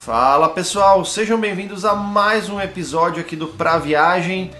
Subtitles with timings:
[0.00, 4.52] Fala pessoal, sejam bem-vindos a mais um episódio aqui do Pra Viagem.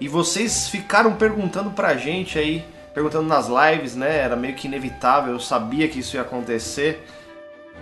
[0.00, 4.18] E vocês ficaram perguntando pra gente aí, perguntando nas lives, né?
[4.18, 7.06] Era meio que inevitável, eu sabia que isso ia acontecer.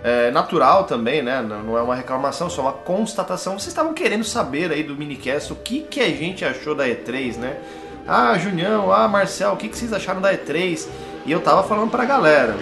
[0.03, 1.41] É natural também, né?
[1.41, 3.53] Não é uma reclamação, só uma constatação.
[3.53, 7.37] Vocês estavam querendo saber aí do minicast o que, que a gente achou da E3,
[7.37, 7.57] né?
[8.05, 10.87] Ah, Junião, ah, Marcel, o que, que vocês acharam da E3?
[11.25, 12.55] E eu tava falando pra galera.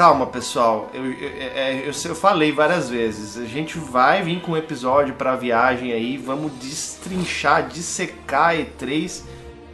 [0.00, 0.88] Calma, pessoal.
[0.94, 1.30] Eu, eu,
[1.84, 3.36] eu, eu, falei várias vezes.
[3.36, 6.16] A gente vai vir com um episódio para viagem aí.
[6.16, 9.20] Vamos destrinchar, dissecar a E3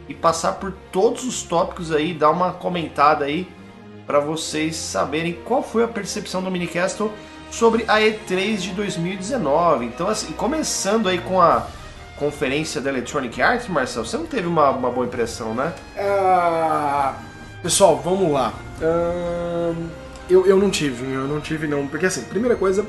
[0.09, 3.47] e passar por todos os tópicos aí, dar uma comentada aí
[4.05, 7.09] para vocês saberem qual foi a percepção do Minicastle
[7.49, 9.85] sobre a E3 de 2019.
[9.85, 11.67] Então, assim, começando aí com a
[12.17, 15.71] conferência da Electronic Arts, Marcel, você não teve uma, uma boa impressão, né?
[15.95, 17.15] Uh,
[17.63, 18.51] pessoal, vamos lá.
[18.81, 21.87] Uh, eu, eu não tive, eu não tive não.
[21.87, 22.85] Porque assim, primeira coisa,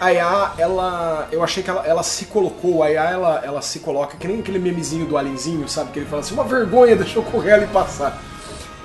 [0.00, 1.28] a IA, ela.
[1.32, 4.40] Eu achei que ela, ela se colocou, a IA ela, ela se coloca, que nem
[4.40, 5.92] aquele memezinho do alienzinho, sabe?
[5.92, 8.22] Que ele fala assim, uma vergonha, deixa eu correr ali passar.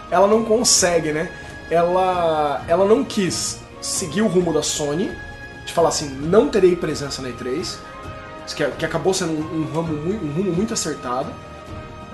[0.09, 1.29] Ela não consegue, né?
[1.69, 5.11] Ela, ela não quis seguir o rumo da Sony,
[5.65, 7.77] de falar assim, não terei presença na E3,
[8.55, 11.29] que, que acabou sendo um, um, ramo, um rumo muito acertado.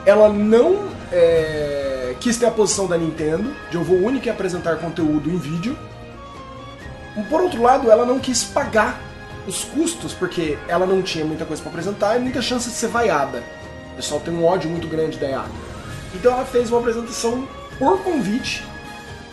[0.06, 0.88] Ela não.
[1.12, 1.87] É,
[2.18, 5.78] quis ter a posição da Nintendo, de eu vou única apresentar conteúdo em vídeo.
[7.30, 9.02] Por outro lado, ela não quis pagar
[9.48, 12.88] os custos, porque ela não tinha muita coisa para apresentar e muita chance de ser
[12.88, 13.44] vaiada.
[13.94, 15.46] O pessoal tem um ódio muito grande da EA.
[16.14, 17.48] Então ela fez uma apresentação
[17.80, 18.64] por convite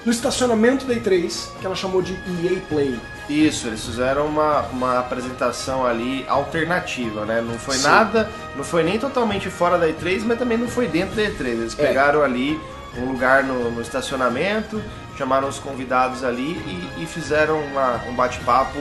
[0.05, 2.99] no estacionamento da E3, que ela chamou de EA Play.
[3.29, 7.41] Isso, eles fizeram uma, uma apresentação ali alternativa, né?
[7.41, 7.85] Não foi Sim.
[7.85, 11.47] nada, não foi nem totalmente fora da E3, mas também não foi dentro da E3.
[11.47, 11.87] Eles é.
[11.87, 12.61] pegaram ali
[12.99, 14.83] um lugar no, no estacionamento,
[15.17, 16.53] chamaram os convidados ali
[16.97, 18.79] e, e fizeram uma, um bate-papo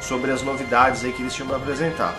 [0.00, 2.14] sobre as novidades aí que eles tinham para apresentar.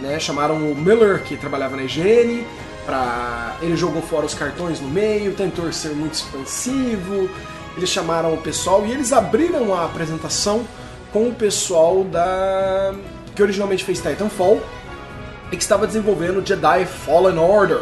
[0.00, 2.46] Né, chamaram o Miller, que trabalhava na higiene,
[2.84, 3.56] pra...
[3.60, 7.30] ele jogou fora os cartões no meio, tentou ser muito expansivo.
[7.76, 10.66] Eles chamaram o pessoal e eles abriram a apresentação
[11.12, 12.94] com o pessoal da
[13.34, 14.60] que originalmente fez Titanfall
[15.50, 17.80] e que estava desenvolvendo Jedi Fallen Order.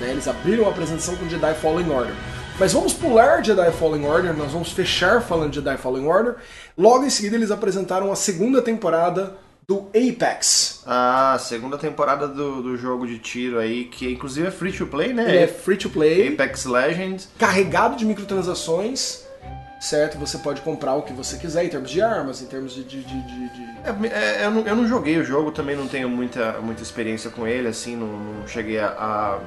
[0.00, 0.10] Né?
[0.10, 2.14] Eles abriram a apresentação com Jedi Fallen Order.
[2.58, 6.36] Mas vamos pular Jedi Fallen Order, nós vamos fechar falando Jedi Fallen Order.
[6.78, 9.34] Logo em seguida eles apresentaram a segunda temporada
[9.66, 10.82] do Apex.
[10.86, 15.12] Ah, segunda temporada do, do jogo de tiro aí, que inclusive é free to play,
[15.12, 15.24] né?
[15.28, 16.28] Ele é free to play.
[16.28, 17.28] Apex Legends.
[17.38, 19.24] Carregado de microtransações,
[19.80, 20.18] certo?
[20.18, 22.84] Você pode comprar o que você quiser em termos de armas, em termos de.
[22.84, 23.62] de, de, de...
[23.84, 27.30] É, é, eu, não, eu não joguei o jogo, também não tenho muita, muita experiência
[27.30, 29.38] com ele, assim, não, não cheguei a, a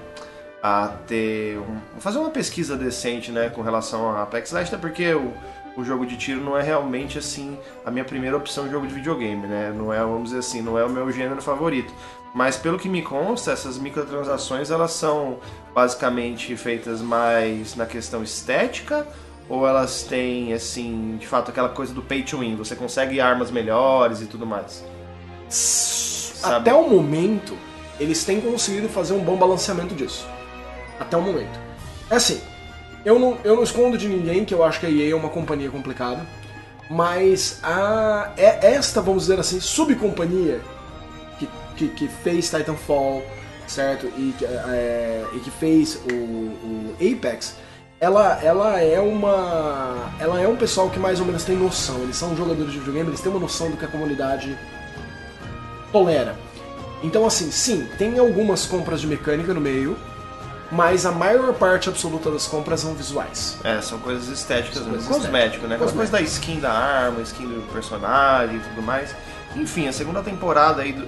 [0.61, 5.13] a ter um, fazer uma pesquisa decente, né, com relação a Apex Legends, até porque
[5.13, 5.33] o,
[5.77, 8.93] o jogo de tiro não é realmente assim a minha primeira opção de jogo de
[8.93, 9.71] videogame, né?
[9.73, 11.93] Não é, vamos dizer assim, não é o meu gênero favorito.
[12.33, 15.37] Mas pelo que me consta, essas microtransações elas são
[15.73, 19.07] basicamente feitas mais na questão estética
[19.47, 23.51] ou elas têm assim, de fato aquela coisa do pay to win, você consegue armas
[23.51, 24.83] melhores e tudo mais?
[26.43, 27.57] Até o momento,
[27.99, 30.27] eles têm conseguido fazer um bom balanceamento disso
[30.99, 31.59] até o momento.
[32.09, 32.41] É assim,
[33.07, 35.29] eu não, eu não escondo de ninguém que eu acho que a EA é uma
[35.29, 36.27] companhia complicada,
[36.89, 40.59] mas a, é esta, vamos dizer assim, subcompanhia
[41.39, 41.47] que,
[41.77, 43.23] que, que fez Titanfall,
[43.65, 44.07] certo?
[44.07, 47.55] E, é, e que fez o, o, Apex,
[47.97, 50.13] ela, ela é uma.
[50.19, 52.01] Ela é um pessoal que mais ou menos tem noção.
[52.01, 54.59] Eles são jogadores de videogame, eles têm uma noção do que a comunidade
[55.93, 56.35] tolera.
[57.01, 59.97] Então, assim, sim, tem algumas compras de mecânica no meio,
[60.71, 63.57] mas a maior parte absoluta das compras são visuais.
[63.63, 65.75] É, são coisas estéticas são mesmo, cosmético, né?
[65.75, 69.15] As coisas da skin da arma, skin do personagem e tudo mais.
[69.55, 71.07] Enfim, a segunda temporada aí do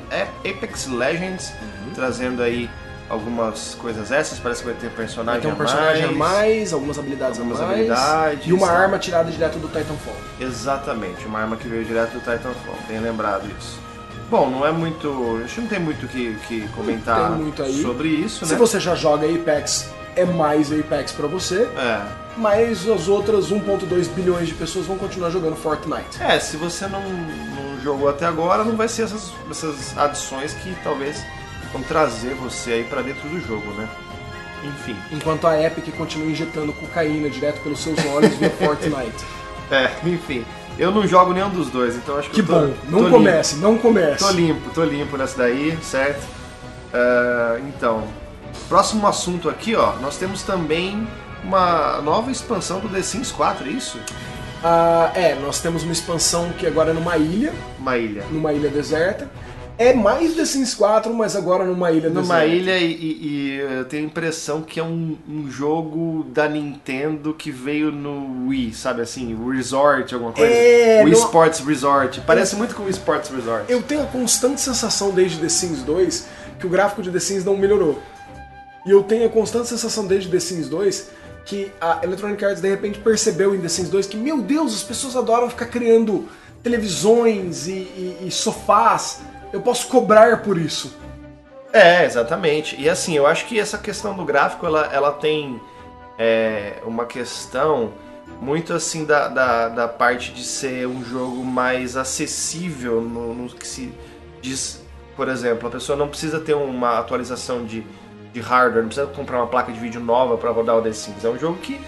[0.50, 1.94] Apex Legends, uhum.
[1.94, 2.70] trazendo aí
[3.10, 6.36] algumas coisas essas, parece que vai ter personagem vai ter um personagem a mais, a
[6.36, 8.82] mais algumas habilidades algumas a mais, habilidades, e uma sabe?
[8.84, 10.16] arma tirada direto do Titanfall.
[10.40, 13.80] Exatamente, uma arma que veio direto do Titanfall, tenha lembrado isso.
[14.30, 15.42] Bom, não é muito.
[15.44, 17.32] Acho que não tem muito o que, que comentar
[17.82, 18.52] sobre isso, né?
[18.52, 21.64] Se você já joga Apex, é mais Apex para você.
[21.76, 22.06] É.
[22.38, 26.22] Mas as outras 1.2 bilhões de pessoas vão continuar jogando Fortnite.
[26.22, 30.74] É, se você não, não jogou até agora, não vai ser essas, essas adições que
[30.84, 31.22] talvez
[31.74, 33.90] vão trazer você aí para dentro do jogo, né?
[34.64, 34.96] Enfim.
[35.12, 39.26] Enquanto a Epic continua injetando cocaína direto pelos seus olhos via Fortnite.
[39.72, 40.46] É, enfim.
[40.80, 42.42] Eu não jogo nenhum dos dois, então acho que.
[42.42, 43.68] Que tô, bom, não comece, limpo.
[43.68, 44.18] não comece.
[44.20, 46.24] Tô limpo, tô limpo nessa daí, certo?
[46.94, 48.08] Uh, então,
[48.70, 51.06] próximo assunto aqui, ó, nós temos também
[51.44, 54.00] uma nova expansão do The Sims 4, é isso?
[54.64, 58.26] Ah, é, nós temos uma expansão que agora é numa ilha, Uma ilha.
[58.30, 59.30] numa ilha deserta.
[59.82, 62.46] É mais The Sims 4, mas agora numa ilha Numa deserta.
[62.48, 67.34] ilha e, e- e eu tenho a impressão que é um, um jogo da Nintendo
[67.34, 69.34] que veio no Wii, sabe assim?
[69.34, 70.52] O Resort, alguma coisa.
[70.54, 72.20] É, Wii não- Sports Resort.
[72.28, 73.72] Parece muito com o Wii Sports Resort.
[73.72, 76.28] Eu tenho a constante sensação desde The Sims 2
[76.60, 78.02] que o gráfico de The Sims não melhorou.
[78.86, 81.08] E eu tenho a constante sensação desde The Sims 2
[81.46, 84.84] que a Electronic Arts de repente percebeu em The Sims 2 que, meu Deus, as
[84.84, 86.28] pessoas adoram ficar criando
[86.62, 89.22] televisões e, e- e sofás.
[89.52, 90.96] Eu posso cobrar por isso.
[91.72, 92.80] É, exatamente.
[92.80, 95.60] E assim, eu acho que essa questão do gráfico, ela, ela tem
[96.18, 97.94] é, uma questão
[98.42, 103.68] muito assim da, da, da parte de ser um jogo mais acessível no, no que
[103.68, 103.94] se
[104.42, 104.82] diz,
[105.16, 107.84] por exemplo, a pessoa não precisa ter uma atualização de,
[108.32, 111.26] de hardware, não precisa comprar uma placa de vídeo nova para rodar o The Sims.
[111.26, 111.80] É um jogo que,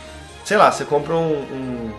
[0.43, 1.93] sei lá, você compra um, um,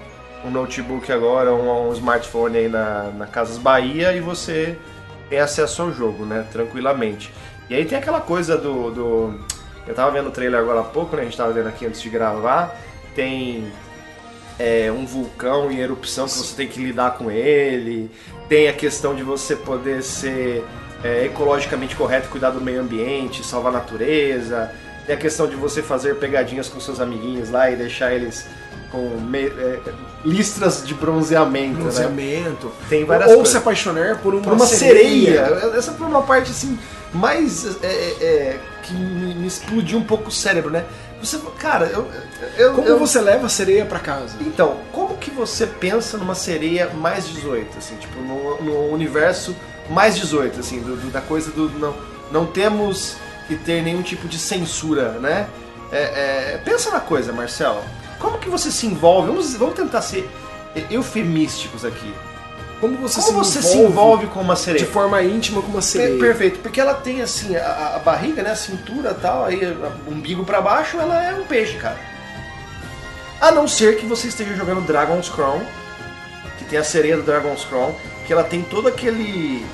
[0.47, 4.79] um notebook agora, um, um smartphone aí na, na Casas Bahia e você
[5.33, 6.45] tem acesso ao jogo, né?
[6.53, 7.33] Tranquilamente.
[7.71, 8.91] E aí tem aquela coisa do.
[8.91, 9.41] do-
[9.87, 11.23] eu tava vendo o trailer agora há pouco, né?
[11.23, 12.79] A gente tava vendo aqui antes de gravar.
[13.15, 13.73] Tem
[14.59, 18.11] é, um vulcão em erupção que você tem que lidar com ele.
[18.47, 20.67] Tem a questão de você poder ser
[21.03, 24.71] é, ecologicamente correto, cuidar do meio ambiente, salvar a natureza.
[25.07, 28.47] Tem a questão de você fazer pegadinhas com seus amiguinhos lá e deixar eles
[28.93, 29.81] com me- é,
[30.25, 31.83] listras de bronzeamento, né?
[31.83, 32.71] Bronzeamento.
[32.89, 35.41] Tem várias Ou coisas se apaixonar por uma, por uma sereia.
[35.77, 36.79] Essa foi uma parte assim
[37.13, 40.85] mais é, é, é, que me me explodiu um pouco o cérebro, né?
[41.23, 42.09] Você, cara, eu,
[42.59, 44.35] eu, Como eu- você leva a sereia pra casa?
[44.41, 49.55] então, como que você pensa numa sereia mais 18, assim, tipo, no, no universo
[49.89, 51.95] mais 18, assim, do, do- da coisa do não,
[52.33, 53.17] não temos
[53.47, 55.47] que ter nenhum tipo de censura, né?
[55.93, 57.83] É, é, pensa na coisa, Marcelo.
[58.23, 59.29] Como que você se envolve?
[59.29, 60.31] Vamos, vamos tentar ser
[60.91, 62.15] eufemísticos aqui.
[62.81, 64.85] Como você, Como se, você se envolve com uma sereia?
[64.85, 66.19] de forma íntima com uma sereia?
[66.19, 69.61] Perfeito, porque ela tem assim, a, a barriga, né, a cintura e tal, aí
[70.07, 71.97] o umbigo pra baixo, ela é um peixe, cara.
[73.41, 75.61] A não ser que você esteja jogando Dragon's Crown,
[76.59, 77.95] que tem a sereia do Dragon's Crown,
[78.27, 79.65] que ela tem todo aquele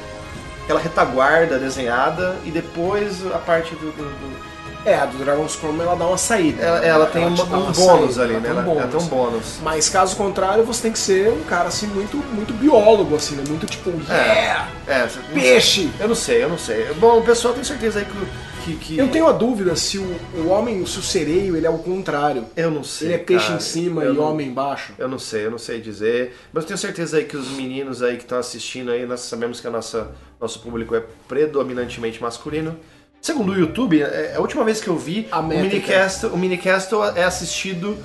[0.65, 4.39] aquela retaguarda desenhada e depois a parte do, do- do-
[4.85, 6.63] É, a do Dragon's Chrome ela dá uma saída.
[6.63, 8.49] ela, ela tem uma- dá um uma bônus saída, ali, ela né?
[8.49, 8.91] tem um Ela, ela bônus.
[8.91, 9.45] tem um bônus.
[9.63, 13.45] Mas caso contrário, você tem que ser um cara assim muito, muito biólogo, assim, né?
[13.49, 15.91] Muito tipo, yeah, É, você- peixe!
[16.01, 16.87] eu não sei, eu não sei.
[16.95, 20.17] Bom, o pessoal tem certeza aí que, que, que- Eu tenho a dúvida se o,
[20.37, 22.45] o homem, se o sereio, ele é o contrário.
[22.57, 23.09] eu não sei.
[23.09, 23.57] Ele é peixe cara.
[23.57, 24.93] em cima Eu e não- homem embaixo.
[24.99, 26.35] Eu não sei, eu não sei dizer.
[26.53, 29.61] Mas eu tenho certeza aí que os meninos aí que estão assistindo aí, nós sabemos
[29.61, 32.77] que a nossa, nosso público é predominantemente masculino.
[33.21, 35.43] Segundo o YouTube, é a última vez que eu vi, o.
[35.43, 37.97] Minicast, o Minicast é assistido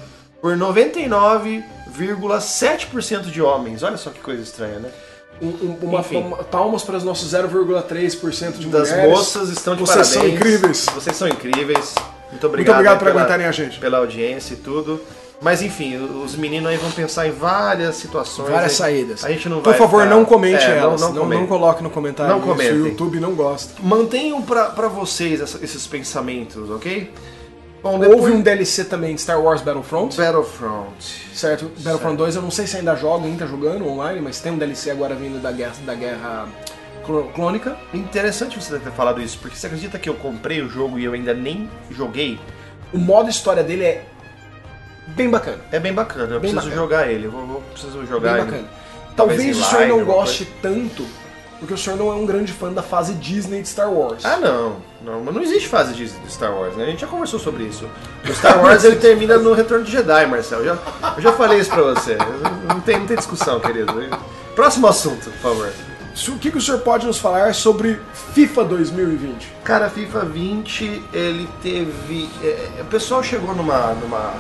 [0.42, 3.84] por 99,7% de homens.
[3.84, 4.90] Olha só que coisa estranha, né?
[5.42, 9.10] Um- um- uma, uma- palmas para os nossos 0,3% de Das mulheres.
[9.12, 10.14] moças estão de Vocês parabéns.
[10.14, 10.86] são incríveis.
[10.94, 11.96] Vocês são incríveis.
[12.32, 13.80] Muito obrigado, Muito obrigado por pela- aguentarem a gente.
[13.80, 15.00] pela audiência e tudo.
[15.42, 18.50] Mas enfim, os meninos aí vão pensar em várias situações.
[18.50, 18.78] Várias aí.
[18.78, 19.26] saídas.
[19.26, 21.02] A gente não Por favor, ficar- não comente É, elas.
[21.02, 21.48] Não, Não, não, não, comente.
[21.50, 22.32] coloque no comentário.
[22.32, 22.82] Não isso, comentem.
[22.82, 23.74] O YouTube não gosta.
[23.82, 27.12] Mantenham pra, pra vocês esses pensamentos, ok?
[27.82, 31.28] Bom, Houve um DLC também de Star Wars Battlefront, Battlefront.
[31.36, 31.70] certo?
[31.80, 34.58] Battlefront 2 eu não sei se ainda joga, ainda tá jogando online, mas tem um
[34.58, 36.48] DLC agora vindo da guerra, da guerra
[37.06, 37.76] clô- clônica.
[37.94, 41.12] Interessante você ter falado isso, porque você acredita que eu comprei o jogo e eu
[41.12, 42.40] ainda nem joguei?
[42.94, 44.06] O modo história dele é
[45.08, 45.60] bem bacana.
[45.72, 46.76] É bem bacana, eu Bem preciso bacana.
[46.76, 47.26] jogar ele.
[47.28, 48.68] Eu vou, vou- preciso jogar Bem bacana.
[49.16, 51.06] Talvez o senhor não goste tanto,
[51.60, 54.26] porque o senhor não é um grande fã da fase Disney de Star Wars.
[54.26, 54.78] Ah, não.
[55.04, 56.86] Não, mas não existe fase de de Star Wars, né?
[56.86, 57.88] A gente já conversou sobre isso.
[58.28, 60.60] O Star Wars ele termina no Retorno de Jedi, Marcel.
[60.60, 60.78] Eu já,
[61.18, 62.18] eu já falei isso pra você.
[62.68, 63.94] Não tem, não tem discussão, querido.
[64.56, 65.70] Próximo assunto, por favor.
[66.30, 68.00] O que, que o senhor pode nos falar sobre
[68.34, 69.48] FIFA 2020?
[69.64, 72.30] Cara, FIFA 20, ele teve.
[72.44, 74.34] é, o pessoal chegou numa, numa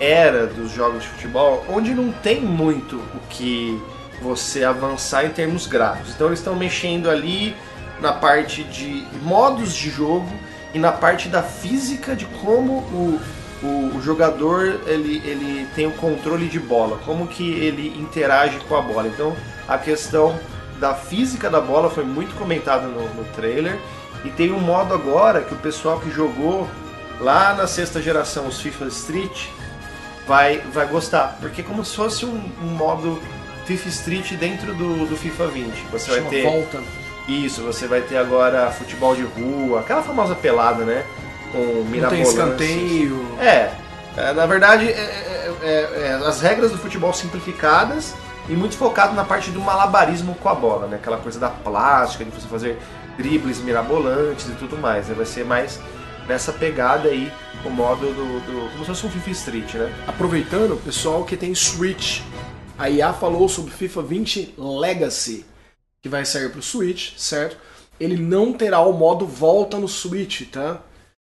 [0.00, 3.80] era dos jogos de futebol onde não tem muito o que
[4.20, 6.12] você avançar em termos gráficos.
[6.14, 7.54] Então eles estão mexendo ali
[8.00, 10.28] na parte de modos de jogo
[10.74, 13.20] e na parte da física de como o,
[13.62, 18.76] o, o jogador ele, ele tem o controle de bola, como que ele interage com
[18.76, 19.08] a bola.
[19.08, 19.34] Então
[19.66, 20.38] a questão
[20.78, 23.78] da física da bola foi muito comentada no, no trailer.
[24.24, 26.68] E tem um modo agora que o pessoal que jogou
[27.20, 29.46] lá na sexta geração os FIFA Street
[30.28, 31.38] vai, vai gostar.
[31.40, 33.20] Porque é como se fosse um, um modo
[33.64, 35.86] FIFA Street dentro do, do FIFA 20.
[35.90, 36.42] Você vai ter.
[36.44, 36.80] Volta.
[37.26, 41.04] Isso, você vai ter agora futebol de rua, aquela famosa pelada, né?
[41.52, 42.30] Com Não tem mirabolantes.
[42.30, 43.36] escanteio.
[43.40, 43.70] É,
[44.16, 48.14] é, na verdade, é, é, é, é, as regras do futebol simplificadas
[48.48, 50.96] e muito focado na parte do malabarismo com a bola, né?
[50.96, 52.78] Aquela coisa da plástica, de você fazer
[53.18, 55.08] dribles mirabolantes e tudo mais.
[55.08, 55.14] Né?
[55.14, 55.78] Vai ser mais
[56.26, 57.30] nessa pegada aí,
[57.64, 60.04] o modo do, do, como se fosse um FIFA Street, né?
[60.06, 62.20] Aproveitando, pessoal que tem Switch,
[62.78, 65.44] a IA falou sobre FIFA 20 Legacy,
[66.00, 67.56] que vai sair para o Switch, certo?
[67.98, 70.82] Ele não terá o modo volta no Switch, tá?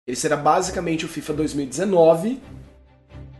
[0.06, 2.40] Ele será basicamente o FIFA 2019,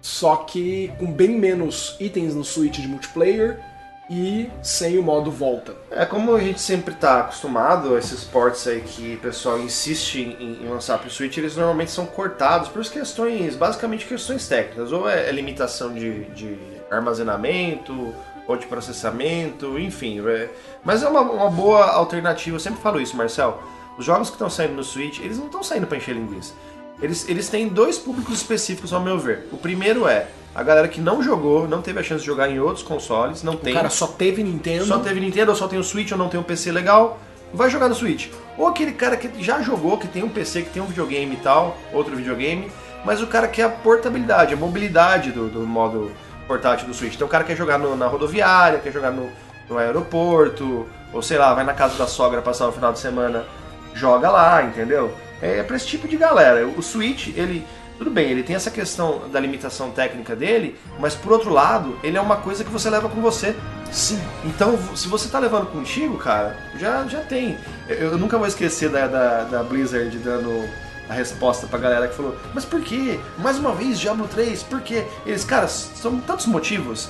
[0.01, 3.61] só que com bem menos itens no Switch de multiplayer
[4.09, 5.75] e sem o modo volta.
[5.91, 10.65] É como a gente sempre está acostumado, esses ports aí que o pessoal insiste em,
[10.65, 15.09] em lançar para o Switch, eles normalmente são cortados por questões, basicamente questões técnicas, ou
[15.09, 16.57] é, é limitação de, de,
[16.91, 18.15] armazenamento,
[18.47, 20.25] ou de processamento, enfim.
[20.29, 20.51] É,
[20.85, 23.61] mas é uma, uma, boa alternativa, eu sempre falo isso, Marcel.
[23.99, 26.55] Os jogos que estão saindo no Switch, eles não estão saindo para encher linguiça.
[27.03, 29.49] Eles, eles têm dois públicos específicos, ao meu ver.
[29.51, 32.59] O primeiro é a galera que não jogou, não teve a chance de jogar em
[32.59, 33.75] outros consoles, não tem.
[33.75, 34.87] O cara só teve Nintendo.
[34.87, 37.21] Só teve Nintendo, ou só tem o Switch, ou não tem um PC legal,
[37.53, 38.29] vai jogar no Switch.
[38.57, 41.37] Ou aquele cara que já jogou, que tem um PC, que tem um videogame e
[41.37, 42.73] tal, outro videogame,
[43.05, 46.11] mas o cara quer a portabilidade, a mobilidade do, do modo
[46.49, 47.17] portátil do Switch.
[47.17, 49.29] Então o cara quer jogar no, na rodoviária, quer jogar no,
[49.69, 53.45] no aeroporto, ou sei lá, vai na casa da sogra passar o final de semana,
[53.93, 55.13] joga lá, entendeu?
[55.43, 56.67] É, é pra esse tipo de galera.
[56.67, 57.63] O Switch, ele
[57.99, 62.17] tudo bem, ele tem essa questão da limitação técnica dele, mas por outro lado, ele
[62.19, 63.57] é uma coisa que você leva com você.
[63.91, 64.21] Sim.
[64.45, 67.57] Então, se você tá levando contigo, cara, já, já tem.
[67.89, 70.69] Eu, eu nunca vou esquecer da, da, da, Blizzard dando
[71.09, 73.19] a resposta pra galera que falou: Mas por que?
[73.39, 75.07] Mais uma vez, Diablo 3, por quê?
[75.25, 77.09] Eles, cara, são tantos motivos: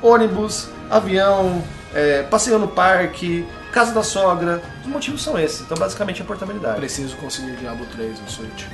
[0.00, 4.62] ônibus, avião, é, passeio no parque, casa da sogra.
[4.82, 5.62] Os motivos são esses.
[5.62, 6.76] Então, basicamente, é a portabilidade.
[6.76, 8.66] Preciso conseguir Diablo 3 no Switch.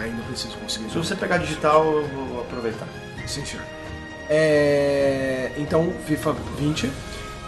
[0.00, 0.90] Ainda preciso conseguir.
[0.90, 2.86] Se você pegar digital, eu vou aproveitar.
[3.26, 3.64] Sim, senhor.
[4.28, 5.52] É...
[5.56, 6.90] Então, FIFA 20.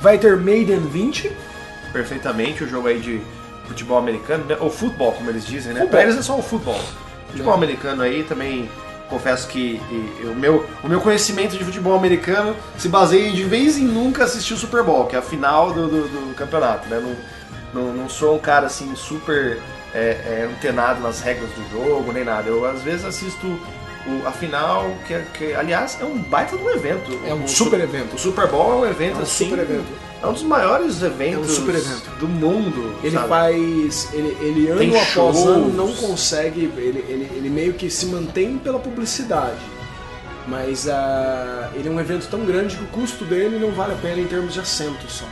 [0.00, 1.30] Vai ter Maiden 20.
[1.92, 3.20] Perfeitamente, o jogo aí de
[3.66, 4.56] futebol americano, né?
[4.60, 5.80] ou futebol, como eles dizem, né?
[5.80, 5.90] Futebol.
[5.90, 6.80] Pra eles é só o futebol.
[7.28, 8.68] Futebol americano aí também
[9.12, 13.44] confesso que e, e, o, meu, o meu conhecimento de futebol americano se baseia de
[13.44, 16.88] vez em nunca assistir o Super Bowl, que é a final do, do, do campeonato,
[16.88, 16.98] né?
[16.98, 19.60] Não, não, não, sou um cara assim super
[19.94, 22.48] é, é, antenado nas regras do jogo, nem nada.
[22.48, 23.46] Eu às vezes assisto
[24.06, 27.20] o, a final, que, que, aliás é um baita de um evento.
[27.26, 28.16] É um o, super o, evento.
[28.16, 29.50] O Super Bowl é um evento é um assim.
[29.50, 30.12] Super evento.
[30.22, 32.10] É um dos maiores eventos é um evento.
[32.18, 32.96] do mundo.
[33.02, 33.28] Ele sabe?
[33.28, 34.08] faz.
[34.12, 35.46] Ele, ele ano Tem após shows.
[35.46, 36.64] ano não consegue.
[36.76, 39.60] Ele, ele, ele meio que se mantém pela publicidade.
[40.46, 43.96] Mas uh, ele é um evento tão grande que o custo dele não vale a
[43.96, 45.24] pena em termos de assento só.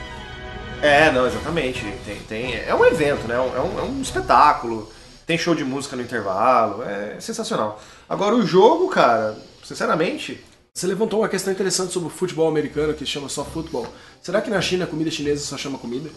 [0.83, 1.85] É, não, exatamente.
[2.05, 3.35] Tem, tem, é um evento, né?
[3.35, 4.91] É um, é um espetáculo.
[5.27, 6.83] Tem show de música no intervalo.
[6.83, 7.81] É sensacional.
[8.09, 10.43] Agora o jogo, cara, sinceramente.
[10.73, 13.87] Você levantou uma questão interessante sobre o futebol americano que chama só futebol.
[14.23, 16.09] Será que na China a comida chinesa só chama comida?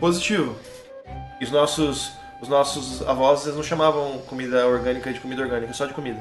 [0.00, 0.56] Positivo.
[1.40, 2.10] E os nossos,
[2.40, 6.20] os nossos avós eles não chamavam comida orgânica de comida orgânica, só de comida.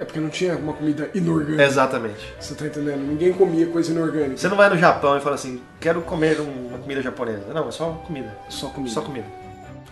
[0.00, 1.62] É porque não tinha uma comida inorgânica.
[1.62, 2.34] Exatamente.
[2.40, 3.06] Você tá entendendo?
[3.06, 4.38] Ninguém comia coisa inorgânica.
[4.38, 7.52] Você não vai no Japão e fala assim, quero comer uma comida japonesa.
[7.52, 8.34] Não, é só comida.
[8.48, 8.94] Só comida.
[8.94, 9.26] Só comida.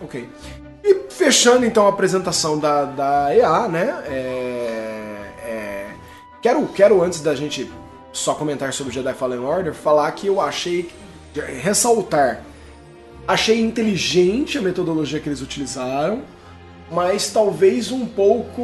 [0.01, 0.27] Ok.
[0.83, 4.03] E fechando então a apresentação da, da EA, né?
[4.07, 5.87] É, é,
[6.41, 7.71] quero, quero, antes da gente
[8.11, 10.89] só comentar sobre Jedi Fallen Order, falar que eu achei.
[11.61, 12.41] ressaltar.
[13.27, 16.23] Achei inteligente a metodologia que eles utilizaram,
[16.91, 18.61] mas talvez um pouco.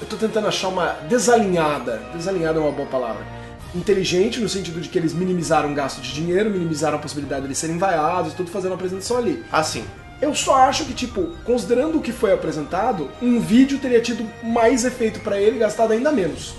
[0.00, 0.92] Eu tô tentando achar uma.
[1.08, 2.00] desalinhada.
[2.14, 3.40] Desalinhada é uma boa palavra
[3.74, 7.48] inteligente no sentido de que eles minimizaram o gasto de dinheiro, minimizaram a possibilidade de
[7.48, 9.44] eles serem vaiados, tudo fazendo a apresentação ali.
[9.50, 9.84] Assim.
[10.20, 14.84] Eu só acho que, tipo, considerando o que foi apresentado, um vídeo teria tido mais
[14.84, 16.54] efeito para ele e gastado ainda menos.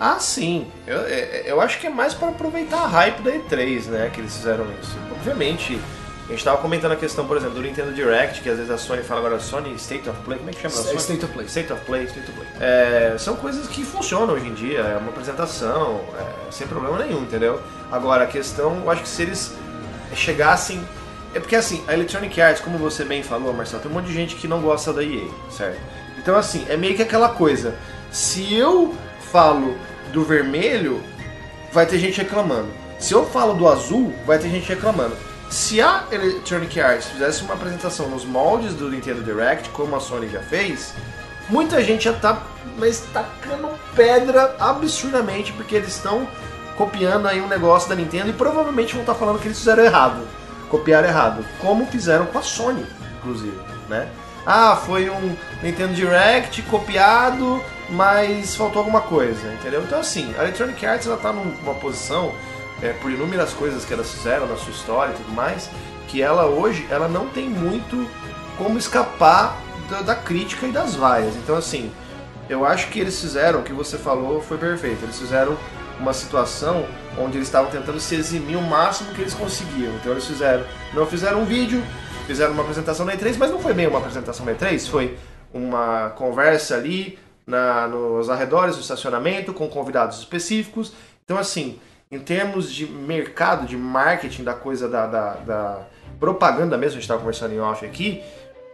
[0.00, 0.66] Ah, sim.
[0.84, 4.36] Eu, eu acho que é mais para aproveitar a hype da E3, né, que eles
[4.36, 4.98] fizeram isso.
[5.12, 5.78] Obviamente,
[6.24, 8.78] a gente estava comentando a questão, por exemplo, do Nintendo Direct, que às vezes a
[8.78, 10.74] Sony fala agora Sony State of Play, como é que chama?
[10.74, 10.96] Sony?
[10.96, 11.46] State of Play.
[11.46, 12.04] State of Play.
[12.04, 12.48] State of Play.
[12.60, 17.20] É, são coisas que funcionam hoje em dia, é uma apresentação, é, sem problema nenhum,
[17.20, 17.60] entendeu?
[17.92, 19.54] Agora, a questão, eu acho que se eles
[20.14, 20.82] chegassem...
[21.34, 24.14] É porque assim, a Electronic Arts, como você bem falou, Marcelo, tem um monte de
[24.14, 25.80] gente que não gosta da EA, certo?
[26.16, 27.74] Então assim, é meio que aquela coisa,
[28.12, 28.94] se eu
[29.32, 29.76] falo
[30.12, 31.02] do vermelho,
[31.72, 32.68] vai ter gente reclamando.
[33.00, 35.16] Se eu falo do azul, vai ter gente reclamando.
[35.54, 40.28] Se a Electronic Arts fizesse uma apresentação nos moldes do Nintendo Direct, como a Sony
[40.28, 40.92] já fez,
[41.48, 42.42] muita gente já tá
[42.76, 46.26] mas tacando pedra absurdamente porque eles estão
[46.76, 49.84] copiando aí um negócio da Nintendo e provavelmente vão estar tá falando que eles fizeram
[49.84, 50.26] errado,
[50.68, 52.84] copiaram errado, como fizeram com a Sony,
[53.20, 53.56] inclusive,
[53.88, 54.08] né?
[54.44, 59.82] ah, foi um Nintendo Direct copiado, mas faltou alguma coisa, entendeu?
[59.82, 62.34] Então assim, a Electronic Arts ela tá numa posição,
[62.84, 65.70] é, por inúmeras coisas que elas fizeram na sua história e tudo mais,
[66.06, 68.08] que ela hoje ela não tem muito
[68.58, 71.34] como escapar da, da crítica e das vaias.
[71.36, 71.90] Então assim,
[72.48, 75.56] eu acho que eles fizeram, o que você falou foi perfeito, eles fizeram
[75.98, 76.86] uma situação
[77.18, 79.94] onde eles estavam tentando se eximir o máximo que eles conseguiam.
[79.94, 81.82] Então eles fizeram, não fizeram um vídeo,
[82.26, 85.16] fizeram uma apresentação da E3, mas não foi bem uma apresentação da E3, foi
[85.52, 90.92] uma conversa ali na, nos arredores do estacionamento com convidados específicos.
[91.24, 91.78] Então assim,
[92.14, 95.80] em termos de mercado, de marketing da coisa da, da, da
[96.18, 98.22] propaganda mesmo, a gente estava conversando em off aqui,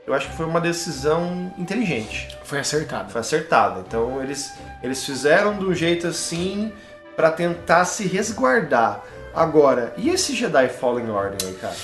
[0.06, 2.36] eu acho que foi uma decisão inteligente.
[2.44, 3.08] Foi acertada.
[3.08, 3.84] Foi acertada.
[3.86, 6.72] Então eles, eles fizeram do jeito assim
[7.16, 9.04] para tentar se resguardar.
[9.34, 11.76] Agora, e esse Jedi Fallen Order aí, cara?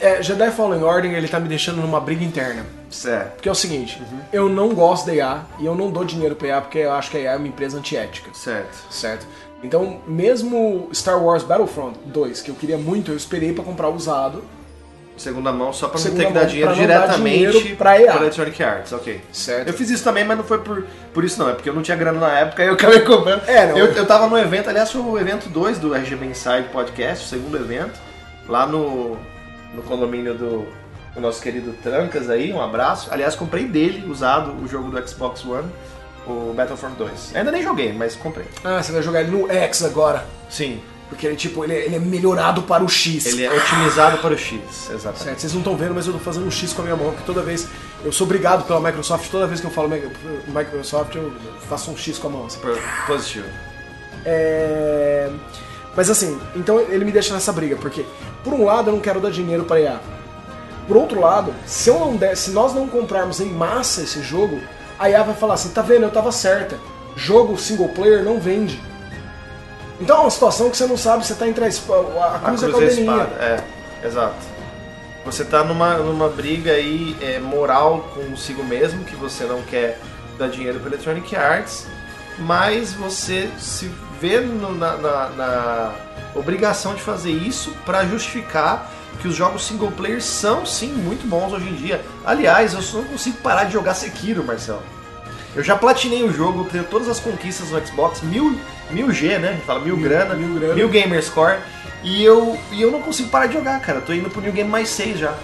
[0.00, 2.64] É, Jedi Fallen Order ele tá me deixando numa briga interna.
[2.90, 3.32] Certo.
[3.34, 4.20] Porque é o seguinte, uhum.
[4.32, 7.10] eu não gosto da EA e eu não dou dinheiro pra EA porque eu acho
[7.10, 8.30] que a EA é uma empresa antiética.
[8.32, 8.86] Certo.
[8.90, 9.26] Certo.
[9.62, 14.42] Então, mesmo Star Wars Battlefront 2, que eu queria muito, eu esperei para comprar usado
[15.16, 18.16] Segunda mão só pra não ter que dar dinheiro diretamente dinheiro pra EA.
[18.16, 19.20] Electronic Arts, ok.
[19.32, 19.68] Certo.
[19.68, 21.82] Eu fiz isso também, mas não foi por, por isso não, é porque eu não
[21.82, 23.48] tinha grana na época e eu acabei comprando.
[23.48, 23.78] É, não.
[23.78, 27.28] Eu, eu tava no evento, aliás, foi o evento 2 do RGB Inside Podcast, o
[27.28, 27.98] segundo evento,
[28.48, 29.16] lá no,
[29.74, 30.66] no condomínio do,
[31.14, 33.08] do nosso querido Trancas aí, um abraço.
[33.12, 35.68] Aliás, comprei dele, usado, o jogo do Xbox One,
[36.26, 37.36] o Battlefront 2.
[37.36, 38.46] Ainda nem joguei, mas comprei.
[38.62, 40.26] Ah, você vai jogar ele no X agora.
[40.48, 40.80] Sim.
[41.08, 43.26] Porque ele, tipo, ele, é, ele é melhorado para o X.
[43.26, 44.58] Ele é otimizado para o X,
[44.90, 45.22] exatamente.
[45.22, 47.10] Certo, vocês não estão vendo, mas eu tô fazendo um X com a minha mão,
[47.10, 47.68] porque toda vez.
[48.04, 51.32] Eu sou obrigado pela Microsoft, toda vez que eu falo Microsoft, eu
[51.68, 52.46] faço um X com a mão.
[52.46, 52.58] Assim.
[53.06, 53.46] Positivo.
[54.24, 55.30] É...
[55.96, 58.04] Mas assim, então ele me deixa nessa briga, porque
[58.44, 60.00] por um lado eu não quero dar dinheiro para IA.
[60.86, 64.60] Por outro lado, se eu não der, se nós não comprarmos em massa esse jogo,
[64.98, 66.78] a IA vai falar assim, tá vendo, eu tava certa.
[67.16, 68.80] Jogo single player não vende.
[70.00, 72.62] Então é uma situação que você não sabe, você tá entre a, a, a cruz
[72.62, 73.28] e a caldelinha.
[73.40, 73.64] É,
[74.04, 74.54] exato.
[75.24, 79.98] Você tá numa, numa briga aí é, moral consigo mesmo, que você não quer
[80.38, 81.86] dar dinheiro para Electronic Arts,
[82.38, 83.90] mas você se
[84.20, 85.94] vê no, na, na, na
[86.34, 91.52] obrigação de fazer isso para justificar que os jogos single player são sim muito bons
[91.52, 92.04] hoje em dia.
[92.24, 94.82] Aliás, eu só não consigo parar de jogar Sekiro, Marcelo.
[95.54, 98.58] Eu já platinei o jogo, tenho todas as conquistas no Xbox, mil,
[98.90, 99.50] mil G, né?
[99.50, 100.74] A gente fala mil, mil grana, mil, grana.
[100.74, 101.58] mil gamer score.
[102.02, 103.98] E eu, e eu não consigo parar de jogar, cara.
[103.98, 105.34] Eu tô indo pro New Game mais 6 já.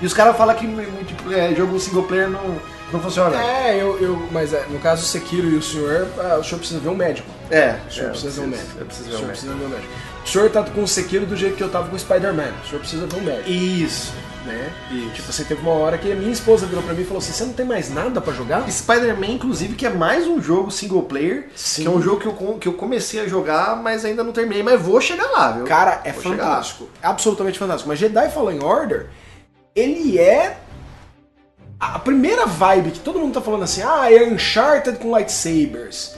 [0.00, 0.66] E os caras falam que
[1.04, 2.58] tipo, é, jogo single player não,
[2.92, 3.36] não funciona.
[3.42, 6.58] É, eu, eu mas é, no caso o Sekiro e o senhor, ah, o senhor
[6.58, 7.28] precisa ver um médico.
[7.50, 8.78] É, o senhor é, precisa ver um médico.
[8.78, 9.46] Eu preciso ver um médico.
[9.46, 9.92] ver um médico.
[10.24, 12.52] O senhor tá com o Sekiro do jeito que eu tava com o Spider-Man.
[12.64, 13.50] O senhor precisa ver um médico.
[13.50, 14.12] Isso
[14.44, 14.72] né?
[14.90, 17.18] E, tipo, você teve uma hora que a minha esposa virou pra mim e falou
[17.18, 18.68] assim: você não tem mais nada para jogar?
[18.70, 21.82] Spider-Man, inclusive, que é mais um jogo single player, Sim.
[21.82, 24.62] que é um jogo que eu, que eu comecei a jogar, mas ainda não terminei,
[24.62, 25.64] mas vou chegar lá, viu?
[25.64, 26.88] Cara, é vou fantástico.
[27.02, 27.88] Absolutamente fantástico.
[27.88, 29.08] Mas Jedi Fallen Order,
[29.74, 30.58] ele é.
[31.82, 36.14] A primeira vibe que todo mundo tá falando assim, ah, é Uncharted com lightsabers.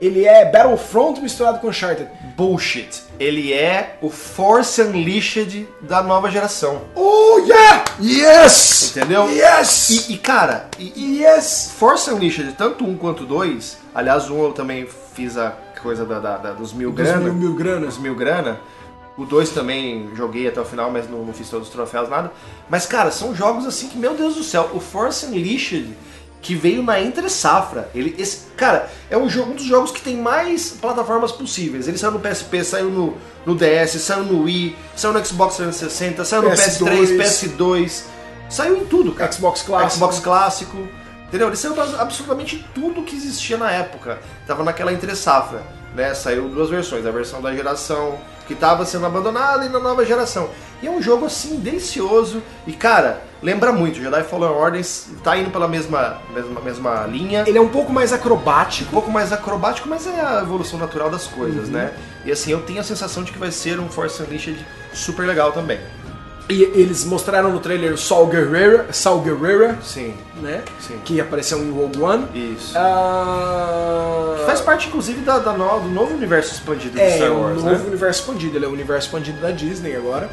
[0.00, 2.08] Ele é Battlefront misturado com Uncharted.
[2.36, 3.04] Bullshit.
[3.20, 6.82] Ele é o Force Unleashed da nova geração.
[6.96, 7.84] Oh, yeah!
[8.00, 8.96] Yes!
[8.96, 9.30] Entendeu?
[9.30, 9.90] Yes!
[9.90, 11.70] E, e cara, e, yes!
[11.78, 16.36] Force Unleashed, tanto um quanto dois, aliás, um eu também fiz a coisa da, da,
[16.38, 17.20] da dos mil dos grana.
[17.20, 17.86] Mil, mil grana.
[17.86, 18.58] Dos mil grana.
[19.16, 22.32] O 2 também joguei até o final, mas não, não, fiz todos os troféus, nada.
[22.68, 25.94] Mas, cara, são jogos assim que, meu Deus do céu, o Force Unleashed
[26.44, 27.88] que veio na entre safra.
[27.94, 31.88] Ele, esse, cara, é um, jogo, um dos jogos que tem mais plataformas possíveis.
[31.88, 36.22] Ele saiu no PSP, saiu no, no DS, saiu no Wii, saiu no Xbox 360,
[36.22, 38.02] saiu no PS3, PS2,
[38.50, 39.32] saiu em tudo, cara.
[39.32, 39.94] Xbox clássico.
[39.94, 40.88] Xbox clássico.
[41.28, 41.48] Entendeu?
[41.48, 44.20] Ele saiu absolutamente tudo que existia na época.
[44.46, 45.62] Tava naquela entre safra.
[45.94, 46.12] Né?
[46.14, 50.50] Saiu duas versões, a versão da geração que estava sendo abandonada e na nova geração.
[50.82, 54.00] E é um jogo assim delicioso e cara, lembra muito.
[54.02, 54.84] Jedi Fallen Order
[55.22, 57.44] tá indo pela mesma, mesma, mesma linha.
[57.46, 58.90] Ele é um pouco mais acrobático.
[58.90, 61.74] Um pouco mais acrobático, mas é a evolução natural das coisas, uhum.
[61.74, 61.94] né?
[62.24, 64.58] E assim, eu tenho a sensação de que vai ser um Force Unleashed
[64.92, 65.80] super legal também.
[66.48, 70.62] E eles mostraram no trailer Saul Guerrera, Saul Guerrera, sim, né?
[70.78, 70.98] Sim.
[71.02, 72.26] Que apareceu em Rogue One.
[72.34, 72.74] Isso.
[74.38, 77.56] Que faz parte, inclusive, da, da no, do novo universo expandido é, do Star Wars,
[77.56, 77.88] É, um novo né?
[77.88, 78.56] universo expandido.
[78.58, 80.28] Ele é o universo expandido da Disney agora.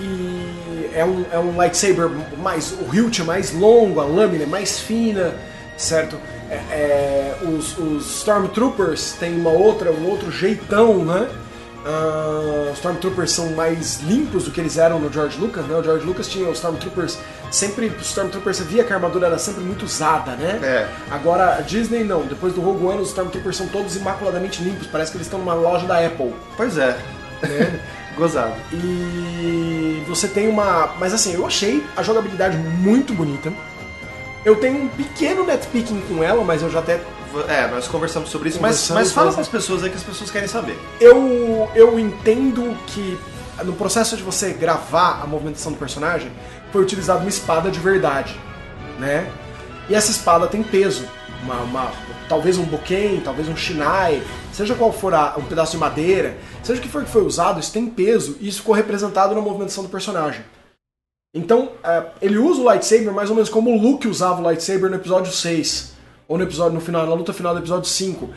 [0.00, 2.72] E é um, é um lightsaber mais.
[2.72, 5.34] O hilt é mais longo, a lâmina é mais fina,
[5.76, 6.16] certo?
[6.50, 11.28] É, é, os, os Stormtroopers têm uma outra, um outro jeitão, né?
[11.84, 15.76] Ah, os Stormtroopers são mais limpos do que eles eram no George Lucas, né?
[15.76, 17.18] O George Lucas tinha os Stormtroopers
[17.50, 17.88] sempre.
[17.88, 20.60] Os Stormtroopers você via que a armadura era sempre muito usada, né?
[20.62, 20.88] É.
[21.10, 25.10] Agora a Disney não, depois do Rogue One os Stormtroopers são todos imaculadamente limpos, parece
[25.10, 26.34] que eles estão numa loja da Apple.
[26.56, 26.96] Pois é.
[27.42, 27.80] Né?
[28.16, 28.54] Gozado.
[28.72, 30.94] E você tem uma.
[30.98, 33.52] Mas assim, eu achei a jogabilidade muito bonita.
[34.44, 37.00] Eu tenho um pequeno netpicking com ela, mas eu já até.
[37.48, 40.30] É, nós conversamos sobre isso, mas, mas fala para as pessoas aí que as pessoas
[40.30, 40.78] querem saber.
[41.00, 43.18] Eu, eu entendo que
[43.64, 46.30] no processo de você gravar a movimentação do personagem,
[46.72, 48.34] foi utilizada uma espada de verdade,
[48.98, 49.30] né?
[49.88, 51.04] E essa espada tem peso.
[51.42, 51.92] Uma, uma-
[52.28, 56.80] talvez um boken, talvez um shinai, seja qual for a- um pedaço de madeira, seja
[56.80, 59.84] o que for que foi usado, isso tem peso e isso ficou representado na movimentação
[59.84, 60.42] do personagem.
[61.34, 64.88] Então, é, ele usa o lightsaber mais ou menos como o Luke usava o lightsaber
[64.88, 65.93] no episódio 6.
[66.28, 68.30] Ou no episódio no final, na luta final do episódio 5.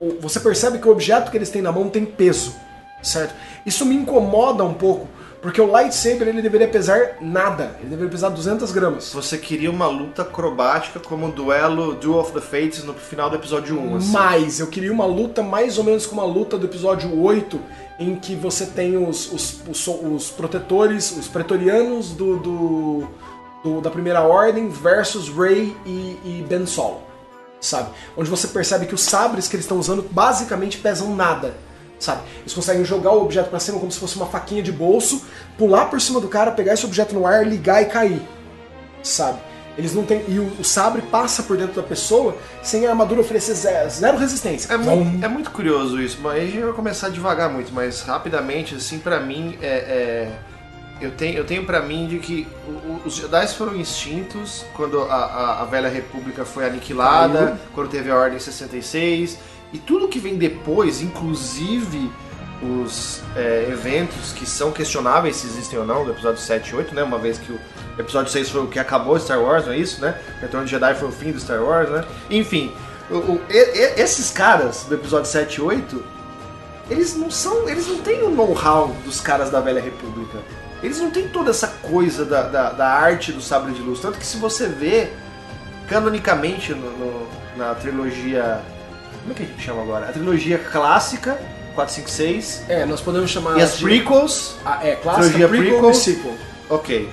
[0.00, 2.54] O- Você percebe que o objeto que eles têm na mão tem peso,
[3.02, 3.34] certo?
[3.66, 5.06] Isso me incomoda um pouco,
[5.40, 9.12] porque o lightsaber ele deveria pesar nada, ele deveria pesar 200 gramas.
[9.12, 13.36] Você queria uma luta acrobática como o duelo Duel of the Fates no final do
[13.36, 14.12] episódio 1, assim.
[14.12, 17.60] Mas eu queria uma luta mais ou menos como a luta do episódio 8,
[17.98, 23.08] em que você tem os, os, os, os protetores, os pretorianos do, do-
[23.62, 27.02] do- da primeira ordem versus Rey e, e Ben Solo,
[27.62, 27.88] sabe?
[28.16, 31.54] Onde você percebe que os sabres que eles estão usando basicamente pesam nada,
[31.98, 32.20] sabe?
[32.40, 35.24] Eles conseguem jogar o objeto pra cima como se fosse uma faquinha de bolso,
[35.56, 38.20] pular por cima do cara, pegar esse objeto no ar, ligar e cair,
[39.02, 39.38] sabe?
[39.78, 40.22] Eles não têm.
[40.28, 44.18] E o, o sabre passa por dentro da pessoa sem a armadura oferecer zero, zero
[44.18, 44.70] resistência.
[44.70, 48.74] É, mu- é muito curioso isso, mas a gente vai começar devagar muito, mas rapidamente,
[48.74, 50.32] assim, pra mim, é, é-
[51.04, 52.46] eu tenho, eu tenho pra mim de que
[53.04, 57.56] os Jedi foram extintos quando a, a- a Velha República foi aniquilada, Caiu.
[57.74, 59.38] quando teve a Ordem 66,
[59.72, 62.10] e tudo que vem depois, inclusive
[62.62, 66.94] os é, eventos que são questionáveis se existem ou não, do episódio 7 e 8,
[66.94, 67.02] né?
[67.02, 67.58] Uma vez que o
[67.98, 70.16] episódio 6 foi o que acabou Star Wars, não é isso, né?
[70.38, 72.04] O Retorno de Jedi foi o fim do Star Wars, né?
[72.30, 72.72] Enfim,
[73.10, 76.04] o- o- e- esses caras do episódio 7 e 8,
[76.88, 77.68] eles não são.
[77.68, 80.38] Eles não têm o know-how dos caras da Velha República.
[80.82, 84.00] Eles não têm toda essa coisa da, da, da arte do sabre de luz.
[84.00, 85.10] Tanto que se você vê
[85.88, 88.60] canonicamente no- no- na trilogia.
[89.20, 90.08] Como é que a gente chama agora?
[90.08, 91.38] A trilogia clássica,
[91.74, 92.64] 4, 5, 6.
[92.68, 93.56] É, nós podemos chamar.
[93.58, 95.90] E as de- prequels, Ah, é, clássica, trilogia prequel, prequel.
[95.90, 96.34] e sequel.
[96.68, 97.08] ok.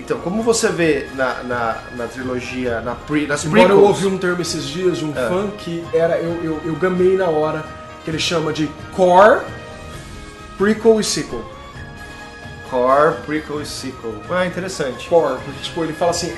[0.00, 3.80] Então, como você vê na, na, na trilogia, na pre, nas Embora prequels...
[3.82, 5.28] eu ouvi um termo esses dias de um É.
[5.28, 6.16] fã que era.
[6.18, 7.62] Eu, eu, eu gamei na hora,
[8.04, 9.42] que ele chama de core,
[10.56, 11.44] prequel e sequel.
[12.70, 14.14] Core, prequel e sequel.
[14.30, 15.08] Ah, interessante.
[15.08, 16.32] Core, porque tipo, ele fala assim,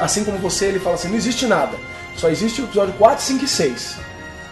[0.00, 1.76] assim como você, ele fala assim, não existe nada.
[2.16, 3.96] Só existe o episódio 4, 5 e 6.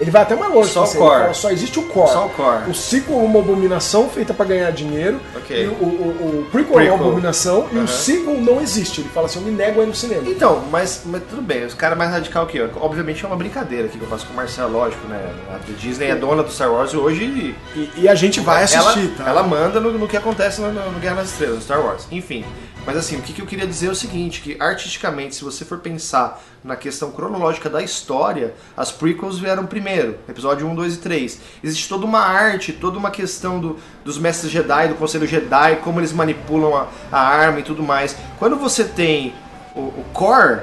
[0.00, 0.70] Ele vai até mais longe.
[0.70, 1.20] Só o você, core.
[1.20, 2.10] Fala, só existe o core.
[2.10, 2.70] Só o core.
[2.70, 5.20] O sequel é uma abominação feita pra ganhar dinheiro.
[5.36, 5.64] Ok.
[5.64, 6.94] E o, o, o prequel, é uma Prequel.
[6.94, 7.68] abominação.
[7.70, 7.84] E Aham.
[7.84, 9.02] o sequel não existe.
[9.02, 10.22] Ele fala assim, eu me nego aí no cinema.
[10.26, 12.70] Então, mas, mas tudo bem, os caras mais radical que eu.
[12.80, 15.20] Obviamente é uma brincadeira que eu faço com o Marcelo, lógico, né?
[15.54, 19.00] A Disney é dona do Star Wars e hoje E, e a gente vai assistir,
[19.00, 19.28] ela, tá?
[19.28, 22.06] ela manda no, no que acontece no, no Guerra nas Estrelas, no Star Wars.
[22.10, 22.44] Enfim.
[22.86, 25.64] Mas assim, o que, que eu queria dizer é o seguinte, que artisticamente, se você
[25.64, 30.96] for pensar na questão cronológica da história, as prequels vieram primeiro, episódio 1, 2 e
[30.98, 31.40] 3.
[31.62, 36.00] Existe toda uma arte, toda uma questão do, dos mestres Jedi, do Conselho Jedi, como
[36.00, 38.16] eles manipulam a, a arma e tudo mais.
[38.38, 39.34] Quando você tem
[39.74, 40.62] o, o Core,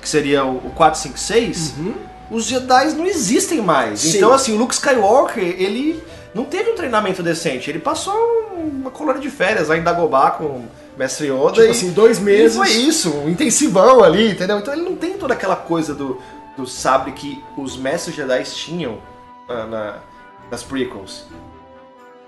[0.00, 1.74] que seria o, o 4, 5, 6,
[2.30, 4.04] os Jedi não existem mais.
[4.04, 4.10] Uhum.
[4.10, 4.16] Sim.
[4.18, 6.02] Então, assim, o Luke Skywalker, ele
[6.34, 7.70] não teve um treinamento decente.
[7.70, 8.14] Ele passou
[8.56, 10.64] uma colônia de férias lá em Dagobah com
[11.02, 11.52] Mestre Yoda.
[11.52, 12.54] Tipo e, assim, dois meses.
[12.54, 14.58] E foi isso, um intensivão ali, entendeu?
[14.58, 16.20] Então ele não tem toda aquela coisa do,
[16.56, 18.98] do sabre que os Mestres Jedi tinham
[19.48, 19.96] ah, na-
[20.48, 21.26] nas prequels.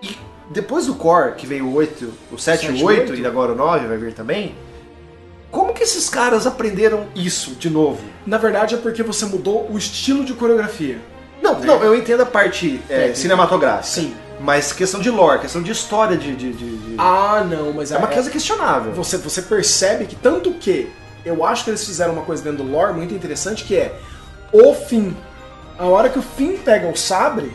[0.03, 0.19] E
[0.51, 3.23] depois do Core, que veio o 8, o 7 e Sete o e 8, oito.
[3.23, 4.57] e agora o 9 vai vir também,
[5.53, 8.03] como que esses caras aprenderam isso de novo?
[8.27, 10.99] Na verdade é porque você mudou o estilo de coreografia.
[11.41, 13.85] Não, não, eu entendo a parte é, cinematográfica.
[13.85, 14.17] Sim.
[14.41, 16.35] Mas questão de lore, questão de história de.
[16.35, 18.93] de- de- de- Ah, não, mas é uma coisa questionável.
[18.93, 20.91] Você, você percebe que tanto que
[21.25, 23.95] eu acho que eles fizeram uma coisa dentro do lore muito interessante que é
[24.53, 25.17] o fim.
[25.79, 27.51] A hora que o Finn pega o sabre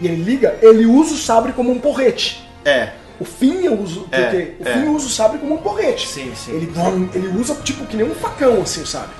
[0.00, 2.46] e ele liga, ele usa o sabre como um porrete.
[2.64, 2.90] É,
[3.20, 4.72] O Finn usa, porque É, o é.
[4.74, 6.08] Finn usa o sabre como um porrete.
[6.08, 6.52] sim, sim.
[6.52, 6.72] Ele,
[7.14, 9.10] ele usa tipo que nem um facão assim o sabre.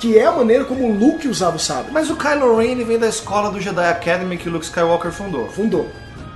[0.00, 1.92] Que é a maneira como o Luke usava o sabre.
[1.92, 5.48] Mas o Kylo Ren vem da escola do Jedi Academy que o Luke Skywalker fundou.
[5.48, 5.88] Fundou.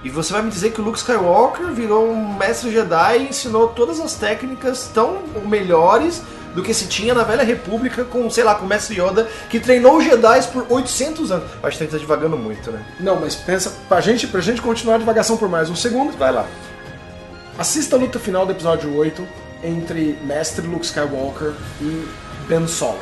[0.04, 3.68] E você vai me dizer que o Luke Skywalker virou um mestre Jedi e ensinou
[3.68, 6.22] todas as técnicas tão melhores
[6.54, 9.60] do que se tinha na Velha República com, sei lá, com o Mestre Yoda, que
[9.60, 11.44] treinou os Jedi por 800 anos.
[11.62, 12.82] Acho que a gente tá devagando muito, né?
[12.98, 16.32] Não, mas pensa, pra gente, pra gente continuar a divagação por mais um segundo, Vai
[16.32, 16.46] lá.
[17.58, 19.26] assista a luta final do episódio 8
[19.64, 22.08] entre Mestre Luke Skywalker e
[22.48, 23.00] Ben Solo.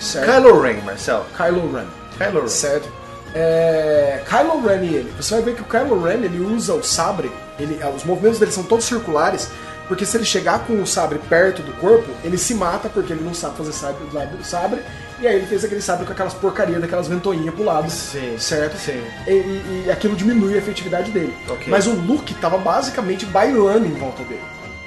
[0.00, 0.26] Certo?
[0.32, 1.24] Kylo Ren, Marcelo.
[1.36, 1.86] Kylo Ren.
[2.18, 2.48] Kylo Ren.
[2.48, 2.88] Certo?
[3.34, 5.12] É, Kylo Ren e ele.
[5.16, 8.38] Você vai ver que o Kylo Ren ele usa o sabre, ele, ah, os movimentos
[8.38, 9.48] dele são todos circulares,
[9.88, 13.24] porque se ele chegar com o sabre perto do corpo, ele se mata porque ele
[13.24, 14.80] não sabe fazer sabre do lado do sabre.
[15.20, 17.88] E aí ele fez aquele sabre com aquelas porcarias daquelas ventoinhas pro lado.
[17.90, 18.76] Sim, Certo?
[18.78, 19.00] sim.
[19.26, 21.34] E, e- e aquilo diminui a efetividade dele.
[21.48, 21.66] Ok.
[21.68, 24.42] Mas o Luke tava basicamente bailando em volta dele.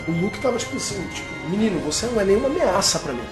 [0.07, 3.23] O Luke tava tipo assim, tipo, menino, você não é nenhuma ameaça pra mim.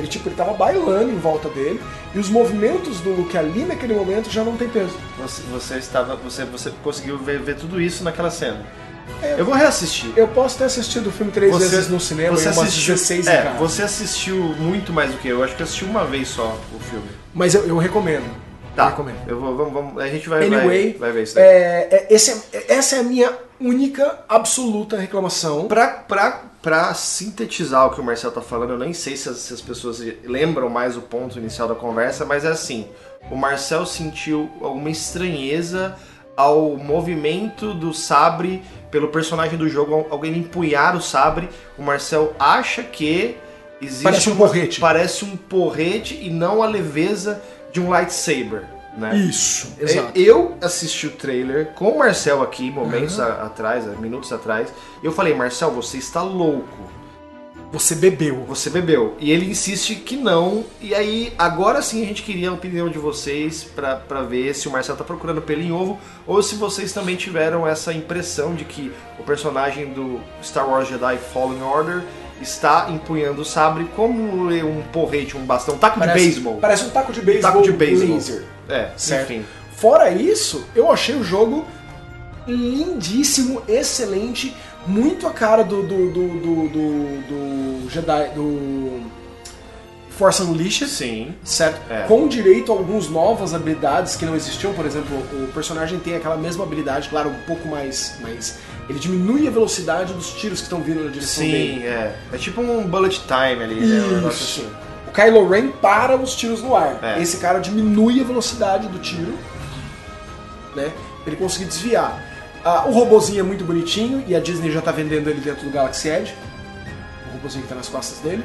[0.00, 1.80] Ele tipo, ele tava bailando em volta dele
[2.14, 4.96] e os movimentos do Luke ali naquele momento já não tem peso.
[5.18, 6.16] Você, você estava.
[6.16, 8.64] Você, você conseguiu ver, ver tudo isso naquela cena.
[9.22, 9.34] É.
[9.38, 10.10] Eu vou reassistir.
[10.16, 13.26] Eu posso ter assistido o filme três vezes no cinema você e umas assistiu, 16
[13.26, 13.58] é, em casa.
[13.58, 15.38] você assistiu muito mais do que eu.
[15.38, 17.08] Eu acho que assisti uma vez só o filme.
[17.34, 18.24] Mas eu, eu recomendo.
[18.74, 18.84] Tá.
[18.84, 19.16] Eu recomendo.
[19.26, 21.44] Eu vou, vamos, vamos- a gente vai, Anyway, vai, vai ver isso daí.
[21.44, 25.66] é, é, esse é- essa é a minha única, absoluta reclamação.
[25.66, 29.36] Pra, pra, pra sintetizar o que o Marcel tá falando, eu nem sei se as,
[29.38, 32.86] se as pessoas lembram mais o ponto inicial da conversa, mas é assim:
[33.30, 35.96] o Marcel sentiu alguma estranheza
[36.36, 41.48] ao movimento do sabre pelo personagem do jogo, alguém empunhar o sabre.
[41.78, 43.36] O Marcel acha que
[43.80, 44.80] existe Parece um uma- porrete.
[44.80, 47.42] parece um porrete e não a leveza
[47.72, 48.64] de um lightsaber,
[49.00, 49.16] né?
[49.16, 50.12] Isso, exato.
[50.18, 54.68] Eu assisti o trailer com o Marcel aqui, momentos a- atrás, minutos atrás,
[55.02, 56.90] e eu falei, Marcel, você está louco.
[57.72, 58.44] Você bebeu.
[58.48, 59.14] Você bebeu.
[59.20, 60.64] E ele insiste que não.
[60.80, 64.66] E aí, agora sim a gente queria a opinião de vocês pra, pra ver se
[64.66, 68.64] o Marcel tá procurando pelo em ovo ou se vocês também tiveram essa impressão de
[68.64, 72.02] que o personagem do Star Wars Jedi Fallen Order
[72.42, 76.56] está empunhando o sabre como um porrete, um bastão, um taco de beisebol.
[76.56, 77.52] Parece um taco de beisebol.
[77.52, 78.14] Taco de beisebol.
[78.16, 78.44] laser.
[78.70, 79.32] É, Certo.
[79.32, 79.44] enfim.
[79.76, 81.64] Fora isso, eu achei o jogo
[82.46, 84.54] lindíssimo, excelente,
[84.86, 87.20] muito a cara do do, do, do, do-
[87.84, 89.00] do Jedi do
[90.10, 91.34] Force Unleashed, Sim.
[91.42, 91.80] certo?
[91.90, 92.02] É.
[92.06, 96.36] Com direito a algumas novas habilidades que não existiam, por exemplo, o personagem tem aquela
[96.36, 100.82] mesma habilidade, claro, um pouco mais, mais ele diminui a velocidade dos tiros que estão
[100.82, 101.80] vindo na direção dele.
[101.80, 102.16] Sim, é.
[102.32, 104.00] É tipo um bullet time ali, né?
[104.02, 104.60] Um Isso.
[104.60, 104.66] assim.
[105.10, 106.98] O Kylo Ren para os tiros no ar.
[107.02, 107.20] É.
[107.20, 109.36] Esse cara diminui a velocidade do tiro,
[110.76, 110.92] né?
[111.24, 112.22] Pra ele conseguir desviar.
[112.64, 115.70] Ah, o robozinho é muito bonitinho e a Disney já tá vendendo ele dentro do
[115.70, 116.34] Galaxy Edge.
[117.28, 118.44] O robozinho que tá nas costas dele.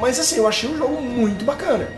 [0.00, 1.88] Mas assim, eu achei o jogo muito bacana.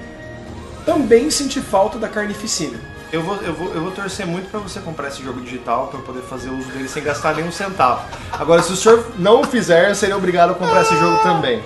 [0.84, 2.78] Também senti falta da carnificina.
[3.10, 5.98] Eu vou, eu, vou, eu vou torcer muito pra você comprar esse jogo digital pra
[5.98, 8.02] eu poder fazer uso dele sem gastar nenhum centavo.
[8.32, 11.62] Agora, se o senhor não o fizer, eu seria obrigado a comprar esse jogo também.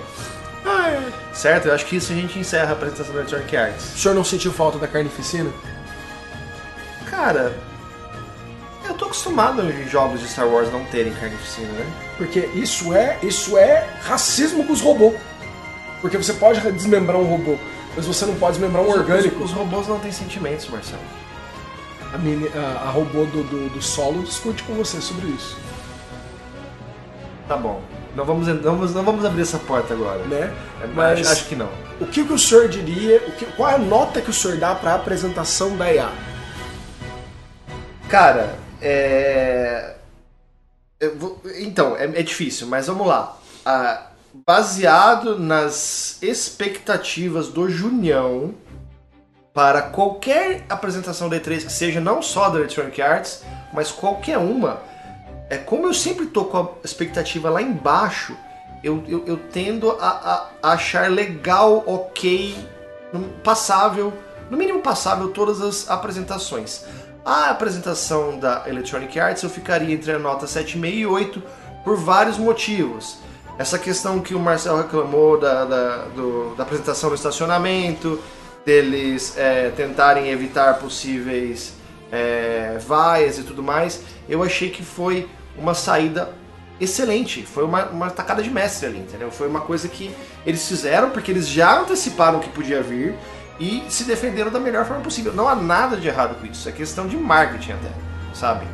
[1.33, 1.67] Certo?
[1.67, 3.95] Eu acho que isso a gente encerra a apresentação da Electronic Arts.
[3.95, 5.49] O senhor não sentiu falta da carnificina?
[7.09, 7.53] Cara,
[8.87, 11.85] eu tô acostumado em jogos de Star Wars não terem carnificina, né?
[12.17, 15.15] Porque isso é, isso é racismo com os robôs.
[16.01, 17.57] Porque você pode desmembrar um robô,
[17.95, 19.43] mas você não pode desmembrar um orgânico.
[19.43, 21.01] Os, os robôs não têm sentimentos, Marcelo.
[22.13, 25.57] A, meni- a- a robô do, do, do solo discute com você sobre isso.
[27.47, 27.81] Tá bom.
[28.15, 30.23] Não vamos, não vamos, não vamos abrir essa porta agora.
[30.25, 30.53] Né?
[30.93, 31.69] Mas Mas acho que não.
[31.99, 34.57] o que, que o senhor diria, o que, qual é a nota que o senhor
[34.57, 36.11] dá para a apresentação da IA?
[38.09, 39.95] Cara, é.
[41.17, 43.37] vou- Então, é, é difícil, mas vamos lá.
[43.65, 44.07] Ah,
[44.45, 48.53] baseado nas expectativas do Junião
[49.53, 54.79] para qualquer apresentação da E3 que seja não só da Electronic Arts, mas qualquer uma,
[55.49, 58.35] é como eu sempre tô com a expectativa lá embaixo,
[58.83, 62.55] eu, eu, eu tendo a, a- a achar legal, ok,
[63.43, 64.11] passável,
[64.49, 66.83] no mínimo passável todas as apresentações.
[67.23, 71.41] A apresentação da Electronic Arts eu ficaria entre a nota 7,5 e 8
[71.83, 73.17] por vários motivos.
[73.57, 78.19] Essa questão que o Marcel reclamou da, da, do- da apresentação no estacionamento,
[78.65, 81.73] deles é, tentarem evitar possíveis
[82.11, 86.33] é, vaias e tudo mais, eu achei que foi uma saída
[86.79, 87.43] excelente.
[87.43, 89.31] Foi uma, uma tacada de mestre ali, entendeu?
[89.31, 93.15] Foi uma coisa que eles fizeram porque eles já anteciparam o que podia vir
[93.59, 95.33] e se defenderam da melhor forma possível.
[95.33, 96.67] Não há nada de errado com isso.
[96.67, 97.91] É questão de marketing até,
[98.33, 98.65] sabe?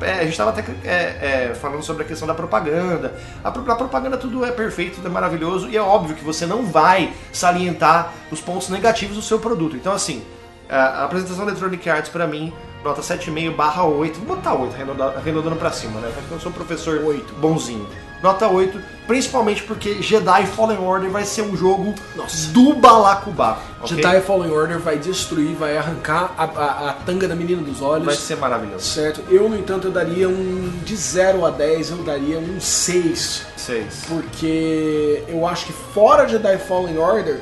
[0.00, 3.14] É, a gente estava até é, é, falando sobre a questão da propaganda.
[3.42, 6.66] A, a propaganda tudo é perfeito, tudo é maravilhoso e é óbvio que você não
[6.66, 9.76] vai salientar os pontos negativos do seu produto.
[9.76, 10.24] Então, assim,
[10.68, 14.18] a, a apresentação da Electronic Arts para mim, nota 7,5 barra 8.
[14.20, 14.74] Vou botar 8,
[15.16, 16.12] arredondando, pra cima, né?
[16.30, 17.86] Eu sou professor 8, bonzinho.
[18.22, 22.48] Nota 8, principalmente porque Jedi Fallen Order vai ser um jogo Nossa.
[22.50, 23.60] do balacobaco.
[23.82, 23.96] ok?
[23.96, 28.06] Jedi Fallen Order vai destruir, vai arrancar a, a- a tanga da menina dos olhos.
[28.06, 28.84] vai ser maravilhoso.
[28.84, 29.22] Certo?
[29.30, 30.72] Eu, no entanto, eu daria um.
[30.84, 33.42] De 0 a 10, eu daria um 6.
[33.56, 34.04] 6.
[34.08, 37.40] Porque eu acho que fora Jedi Fallen Order,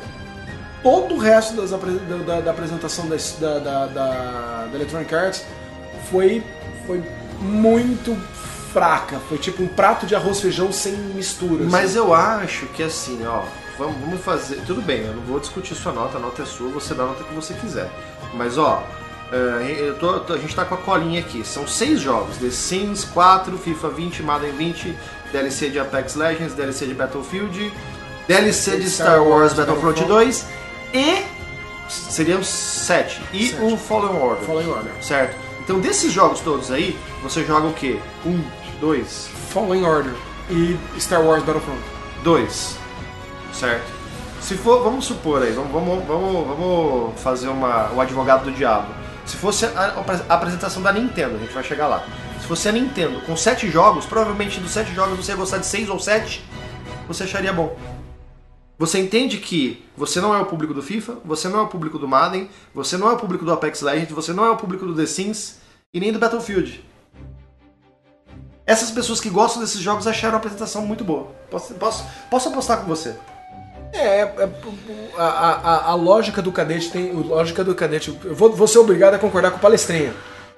[0.82, 1.76] todo o resto das da,
[2.26, 5.44] da- da apresentação da, da- da Electronic Arts
[6.10, 6.42] foi,
[6.86, 7.02] foi
[7.40, 8.14] muito
[8.74, 9.18] fraca.
[9.28, 11.64] Foi tipo um prato de arroz feijão sem mistura.
[11.64, 11.98] Mas assim.
[11.98, 13.42] eu acho que assim, ó,
[13.78, 14.56] vamos, vamos fazer.
[14.66, 17.06] Tudo bem, eu não vou discutir sua nota, a nota é sua, você dá a
[17.06, 17.88] nota que você quiser.
[18.34, 18.82] Mas ó,
[19.32, 21.44] eu tô- a gente tá com a colinha aqui.
[21.46, 24.94] São seis jogos: The Sims 4, FIFA 20, Madden 20,
[25.32, 27.72] DLC de Apex Legends, DLC de Battlefield,
[28.28, 30.46] DLC de Star Wars Battlefront 2
[30.92, 31.22] e.
[31.88, 33.20] Seriam sete.
[33.32, 33.62] E Sete.
[33.62, 34.44] o Fallen Order.
[34.46, 34.90] Fallen Order.
[35.02, 35.36] Certo?
[35.62, 37.98] Então desses jogos todos aí, você joga o quê?
[38.24, 38.42] Um,
[38.84, 40.12] dois, Fallen Order
[40.50, 41.80] e Star Wars Battlefront.
[42.22, 42.78] 2.
[43.52, 43.90] Certo?
[44.42, 48.92] Se for, vamos supor aí, vamos, vamos, vamos, vamos fazer uma, o advogado do diabo.
[49.24, 52.06] Se fosse a, a apresentação da Nintendo, a gente vai chegar lá.
[52.38, 55.66] Se fosse a Nintendo com 7 jogos, provavelmente dos 7 jogos você ia gostar de
[55.66, 56.44] 6 ou 7,
[57.08, 57.74] você acharia bom.
[58.78, 61.98] Você entende que você não é o público do FIFA, você não é o público
[61.98, 64.84] do Madden, você não é o público do Apex Legends, você não é o público
[64.84, 65.60] do The Sims
[65.92, 66.84] e nem do Battlefield.
[68.66, 71.28] Essas pessoas que gostam desses jogos acharam a apresentação muito boa.
[71.50, 73.14] Posso, posso, posso apostar com você?
[73.92, 74.48] É, é,
[75.16, 77.10] a, a, a lógica do cadete tem.
[77.10, 78.18] A lógica do cadete.
[78.24, 80.12] Eu vou, vou ser obrigado a concordar com o palestrinha.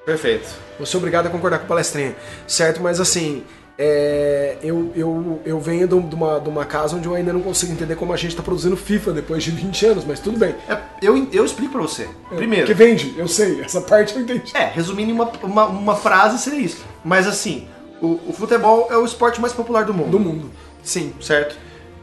[0.05, 0.49] Perfeito.
[0.79, 2.15] Vou ser obrigado a concordar com o palestrinha.
[2.47, 2.81] Certo?
[2.81, 3.43] Mas assim.
[3.79, 7.43] é, eu, eu, eu venho de um, uma, de uma casa onde eu ainda não
[7.43, 10.55] consigo entender como a gente está produzindo FIFA depois de 20 anos, mas tudo bem.
[10.69, 12.09] É, eu, eu explico pra você.
[12.35, 12.67] Primeiro.
[12.67, 14.57] Que vende, eu sei, essa parte eu entendi.
[14.57, 16.83] É, resumindo em uma, uma, uma frase seria isso.
[17.05, 17.69] Mas assim,
[18.01, 20.11] o, o futebol é o esporte mais popular do mundo.
[20.11, 20.51] Do mundo.
[20.83, 21.15] Sim.
[21.21, 21.57] Certo?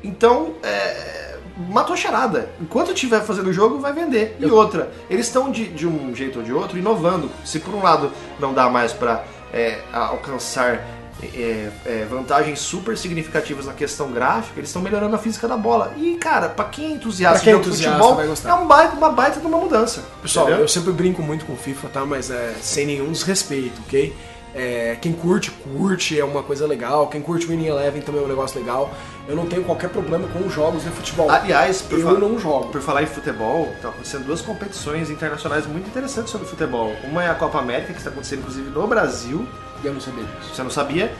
[0.03, 1.36] Então, é,
[1.69, 2.49] matou a charada.
[2.62, 4.36] Enquanto estiver fazendo o jogo, vai vender.
[4.39, 7.29] E outra, eles estão de, de um jeito ou de outro inovando.
[7.45, 10.82] Se por um lado não dá mais pra é, alcançar
[11.21, 15.93] é, é, vantagens super significativas na questão gráfica, eles estão melhorando a física da bola.
[15.97, 18.49] E, cara, pra quem é entusiasta Pra quem é entusiasta, futebol, vai gostar.
[18.49, 20.03] é um baita, uma baita de uma mudança.
[20.21, 20.63] Pessoal, entendeu?
[20.63, 22.06] eu sempre brinco muito com FIFA, tá?
[22.06, 24.13] Mas é sem nenhum desrespeito, ok?
[24.55, 27.07] É, quem curte, curte, é uma coisa legal.
[27.07, 28.93] Quem curte Winning Eleven também é um negócio legal.
[29.27, 31.29] Eu não tenho qualquer problema com os jogos de futebol.
[31.29, 32.67] Aliás, por, eu não jogo.
[32.69, 36.93] por falar em futebol, estão acontecendo duas competições internacionais muito interessantes sobre futebol.
[37.03, 39.47] Uma é a Copa América, que está acontecendo inclusive no Brasil,
[39.83, 40.55] Eu não sabia disso.
[40.55, 41.11] você não sabia.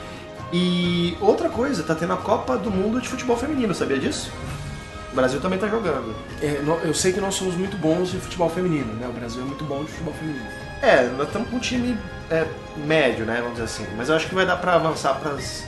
[0.52, 4.32] E outra coisa, tá tendo a Copa do Mundo de Futebol Feminino, sabia disso?
[5.12, 6.16] O Brasil também tá jogando.
[6.42, 9.08] É, eu sei que nós somos muito bons de futebol feminino, né?
[9.08, 10.46] O Brasil é muito bom de futebol feminino.
[10.84, 11.98] É, nós estamos com um time
[12.30, 13.38] é, médio, né?
[13.38, 13.88] Vamos dizer assim.
[13.96, 15.64] Mas eu acho que vai dar pra avançar pras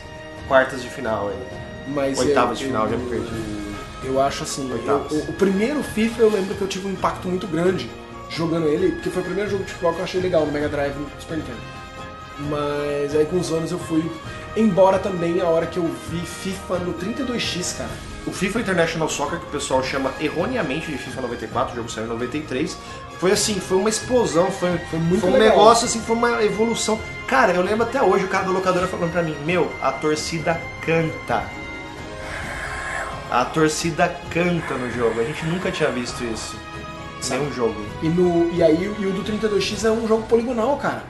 [0.48, 1.40] quartas de final aí.
[1.88, 3.66] Mas Oitavas de final, já eu- me perdi.
[4.04, 7.28] Eu acho assim, eu- o, o primeiro FIFA eu lembro que eu tive um impacto
[7.28, 7.90] muito grande
[8.30, 10.68] jogando ele, porque foi o primeiro jogo de futebol que eu achei legal no Mega
[10.68, 11.58] Drive no Super Nintendo.
[12.50, 14.04] Mas aí com os anos eu fui.
[14.58, 17.90] Embora também a hora que eu vi FIFA no 32X, cara.
[18.28, 22.06] O FIFA International Soccer, que o pessoal chama erroneamente de FIFA 94, o jogo saiu
[22.08, 22.76] em 93,
[23.20, 25.50] foi assim, foi uma explosão, foi, Foi muito um legal.
[25.50, 27.00] negócio assim, foi uma evolução.
[27.28, 30.60] Cara, eu lembro até hoje o cara da locadora falando pra mim, meu, a torcida
[30.82, 31.44] canta.
[33.32, 35.20] A torcida canta no jogo.
[35.20, 36.56] A gente nunca tinha visto isso.
[37.20, 37.40] Sabe?
[37.42, 37.76] Nenhum jogo.
[38.04, 41.04] E, no, e aí e o do 32X é um jogo poligonal, cara.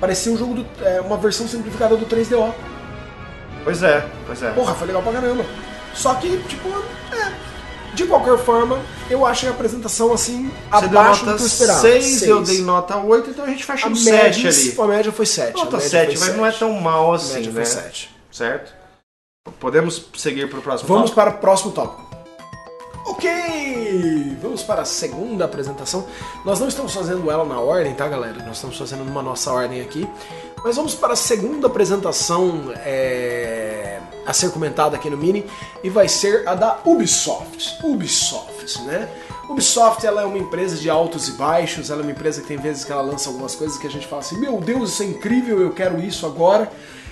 [0.00, 0.66] Parecia um jogo do.
[0.82, 2.54] É, uma versão simplificada do 3DO.
[3.62, 4.50] Pois é, pois é.
[4.52, 5.44] Porra, foi legal pra caramba.
[5.92, 6.68] Só que, tipo,
[7.12, 7.32] é.
[7.94, 8.78] De qualquer forma,
[9.10, 11.80] eu achei a apresentação assim Você abaixo do que eu esperava.
[11.80, 14.80] 6, eu dei nota 8, então a gente fecha A média, 7 ali.
[14.80, 15.54] a média foi 7.
[15.56, 17.64] Nota 7, mas não é tão mal A assim, média né?
[17.64, 18.10] foi 7.
[18.30, 18.72] Certo?
[19.58, 21.14] Podemos seguir pro próximo Vamos tópico?
[21.16, 22.08] para o próximo tópico.
[23.06, 26.06] Ok, vamos para a segunda apresentação.
[26.44, 28.38] Nós não estamos fazendo ela na ordem, tá, galera?
[28.46, 30.08] Nós estamos fazendo numa nossa ordem aqui.
[30.62, 35.46] Mas vamos para a segunda apresentação é, a ser comentada aqui no Mini
[35.82, 37.78] e vai ser a da Ubisoft.
[37.82, 39.08] Ubisoft, né?
[39.48, 42.56] Ubisoft ela é uma empresa de altos e baixos, ela é uma empresa que tem
[42.58, 45.06] vezes que ela lança algumas coisas que a gente fala assim, meu Deus, isso é
[45.06, 46.70] incrível, eu quero isso agora.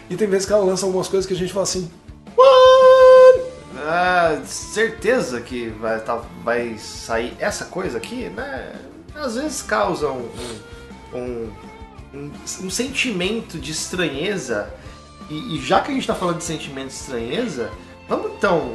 [0.09, 1.91] E tem vezes que ela lança algumas coisas que a gente fala assim,
[2.37, 3.43] what?
[3.77, 8.73] Ah, certeza que vai, tá- vai sair essa coisa aqui, né?
[9.15, 10.29] Às vezes causa um,
[11.13, 11.51] um, um,
[12.15, 14.73] um- sentimento de estranheza.
[15.31, 17.71] E, e já que a gente tá falando de sentimento de estranheza,
[18.09, 18.75] vamos então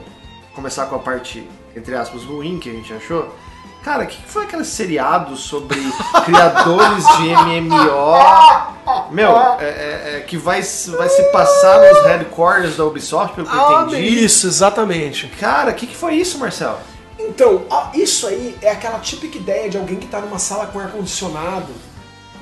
[0.53, 3.33] começar com a parte, entre aspas, ruim que a gente achou.
[3.83, 5.77] Cara, o que que foi aquele seriado sobre
[6.23, 12.77] criadores de MMO Meu, é, é- é que vai, se- vai se passar nos headquarters
[12.77, 14.23] da Ubisoft, pelo que eu Ah, entendi.
[14.23, 15.27] isso, exatamente.
[15.39, 16.77] Cara, o que, que foi isso, Marcelo?
[17.19, 20.79] Então, ó, isso aí é aquela típica ideia de alguém que tá numa sala com
[20.79, 21.67] ar-condicionado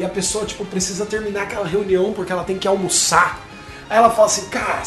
[0.02, 3.40] e a pessoa, tipo, precisa terminar aquela reunião porque ela tem que almoçar.
[3.88, 4.82] Aí ela fala assim, cara,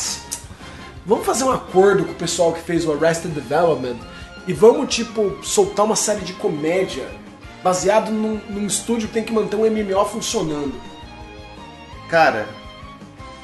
[1.06, 3.96] vamos fazer um acordo com o pessoal que fez o Arrested Development
[4.44, 7.06] e vamos, tipo, soltar uma série de comédia
[7.62, 10.74] baseado num, num estúdio que tem que manter um MMO funcionando.
[12.10, 12.48] Cara,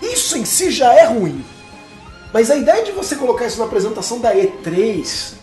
[0.03, 1.45] Isso em si já é ruim.
[2.33, 5.35] Mas a ideia de você colocar isso na apresentação da E3,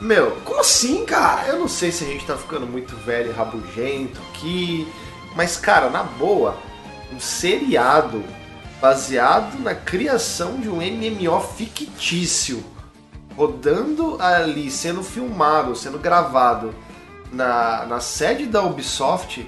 [0.00, 1.48] meu, como assim, cara?
[1.48, 4.90] eu não sei se a gente tá ficando muito velho e rabugento aqui,
[5.36, 6.56] mas, cara, na boa,
[7.12, 8.22] um seriado
[8.80, 12.64] baseado na criação de um MMO fictício,
[13.36, 16.74] rodando ali, sendo filmado, sendo gravado
[17.32, 19.46] na, na sede da Ubisoft.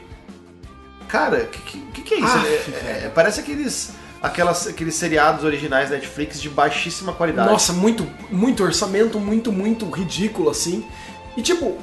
[1.09, 2.27] Cara, o que, que, que é isso?
[2.37, 3.93] Aff, É- é- parece aqueles,
[4.23, 7.51] aquelas, aqueles seriados originais da Netflix de baixíssima qualidade.
[7.51, 10.87] Nossa, muito, muito orçamento, muito, muito ridículo, assim.
[11.37, 11.77] E tipo,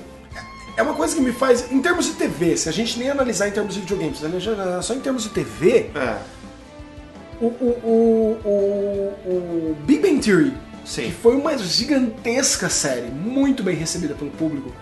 [0.78, 1.72] é uma coisa que me faz.
[1.72, 4.20] Em termos de TV, se a gente nem analisar em termos de videogames,
[4.82, 6.18] só em termos de TV, É,
[7.42, 8.50] o, o, o,
[9.26, 10.54] o, o Big Bang Theory,
[10.86, 11.04] Sim.
[11.04, 14.74] que foi uma gigantesca série, muito bem recebida pelo público,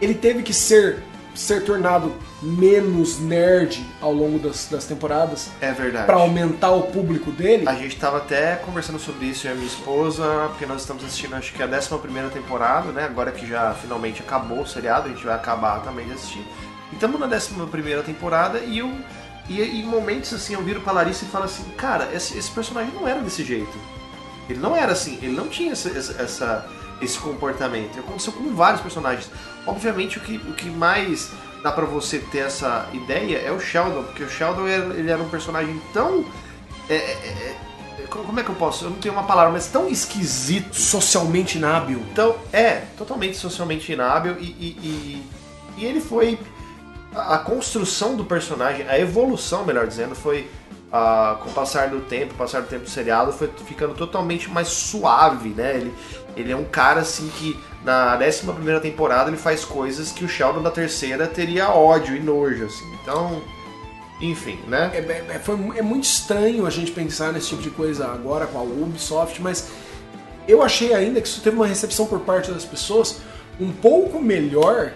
[0.00, 1.02] ele teve que ser,
[1.34, 6.06] ser tornado menos nerd ao longo das, das temporadas é verdade.
[6.06, 7.68] pra aumentar o público dele.
[7.68, 11.04] A gente tava até conversando sobre isso eu e a minha esposa, porque nós estamos
[11.04, 13.04] assistindo acho que a 11 primeira temporada, né?
[13.04, 16.44] Agora que já finalmente acabou o seriado, a gente vai acabar também de assistir.
[16.92, 18.92] E estamos na 11 primeira temporada e eu.
[19.48, 22.92] E em momentos assim eu viro pra Larissa e falo assim, cara, esse, esse personagem
[22.94, 23.76] não era desse jeito.
[24.48, 25.88] Ele não era assim, ele não tinha essa-
[26.22, 26.66] essa-
[27.02, 27.98] esse comportamento.
[27.98, 29.30] Aconteceu com vários personagens.
[29.66, 31.30] Obviamente o que, o que mais
[31.62, 35.22] dá pra você ter essa ideia é o Sheldon, porque o Sheldon era- ele era
[35.22, 36.24] um personagem tão.
[36.88, 37.56] é, é,
[38.00, 38.84] é, como como é que eu posso?
[38.84, 40.74] Eu não tenho uma palavra, mas tão esquisito.
[40.76, 41.98] Socialmente inábil.
[42.12, 45.26] Então, é, totalmente socialmente inábil e, e, e-
[45.78, 46.38] e ele foi.
[47.14, 50.48] A, a construção do personagem, a evolução, melhor dizendo, foi.
[50.92, 54.68] ah, com o passar do tempo, passar do tempo do seriado, foi ficando totalmente mais
[54.68, 55.74] suave, né?
[55.76, 55.94] Ele,
[56.36, 60.28] ele é um cara assim que na 11 primeira temporada ele faz coisas que o
[60.28, 62.90] Sheldon da terceira teria ódio e nojo, assim.
[63.02, 63.42] Então,
[64.20, 64.90] enfim, né?
[64.94, 68.46] É, é- é- foi, é muito estranho a gente pensar nesse tipo de coisa agora
[68.46, 69.68] com a Ubisoft, mas
[70.48, 73.18] eu achei ainda que isso teve uma recepção por parte das pessoas
[73.60, 74.92] um pouco melhor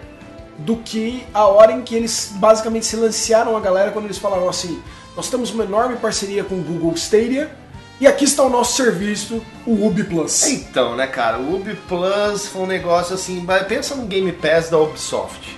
[0.57, 4.81] do que a hora em que eles basicamente silenciaram a galera quando eles falaram assim:
[5.15, 7.51] nós temos uma enorme parceria com o Google Stadia
[7.99, 10.43] e aqui está o nosso serviço, o Ubi Plus.
[10.47, 14.77] Então, né, cara, o Ubi Plus foi um negócio assim, pensa no Game Pass da
[14.77, 15.57] Ubisoft.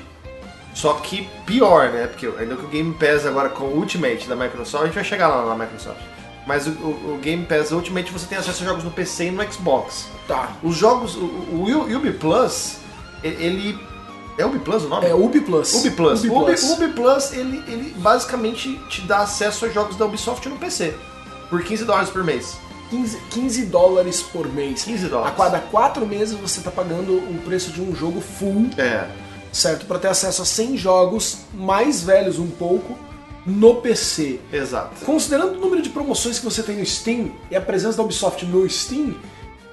[0.73, 2.07] Só que pior, né?
[2.07, 5.03] Porque ainda que o Game Pass agora com o Ultimate da Microsoft, a gente vai
[5.03, 5.99] chegar lá na Microsoft.
[6.47, 9.31] Mas o, o- o Game Pass Ultimate você tem acesso a jogos no PC e
[9.31, 10.07] no Xbox.
[10.27, 10.53] Tá.
[10.63, 12.77] Os jogos, o, o Ul- Ubi Plus,
[13.21, 13.77] ele.
[14.37, 15.05] É Ubi Plus o nome?
[15.05, 15.73] É Ubi Plus.
[15.75, 16.19] Ubi Plus.
[16.21, 16.63] Ubi O Ubi, Plus.
[16.63, 20.95] o Ubi Plus, ele, ele basicamente te dá acesso a jogos da Ubisoft no PC.
[21.51, 22.57] Por 15 dólares por mês.
[22.89, 24.83] 15, 15 dólares por mês.
[24.83, 25.37] 15 A dólares.
[25.37, 29.07] cada 4 meses você está pagando o preço de um jogo full É.
[29.51, 29.85] certo?
[29.85, 32.97] Para ter acesso a 100 jogos mais velhos um pouco
[33.45, 34.39] no PC.
[34.51, 35.05] Exato.
[35.05, 38.45] Considerando o número de promoções que você tem no Steam e a presença da Ubisoft
[38.45, 39.15] no Steam,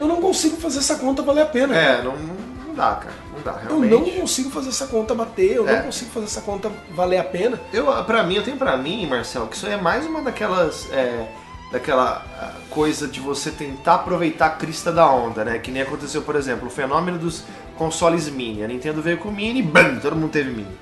[0.01, 1.77] eu não consigo fazer essa conta valer a pena.
[1.77, 3.15] É, não, não dá, cara.
[3.35, 3.91] Não dá, Eu realmente.
[4.15, 5.77] não consigo fazer essa conta bater, eu É.
[5.77, 7.61] não consigo fazer essa conta valer a pena.
[7.73, 10.89] Eu, pra mim, eu tenho pra mim, Marcelo, que isso é mais uma daquelas.
[10.93, 11.27] é,
[11.71, 15.59] daquela ah, coisa de você tentar aproveitar a crista da onda, né?
[15.59, 17.45] Que nem aconteceu, por exemplo, o fenômeno dos
[17.77, 18.63] consoles mini.
[18.65, 20.79] A Nintendo veio com o mini, bam, todo mundo teve mini.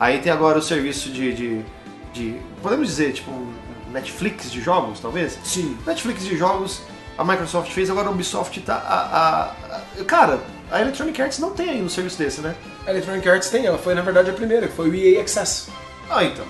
[0.00, 1.32] Aí tem agora o serviço de.
[1.32, 1.62] de,
[2.12, 3.30] de- podemos dizer, tipo,
[3.92, 5.38] Netflix de jogos, talvez?
[5.44, 5.76] Sim.
[5.86, 6.80] Netflix de jogos,
[7.16, 8.74] a Microsoft fez, agora a Ubisoft tá.
[8.76, 12.54] A, a- a- cara, a Electronic Arts não tem ainda um serviço desse, né?
[12.86, 15.70] A Electronic Arts tem, ela foi na verdade a primeira, que foi o EA Access.
[16.10, 16.44] Ah, então.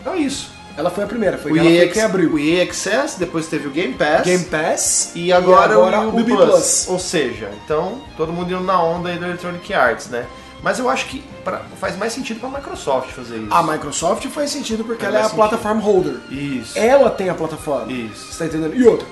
[0.00, 0.55] Então é isso.
[0.76, 2.32] Ela foi a primeira, foi O ela EA, foi quem abriu.
[2.34, 4.22] o EA Access, depois teve o Game Pass.
[4.24, 6.44] Game Pass e agora, agora o Ubi Plus.
[6.50, 6.86] Plus.
[6.88, 10.26] Ou seja, então todo mundo indo na onda aí do Electronic Arts, né?
[10.62, 13.52] Mas eu acho que pra- faz mais sentido pra Microsoft fazer isso.
[13.54, 15.36] A Microsoft faz sentido porque Faz ela é a sentido.
[15.48, 16.14] plataforma holder.
[16.30, 16.78] Isso.
[16.78, 17.90] Ela tem a plataforma.
[17.92, 18.32] Isso.
[18.32, 18.74] Você tá entendendo?
[18.74, 19.06] E outra,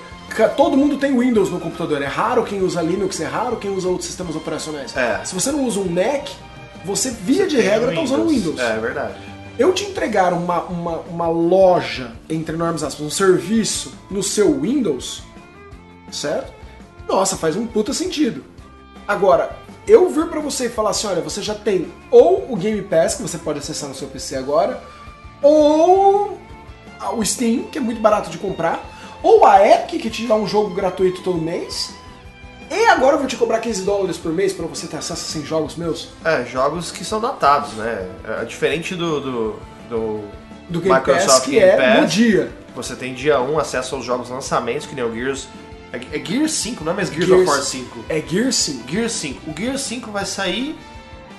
[0.57, 2.01] todo mundo tem Windows no computador.
[2.01, 4.95] É raro quem usa Linux, é raro quem usa outros sistemas operacionais.
[4.97, 5.21] É.
[5.23, 6.27] Se você não usa um Mac,
[6.83, 8.59] você via de regra tá usando Windows.
[8.59, 9.13] É verdade.
[9.57, 15.23] Eu te entregar uma, uma, uma loja, entre enormes aspas, um serviço no seu Windows,
[16.11, 16.53] certo?
[17.07, 18.43] Nossa, faz um puta sentido.
[19.07, 22.81] Agora, eu vir pra você e falar assim, olha, você já tem ou o Game
[22.81, 24.81] Pass, que você pode acessar no seu PC agora,
[25.41, 26.37] ou
[27.13, 28.83] o Steam, que é muito barato de comprar,
[29.23, 31.93] ou a Epic, que te dá um jogo gratuito todo mês.
[32.69, 35.31] E agora eu vou te cobrar 15 dólares por mês pra você ter acesso a
[35.41, 36.09] 100 jogos meus.
[36.23, 38.07] É, jogos que são datados, né?
[38.41, 39.59] É diferente do, do,
[39.89, 40.23] do,
[40.69, 42.13] Do Game Pass, Microsoft que Game é no Pass.
[42.13, 42.51] dia.
[42.75, 45.47] Você tem dia 1 acesso aos jogos lançamentos, que nem o Gears.
[45.93, 48.05] É, é Gears 5, não é mais Gears, Gears- of War 5.
[48.09, 48.91] É Gear 5.
[48.91, 49.49] Gears 5.
[49.51, 50.77] O Gears 5 vai sair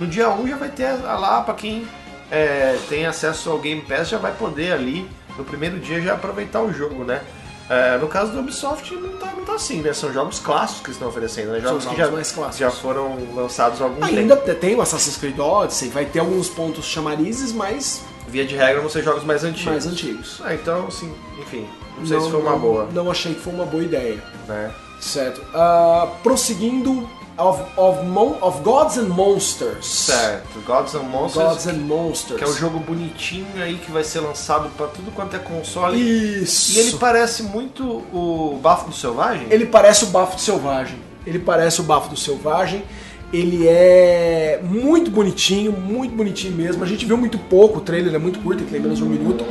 [0.00, 1.86] no dia 1, já vai ter lá pra quem
[2.30, 6.62] é, tem acesso ao Game Pass, já vai poder ali no primeiro dia já aproveitar
[6.62, 7.20] o jogo, né?
[7.68, 9.92] É, no caso do Ubisoft não tá, não tá assim, né?
[9.92, 11.60] São jogos clássicos que estão oferecendo, né?
[11.60, 12.58] Jogos São que jogos já, mais clássicos.
[12.58, 14.60] já foram lançados há algum Ainda tempo.
[14.60, 18.90] tem o Assassin's Creed Odyssey, vai ter alguns pontos chamarizes, mas Via de regra vão
[18.90, 19.64] ser jogos mais antigos.
[19.66, 20.40] mais antigos.
[20.44, 21.66] Ah, então, assim, enfim,
[21.98, 24.22] não sei se foi uma boa, Não achei que foi uma boa ideia.
[24.48, 24.70] né?
[25.00, 25.42] Certo.
[25.54, 27.08] Ah, prosseguindo,
[27.38, 29.84] of, of, Mon- of Gods and Monsters.
[29.86, 32.38] Certo, Gods and Monsters, Gods and Monsters.
[32.38, 35.98] que é um jogo bonitinho aí que vai ser lançado pra tudo quanto é console.
[36.42, 36.76] Isso.
[36.76, 39.46] E ele parece muito o Bafo do Selvagem?
[39.50, 40.98] Ele parece o Bafo do Selvagem.
[41.26, 42.84] Ele parece o Bafo do Selvagem.
[43.32, 46.84] Ele é muito bonitinho, muito bonitinho mesmo.
[46.84, 49.08] A gente viu muito pouco, o trailer é muito curto, ele tem menos de um
[49.08, 49.44] minuto.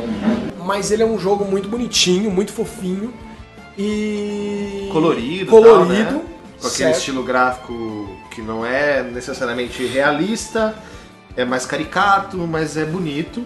[0.64, 3.14] Mas ele é um jogo muito bonitinho, muito fofinho.
[3.78, 4.88] E.
[4.92, 6.06] colorido, Colorido.
[6.06, 6.22] tal, né?
[6.70, 6.97] Com aquele certo.
[6.99, 10.76] estilo gráfico que não é necessariamente realista,
[11.38, 13.43] é mais caricato, mas é bonito.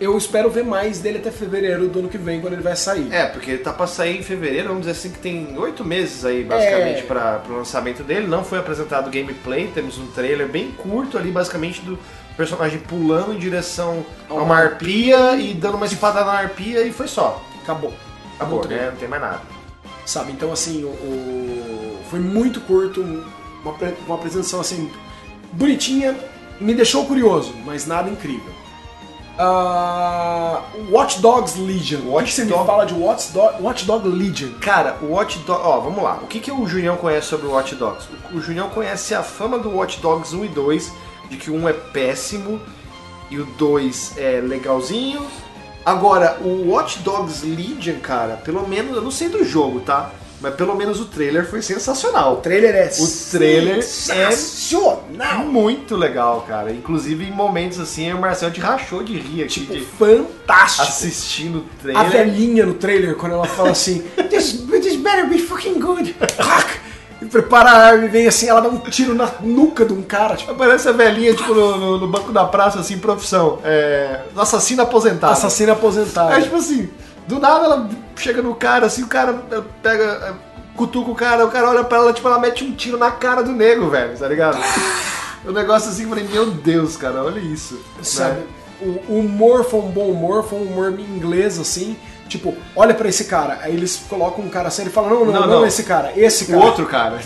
[0.00, 3.12] Eu espero ver mais dele até fevereiro do ano que vem, quando ele vai sair.
[3.12, 6.24] É, porque ele tá pra sair em fevereiro, vamos dizer assim que tem oito meses
[6.24, 7.02] aí, basicamente, É.
[7.02, 8.28] para o lançamento dele.
[8.28, 11.98] Não foi apresentado gameplay, temos um trailer bem curto ali, basicamente, do
[12.36, 17.08] personagem pulando em direção a Uma arpia e dando uma espada na arpia e foi
[17.08, 17.44] só.
[17.64, 17.92] Acabou.
[18.36, 18.84] Acabou, trailer.
[18.86, 18.90] né?
[18.92, 19.40] Não tem mais nada.
[20.06, 20.30] Sabe?
[20.30, 23.74] Então, assim, o- foi muito curto, uma,
[24.06, 24.90] uma apresentação, assim,
[25.52, 26.16] bonitinha,
[26.60, 28.52] me deixou curioso, mas nada incrível.
[29.40, 32.00] Ah, Watch Dogs Legion.
[32.00, 34.50] o Watch que você me Dog- fala de Watch Dog, Watch Dog Legion?
[34.60, 35.62] Cara, o Watch Dogs.
[35.64, 36.18] Ó, vamos lá.
[36.22, 38.08] O que, que o Junião conhece sobre o Watch Dogs?
[38.32, 40.92] O, o Junião conhece a fama do Watch Dogs 1 e 2,
[41.30, 42.60] de que o 1 é péssimo
[43.30, 45.24] e o 2 é legalzinho.
[45.86, 50.10] Agora, o Watch Dogs Legion, cara, pelo menos, eu não sei do jogo, tá?
[50.40, 52.34] Mas pelo menos o trailer foi sensacional.
[52.34, 55.44] O trailer é O trailer é sensacional.
[55.44, 56.70] muito legal, cara.
[56.72, 60.82] Inclusive em momentos assim, o Marcel te rachou de rir aqui, Tipo, de fantástico.
[60.82, 62.10] assistindo o A trailer.
[62.10, 66.14] velhinha no trailer, quando ela fala assim, this, this better be fucking good.
[67.20, 70.02] e prepara a arma e vem assim, ela dá um tiro na nuca de um
[70.02, 73.58] cara, tipo, Aparece a velhinha, tipo, no, no- no banco da praça, assim, profissão.
[73.64, 74.20] É.
[74.36, 75.32] Assassino aposentado.
[75.32, 76.32] assassino aposentado.
[76.32, 76.88] É tipo assim,
[77.26, 77.88] do nada ela
[78.18, 80.04] chega no cara, assim, o cara eh, pega.
[80.04, 80.32] eh,
[80.76, 83.42] cutuca o cara, o cara olha pra ela, tipo, ela mete um tiro na cara
[83.42, 84.58] do nego, velho, tá ligado?
[85.44, 87.80] O negócio assim, eu falei, meu Deus, cara, olha isso.
[88.02, 88.40] Sabe?
[88.40, 88.46] né?
[88.80, 91.96] O o humor foi um bom humor, foi um humor inglês, assim.
[92.28, 93.60] Tipo, olha pra esse cara.
[93.62, 95.66] Aí eles colocam um cara assim, ele fala, não, não, Não, não, não.
[95.66, 96.60] esse cara, esse O cara.
[96.60, 97.18] outro cara.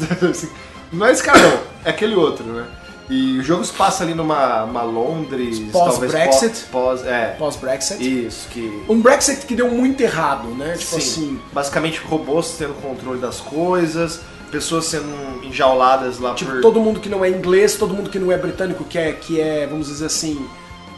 [0.93, 2.65] não é esse cara, não, é aquele outro, né?
[3.13, 5.59] E o jogo se passa ali numa uma Londres.
[5.71, 6.65] Pós-Brexit.
[6.71, 7.35] Pós, é.
[7.39, 8.27] Pós-Brexit.
[8.27, 8.83] Isso, que.
[8.89, 10.77] Um Brexit que deu muito errado, né?
[10.79, 10.97] Tipo Sim.
[10.97, 11.41] assim.
[11.53, 16.61] Basicamente robôs tendo controle das coisas, pessoas sendo enjauladas lá Tipo, por.
[16.63, 19.39] todo mundo que não é inglês, todo mundo que não é britânico, que é, que
[19.39, 20.47] é, vamos dizer assim,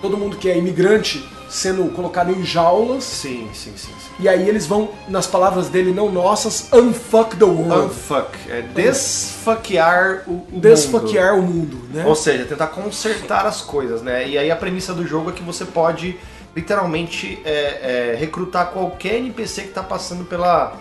[0.04, 3.04] todo mundo que é imigrante sendo colocado em jaulas.
[3.04, 4.12] Sim, sim, sim, sim.
[4.20, 7.86] E aí eles vão, nas palavras dele, não nossas, unfuck the world.
[7.86, 8.36] Unfuck.
[8.50, 10.60] É desfuckear o, o mundo.
[10.60, 12.04] Desfuckear o mundo, né?
[12.04, 14.28] Ou seja, tentar consertar as coisas, né?
[14.28, 16.18] E aí a premissa do jogo é que você pode
[16.54, 20.76] literalmente é, é, recrutar qualquer NPC que tá passando pela,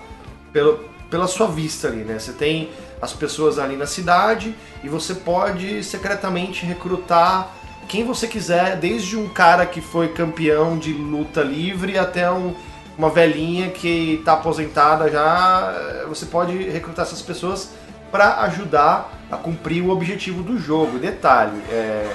[0.51, 2.19] pela, pela sua vista ali, né?
[2.19, 2.71] Você tem
[3.01, 4.53] as pessoas ali na cidade
[4.84, 7.62] e você pode secretamente recrutar
[7.93, 12.55] quem você quiser, desde um cara que foi campeão de luta livre até um,
[12.97, 16.03] uma velhinha que tá aposentada já.
[16.09, 17.69] Você pode recrutar essas pessoas
[18.11, 20.97] para ajudar a cumprir o objetivo do jogo.
[20.97, 22.11] Detalhe, é,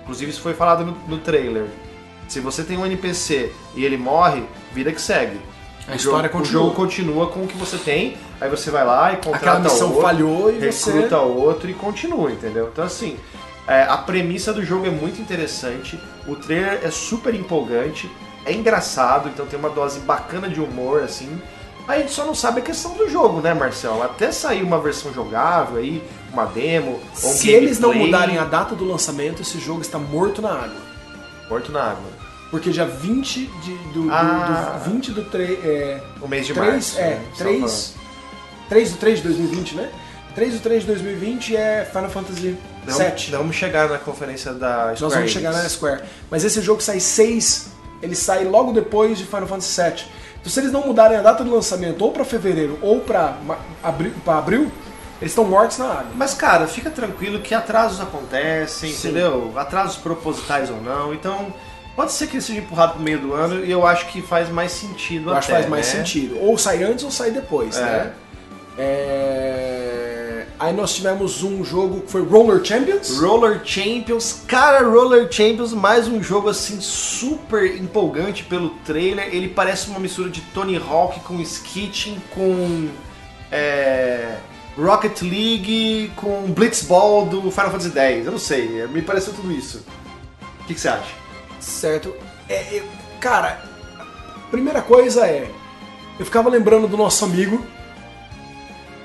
[0.00, 1.66] inclusive isso foi falado no, no trailer.
[2.28, 5.40] Se você tem um NPC e ele morre, vida que segue.
[5.88, 6.62] A O história jogo, continua.
[6.62, 9.58] O jogo continua com o que você tem, aí você vai lá e contrata Aquela
[9.58, 12.70] missão outro, falhou e você- recruta outro e continua, entendeu?
[12.72, 13.16] Então assim,
[13.66, 18.10] é, a premissa do jogo é muito interessante, o trailer é super empolgante,
[18.44, 21.40] é engraçado, então tem uma dose bacana de humor, assim.
[21.88, 24.02] A gente só não sabe a questão do jogo, né, Marcelo?
[24.02, 26.02] Até sair uma versão jogável aí,
[26.32, 29.98] uma demo, ou um Se eles não mudarem a data do lançamento, esse jogo está
[29.98, 30.80] morto na água.
[31.48, 32.10] Morto na água.
[32.50, 34.80] Porque dia 20 de, do, do- Ah.
[34.84, 35.64] do 20 do 3.
[35.64, 36.98] É, O mês de 3, março.
[36.98, 37.94] é, né, só 3,
[38.68, 39.90] 3 do 3 de 2020, né?
[40.34, 42.56] 3 do 3 de 2020 é Final Fantasy
[42.90, 43.30] Não, 7.
[43.32, 46.02] não vamos chegar na conferência da Square Nós vamos chegar na Square.
[46.30, 50.04] Mas esse jogo sai 6 ele sai logo depois de Final Fantasy VII.
[50.40, 53.58] Então se eles não mudarem a data de lançamento ou pra fevereiro ou pra, ma-
[53.82, 54.70] abril, abril,
[55.20, 56.06] eles estão mortos na água.
[56.14, 59.08] Mas, cara, fica tranquilo que atrasos acontecem, Sim.
[59.08, 59.52] entendeu?
[59.56, 61.14] Atrasos propositais ou não.
[61.14, 61.52] Então,
[61.96, 64.50] pode ser que ele seja empurrado pro meio do ano e eu acho que faz
[64.50, 65.92] mais sentido Eu acho que até, faz mais né?
[65.92, 66.38] sentido.
[66.38, 67.80] Ou sai antes ou sai depois, É.
[67.80, 68.12] né?
[68.78, 70.16] É,
[70.58, 73.18] Aí nós tivemos um jogo que foi Roller Champions.
[73.20, 79.28] Roller Champions, cara, Roller Champions, mais um jogo assim super empolgante pelo trailer.
[79.34, 82.88] Ele parece uma mistura de Tony Hawk com Skitting, com
[83.52, 84.38] é,
[84.78, 88.24] Rocket League, com Blitzball do Final Fantasy X.
[88.24, 89.84] Eu não sei, me pareceu tudo isso.
[90.62, 91.12] O que, que você acha?
[91.60, 92.14] Certo.
[92.48, 92.82] É, é,
[93.20, 93.62] cara,
[94.50, 95.50] primeira coisa é.
[96.18, 97.62] Eu ficava lembrando do nosso amigo.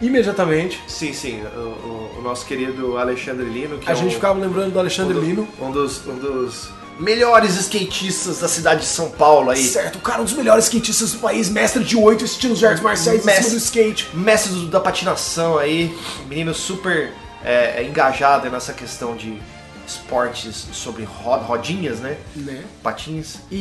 [0.01, 0.81] Imediatamente.
[0.87, 4.71] Sim, sim, o, o- nosso querido Alexandre Lino, que A é gente um, ficava lembrando
[4.73, 5.47] do Alexandre um, do- Lino.
[5.59, 9.63] um dos, um dos melhores skatistas da cidade de São Paulo aí.
[9.63, 12.83] Certo, o cara um dos melhores skatistas do país, mestre de oito estilos de artes
[12.83, 13.51] marciais Mestre.
[13.51, 14.09] do skate.
[14.13, 15.95] mestre do- da patinação aí,
[16.27, 17.11] menino super
[17.43, 19.39] é, engajado nessa questão de
[19.87, 22.17] esportes sobre ro- rodinhas, né?
[22.35, 22.63] Né?
[22.83, 23.37] Patins.
[23.51, 23.55] E,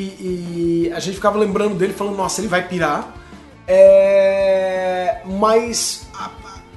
[0.87, 3.15] e a gente ficava lembrando dele, falando, nossa, ele vai pirar.
[3.73, 6.31] É, Mas a-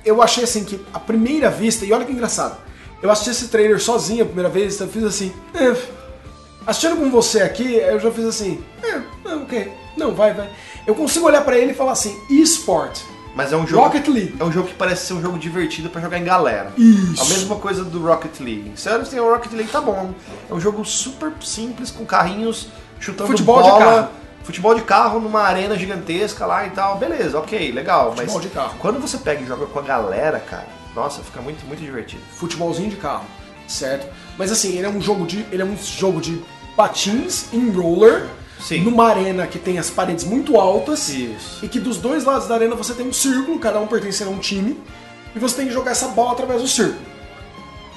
[0.06, 2.58] eu achei assim que a primeira vista, e olha que engraçado,
[3.02, 5.34] eu assisti esse trailer sozinho a primeira vez, então eu fiz assim.
[5.54, 5.76] "É."
[6.66, 8.64] Assistindo com você aqui, eu já fiz assim.
[8.82, 9.72] É, é, ok.
[9.98, 10.50] Não, vai, vai.
[10.88, 13.00] Eu consigo olhar pra ele e falar assim, eSport,
[13.36, 13.84] Mas é um jogo.
[13.84, 14.36] Rocket League.
[14.40, 16.72] É um jogo que parece ser um jogo divertido pra jogar em galera.
[16.78, 17.22] Isso.
[17.22, 18.72] A mesma coisa do Rocket League.
[18.76, 20.14] Sério, tem o Rocket League, tá bom.
[20.50, 22.68] É um jogo super simples, com carrinhos
[23.00, 23.86] chutando Futebol de bola.
[23.86, 24.10] carro.
[24.44, 26.98] Futebol de carro numa arena gigantesca lá e tal.
[26.98, 28.12] Beleza, ok, legal.
[28.14, 28.76] Futebol mas de carro.
[28.80, 32.22] quando você pega e joga com a galera, cara, nossa, fica muito, muito divertido.
[32.34, 33.26] futebolzinho de carro,
[33.68, 34.08] certo?
[34.38, 36.44] Mas assim, ele é um jogo de, ele é um jogo de
[36.76, 38.28] patins em roller,
[38.60, 38.82] Sim.
[38.82, 41.64] numa arena que tem as paredes muito altas Isso.
[41.64, 44.34] e que dos dois lados da arena você tem um círculo, cada um pertencendo a
[44.34, 44.80] um time,
[45.36, 47.00] e você tem que jogar essa bola através do círculo.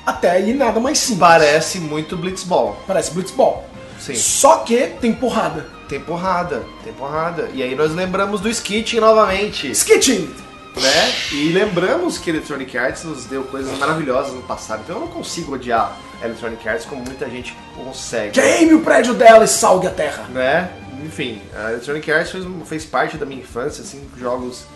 [0.06, 1.18] Até aí nada mais simples.
[1.18, 2.76] Parece muito Blitzball.
[2.86, 3.64] Parece blitzball.
[3.98, 4.14] Sim.
[4.14, 5.66] Só que tem porrada.
[5.88, 7.48] Tem porrada, tem porrada.
[7.54, 10.46] E aí nós lembramos do Skitting novamente, Skitching!
[10.80, 11.12] né?
[11.32, 14.82] E lembramos que Electronic Arts nos deu coisas maravilhosas no passado.
[14.84, 18.32] Então eu não consigo odiar Electronic Arts como muita gente consegue.
[18.32, 20.24] Queime o prédio dela e salgue a terra.
[20.28, 20.70] Né?
[21.04, 24.66] Enfim, a Electronic Arts fez, fez parte da minha infância, assim, jogos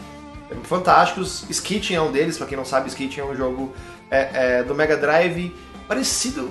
[0.65, 1.45] fantásticos.
[1.49, 3.73] Skitting é um deles, pra quem não sabe, Skitting é um jogo
[4.11, 5.55] é, é, do Mega Drive
[5.91, 6.43] parecido,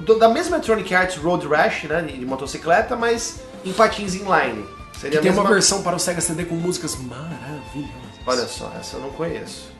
[0.00, 4.62] do- da mesma Electronic Arts Road Rash, né, de motocicleta, mas em patins inline.
[5.00, 5.54] Seria Que tem a uma mesma...
[5.54, 7.94] versão para o Sega CD com músicas maravilhosas.
[8.26, 9.72] Olha só, essa eu não conheço.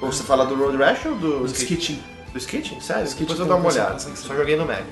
[0.00, 1.74] Ou você fala do Road Rash ou do O Skitting?
[1.74, 2.02] Skitching.
[2.32, 2.80] Do Skitting?
[2.80, 3.04] Sério?
[3.04, 3.98] Skitting Depois eu dou uma olhada.
[4.16, 4.86] Só joguei no Mega.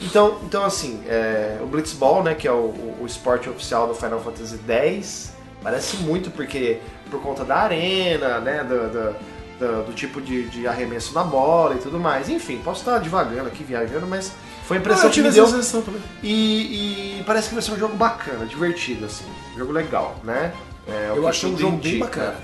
[0.00, 3.94] Então, então assim, é, o Blitzball, né, que é o, o, o esporte oficial do
[3.96, 5.32] Final Fantasy X,
[5.64, 6.78] parece muito porque
[7.10, 9.16] por conta da arena, né, do, do,
[9.58, 12.28] do- do tipo de, de arremesso na bola e tudo mais.
[12.28, 14.32] Enfim, posso estar divagando aqui, viajando, mas
[14.66, 15.46] foi a impressão Ah, eu que me deu.
[15.46, 16.00] sensação também.
[16.22, 20.52] E, e parece que vai ser um jogo bacana, divertido, assim, um jogo legal, né?
[20.86, 22.36] É, Eu achei um jogo bem bacana.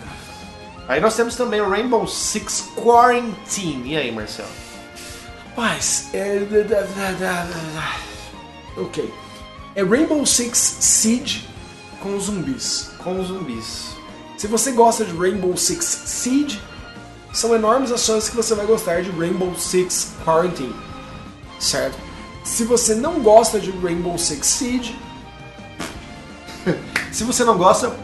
[0.86, 3.92] Aí nós temos também o Rainbow Six Quarantine.
[3.92, 4.48] E aí, Marcelo?
[5.50, 6.42] Rapaz, é.
[8.76, 9.12] Ok.
[9.76, 11.48] É Rainbow Six Siege
[12.00, 12.90] com zumbis.
[12.98, 13.94] Com os zumbis.
[14.36, 16.60] Se você gosta de Rainbow Six Siege,
[17.34, 20.74] são enormes as chances que você vai gostar de Rainbow Six Quarantine.
[21.60, 21.98] Certo?
[22.42, 24.96] Se você não gosta de Rainbow Six Siege,
[27.12, 27.94] Se você não gosta,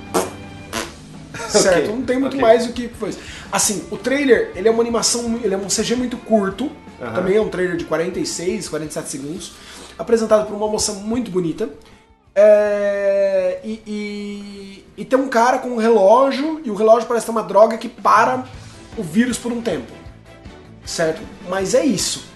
[1.49, 1.79] certo?
[1.79, 2.41] Ok, Não tem muito ok.
[2.41, 3.15] mais o que foi.
[3.51, 6.71] Assim, o trailer, ele é uma animação, ele é um CG muito curto.
[7.15, 9.53] Também é um trailer de 46, 47 segundos.
[9.99, 11.69] Apresentado por uma moça muito bonita.
[12.35, 17.33] É, e, e, e tem um cara com um relógio, e o relógio parece ter
[17.33, 18.45] uma droga que para
[19.01, 19.91] o vírus por um tempo.
[20.85, 21.21] Certo?
[21.49, 22.29] Mas é isso.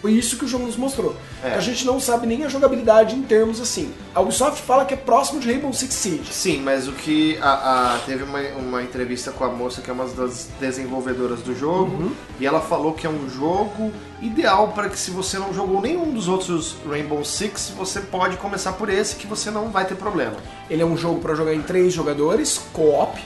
[0.00, 1.16] Foi isso que o jogo nos mostrou.
[1.42, 1.54] É.
[1.54, 3.92] A gente não sabe nem a jogabilidade em termos assim.
[4.14, 6.32] A Ubisoft fala que é próximo de Rainbow Six Siege.
[6.32, 9.92] sim, mas o que a, a- teve uma, uma entrevista com a moça que é
[9.92, 13.92] uma das desenvolvedoras do jogo e ela falou que é um jogo
[14.22, 18.74] ideal para que se você não jogou nenhum dos outros Rainbow Six, você pode começar
[18.74, 20.36] por esse que você não vai ter problema.
[20.70, 23.20] Ele é um jogo para jogar em três jogadores, co-op,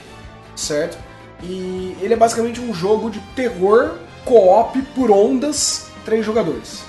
[0.57, 0.97] certo?
[1.43, 6.82] E ele é basicamente um jogo de terror co-op por ondas, três jogadores.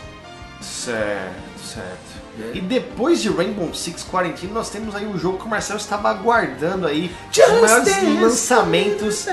[0.61, 2.13] Certo, certo.
[2.53, 6.09] E depois de Rainbow Six Quarantine, nós temos aí um jogo que o Marcelo estava
[6.09, 7.11] aguardando aí.
[7.29, 9.27] os maiores lançamentos.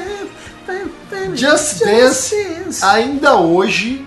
[1.35, 2.37] Just Dance,
[2.83, 4.07] ainda hoje,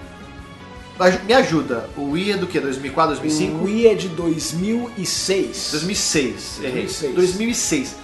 [1.26, 1.90] Me ajuda.
[1.98, 2.60] O Wii é do que?
[2.60, 3.58] 2004, 2005?
[3.58, 5.70] O Wii é de 2006.
[5.72, 6.60] 2006.
[6.64, 6.84] Errei.
[6.84, 7.16] 2006.
[7.16, 7.96] 2006.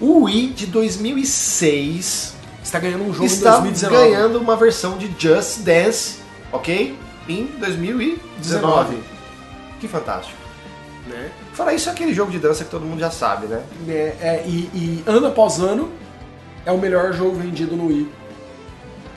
[0.00, 2.35] O Wii de 2006
[2.66, 4.10] Está ganhando um jogo em está 2019.
[4.10, 6.16] ganhando uma versão de Just Dance,
[6.50, 6.98] ok?
[7.28, 8.20] Em 2019.
[8.38, 9.02] 19.
[9.80, 10.36] Que fantástico.
[11.06, 11.30] Né?
[11.52, 13.62] Fora isso, é aquele jogo de dança que todo mundo já sabe, né?
[13.86, 15.92] É, é, e, e ano após ano
[16.64, 18.10] é o melhor jogo vendido no Wii.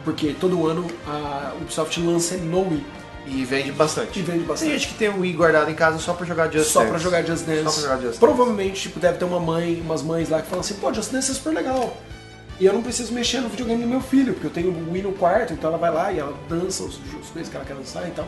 [0.06, 2.86] Porque todo ano a Ubisoft lança ele no Wii.
[3.26, 4.20] E vende bastante.
[4.20, 4.70] E vende bastante.
[4.70, 6.92] Tem gente que tem o Wii guardado em casa só pra jogar Just Só Dance.
[6.92, 7.64] pra jogar Just Dance.
[7.64, 8.20] Só pra jogar Just Dance.
[8.20, 11.32] Provavelmente, tipo, deve ter uma mãe, umas mães lá que falam assim, pô, Just Dance
[11.32, 11.98] é super legal.
[12.60, 15.04] E eu não preciso mexer no videogame do meu filho, porque eu tenho o Wii
[15.04, 17.76] no quarto, então ela vai lá e ela dança os, as coisas que ela quer
[17.76, 18.28] dançar e tal.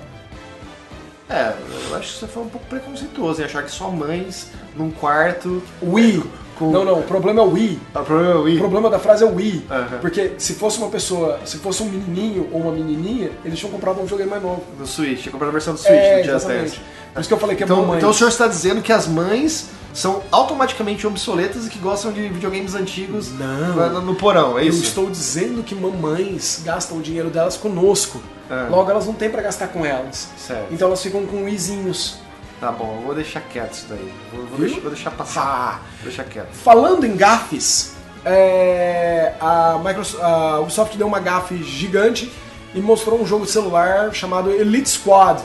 [1.30, 1.54] É,
[1.90, 5.62] eu acho que você foi um pouco preconceituoso em achar que só mães num quarto.
[5.82, 6.24] Wii!
[6.60, 7.80] Com- Não, não, o problema é o Wii.
[7.96, 8.58] Ah, o problema é o O Wii.
[8.60, 9.66] problema da frase é o Wii.
[9.70, 9.98] Aham.
[10.02, 14.00] Porque se fosse uma pessoa, se fosse um menininho ou uma menininha, eles tinham comprado
[14.00, 14.62] um videogame mais novo.
[14.78, 16.48] No Switch, eu comprei a versão do Switch É, do Just.
[16.48, 16.80] Dance.
[17.14, 17.98] Por isso que eu falei que é Então, mamãe.
[17.98, 22.28] então o senhor está dizendo que as mães são automaticamente obsoletas e que gostam de
[22.30, 24.02] videogames antigos Não.
[24.02, 24.84] no, porão, é Eu isso?
[24.84, 28.22] estou dizendo que mamães gastam o dinheiro delas conosco.
[28.50, 28.68] Ah.
[28.70, 30.30] Logo, elas não têm pra gastar com elas.
[30.38, 30.74] Certo.
[30.74, 32.20] Então elas ficam com Wiizinhos.
[32.60, 34.14] Tá bom, eu vou deixar quieto isso daí.
[34.32, 35.44] Vou, vou deixar, vou deixar passar.
[35.44, 35.80] Ah.
[35.96, 36.54] Vou deixar quieto.
[36.54, 42.32] Falando em gafes, é, a, Microsoft, a Ubisoft deu uma gafe gigante
[42.74, 45.42] e mostrou um jogo de celular chamado Elite Squad.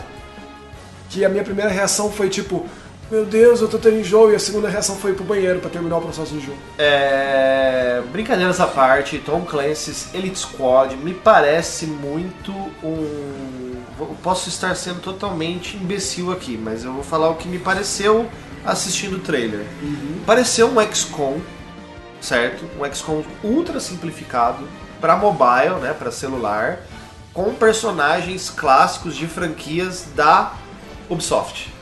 [1.09, 2.67] Que a minha primeira reação foi tipo,
[3.11, 5.71] meu Deus, eu tô tendo enjoo, e a segunda reação foi ir pro banheiro pra
[5.71, 6.59] terminar o processo do jogo.
[6.79, 8.03] É...
[8.13, 12.53] Brincadeiras à parte, Tom Clancy's Elite Squad me parece muito
[12.83, 13.75] um.
[13.99, 18.29] eu Posso estar sendo totalmente imbecil aqui, mas eu vou falar o que me pareceu
[18.65, 19.65] assistindo o trailer.
[20.27, 21.41] Pareceu um XCOM,
[22.21, 22.65] certo?
[22.79, 24.67] Um XCOM ultra simplificado
[25.01, 26.81] para mobile, né, para celular,
[27.33, 30.55] com personagens clássicos de franquias da
[31.09, 31.73] Ubisoft.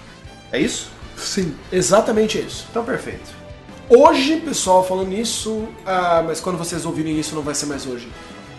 [0.52, 0.93] É isso?
[1.16, 1.54] Sim.
[1.72, 2.66] Exatamente isso.
[2.70, 3.44] Então perfeito.
[3.88, 8.08] Hoje, pessoal, falando nisso, ah, mas quando vocês ouvirem isso não vai ser mais hoje.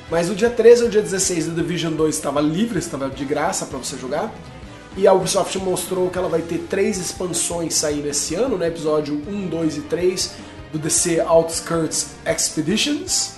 [0.10, 3.66] Mas o dia 13 ao dia 16 do Division 2 estava livre, estava de graça
[3.66, 4.32] para você jogar.
[4.95, 8.68] E a Ubisoft mostrou que ela vai ter três expansões saindo esse ano, né?
[8.68, 10.36] Episódio 1, 2 e 3
[10.72, 13.34] do DC Outskirts Expeditions.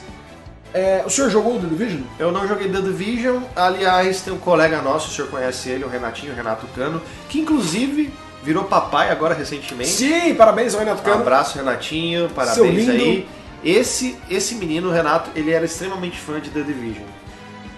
[0.74, 2.01] É, o senhor jogou o The Division?
[2.20, 5.88] Eu não joguei The Division, aliás, tem um colega nosso, o senhor conhece ele, o
[5.88, 8.13] Renatinho, o Renato Cano, que inclusive
[8.43, 9.89] virou papai agora recentemente.
[9.89, 11.21] Sim, parabéns ao Renato Um Cano.
[11.21, 13.27] abraço, Renatinho, parabéns aí.
[13.63, 17.05] Esse, esse menino, o Renato, ele era extremamente fã de The Division.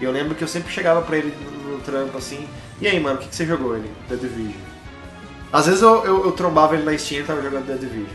[0.00, 2.46] E eu lembro que eu sempre chegava pra ele no, no trampo assim,
[2.80, 3.90] e aí, mano, o que, que você jogou ele?
[4.08, 4.60] The Division.
[5.52, 8.06] Às vezes eu, eu, eu trombava ele na Steam e tava jogando The Division.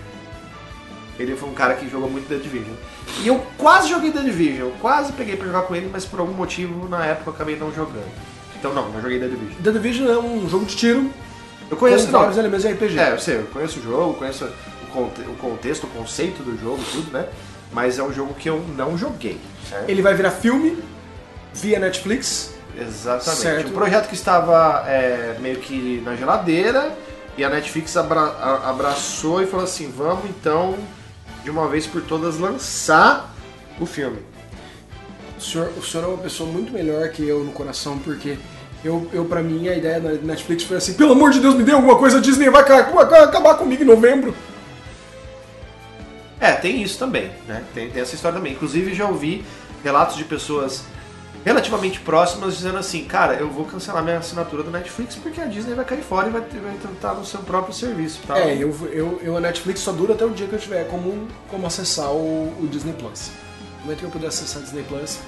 [1.19, 2.75] Ele foi um cara que jogou muito The Division.
[3.21, 6.33] E eu quase joguei The Division, quase peguei pra jogar com ele, mas por algum
[6.33, 8.09] motivo na época eu acabei não jogando.
[8.57, 9.61] Então não, não joguei The Division.
[9.63, 11.09] The Division é um jogo de tiro
[11.69, 12.99] Eu conheço não, vários elementos de RPG.
[12.99, 16.59] É, eu sei, eu conheço o jogo, conheço o, conte- o contexto, o conceito do
[16.61, 17.27] jogo, tudo, né?
[17.71, 19.39] Mas é um jogo que eu não joguei,
[19.69, 19.89] certo?
[19.89, 20.77] Ele vai virar filme
[21.53, 22.53] via Netflix.
[22.79, 23.41] Exatamente.
[23.41, 23.69] Certo.
[23.69, 26.95] Um projeto que estava é, meio que na geladeira
[27.37, 30.75] e a Netflix abra- abraçou e falou assim: vamos então,
[31.43, 33.33] de uma vez por todas, lançar
[33.79, 34.19] o filme.
[35.37, 38.37] O senhor, o senhor é uma pessoa muito melhor que eu no coração, porque
[38.85, 41.63] eu, eu para mim, a ideia da Netflix foi assim: pelo amor de Deus, me
[41.63, 44.33] dê alguma coisa, a Disney vai, ca- vai acabar comigo em novembro.
[46.39, 47.63] É, tem isso também, né?
[47.73, 48.53] Tem, tem essa história também.
[48.53, 49.43] Inclusive já ouvi
[49.83, 50.83] relatos de pessoas
[51.43, 55.75] relativamente próximas dizendo assim, cara, eu vou cancelar minha assinatura do Netflix porque a Disney
[55.75, 58.19] vai cair fora e vai, vai tentar no seu próprio serviço.
[58.27, 58.37] Tá?
[58.39, 61.27] É, eu, eu, eu a Netflix só dura até o dia que eu tiver como,
[61.49, 63.29] como acessar o, o Disney Plus.
[63.79, 65.19] No momento que eu puder acessar o Disney Plus,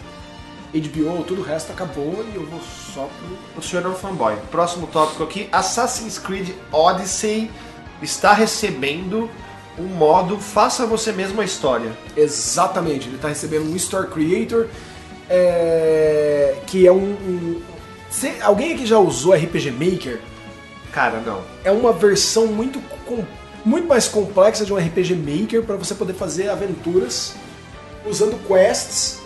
[0.74, 2.59] HBO, tudo o resto acabou e eu vou
[2.93, 3.59] só pro.
[3.59, 4.36] O senhor é um fanboy.
[4.51, 7.49] Próximo tópico aqui, Assassin's Creed Odyssey
[8.01, 9.30] está recebendo
[9.80, 11.91] um modo Faça Você Mesmo a História.
[12.15, 14.68] Exatamente, ele tá recebendo um Store Creator,
[15.30, 16.97] é, que é um.
[17.11, 17.61] um-
[18.09, 20.20] Cê- alguém aqui já usou RPG Maker?
[20.91, 21.41] Cara, não.
[21.63, 23.24] é uma versão muito, com-
[23.63, 27.36] muito mais complexa de um RPG Maker para você poder fazer aventuras
[28.05, 29.16] usando quests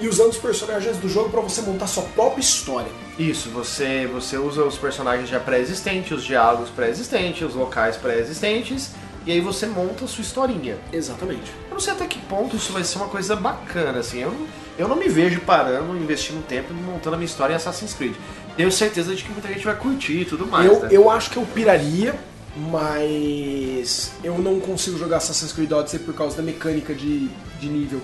[0.00, 2.90] e usando os personagens do jogo para você montar sua própria história.
[3.18, 8.90] Isso, você, você usa os personagens já pré-existentes, os diálogos pré-existentes, os locais pré-existentes,
[9.26, 10.78] e aí você monta a sua historinha.
[10.92, 11.52] Exatamente.
[11.68, 14.20] Eu não sei até que ponto isso vai ser uma coisa bacana, assim.
[14.20, 14.46] Eu não,
[14.78, 18.14] eu não me vejo parando, investindo tempo e montando a minha história em Assassin's Creed.
[18.56, 20.66] Tenho certeza de que muita gente vai curtir e tudo mais.
[20.66, 20.88] eu, né?
[20.92, 22.18] eu acho que eu piraria,
[22.56, 27.28] mas eu não consigo jogar Assassin's Creed Odyssey por causa da mecânica de,
[27.60, 28.00] de nível.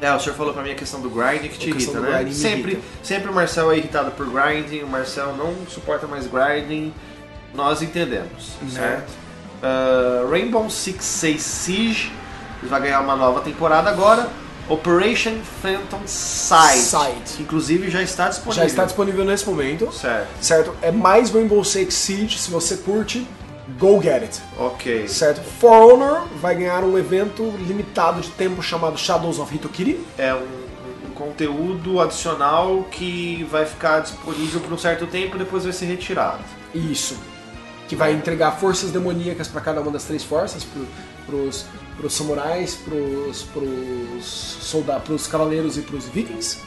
[0.00, 2.30] É, o senhor falou pra mim a questão do grinding que te irrita, né?
[2.30, 2.86] Sempre, irrita.
[3.02, 6.92] sempre o Marcel é irritado por grinding, o Marcel não suporta mais grinding,
[7.54, 9.10] nós entendemos, certo?
[9.62, 12.12] Ah, Rainbow Six Siege Siege
[12.64, 14.28] vai ganhar uma nova temporada agora.
[14.68, 17.34] Operation Phantom Sight.
[17.36, 18.62] Que Inclusive já está disponível.
[18.62, 19.92] Já está disponível nesse momento.
[19.92, 20.28] Certo.
[20.40, 20.76] Certo?
[20.82, 23.26] É mais Rainbow Six Siege, se você curte,
[23.78, 24.42] go get it.
[24.58, 25.08] Ok.
[25.08, 25.40] Certo?
[25.42, 30.04] For Honor vai ganhar um evento limitado de tempo chamado Shadows of Hitokiri.
[30.16, 30.66] É um,
[31.16, 36.44] conteúdo adicional que vai ficar disponível por um certo tempo e depois vai ser retirado.
[36.74, 37.18] Isso.
[37.88, 40.66] Que vai entregar forças demoníacas para cada uma das três forças,
[41.24, 41.64] pros,
[41.96, 46.58] pros samurais, pros, pros soldados, pros cavaleiros e pros vikings.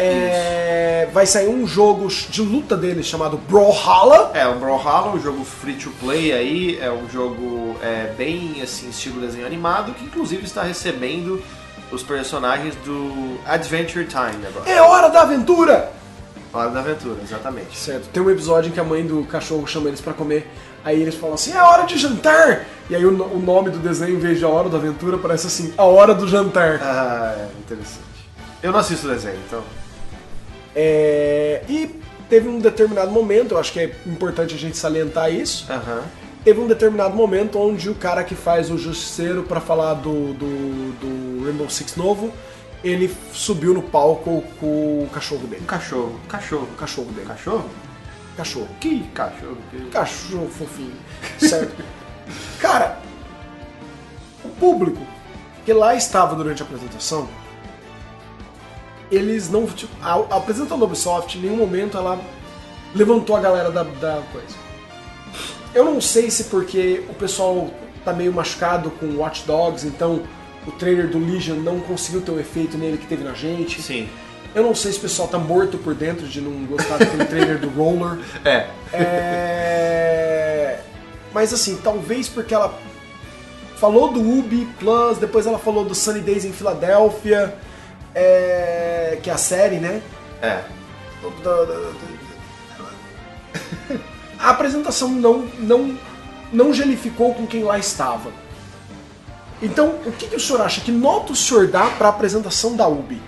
[0.00, 4.30] É, vai sair um jogo de luta deles chamado Brawlhalla.
[4.34, 8.88] É, o Brawlhalla, um jogo free to play aí, é um jogo é, bem assim,
[8.88, 11.42] estilo desenho animado, que inclusive está recebendo
[11.92, 14.70] os personagens do Adventure Time agora.
[14.70, 15.92] É hora da aventura!
[16.52, 17.76] Hora da aventura, exatamente.
[17.76, 20.50] Certo, tem um episódio em que a mãe do cachorro chama eles pra comer,
[20.84, 22.66] aí eles falam assim, é hora de jantar!
[22.88, 25.46] E aí o, o nome do desenho, em vez de a hora da aventura, parece
[25.46, 26.80] assim, a hora do jantar.
[26.82, 28.10] Ah, é interessante.
[28.62, 29.62] Eu não assisto o desenho, então.
[30.74, 35.66] É, e teve um determinado momento, eu acho que é importante a gente salientar isso,
[35.70, 36.02] Aham.
[36.44, 40.92] teve um determinado momento onde o cara que faz o justiceiro pra falar do, do,
[41.00, 42.32] do Rainbow Six novo,
[42.82, 45.64] ele subiu no palco com o cachorro dele.
[45.66, 46.18] Cachorro.
[46.28, 46.68] Cachorro.
[46.72, 47.26] O cachorro dele.
[47.26, 47.70] Cachorro?
[48.36, 48.68] Cachorro.
[48.80, 49.58] Que cachorro?
[49.70, 49.90] Que...
[49.90, 50.94] Cachorro fofinho.
[51.38, 51.84] Certo?
[52.58, 52.98] Cara,
[54.44, 55.00] o público
[55.64, 57.28] que lá estava durante a apresentação,
[59.10, 59.66] eles não.
[59.66, 62.20] Tipo, a, a apresentação da Ubisoft, em nenhum momento ela
[62.94, 64.56] levantou a galera da, da coisa.
[65.74, 67.70] Eu não sei se porque o pessoal
[68.04, 70.22] tá meio machucado com Watch Dogs, então
[70.66, 73.80] o trailer do Legion não conseguiu ter o efeito nele que teve na gente.
[73.80, 74.08] Sim.
[74.54, 77.58] Eu não sei se o pessoal tá morto por dentro de não gostar daquele trailer
[77.58, 78.18] do Roller.
[78.44, 78.66] É.
[78.92, 80.80] É...
[81.32, 82.76] Mas assim, talvez porque ela
[83.76, 87.54] falou do Ubi Plus, depois ela falou do Sunny Days em Filadélfia,
[88.14, 89.18] é...
[89.22, 90.02] que é a série, né?
[90.42, 90.62] É.
[94.38, 95.98] A apresentação não, não,
[96.50, 98.32] não gelificou com quem lá estava.
[99.62, 100.80] Então, o que, que o senhor acha?
[100.80, 103.20] Que nota o senhor dá para a apresentação da Ubi?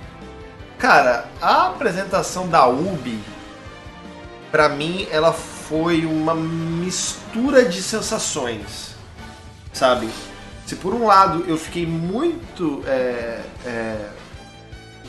[0.78, 3.18] Cara, a apresentação da Ubi,
[4.50, 8.96] pra mim, ela foi uma mistura de sensações,
[9.72, 10.08] sabe?
[10.66, 14.08] Se por um lado eu fiquei muito é, é,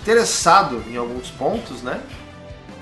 [0.03, 1.99] interessado em alguns pontos, né?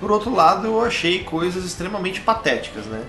[0.00, 3.00] Por outro lado, eu achei coisas extremamente patéticas, né?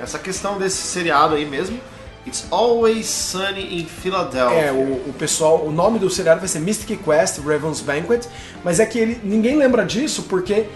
[0.00, 1.80] Essa questão desse seriado aí mesmo,
[2.24, 4.56] It's Always Sunny in Philadelphia.
[4.56, 8.20] É, o, o pessoal, o nome do seriado vai ser Mystic Quest Raven's Banquet,
[8.62, 10.66] mas é que ele, ninguém lembra disso porque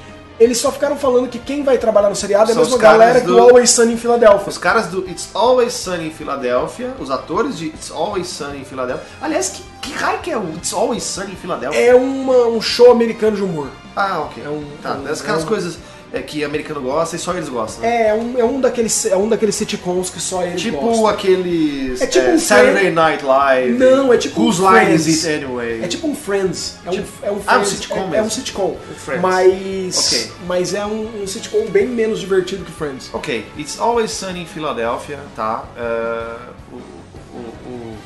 [0.41, 3.20] eles só ficaram falando que quem vai trabalhar no seriado é a São mesma galera
[3.20, 4.49] do- o Always Sunny em Philadelphia.
[4.49, 8.64] Os caras do It's Always Sunny em Philadelphia, os atores de It's Always Sunny em
[8.64, 9.05] Philadelphia.
[9.20, 11.78] Aliás, que, que raio que é o It's Always Sunny em Philadelphia?
[11.78, 13.68] É uma- um show americano de humor.
[13.95, 14.43] Ah, ok.
[14.45, 15.78] É um- tá, um- dessas aquelas é um- coisas
[16.13, 17.83] é, que americano gosta e só eles gostam.
[17.83, 18.03] né?
[18.03, 21.07] É, é um, é um daqueles é um daqueles sitcoms que só eles tipo gostam.
[21.07, 23.73] aqueles É tipo é, um Saturday Night Live.
[23.79, 25.25] Não, é tipo Whose um Line Is Friends.
[25.27, 25.85] It Anyway?
[25.85, 26.77] É tipo um Friends.
[26.85, 27.69] É um, Tipo- é um Ah, um Friends.
[27.69, 28.27] sitcom é, é mesmo.
[28.27, 28.77] um sitcom.
[28.97, 29.23] Friends.
[29.23, 30.33] Mas, Ok.
[30.47, 33.11] mas é um, um sitcom bem menos divertido que Friends.
[33.13, 35.65] Ok, It's Always Sunny em Philadelphia, tá?
[35.77, 36.37] É,
[36.73, 37.39] o, o-
[37.69, 37.97] o-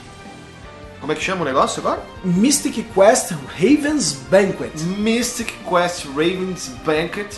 [1.01, 2.01] Como é que chama o negócio agora?
[2.25, 4.73] Mystic Quest Raven's Banquet.
[4.99, 7.29] Mystic Quest Raven's Banquet.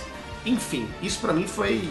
[0.47, 1.89] Enfim, isso pra mim foi.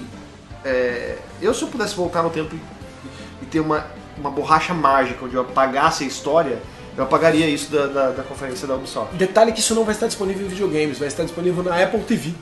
[0.64, 3.86] é, eu, se eu pudesse voltar no tempo e, e ter uma,
[4.18, 6.60] uma borracha mágica onde eu apagasse a história,
[6.98, 9.16] eu apagaria isso da, da, da conferência da Ubisoft.
[9.16, 12.34] Detalhe que isso não vai estar disponível em videogames, vai estar disponível na Apple TV.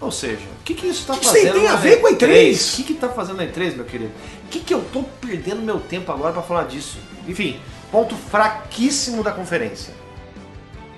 [0.00, 2.06] Ou seja, o que, que isso tá Que que isso fazendo tem a ver com
[2.06, 2.72] a E3?
[2.72, 4.12] O que, que tá fazendo na E3, meu querido?
[4.46, 6.96] O que, que eu tô perdendo meu tempo agora pra falar disso?
[7.28, 7.60] Enfim,
[7.92, 9.92] ponto fraquíssimo da conferência.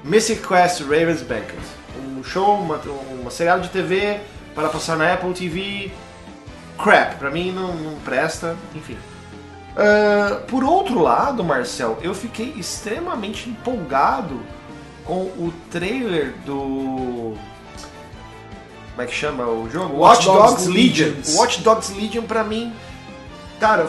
[0.04, 1.58] Mystic Quest Raven's Banquet.
[1.98, 2.76] Um show, uma,
[3.20, 4.20] uma seriado de TV
[4.54, 5.90] para passar na Apple TV.
[6.82, 8.96] Crap, pra mim não, não presta, enfim.
[9.76, 14.40] Ah, por outro lado, Marcel, eu fiquei extremamente empolgado
[15.04, 17.34] com o trailer do.
[18.90, 19.96] Como é que chama o jogo?
[19.96, 21.06] Watch Watch Dogs Dogs Legion.
[21.08, 21.36] Legions.
[21.36, 22.72] Watch Dogs Legion, pra mim,
[23.58, 23.88] cara,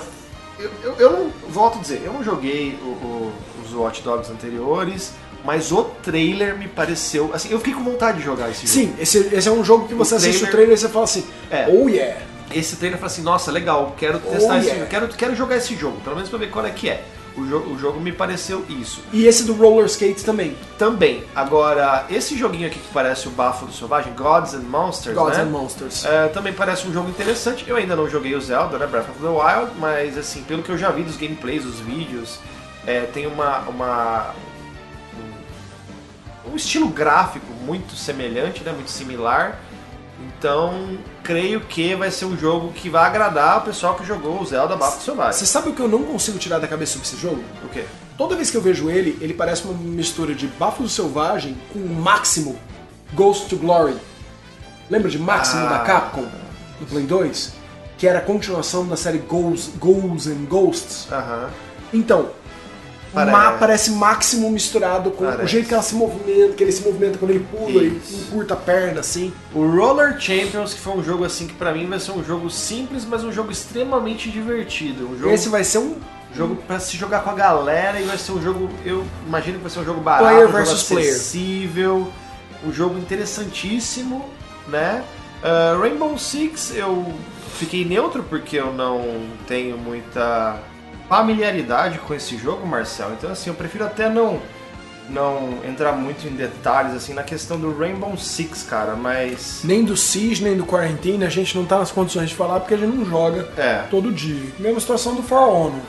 [0.58, 1.30] eu, eu, eu não.
[1.50, 3.34] Volto a dizer, eu não joguei o- o-
[3.66, 5.14] os Watch Dogs anteriores,
[5.44, 7.32] mas o trailer me pareceu.
[7.34, 8.74] Assim, eu fiquei com vontade de jogar esse jogo.
[8.74, 10.90] Sim, esse, esse é um jogo que você O assiste o trailer- trailer e você
[10.90, 11.68] fala assim, É.
[11.70, 12.22] oh yeah.
[12.54, 14.74] esse trailer falei assim, nossa, legal, quero testar Oh, esse yeah.
[14.76, 17.04] jogo, quero, quero jogar esse jogo, pelo menos pra ver qual é que é.
[17.36, 19.02] O, jo o jogo me pareceu isso.
[19.12, 20.56] E esse do Roller Skate também.
[20.78, 21.24] Também.
[21.36, 25.44] Agora, esse joguinho aqui que parece o Bafo do Selvagem, Gods and Monsters, Gods né?
[25.44, 26.06] and Monsters.
[26.06, 27.66] É, também parece um jogo interessante.
[27.68, 28.86] Eu ainda não joguei o Zelda, né?
[28.86, 32.38] Breath of the Wild, mas assim, pelo que eu já vi dos gameplays, dos vídeos,
[32.86, 34.28] é, tem uma, uma
[36.52, 38.72] um, estilo gráfico muito semelhante, né?
[38.72, 39.60] Muito similar.
[40.38, 44.46] Então, creio que vai ser um jogo que vai agradar o pessoal que jogou o
[44.46, 45.34] Zelda Bafo do Selvagem.
[45.40, 47.44] Você sabe o que eu não consigo tirar da cabeça sobre esse jogo?
[47.64, 47.84] O quê?
[48.18, 51.90] Toda vez que eu vejo ele, ele parece uma mistura de Báfalo Selvagem com o
[51.90, 52.58] Máximo
[53.14, 53.98] Ghost to Glory.
[54.90, 55.70] Lembra de Máximo Ah.
[55.70, 56.28] da Capcom
[56.80, 57.54] do Play 2?
[57.98, 61.08] Que era a continuação da série Ghosts, Ghosts and Ghosts.
[61.12, 61.50] Aham.
[61.94, 62.30] Então,
[63.14, 63.32] Parece.
[63.38, 65.52] Ma- parece Máximo misturado com o Parece.
[65.52, 68.14] jeito que ela se movimenta, que ele se movimenta quando ele pula Isso.
[68.14, 69.32] e encurta a perna, assim.
[69.54, 72.50] O Roller Champions, que foi um jogo assim que pra mim vai ser um jogo
[72.50, 75.08] simples, mas um jogo extremamente divertido.
[75.10, 75.96] Um jogo, Esse vai ser um
[76.36, 79.62] jogo pra se jogar com a galera e vai ser um jogo, eu imagino que
[79.64, 81.10] vai ser um jogo barato, Player um jogo versus player.
[81.14, 82.12] acessível,
[82.66, 84.26] um jogo interessantíssimo,
[84.68, 85.04] né?
[85.44, 87.06] Ah, Rainbow Six eu
[87.60, 89.04] fiquei neutro porque eu não
[89.46, 90.58] tenho muita
[91.08, 93.12] familiaridade com esse jogo, Marcel.
[93.14, 94.42] Então assim, eu prefiro até não
[95.10, 99.98] não entrar muito em detalhes assim na questão do Rainbow Six, cara, mas nem do
[99.98, 102.96] Siege, nem do Quarantine, a gente não tá nas condições de falar porque a gente
[102.96, 104.52] não joga é, todo dia.
[104.58, 105.82] Mesma situação do For Honor,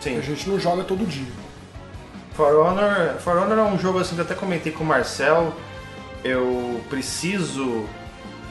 [0.00, 0.18] sim.
[0.18, 1.32] a gente não joga todo dia.
[2.34, 5.54] For Honor, For Honor é um jogo assim que eu até comentei com o Marcel.
[6.24, 7.86] Eu preciso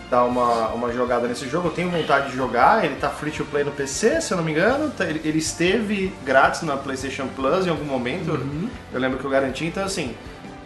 [0.09, 1.69] dar uma, uma jogada nesse jogo.
[1.69, 2.85] Eu tenho vontade de jogar.
[2.85, 4.91] Ele tá free to play no PC, se eu não me engano.
[4.91, 8.31] Tá- Ele ele esteve grátis na PlayStation Plus em algum momento.
[8.31, 8.69] Uhum.
[8.93, 9.65] Eu lembro que eu garanti.
[9.65, 10.15] Então, assim,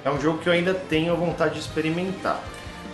[0.04, 2.40] é um jogo que eu ainda tenho vontade de experimentar.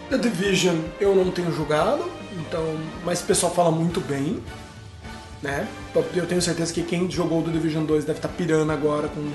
[0.09, 2.05] The Division eu não tenho jogado,
[2.39, 4.39] então, mas o pessoal fala muito bem,
[5.41, 5.67] né?
[6.15, 9.31] Eu tenho certeza que quem jogou The Division 2 deve estar pirando agora com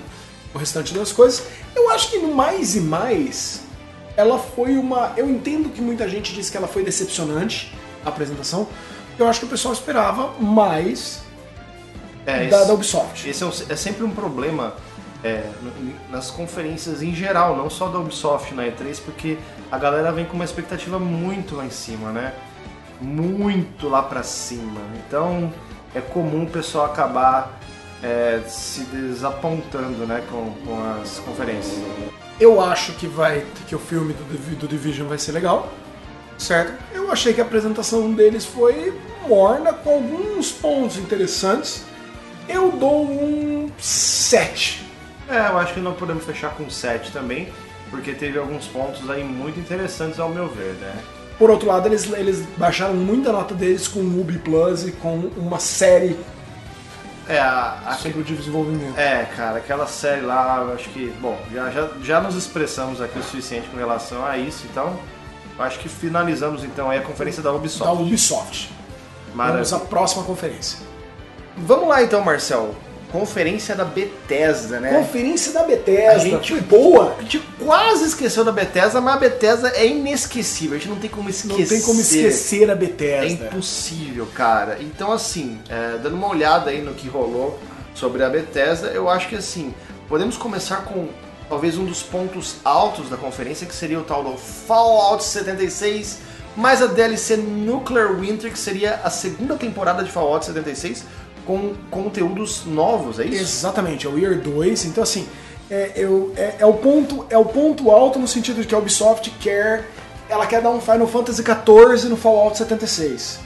[0.55, 1.43] o restante das coisas.
[1.75, 3.63] Eu acho que no mais e mais,
[4.17, 5.13] ela foi uma.
[5.17, 7.73] Eu entendo que muita gente disse que ela foi decepcionante
[8.05, 8.67] a apresentação.
[9.19, 11.21] Eu acho que o pessoal esperava mais
[12.27, 13.29] É, da, esse- da Ubisoft.
[13.29, 14.75] Esse é, um- é sempre um problema
[15.23, 15.45] é,
[16.11, 19.37] nas conferências em geral, não só da Ubisoft na E3, porque
[19.71, 22.33] a galera vem com uma expectativa muito lá em cima, né?
[23.01, 24.81] Muito lá pra cima.
[25.07, 25.53] Então
[25.95, 27.59] é comum o pessoal acabar
[28.03, 31.79] é, se desapontando né, com, com as conferências.
[32.41, 35.71] Eu acho que vai que o filme do, do Division vai ser legal,
[36.39, 36.73] certo?
[36.95, 41.85] Eu achei que a apresentação deles foi morna, com alguns pontos interessantes.
[42.49, 44.87] Eu dou um 7.
[45.29, 47.53] É, eu acho que não podemos fechar com 7 também,
[47.91, 50.95] porque teve alguns pontos aí muito interessantes ao meu ver, né?
[51.39, 55.31] Por outro lado, eles, eles baixaram muita nota deles com o Ubi Plus e com
[55.37, 56.19] uma série
[57.31, 58.99] É, a, a, sobre o desenvolvimento.
[58.99, 63.19] É, cara, aquela série lá, eu acho que, bom, já, já, já nos expressamos aqui
[63.19, 64.99] o suficiente com relação a isso, então
[65.57, 68.03] eu acho que finalizamos então aí a conferência da Da Ubisoft.
[68.03, 68.73] Ubisoft.
[69.35, 69.65] Maravilha.
[69.65, 70.79] Vamos à próxima conferência.
[71.57, 72.75] Vamos lá então, Marcel.
[73.13, 74.93] Conferência da Bethesda, né?
[74.95, 76.13] Conferência da Bethesda.
[76.13, 77.17] A gente- foi boa.
[77.19, 80.77] A gente quase esqueceu da Bethesda, mas a Bethesda é inesquecível.
[80.77, 81.59] A gente não tem como esquecer.
[81.61, 83.47] Não tem como esquecer a É Bethesda.
[83.47, 84.79] impossível, cara.
[84.81, 87.59] Então, assim, é, dando uma olhada aí no que rolou
[87.95, 89.75] sobre a Bethesda, eu acho que, assim,
[90.09, 91.09] podemos começar com
[91.49, 96.19] talvez um dos pontos altos da conferência, que seria o tal do Fallout 76,
[96.57, 101.05] mais a DLC Nuclear Winter, que seria a segunda temporada de Fallout 76,
[101.51, 103.43] com conteúdos novos, é isso?
[103.43, 104.85] Exatamente, é o Year 2.
[104.85, 105.27] Então, assim,
[105.69, 108.79] é, eu- é- é o ponto, é o ponto alto no sentido de que a
[108.79, 109.89] Ubisoft quer.
[110.29, 113.41] Ela quer dar um Final Fantasy XIV no Fallout 76.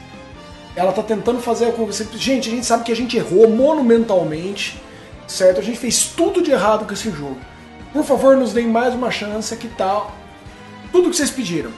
[0.77, 2.07] Ela tá tentando fazer com você.
[2.15, 4.79] Gente, a gente sabe que a gente errou monumentalmente,
[5.27, 5.61] certo?
[5.61, 7.39] A gente fez tudo de errado com esse jogo.
[7.93, 10.13] Por favor, nos deem mais uma chance, que tal?
[10.93, 11.71] Tudo que vocês pediram.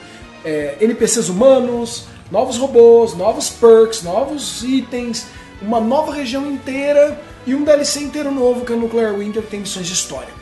[0.43, 5.27] É, NPCs humanos, novos robôs, novos perks, novos itens,
[5.61, 9.49] uma nova região inteira e um DLC inteiro novo que é o Nuclear Winter que
[9.49, 10.33] tem missões de história.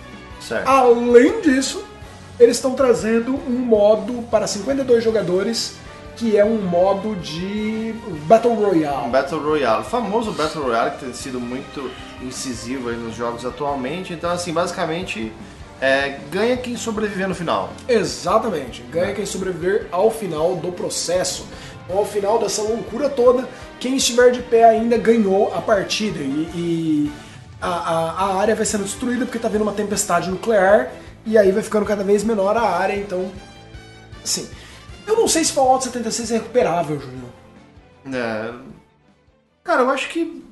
[0.41, 0.67] Certo.
[0.67, 1.83] Além disso,
[2.39, 5.77] eles estão trazendo um modo para 52 jogadores
[6.15, 7.93] que é um modo de
[8.25, 9.09] Battle Royale.
[9.09, 11.91] Battle Royale, o famoso Battle Royale que tem sido muito
[12.21, 14.13] incisivo aí nos jogos atualmente.
[14.13, 15.31] Então, assim, basicamente,
[15.81, 17.69] é, ganha quem sobreviver no final.
[17.87, 18.81] Exatamente.
[18.83, 21.45] Ganha quem sobreviver ao final do processo.
[21.89, 23.47] Ao final dessa loucura toda,
[23.79, 26.19] quem estiver de pé ainda ganhou a partida.
[26.19, 27.11] E, e
[27.61, 30.91] a, a- a área vai sendo destruída porque tá vindo uma tempestade nuclear.
[31.25, 32.95] E aí vai ficando cada vez menor a área.
[32.95, 33.31] Então,
[34.23, 34.49] assim.
[35.07, 37.29] Eu não sei se Fallout 76 é recuperável, Julião.
[38.13, 38.53] É,
[39.63, 40.43] Cara, eu acho que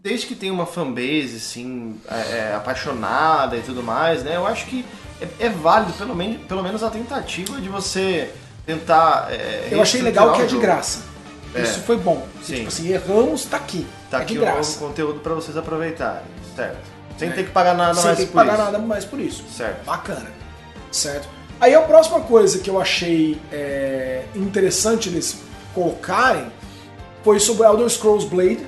[0.00, 4.36] desde que tem uma fanbase, assim, é, é, apaixonada e tudo mais, né?
[4.36, 4.84] Eu acho que
[5.20, 8.30] é, é válido, pelo menos, pelo menos a tentativa de você
[8.64, 9.28] tentar.
[9.30, 11.00] É, Eu achei legal que é de graça.
[11.56, 11.62] É.
[11.62, 12.26] Isso foi bom.
[12.42, 12.54] Sim.
[12.56, 13.86] Tipo assim, erramos, tá aqui.
[14.10, 14.78] Tá é aqui de o graça.
[14.78, 16.22] conteúdo pra vocês aproveitarem,
[16.54, 16.78] certo?
[17.18, 17.32] Sem É.
[17.32, 18.62] ter que pagar nada Sem mais ter que por pagar isso.
[18.64, 19.44] nada mais por isso.
[19.54, 19.84] Certo.
[19.84, 20.30] Bacana.
[20.92, 21.28] Certo?
[21.60, 25.38] Aí a próxima coisa que eu achei é, interessante eles
[25.74, 26.46] colocarem
[27.24, 28.66] foi sobre Elder Scrolls Blade.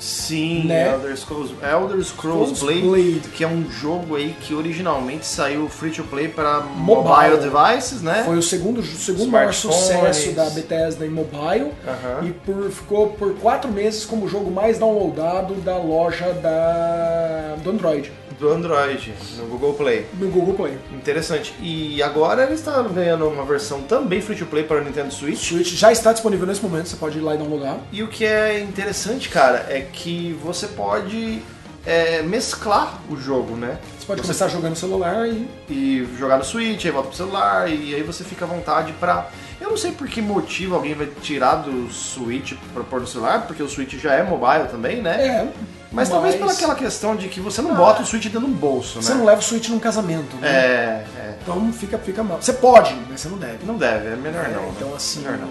[0.00, 0.88] Sim, Né?
[0.94, 3.28] Elder Scrolls, Elder Scrolls Scrolls Blade, Blade.
[3.34, 7.10] que é um jogo aí que originalmente saiu free to play para Mobile.
[7.36, 8.22] mobile, devices, né?
[8.24, 11.70] Foi o segundo, segundo maior sucesso da Bethesda em mobile.
[11.86, 12.26] Aham.
[12.26, 17.70] E por- ficou por quatro meses como o jogo mais downloadado da loja da, do
[17.70, 18.10] Android,
[18.40, 20.06] do Android, no Google Play.
[20.18, 20.78] no Google Play.
[20.92, 21.54] Interessante.
[21.60, 25.38] E agora eles estão ganhando uma versão também free to play para o Nintendo Switch.
[25.38, 27.78] Switch já está disponível nesse momento, você pode ir lá e downloadar.
[27.92, 31.42] E o que é interessante, cara, é que você pode
[31.84, 33.78] é, mesclar o jogo, né?
[33.98, 37.70] Você pode começar jogando no celular e e jogar no Switch, aí volta pro celular,
[37.70, 39.28] e aí você fica à vontade pra.
[39.60, 43.46] Eu não sei por que motivo alguém vai tirar do Switch pra pôr no celular,
[43.46, 45.26] porque o Switch já é mobile também, né?
[45.26, 45.48] É.
[45.92, 47.74] Mas, talvez pela aquela questão de que você não Ah.
[47.74, 49.02] bota o Switch dentro do bolso, né?
[49.02, 50.48] Você não leva o Switch num casamento, né?
[50.48, 51.34] É, é.
[51.42, 52.40] Então fica, fica mal.
[52.40, 53.58] Você pode, mas você não deve.
[53.66, 54.62] Não deve, é melhor É, não.
[54.62, 54.72] né?
[54.76, 55.20] Então assim.
[55.20, 55.48] Melhor não.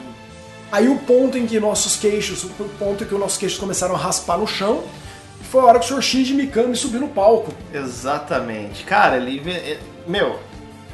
[0.72, 2.50] Aí o ponto em que nossos queixos, o
[2.80, 4.84] ponto em que os nossos queixos começaram a raspar no chão,
[5.52, 6.02] foi a hora que o Sr.
[6.02, 7.52] Shinji Mikami subiu no palco.
[7.74, 8.84] Exatamente.
[8.84, 9.42] Cara, ele.
[9.52, 10.40] é- Meu,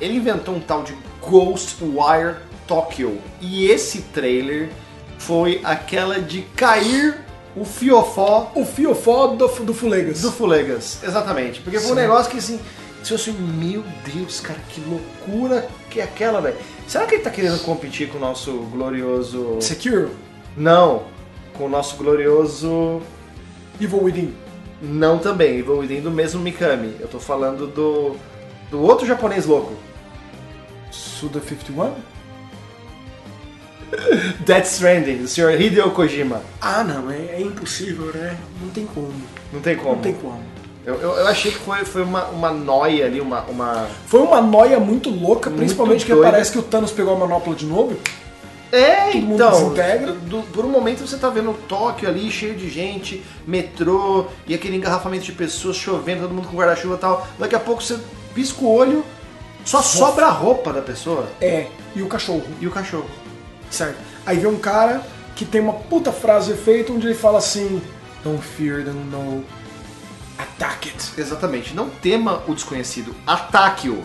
[0.01, 2.35] ele inventou um tal de Ghostwire
[2.67, 3.17] Tokyo.
[3.41, 4.69] E esse trailer
[5.17, 7.17] foi aquela de cair
[7.55, 10.21] o fiofó O fiofó do, do Fulegas.
[10.21, 10.99] do Fulegas.
[11.03, 11.61] Exatamente.
[11.61, 12.59] Porque foi um negócio que assim.
[13.03, 16.57] Se eu assim, meu Deus, cara, que loucura que é aquela, velho.
[16.87, 19.57] Será que ele tá querendo competir com o nosso glorioso.
[19.61, 20.09] Secure,
[20.57, 21.03] Não,
[21.53, 23.01] com o nosso glorioso.
[23.79, 24.33] Evil Within.
[24.81, 26.95] Não também, Evil Within do mesmo Mikami.
[26.99, 28.15] Eu tô falando do.
[28.71, 29.73] do outro japonês louco.
[30.91, 31.93] Suda 51?
[34.45, 35.59] Death Stranding, do Sr.
[35.59, 36.41] Hideo Kojima.
[36.61, 38.37] Ah, não, é, é impossível, né?
[38.61, 39.13] Não tem como.
[39.53, 39.95] Não tem como.
[39.95, 40.41] Não tem como.
[40.85, 43.41] Eu, eu, eu achei que foi, foi uma, uma noia ali, uma.
[43.43, 43.87] uma...
[44.07, 46.29] Foi uma noia muito louca, Muito principalmente que doida.
[46.31, 47.97] parece que o Thanos pegou a manopla de novo.
[48.71, 49.73] É, Todo então.
[50.27, 54.75] do- por um momento você tá vendo Tóquio ali, cheio de gente, metrô, e aquele
[54.75, 57.27] engarrafamento de pessoas chovendo, todo mundo com guarda-chuva e tal.
[57.39, 57.97] Daqui a pouco você
[58.33, 59.03] pisca o olho,
[59.63, 63.05] só sobra a roupa da pessoa É, e o cachorro, e o cachorro.
[63.75, 63.97] Certo?
[64.25, 65.01] Aí vem um cara
[65.35, 67.81] que tem uma puta frase de efeito onde ele fala assim:
[68.23, 69.43] Don't fear them, no.
[70.37, 71.11] Attack it.
[71.17, 71.73] Exatamente.
[71.73, 74.03] Não tema o desconhecido, ataque-o.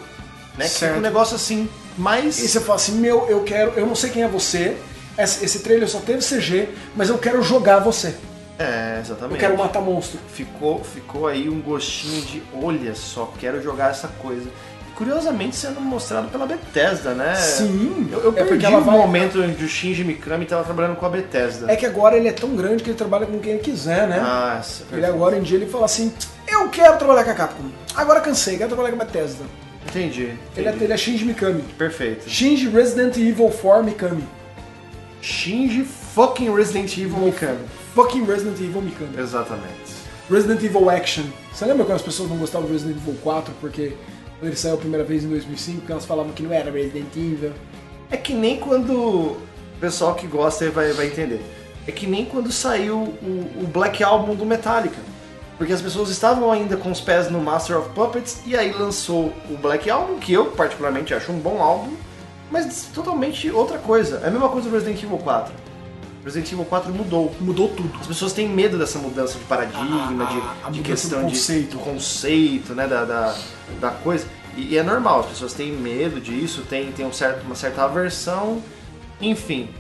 [0.57, 0.65] Né?
[0.65, 0.93] Que Certo.
[0.93, 1.69] fica um negócio assim,
[1.99, 2.39] mais.
[2.39, 4.77] E você fala assim: Meu, eu quero, eu não sei quem é você.
[5.19, 8.15] Esse, esse trailer só teve CG, mas eu quero jogar você.
[8.59, 9.41] É, Eu exatamente.
[9.41, 10.19] quero matar monstro.
[10.33, 14.49] Ficou, ficou aí um gostinho de olha só, quero jogar essa coisa.
[15.01, 17.35] Curiosamente sendo mostrado pela Bethesda, né?
[17.35, 21.07] Sim, Eu, eu é perdi o vai- momento onde o Shinji Mikami estava trabalhando com
[21.07, 21.73] a Bethesda.
[21.73, 24.21] É que agora ele é tão grande que ele trabalha com quem ele quiser, né?
[24.21, 26.13] Nossa, Ele agora em dia ele fala assim:
[26.47, 27.65] Eu quero trabalhar com a Capcom.
[27.97, 29.43] Agora cansei, quero trabalhar com a Bethesda.
[29.89, 30.35] entendi.
[30.55, 30.85] Ele é, entendi.
[30.85, 31.63] ele é Shinji Mikami.
[31.79, 32.29] Perfeito.
[32.29, 34.25] Shinji Resident Evil 4 Mikami.
[35.23, 35.83] Shinji
[36.15, 37.59] fucking Resident Evil Mikami.
[37.95, 39.19] Fucking Resident Evil Mikami.
[39.19, 39.99] Exatamente.
[40.31, 41.25] Resident Evil Action.
[41.53, 43.95] Você lembra quando as pessoas não gostavam do Resident Evil 4 porque
[44.43, 47.53] ele saiu a primeira vez em 2005 que elas falavam que não era Resident Evil?
[48.11, 49.37] É que nem quando o
[49.81, 51.41] pessoal que gosta vai, vai entender.
[51.87, 54.99] É que nem quando saiu o, o Black Album do Metallica.
[55.57, 59.33] Porque as pessoas estavam ainda com os pés no Master of Puppets e aí lançou
[59.51, 61.93] o Black Album, que eu particularmente acho um bom álbum,
[62.51, 64.21] mas totalmente outra coisa.
[64.25, 65.53] É a mesma coisa do Resident Evil 4.
[66.25, 67.35] Resident Evil 4 mudou.
[67.41, 67.91] Mudou tudo.
[68.01, 71.27] As pessoas têm medo dessa mudança de paradigma, A- de, a- a de questão do
[71.29, 71.79] de conceito.
[71.79, 73.37] conceito, né, da, da,
[73.81, 74.27] da coisa.
[74.57, 77.85] E, e é normal, as pessoas têm medo disso, tem, tem um certo, uma certa
[77.85, 78.63] aversão,
[79.21, 79.71] enfim.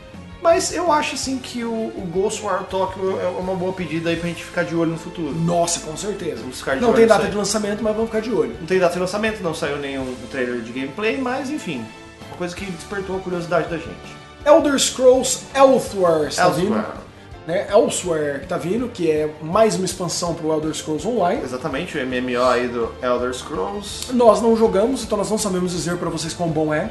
[0.43, 4.27] Mas eu acho assim que o, o Ghostwire Tokyo é uma boa pedida aí pra
[4.27, 5.35] gente ficar de olho no futuro.
[5.35, 6.41] Nossa, com certeza.
[6.41, 8.57] Vamos ficar de Não olho tem data de lançamento, mas vamos ficar de olho.
[8.59, 11.85] Não tem data de lançamento, não saiu nenhum trailer de gameplay, mas enfim,
[12.29, 14.20] uma coisa que despertou a curiosidade da gente.
[14.45, 16.75] Elder Scrolls Elsewhere está Elsewhere.
[16.83, 17.01] vindo.
[17.47, 17.67] Né?
[17.71, 21.43] Elsewhere tá vindo, que é mais uma expansão pro Elder Scrolls Online.
[21.43, 24.12] Exatamente, o MMO aí do Elder Scrolls.
[24.12, 26.91] Nós não jogamos, então nós não sabemos dizer pra vocês quão bom é.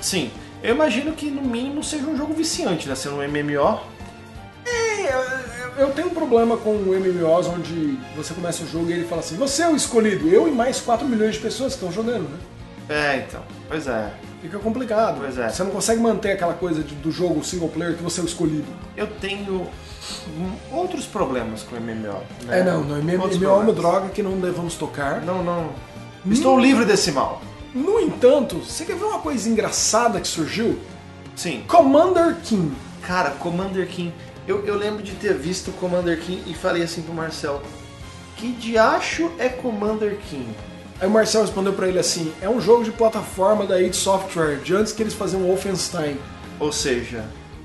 [0.00, 0.30] Sim,
[0.62, 2.94] eu imagino que no mínimo seja um jogo viciante, né?
[2.94, 3.80] Sendo um MMO.
[4.66, 9.06] É, eu- eu tenho um problema com MMOs onde você começa o jogo e ele
[9.06, 11.90] fala assim: Você é o escolhido, eu e mais 4 milhões de pessoas que estão
[11.92, 12.38] jogando, né?
[12.88, 13.40] É, então.
[13.68, 14.10] Pois é.
[14.40, 15.18] Fica complicado.
[15.20, 15.48] Pois é.
[15.48, 18.26] Você não consegue manter aquela coisa de- do jogo single player que você é o
[18.26, 18.66] escolhido.
[18.96, 19.66] Eu tenho
[20.28, 22.22] hum, outros problemas com MMO.
[22.46, 22.60] né?
[22.60, 22.96] É, não, não.
[23.02, 25.20] MMO Outros é uma droga que não devemos tocar.
[25.20, 25.70] Não, não.
[26.26, 27.42] Estou livre desse mal.
[27.74, 30.78] No entanto, você quer ver uma coisa engraçada que surgiu?
[31.36, 31.64] Sim.
[31.68, 32.74] Commander King.
[33.02, 34.12] Cara, Commander King.
[34.48, 37.62] Eu, eu lembro de ter visto Commander King e falei assim pro Marcel:
[38.36, 40.48] Que diacho é Commander King?
[41.00, 44.56] Aí o Marcel respondeu pra ele assim: é um jogo de plataforma da id Software,
[44.58, 46.18] de antes que eles faziam Wolfenstein.
[46.58, 47.24] Ou seja,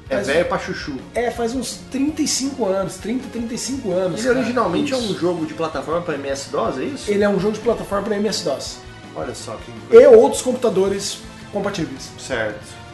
[0.10, 0.95] é Mas- velho pra chuchu.
[1.14, 4.20] É, faz uns 35 anos, 30, 35 anos.
[4.20, 4.40] Ele cara.
[4.40, 5.12] originalmente é Isso.
[5.14, 7.12] um jogo de plataforma para MS-DOS, é isso?
[7.12, 8.78] Ele é um jogo de plataforma para MS-DOS.
[9.16, 11.20] Olha só que E outros computadores
[11.52, 12.10] compatíveis.
[12.20, 12.86] certo.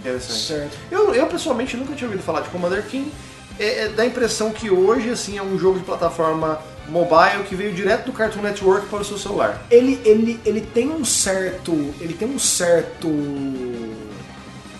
[0.00, 0.38] Interessante.
[0.46, 0.78] Certo.
[0.90, 3.10] Eu, eu pessoalmente nunca tinha ouvido falar de Commander King.
[3.58, 7.54] É, é, dá a impressão que hoje assim é um jogo de plataforma mobile que
[7.54, 9.64] veio direto do Cartoon Network para o seu celular.
[9.70, 11.72] Ele, ele, ele tem um certo.
[12.00, 13.08] Ele tem um certo.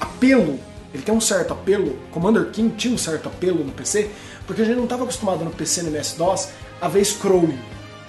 [0.01, 0.59] apelo.
[0.93, 1.99] Ele tem um certo apelo.
[2.11, 4.11] Commander King tinha um certo apelo no PC,
[4.47, 6.49] porque a gente não estava acostumado no PC no MS-DOS
[6.81, 7.59] a ver scrolling.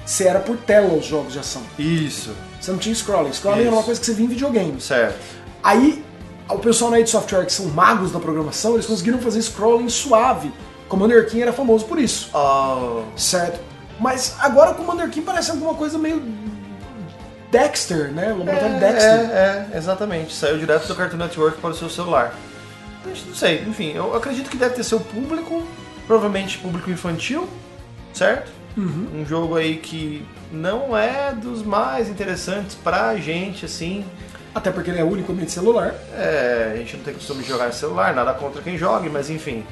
[0.06, 1.61] Você era por tela os jogos de ação.
[1.78, 2.34] Isso.
[2.61, 3.34] Você não tinha scrolling.
[3.34, 3.68] Scrolling Isso.
[3.68, 4.84] era uma coisa que você via em videogames.
[4.86, 5.19] Certo.
[5.61, 6.03] Aí,
[6.48, 10.52] o pessoal na id Software, que são magos da programação, eles conseguiram fazer scrolling suave.
[10.88, 12.30] Commander King era famoso por isso.
[12.34, 13.66] Oh, Certo.
[13.99, 16.22] Mas agora o Commander King parece alguma coisa meio.
[17.52, 18.34] Dexter, né?
[18.34, 19.10] O laboratório é, Dexter.
[19.10, 20.34] é, é, exatamente.
[20.34, 22.34] Saiu direto do Cartoon Network para o seu celular.
[23.06, 25.65] Mas Não sei, enfim, eu acredito que deve ter seu público,
[26.06, 27.48] provavelmente público infantil,
[28.14, 28.52] certo?
[28.78, 34.06] Um jogo aí que não é dos mais interessantes pra gente, assim.
[34.53, 35.95] Até porque ele é unicamente celular.
[36.14, 39.32] É, a gente não tem costume de jogar em celular, nada contra quem jogue, mas
[39.32, 39.65] enfim.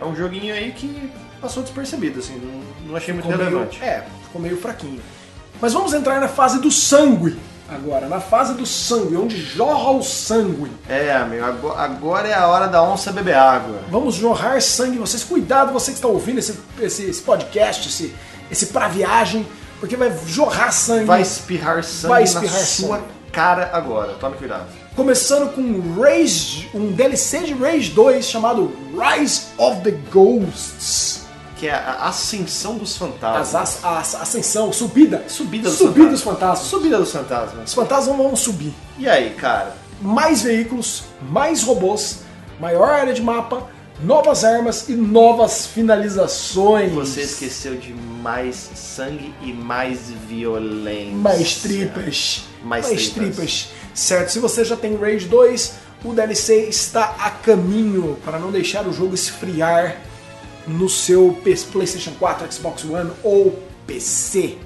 [0.00, 3.82] É um joguinho aí que passou despercebido, assim, não, não achei muito Ficou meio, relevante.
[3.82, 5.00] é, ficou meio fraquinho.
[5.60, 7.36] Mas vamos entrar na fase do sangue
[7.68, 8.06] agora.
[8.08, 10.70] Na fase do sangue, onde jorra o sangue.
[10.88, 13.80] É, amigo, ago- agora é a hora da onça beber água.
[13.90, 14.98] Vamos jorrar sangue.
[14.98, 18.14] Vocês, cuidado, você que está ouvindo esse, esse, esse podcast, esse,
[18.50, 19.46] esse pra viagem,
[19.80, 21.04] porque vai jorrar sangue.
[21.04, 23.08] Vai espirrar sangue Vai espirrar na sua sangue.
[23.32, 24.12] cara agora.
[24.14, 24.66] Tome cuidado.
[24.96, 31.17] Começando com Rage, um DLC de Rage 2 chamado Rise of the Ghosts.
[31.58, 33.54] Que é a ascensão dos As, fantasmas.
[33.54, 35.24] as, as- ascensão, subida.
[35.28, 36.68] Subida dos Subida dos fantasmas.
[36.68, 37.68] Subida dos fantasmas.
[37.68, 38.72] Os fantasmas vão subir.
[38.98, 39.76] E aí, cara?
[40.00, 42.20] Mais veículos, mais robôs,
[42.60, 43.66] maior área de mapa,
[44.00, 46.92] novas armas e novas finalizações.
[46.92, 51.16] Você esqueceu de mais sangue e mais violência.
[51.16, 52.44] Mais tripas.
[52.62, 53.12] Mais tripas.
[53.12, 53.68] tripas.
[53.94, 55.72] Certo, se você já tem Rage 2,
[56.04, 59.96] o DLC está a caminho para não deixar o jogo esfriar
[60.68, 64.58] no seu PlayStation 4, Xbox One ou PC.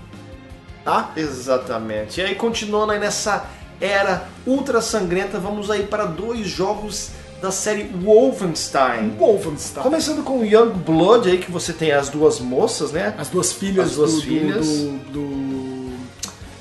[0.85, 1.12] Tá?
[1.16, 2.20] Exatamente.
[2.20, 3.47] E aí, continuando aí nessa
[3.81, 7.11] era ultra sangrenta, vamos aí para dois jogos
[7.41, 9.11] da série Wolfenstein.
[9.19, 9.83] Wolfenstein.
[9.83, 13.15] Começando com Young Blood aí, que você tem as duas moças, né?
[13.19, 14.66] As duas filhas, As duas do, do- filhas.
[14.66, 15.93] do, do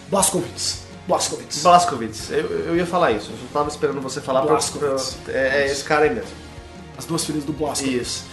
[0.10, 0.82] Blazkowicz.
[1.08, 1.64] Blazkowicz.
[1.64, 2.32] Blazkowicz.
[2.32, 5.18] Eu, eu ia falar isso, eu só tava esperando você falar pra, Blazkowicz.
[5.26, 6.30] pra- é, é esse cara aí mesmo.
[6.98, 8.02] As duas filhas do Blazkowicz.
[8.02, 8.24] Isso.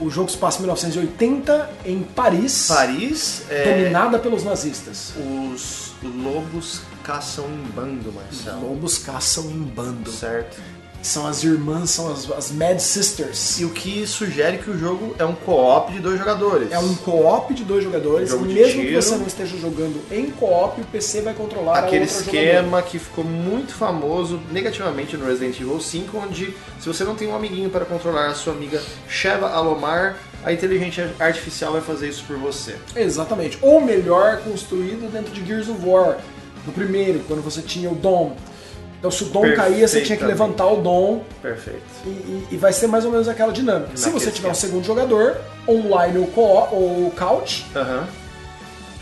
[0.00, 5.12] O jogo se passa em 1980 em Paris, Paris, é, dominada pelos nazistas.
[5.16, 8.70] os lobos caçam em bando, Marcelo.
[8.70, 10.10] Lobos caçam em bando.
[10.10, 10.56] Certo.
[11.02, 13.58] São as irmãs, são as, as Mad Sisters.
[13.58, 16.70] E o que sugere que o jogo é um co-op de dois jogadores.
[16.70, 19.02] É um co-op de dois jogadores, Jogo de mesmo que tiro.
[19.02, 22.82] você não esteja jogando em co-op, o PC vai controlar Aquele a outra esquema jogadora.
[22.82, 27.34] que ficou muito famoso negativamente no Resident Evil 5, onde se você não tem um
[27.34, 32.36] amiguinho para controlar a sua amiga Sheva Alomar, a inteligência artificial vai fazer isso por
[32.36, 32.76] você.
[32.94, 33.58] Exatamente.
[33.62, 36.18] Ou melhor, construído dentro de Gears of War.
[36.66, 38.36] No primeiro, quando você tinha o Dom.
[39.00, 41.80] Então se o Dom caía, você tinha que levantar o Dom Perfeito.
[42.04, 43.96] e, e- e vai ser mais ou menos aquela dinâmica.
[43.96, 44.70] Se Naquele você tiver um esquema.
[44.72, 45.36] segundo jogador,
[45.66, 47.64] online ou, co ou couch,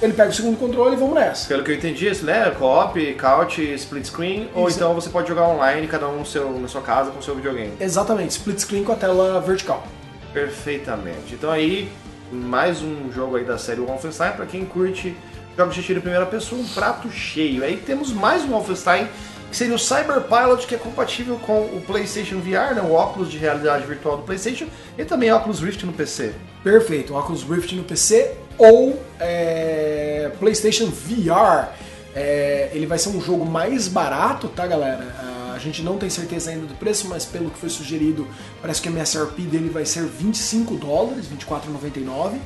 [0.00, 1.48] ele pega o segundo controle e vamos nessa.
[1.48, 2.48] Pelo que eu entendi, isso, né?
[2.56, 6.68] Co-op, couch, split screen, ou então você pode jogar online, cada um no seu, na
[6.68, 7.72] sua casa com o seu videogame.
[7.80, 9.84] Exatamente, split screen com a tela vertical.
[10.32, 11.34] Perfeitamente.
[11.34, 11.90] Então aí,
[12.30, 15.16] mais um jogo aí da série Wolfenstein, pra quem curte
[15.56, 17.64] jogos de tiro em primeira pessoa, um prato cheio.
[17.64, 19.08] Aí temos mais um Wolfenstein,
[19.50, 23.30] que seria o Cyber Pilot, que é compatível com o PlayStation VR, né, o óculos
[23.30, 24.66] de realidade virtual do PlayStation,
[24.96, 26.34] e também óculos Rift no PC.
[26.62, 31.68] Perfeito, Oculus Rift no PC ou é, PlayStation VR.
[32.14, 35.14] É, ele vai ser um jogo mais barato, tá, galera?
[35.18, 38.26] Ah, A gente não tem certeza ainda do preço, mas pelo que foi sugerido,
[38.60, 42.38] parece que o MSRP dele vai ser 25 dólares, 24,99.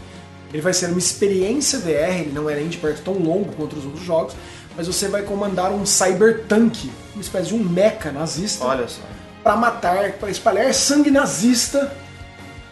[0.52, 3.74] Ele vai ser uma experiência VR, ele não é nem de perto tão longo quanto
[3.74, 4.34] os outros jogos,
[4.76, 9.00] mas você vai comandar um cybertank, uma espécie de um mecha nazista, Olha só.
[9.42, 11.94] pra matar, pra espalhar sangue nazista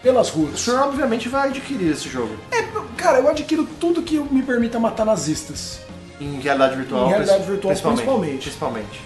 [0.02, 0.60] pelas O ruas.
[0.60, 2.34] senhor obviamente vai adquirir esse jogo.
[2.50, 2.62] É,
[2.96, 5.80] cara, eu adquiro tudo que me permita matar nazistas.
[6.20, 7.06] Em realidade virtual.
[7.06, 8.42] Em realidade virtual, principalmente.
[8.42, 9.00] principalmente.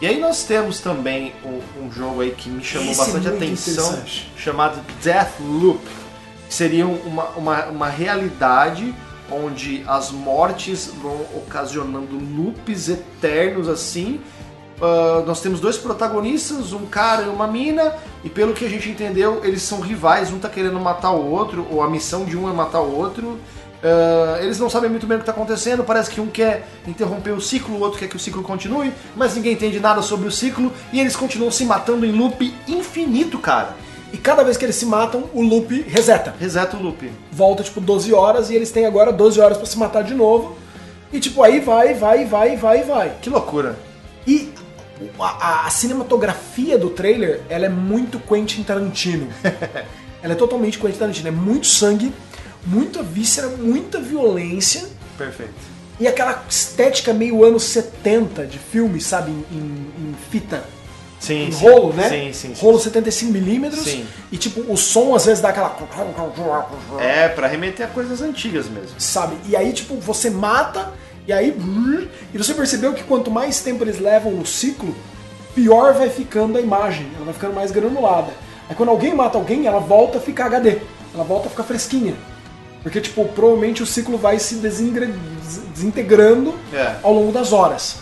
[0.00, 3.28] E aí nós temos também um, um jogo aí que me chamou Esse é bastante
[3.28, 4.02] muito atenção,
[4.36, 5.80] chamado Deathloop,
[6.48, 8.92] que seria uma, uma, uma realidade
[9.32, 14.20] onde as mortes vão ocasionando loops eternos assim.
[14.80, 17.94] Ah, nós temos dois protagonistas, um cara e uma mina,
[18.24, 21.66] e pelo que a gente entendeu, eles são rivais, um tá querendo matar o outro,
[21.70, 23.38] ou a missão de um é matar o outro.
[23.80, 27.30] Ah, eles não sabem muito bem o que está acontecendo, parece que um quer interromper
[27.30, 30.32] o ciclo, o outro quer que o ciclo continue, mas ninguém entende nada sobre o
[30.32, 33.76] ciclo, e eles continuam se matando em loop infinito, cara.
[34.12, 36.34] E cada vez que eles se matam, o loop reseta.
[36.38, 37.10] Reseta o loop.
[37.32, 40.56] Volta tipo 12 horas e eles têm agora 12 horas pra se matar de novo.
[41.12, 43.12] E tipo, aí vai, vai, vai, vai, vai.
[43.22, 43.78] Que loucura.
[44.26, 44.52] E
[45.18, 49.28] a, a cinematografia do trailer, ela é muito Quentin Tarantino.
[50.22, 51.28] ela é totalmente Quentin Tarantino.
[51.28, 52.12] É muito sangue,
[52.66, 54.84] muita víscera, muita violência.
[55.16, 55.72] Perfeito.
[55.98, 59.30] E aquela estética meio anos 70 de filme, sabe?
[59.30, 60.62] Em, em- em fita.
[61.22, 61.64] Sim, Em sim.
[61.64, 62.08] rolo, né?
[62.08, 62.60] Sim, sim, sim.
[62.60, 63.72] Rolo 75mm.
[63.76, 64.04] Sim.
[64.32, 65.76] E tipo, o som às vezes dá aquela.
[66.98, 68.98] É, pra remeter a coisas antigas mesmo.
[68.98, 69.36] sabe?
[69.48, 70.92] E aí, tipo, você mata,
[71.24, 71.56] e aí.
[72.34, 74.92] E você percebeu que quanto mais tempo eles levam no ciclo,
[75.54, 78.32] pior vai ficando a imagem, ela vai ficando mais granulada.
[78.68, 80.78] Aí quando alguém mata alguém, ela volta a ficar HD,
[81.14, 82.14] ela volta a ficar fresquinha.
[82.82, 86.96] Porque, tipo, provavelmente o ciclo vai se desintegrando É.
[87.00, 87.96] ao longo das horas.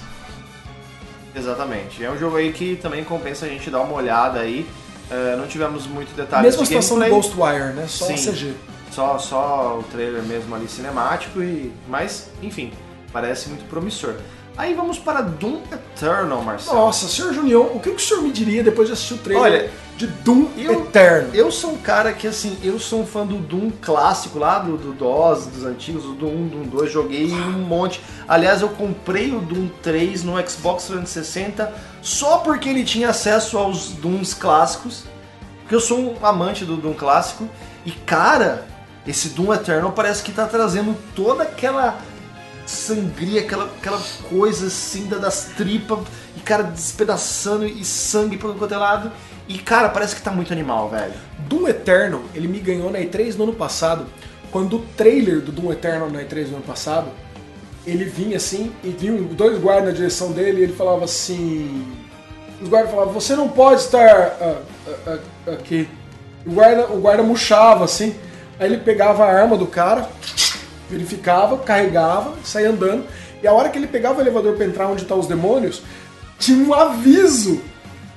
[1.41, 2.05] Exatamente.
[2.05, 4.67] É um jogo aí que também compensa a gente dar uma olhada aí.
[5.11, 7.23] É, não tivemos muito detalhes Mesma de situação do gameplay.
[7.23, 7.87] Ghostwire, né?
[7.89, 8.15] Só Sim.
[8.15, 8.55] CG.
[8.93, 11.73] Só, só o trailer mesmo ali cinemático e.
[11.89, 12.73] Mas, enfim,
[13.13, 14.15] parece muito promissor.
[14.57, 16.77] Aí vamos para Doom Eternal, Marcelo.
[16.77, 19.43] Nossa, senhor Junião, o que que o senhor me diria depois de assistir o trailer
[19.43, 21.35] Olha, de Doom eu- Eterno?
[21.35, 24.79] Eu sou um cara que, assim, eu sou um fã do Doom clássico lá, do,
[24.79, 28.01] do DOS, dos antigos, do Doom 1, Doom 2, joguei um monte.
[28.27, 31.71] Aliás, eu comprei o Doom 3 no Xbox 360
[32.01, 35.05] só porque ele tinha acesso aos Dooms clássicos,
[35.61, 37.47] porque eu sou um amante do Doom clássico,
[37.85, 38.67] e cara,
[39.07, 41.99] esse Doom Eternal parece que tá trazendo toda aquela
[42.65, 44.01] sangria, aquela, aquela
[44.31, 45.99] coisa assim da- das tripas,
[46.37, 49.11] e cara despedaçando e sangue por quanto é lado.
[49.51, 51.13] E cara, parece que tá muito animal, velho.
[51.49, 54.07] Doom Eternal, ele me ganhou na E3 no ano passado,
[54.53, 57.09] quando o trailer do Doom Eternal na E3 no ano passado,
[57.85, 61.85] ele vinha assim, e vinham dois guardas na direção dele, e ele falava assim...
[62.63, 65.19] Os guardas falavam, você não pode estar ah, ah,
[65.49, 65.89] ah, aqui.
[66.47, 68.15] O guarda, o guarda murchava assim,
[68.57, 70.09] aí ele pegava a arma do cara,
[70.89, 73.05] verificava, carregava, saía andando,
[73.43, 75.83] e a hora que ele pegava o elevador pra entrar onde tá os demônios,
[76.39, 77.61] tinha um aviso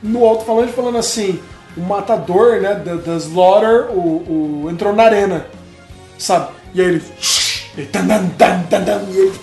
[0.03, 1.39] no alto-falante falando assim:
[1.77, 5.47] o matador, né, da, da Slaughter, o, o- entrou na arena,
[6.19, 6.51] sabe?
[6.73, 7.03] E aí ele.
[7.77, 9.33] ele tan, tan, tan, tan, tan, e ele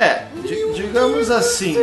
[0.00, 1.76] É, di- digamos assim,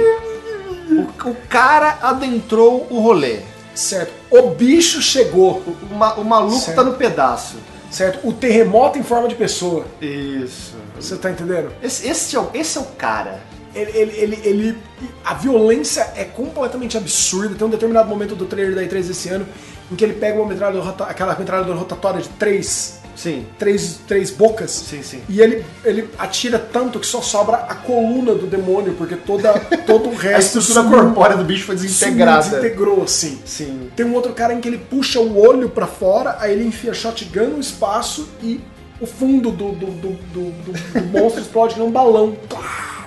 [0.90, 3.40] o, o cara adentrou o rolê.
[3.74, 4.12] certo.
[4.30, 6.76] O bicho chegou, O, o ma- o maluco Certo.
[6.76, 7.56] tá no pedaço.
[7.92, 8.28] certo?
[8.28, 9.86] O terremoto em forma de pessoa.
[10.02, 10.74] Isso.
[10.96, 11.72] Você tá entendendo?
[11.82, 13.42] Esse, esse, é, o, esse é o cara.
[13.76, 14.78] Ele, ele, ele, ele-
[15.26, 17.56] a violência é completamente absurda.
[17.56, 19.46] Tem um determinado momento do trailer da E3 desse ano
[19.92, 24.72] em que ele pega uma metralhadora, aquela metralhadora rotatória de três, Sim, três, três bocas.
[24.72, 25.22] sim, sim.
[25.30, 29.54] E ele, ele atira tanto que só sobra a coluna do demônio, porque toda,
[29.86, 32.42] todo o A resto estrutura sumiu, corpórea do bicho foi sumiu, desintegrada.
[32.50, 33.40] desintegrou, assim.
[33.46, 33.90] Sim.
[33.96, 36.94] Tem um outro cara em que ele puxa o olho pra fora, aí ele enfia
[36.94, 38.60] shotgun no espaço e
[39.00, 42.36] o fundo do, do, do, do- do- monstro explode que nem um balão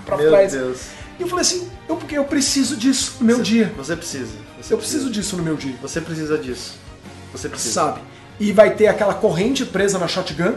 [0.06, 0.52] pra Meu trás.
[0.52, 0.78] Deus.
[1.18, 3.72] E eu falei assim, eu, porque eu preciso disso no meu dia.
[3.76, 4.32] Você precisa.
[4.60, 5.74] Você Eu preciso disso no meu dia.
[5.82, 6.74] Você precisa disso.
[7.32, 7.74] Você precisa.
[7.74, 8.00] Sabe?
[8.40, 10.54] E vai ter aquela corrente presa na shotgun.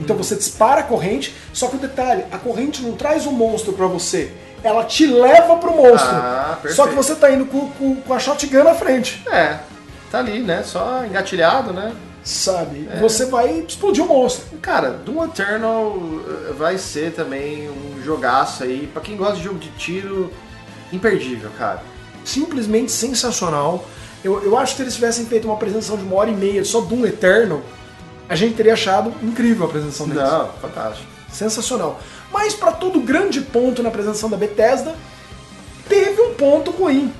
[0.00, 3.72] Então você dispara a corrente, só que o detalhe, a corrente não traz o monstro
[3.72, 4.32] pra você.
[4.64, 6.10] Ela te leva pro monstro.
[6.10, 6.76] Ah, perfeito.
[6.76, 9.22] só que você tá indo com, com- com a shotgun na frente.
[9.30, 9.58] É,
[10.10, 10.62] tá ali, né?
[10.64, 11.92] Só engatilhado, né?
[12.24, 12.88] Sabe?
[12.90, 13.00] É.
[13.00, 14.58] Você vai explodir o monstro.
[14.58, 15.96] Cara, Doom Eternal
[16.26, 18.88] eh, vai ser também um jogaço aí.
[18.92, 20.32] Pra quem gosta de jogo de tiro,
[20.92, 21.82] imperdível, cara.
[22.24, 23.84] Simplesmente sensacional.
[24.22, 26.64] Eu, eu acho que se eles tivessem feito uma apresentação de uma hora e meia
[26.64, 27.60] só Doom Eternal,
[28.28, 30.22] a gente teria achado incrível a apresentação deles.
[30.22, 31.06] Não, fantástico.
[31.32, 32.00] Sensacional.
[32.32, 34.94] Mas para todo grande ponto na apresentação da Bethesda,
[35.88, 37.12] teve um ponto ruim.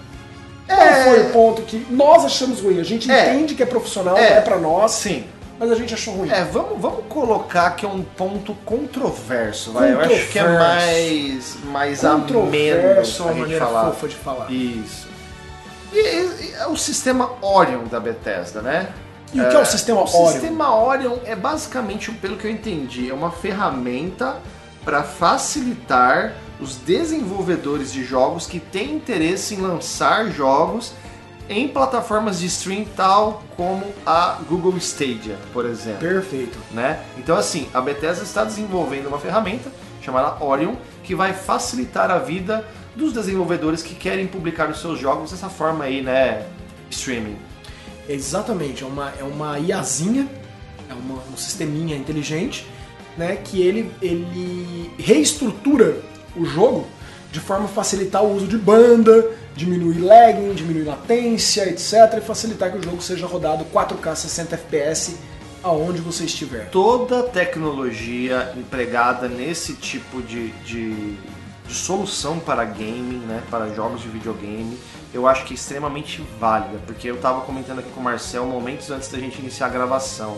[0.75, 1.05] Qual É.
[1.05, 2.81] foi o ponto que nós achamos ruim?
[2.81, 3.35] A gente É.
[3.35, 4.35] entende que é profissional, É.
[4.39, 4.93] é, pra nós.
[4.93, 5.25] Sim.
[5.59, 6.29] mas a gente achou ruim.
[6.29, 9.93] É, vamos, vamos colocar que é um ponto controverso, vai.
[9.93, 13.85] Eu acho que é mais, mais ameno Controverso é a gente falar.
[13.93, 14.51] fofa de falar.
[14.51, 15.07] Isso.
[15.93, 16.01] E, e-
[16.51, 18.89] e é o sistema Orion da Bethesda, né?
[19.33, 20.33] E o que é o sistema O Orion?
[20.33, 24.37] sistema Orion é basicamente, pelo que eu entendi, é uma ferramenta
[24.85, 26.33] para facilitar
[26.63, 30.93] os desenvolvedores de jogos que têm interesse em lançar jogos
[31.49, 36.57] em plataformas de stream tal como a Google Stadia, por exemplo Perfeito.
[36.71, 37.03] né?
[37.19, 39.71] Então assim, a Bethesda está desenvolvendo uma ferramenta
[40.01, 42.65] chamada Orion que vai facilitar a vida
[42.95, 46.47] dos desenvolvedores que querem publicar os seus jogos dessa forma aí, né?
[46.91, 47.37] Streaming.
[48.09, 50.29] Exatamente, é uma, é uma IAzinha,
[50.89, 52.67] é uma- um sisteminha inteligente,
[53.17, 55.97] né, que ele, ele reestrutura
[56.37, 56.87] o jogo
[57.31, 62.71] de forma a facilitar o uso de banda, diminuir lagging, diminuir latência, etc, e facilitar
[62.71, 65.17] que o jogo seja rodado 4K 60 FPS
[65.63, 66.69] aonde você estiver.
[66.71, 71.17] Toda tecnologia empregada nesse tipo de, de,
[71.67, 73.43] de solução para gaming, né?
[73.51, 74.77] Para jogos de videogame,
[75.15, 78.91] eu acho que é extremamente válida, porque eu estava comentando aqui com o Marcel momentos
[78.91, 80.37] antes da gente iniciar a gravação.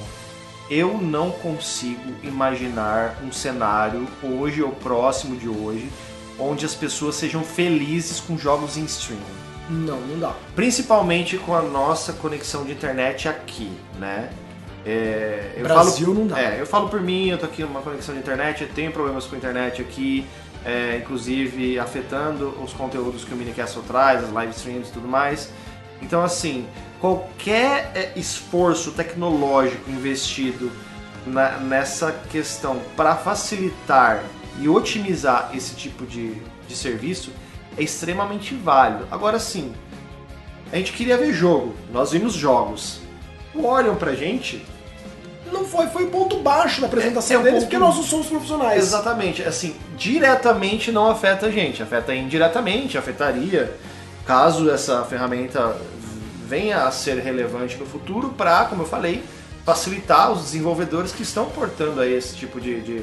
[0.71, 5.91] Eu não consigo imaginar um cenário hoje ou próximo de hoje
[6.39, 9.23] onde as pessoas sejam felizes com jogos em streaming.
[9.69, 10.35] Não, não dá.
[10.55, 14.31] Principalmente com a nossa conexão de internet aqui, né?
[14.85, 16.41] É, eu Brasil falo, não dá.
[16.41, 19.25] É, eu falo por mim, eu tô aqui numa conexão de internet, eu tenho problemas
[19.27, 20.27] com a internet aqui,
[20.65, 25.51] é, inclusive afetando os conteúdos que o Minicastle traz, as live streams e tudo mais.
[26.03, 26.67] Então, assim,
[27.01, 30.71] qualquer é, esforço tecnológico investido
[31.27, 34.23] na- nessa questão para facilitar
[34.61, 36.35] e otimizar esse tipo de,
[36.69, 37.31] de serviço
[37.77, 39.07] é extremamente válido.
[39.11, 39.73] Agora sim,
[40.73, 43.01] a gente queria ver jogo, nós vimos jogos.
[43.57, 44.65] Olham pra gente.
[45.53, 48.03] Não foi, foi ponto baixo da apresentação É, é um deles, ponto- porque nós não
[48.03, 48.83] somos profissionais.
[48.83, 53.73] Exatamente, assim, diretamente não afeta a gente, afeta indiretamente, afetaria
[54.27, 55.77] caso essa ferramenta
[56.47, 59.23] venha a ser relevante no futuro para, como eu falei,
[59.65, 63.03] facilitar os desenvolvedores que estão portando aí esse tipo de, de,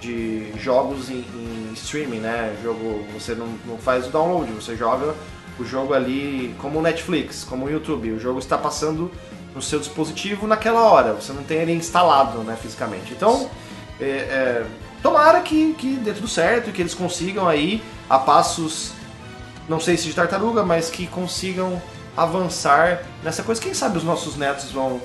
[0.00, 2.56] de jogos em, em streaming, né?
[2.62, 5.14] Jogo, você não, não faz o download, você joga
[5.58, 8.12] o jogo ali como o Netflix, como o YouTube.
[8.12, 9.10] O jogo está passando
[9.54, 13.12] no seu dispositivo naquela hora, você não tem ele instalado né, fisicamente.
[13.12, 13.50] Então,
[14.00, 14.66] é, é,
[15.02, 18.92] tomara que, que dê tudo certo, que eles consigam aí a passos,
[19.68, 21.80] não sei se de tartaruga, mas que consigam
[22.16, 23.60] avançar nessa coisa.
[23.60, 25.00] Quem sabe os nossos netos vão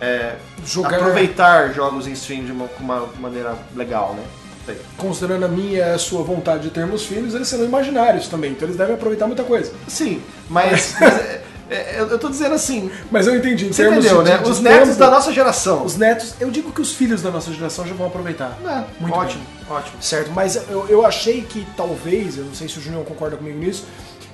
[0.00, 4.22] é, Jogar- aproveitar jogos em stream de uma, uma maneira legal, né?
[4.66, 4.78] Sei.
[4.96, 8.66] Considerando a minha e a sua vontade de termos filhos, eles serão imaginários também, então
[8.66, 9.70] eles devem aproveitar muita coisa.
[9.86, 14.30] Sim, mas, mas, é, é, eu tô dizendo assim, Mas eu entendi, você entendeu, de,
[14.30, 14.38] né?
[14.38, 15.84] de- de Os netos tempo, da nossa geração.
[15.84, 18.56] Os netos, eu digo que os filhos da nossa geração já vão aproveitar.
[18.64, 20.02] É, Muito ótimo, ótimo.
[20.02, 23.58] Certo, mas eu, eu achei que talvez, eu não sei se o Junior concorda comigo
[23.58, 23.84] nisso,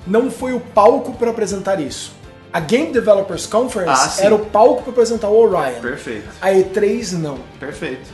[0.05, 2.13] não foi o palco para apresentar isso.
[2.53, 4.25] A Game Developers Ah, Conference sim.
[4.25, 5.79] era o palco para apresentar o Orion.
[5.81, 7.37] Perfeito, A E3 não.
[7.59, 8.09] perfeito.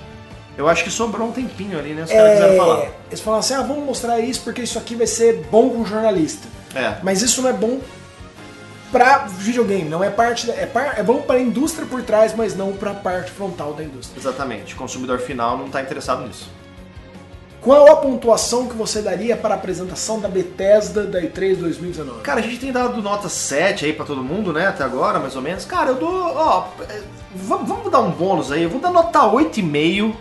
[0.57, 2.03] Eu acho que sobrou um tempinho ali, né?
[2.03, 2.79] Os caras quiseram falar.
[2.79, 5.85] É, eles falaram assim: ah, vamos mostrar isso porque isso aqui vai ser bom com
[5.85, 6.47] jornalista.
[6.75, 6.95] É.
[7.03, 7.79] Mas isso não é bom
[8.91, 12.33] pra videogame, não é parte da, é, par- é bom para a indústria por trás,
[12.35, 14.19] mas não para a parte frontal da indústria.
[14.19, 16.49] Exatamente, o consumidor final não está interessado nisso.
[17.67, 22.21] Qual a pontuação que você daria para a apresentação da Bethesda da E3 2019?
[22.21, 24.67] Cara, a gente tem dado nota 7 aí pra todo mundo, né?
[24.67, 25.65] Até agora, mais ou menos.
[25.65, 26.09] Cara, eu dou.
[26.33, 27.01] Ó, é,
[27.35, 28.63] vamos, vamos dar um bônus aí.
[28.63, 30.13] Eu vou dar nota 8,5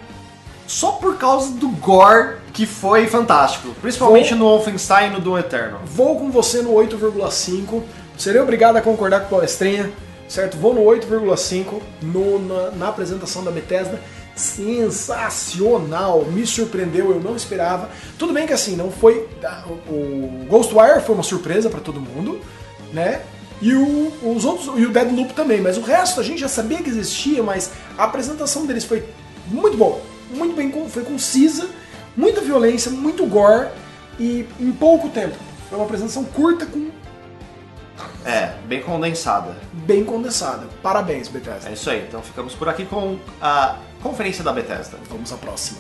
[0.67, 3.69] só por causa do gore que foi fantástico.
[3.81, 5.81] Principalmente Vou- no Wolfenstein e no Doom Eternal.
[5.85, 7.81] Vou com você no 8,5.
[8.19, 9.93] Serei obrigado a concordar com o palestrinha,
[10.29, 10.57] certo?
[10.57, 14.01] Vou no 8,5 no- na, na apresentação da Bethesda.
[14.37, 16.25] Sensacional!
[16.27, 17.91] Me surpreendeu, eu não esperava.
[18.19, 19.27] Tudo bem que assim, não foi.
[19.89, 22.41] O o Ghostwire foi uma surpresa pra todo mundo,
[22.93, 23.23] né?
[23.61, 26.83] E o, os outros, e o Deadloop também, mas o resto a gente já sabia
[26.83, 29.03] que existia, mas a apresentação deles foi
[29.49, 29.99] muito boa,
[30.31, 31.69] muito bem, foi concisa,
[32.17, 33.69] muita violência, muito gore
[34.21, 35.35] e em pouco tempo.
[35.69, 36.91] Foi uma apresentação curta com
[38.25, 39.57] É, bem condensada.
[39.73, 40.67] bem condensada.
[40.83, 41.71] Parabéns, Bethesda.
[41.71, 42.05] É isso aí.
[42.07, 44.99] Então ficamos por aqui com a conferência da Bethesda.
[45.11, 45.79] Vamos à próxima.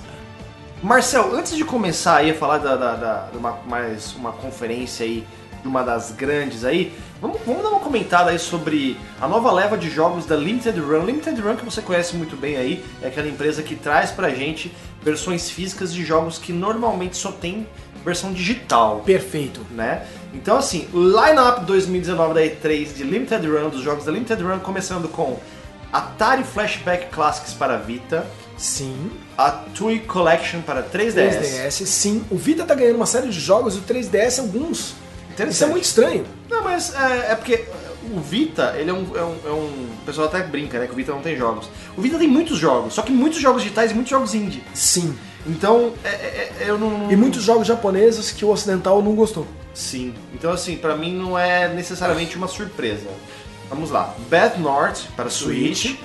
[0.82, 5.04] Marcel, antes de começar aí a falar da, da, da- de uma, mais uma conferência
[5.06, 5.26] aí,
[5.62, 9.76] de uma das grandes aí, vamos, vamos dar uma comentada aí sobre a nova leva
[9.76, 11.04] de jogos da Limited Run.
[11.06, 14.70] Limited Run que você conhece muito bem aí, é aquela empresa que traz pra gente
[15.02, 17.66] versões físicas de jogos que normalmente só tem
[18.04, 19.62] versão digital Perfeito.
[19.72, 20.06] né?
[20.32, 24.58] Então, assim, o line-up 2019 da E3 de Limited Run, dos jogos da Limited Run,
[24.60, 25.36] começando com
[25.96, 29.10] Atari Flashback Classics para Vita, Sim.
[29.36, 31.38] a Toy Collection para 3DS.
[31.40, 32.24] 3DS, sim.
[32.30, 34.94] O Vita tá ganhando uma série de jogos e o 3DS alguns.
[35.30, 35.54] Interessante.
[35.54, 36.24] Isso é muito estranho.
[36.48, 37.64] Não, mas é, é porque
[38.14, 40.86] o Vita, ele é um, é, um, é um- O pessoal até brinca, né?
[40.86, 41.68] Que o Vita não tem jogos.
[41.96, 44.62] O Vita tem muitos jogos, só que muitos jogos digitais e muitos jogos indie.
[44.72, 45.16] Sim.
[45.46, 47.10] Então, é- é- é- eu não.
[47.10, 49.46] E muitos jogos japoneses que o ocidental não gostou.
[49.74, 50.14] Sim.
[50.32, 53.06] Então, assim, pra mim não é necessariamente uma surpresa.
[53.68, 54.14] Vamos lá.
[54.30, 55.96] Bad North para Switch.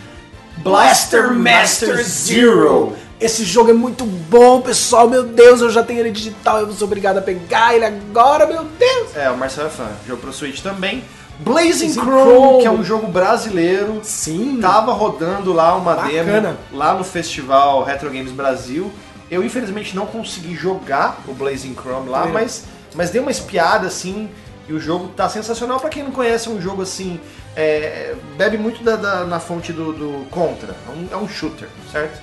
[0.57, 2.93] Blaster Master Zero.
[3.19, 5.07] Esse jogo é muito bom, pessoal.
[5.07, 6.59] Meu Deus, eu já tenho ele digital.
[6.59, 9.15] Eu sou obrigado a pegar ele agora, meu Deus.
[9.15, 9.87] É, o Marcelo é fã.
[10.07, 11.03] Jogo pro Switch também.
[11.39, 13.99] Blazing Chrome, que é um jogo brasileiro.
[14.03, 14.59] Sim.
[14.61, 16.41] Tava rodando lá uma Bacana.
[16.41, 18.91] demo lá no festival Retro Games Brasil.
[19.29, 22.31] Eu infelizmente não consegui jogar o Blazing Chrome lá, É.
[22.31, 24.29] mas, mas dei uma espiada assim
[24.67, 25.79] e o jogo tá sensacional.
[25.79, 27.19] Pra quem não conhece, é um jogo assim.
[27.55, 30.73] É, bebe muito da, da- na fonte do, do Contra.
[30.87, 32.21] É um, é um shooter, certo?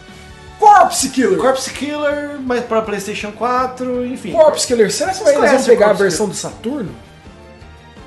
[0.59, 1.39] Corpse Killer.
[1.39, 4.33] Corpse Killer, mas para PlayStation 4, enfim.
[4.33, 4.91] Corpse Killer.
[4.93, 6.93] Será que eles vão pegar a versão do Saturno?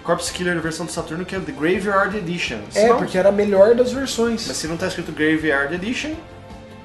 [0.04, 2.58] Corpse Killer versão do Saturno, que é The Graveyard Edition.
[2.76, 4.46] É, Senão- porque era a melhor das versões.
[4.48, 6.14] Mas se não tá escrito Graveyard Edition,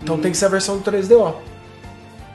[0.02, 1.34] Então tem que ser a versão do 3DO.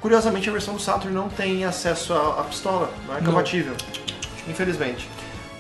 [0.02, 3.28] Curiosamente, a versão do Saturn não tem acesso à, à pistola, não é Não.
[3.28, 3.74] compatível.
[4.48, 5.08] Infelizmente.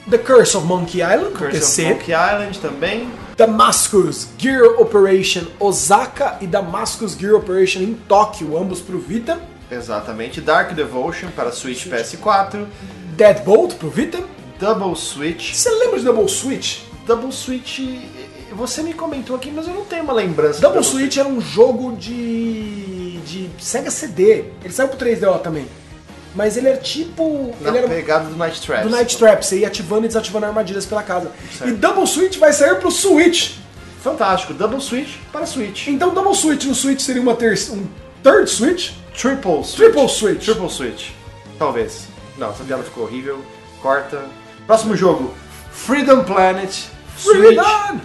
[0.09, 1.83] The Curse of Monkey Island, Curse PC.
[1.83, 3.09] of Monkey Island também.
[3.37, 9.39] Damascus Gear Operation Osaka e Damascus Gear Operation em Tóquio, ambos pro Vita.
[9.71, 10.41] Exatamente.
[10.41, 12.65] Dark Devotion para Switch PS4.
[13.15, 14.19] Deadbolt pro Vita.
[14.59, 15.53] Double Switch.
[15.53, 16.79] Você lembra de Double Switch?
[17.07, 17.79] Double Switch.
[18.53, 20.55] Você me comentou aqui, mas eu não tenho uma lembrança.
[20.55, 23.17] de Double Switch era um jogo de.
[23.25, 24.45] de Sega CD.
[24.63, 25.65] Ele saiu pro 3DO também.
[26.33, 27.53] Mas ele era tipo.
[27.59, 28.83] Na ele era pegada do Night Traps.
[28.83, 31.31] do Night Trap, você ia ativando e desativando armadilhas pela casa.
[31.57, 31.69] Certo.
[31.69, 33.57] E Double Switch vai sair pro Switch.
[34.01, 34.53] Fantástico.
[34.53, 35.87] Double Switch para Switch.
[35.87, 37.85] Então Double Switch no Switch seria uma ter um
[38.23, 38.91] third Switch?
[39.13, 39.75] Triple Switch.
[39.75, 40.45] Triple Switch.
[40.45, 41.09] Triple Switch.
[41.59, 42.07] Talvez.
[42.37, 43.43] Não, essa piada ficou horrível.
[43.81, 44.23] Corta.
[44.65, 45.33] Próximo jogo.
[45.71, 46.71] Freedom Planet.
[47.17, 47.99] Switch Freedom!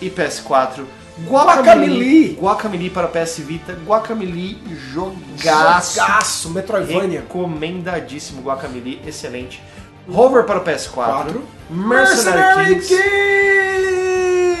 [0.00, 0.84] e PS4.
[1.28, 2.38] Guacamelee.
[2.40, 3.76] Guacamelee para PS Vita.
[3.86, 4.58] Guacamelee
[4.92, 5.96] jogaço.
[5.98, 7.20] Jogaço, Metroidvania.
[7.20, 9.62] Recomendadíssimo Guacamelee, excelente.
[10.08, 10.92] Hover para o PS4.
[10.94, 11.42] 4.
[11.70, 12.88] Mercenary, Kings.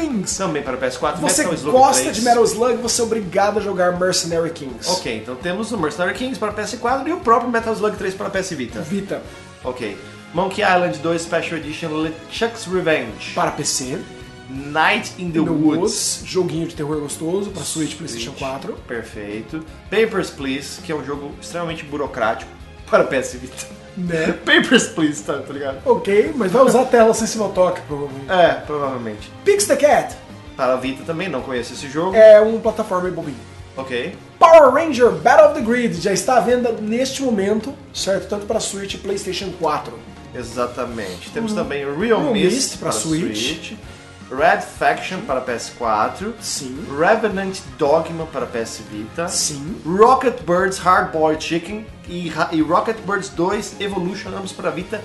[0.00, 0.38] Kings!
[0.38, 1.16] Também para o PS4.
[1.16, 2.16] Você Metal gosta 3.
[2.16, 4.88] de Metal Slug, você é obrigado a jogar Mercenary Kings.
[4.90, 8.30] Ok, então temos o Mercenary Kings para PS4 e o próprio Metal Slug 3 para
[8.30, 8.80] PS Vita.
[8.80, 9.22] Vita
[9.64, 9.96] Ok.
[10.32, 13.32] Monkey Island 2 Special Edition LeChuck's Revenge.
[13.34, 13.98] para PC.
[14.50, 15.78] Night in the, The Woods.
[15.78, 18.72] Woods, joguinho de terror gostoso para Switch, PlayStation 4.
[18.86, 19.64] Perfeito.
[19.88, 22.50] Papers, Please, que é um jogo extremamente burocrático
[22.90, 23.66] para PS Vita.
[23.96, 24.32] Né?
[24.44, 25.80] Papers, Please, tá, tá ligado?
[25.84, 28.30] Ok, mas vai usar a tela Sensible Talk, provavelmente.
[28.30, 29.30] É, provavelmente.
[29.44, 30.16] Pix the Cat
[30.56, 32.16] Para a Vita também, não conheço esse jogo.
[32.16, 33.36] é um plataforma bobinho.
[33.76, 34.16] Ok.
[34.38, 38.28] Power Ranger Battle of the Grid já está à venda neste momento, certo?
[38.28, 39.92] Tanto para Switch e PlayStation 4.
[40.34, 41.30] Exatamente.
[41.30, 43.36] Temos também o Real, Real Mist, Mist para pra Switch.
[43.36, 43.72] Switch.
[44.30, 46.34] Red Faction para PS4.
[46.40, 46.86] Sim.
[46.98, 49.28] Revenant Dogma para PS Vita.
[49.28, 49.76] Sim.
[49.84, 55.02] Rocket Birds Hard Boiled Chicken e, e Rocket Birds 2 Evolution, ambos para Vita.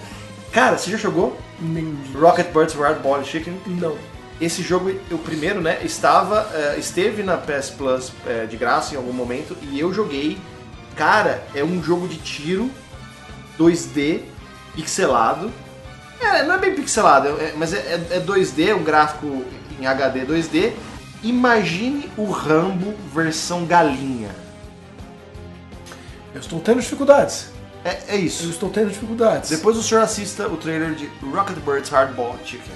[0.52, 1.98] Cara, você já jogou Nem...
[2.16, 3.60] Rocket Birds Hard Boiled Chicken?
[3.66, 3.98] Não.
[4.40, 8.98] Esse jogo, o primeiro, né, estava, eh, esteve na PS Plus eh, de graça em
[8.98, 10.38] algum momento e eu joguei.
[10.96, 12.70] Cara, é um jogo de tiro
[13.58, 14.22] 2D
[14.76, 15.52] pixelado.
[16.20, 17.78] É, não é bem pixelado, é- mas é,
[18.12, 19.44] é- é 2D, um gráfico
[19.80, 20.74] em HD 2D.
[21.24, 24.30] Imagine o Rambo versão galinha.
[26.34, 27.48] Eu estou tendo dificuldades.
[27.84, 28.50] É, é Eu isso.
[28.50, 29.50] estou tendo dificuldades.
[29.50, 32.74] Depois o senhor assista o trailer de Rocket Birds Hardball Chicken.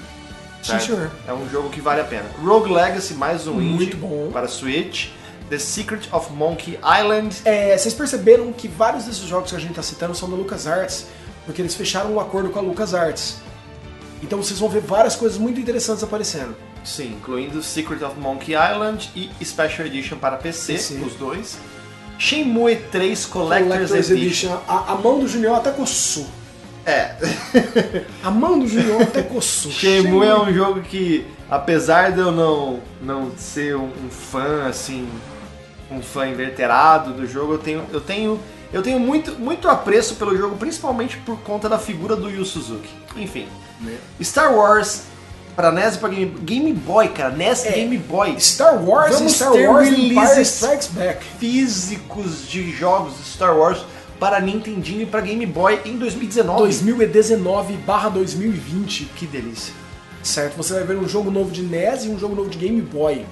[0.62, 0.86] Sim, certo?
[0.86, 1.10] senhor.
[1.26, 2.24] É um jogo que vale a pena.
[2.42, 4.30] Rogue Legacy, mais um Muito indie bom.
[4.32, 5.08] para Switch.
[5.48, 7.36] The Secret of Monkey Island.
[7.44, 11.06] É, vocês perceberam que vários desses jogos que a gente está citando são da LucasArts,
[11.46, 13.38] porque eles fecharam um acordo com a LucasArts.
[14.22, 16.54] Então vocês vão ver várias coisas muito interessantes aparecendo.
[16.84, 20.94] Sim, incluindo Secret of Monkey Island e Special Edition para PC, PC.
[20.94, 21.58] os dois.
[22.18, 24.52] Shenmue 3 Collector's, Collector's Edition.
[24.52, 24.62] Edition.
[24.68, 26.26] A, a mão do Junior até coçou.
[26.84, 27.14] É,
[28.22, 29.70] A mão do Junior até coçou.
[29.70, 35.08] Shenmue é um jogo que, apesar de eu não, não ser um, um fã, assim,
[35.90, 38.40] um fã inveterado do jogo, eu tenho, eu tenho,
[38.72, 42.88] eu tenho muito, muito apreço pelo jogo, principalmente por conta da figura do Yu Suzuki.
[43.16, 43.46] Enfim,
[44.22, 45.02] Star Wars
[45.56, 47.72] para NES e para Game, Game Boy, cara, NES e É.
[47.72, 48.38] Game Boy.
[48.40, 51.24] Star Wars Vamos e Star ter Wars Empire releases Strikes Back.
[51.38, 53.80] físicos de jogos de Star Wars
[54.18, 56.60] para Nintendinho e para Game Boy em 2019.
[56.60, 59.04] 2019 barra 2020.
[59.16, 59.74] Que delícia.
[60.22, 60.56] Certo?
[60.56, 63.24] Você vai ver um jogo novo de NES e um jogo novo de Game Boy.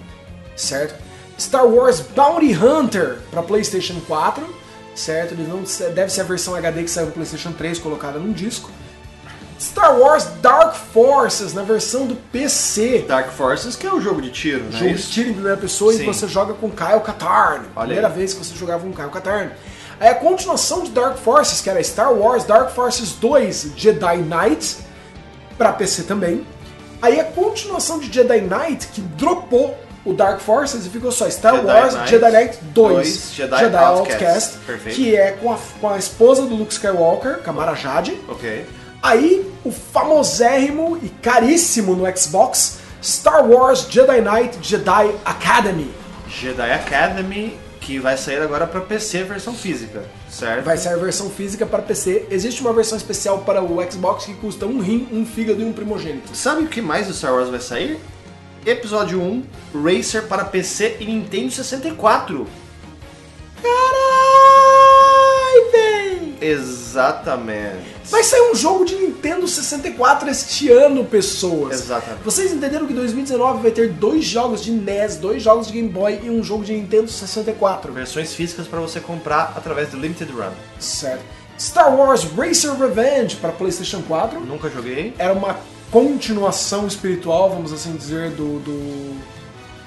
[0.57, 0.95] certo?
[1.39, 4.45] Star Wars Bounty Hunter para PlayStation 4,
[4.99, 5.33] certo?
[5.33, 5.63] Ele não
[5.95, 8.71] deve ser a versão HD que saiu no PlayStation 3 colocada num disco.
[9.61, 13.05] Star Wars Dark Forces na versão do PC.
[13.09, 14.79] Dark Forces, que é um jogo de tiro, né?
[14.79, 16.03] Jogo de tiro em primeira pessoa Sim.
[16.03, 17.65] e você joga com Kyle Katarn.
[17.75, 18.15] Olha Primeira aí.
[18.15, 19.51] vez que você jogava com Kyle Katarn.
[19.99, 24.77] Aí a continuação de Dark Forces, que era Star Wars Dark Forces 2 Jedi Knight,
[25.57, 26.47] pra PC também.
[27.03, 29.77] Aí a continuação de Jedi Knight, que dropou
[30.09, 33.77] o Dark Forces e ficou só Star Jedi Wars Knight Jedi Knight 2, dois, Jedi
[33.77, 34.59] Outcast.
[34.67, 34.97] Perfeito.
[34.97, 38.19] que é com a, com a esposa do Luke Skywalker, Kamara Jade.
[38.29, 38.67] Ok.
[39.03, 45.93] Aí, o famosérrimo e caríssimo no Xbox Star Wars Jedi Knight Jedi Academy.
[46.27, 50.65] Jedi Academy, que vai sair agora pra PC versão física, certo?
[50.65, 52.27] Vai sair a versão física para PC.
[52.31, 55.73] Existe uma versão especial para o Xbox que custa um rim, um fígado e um
[55.73, 56.35] primogênito.
[56.35, 58.01] Sabe o que mais do Star Wars vai sair?
[58.67, 59.45] Episódio 1,
[59.75, 62.47] Racer para PC e Nintendo 64.
[63.63, 63.73] Carai,
[65.73, 66.37] véi!
[66.41, 67.99] Exatamente.
[68.11, 71.81] Vai sair um jogo de Nintendo 64 este ano, pessoas.
[71.81, 72.23] Exatamente.
[72.25, 76.21] Vocês entenderam que 2019 vai ter dois jogos de NES, dois jogos de Game Boy
[76.23, 77.93] e um jogo de Nintendo 64.
[77.93, 80.53] Versões físicas para você comprar através do Limited Run.
[80.79, 81.23] Certo.
[81.59, 84.41] Star Wars Racer Revenge para PlayStation 4.
[84.41, 85.13] Nunca joguei.
[85.19, 85.57] Era uma
[85.91, 89.17] continuação espiritual, vamos assim dizer, do, do,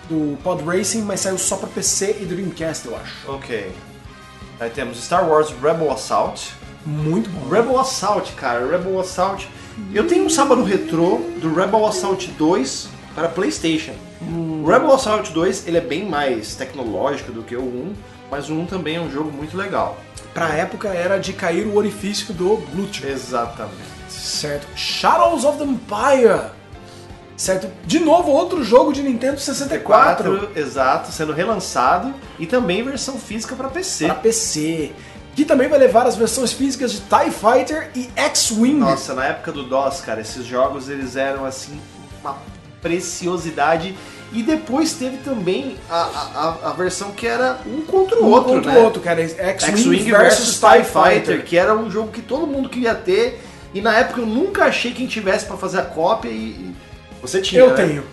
[0.10, 3.32] do Pod Racing, mas saiu só para PC e Dreamcast, eu acho.
[3.32, 3.72] Ok.
[4.60, 6.54] Aí temos Star Wars Rebel Assault.
[6.86, 7.50] Muito bom.
[7.50, 9.48] Rebel Assault, cara, Rebel Assault.
[9.94, 13.94] Eu tenho um sábado retrô do Rebel Assault 2 para PlayStation.
[14.22, 17.94] O Rebel Assault 2 ele é bem mais tecnológico do que o 1,
[18.30, 19.98] mas o 1 também é um jogo muito legal.
[20.34, 23.10] Pra época era de cair o orifício do glúteo.
[23.10, 24.01] Exatamente.
[24.22, 24.68] Certo.
[24.76, 26.52] Shadows of the Empire.
[27.36, 27.68] Certo.
[27.86, 30.38] De novo, outro jogo de Nintendo 64.
[30.40, 34.06] 4, exato, sendo relançado e também versão física para PC.
[34.06, 34.92] Para PC.
[35.36, 38.76] Que também vai levar as versões físicas de TIE Fighter e X-Wing.
[38.76, 41.80] Nossa, na época do DOS, cara, esses jogos eles eram assim
[42.22, 42.38] uma
[42.82, 43.96] preciosidade.
[44.34, 48.54] E depois teve também a, a, a versão que era um contra o Um outro,
[48.54, 48.80] contra né?
[48.80, 49.22] outro, cara.
[49.22, 51.44] X-Wing versus versus TIE Fighter.
[51.44, 53.42] que era um jogo que todo mundo queria ter.
[53.74, 56.34] E na época eu nunca achei quem tivesse pra fazer a cópia e.
[56.34, 56.76] e
[57.22, 57.62] você tinha.
[57.62, 57.76] Eu né?
[57.76, 58.04] tenho.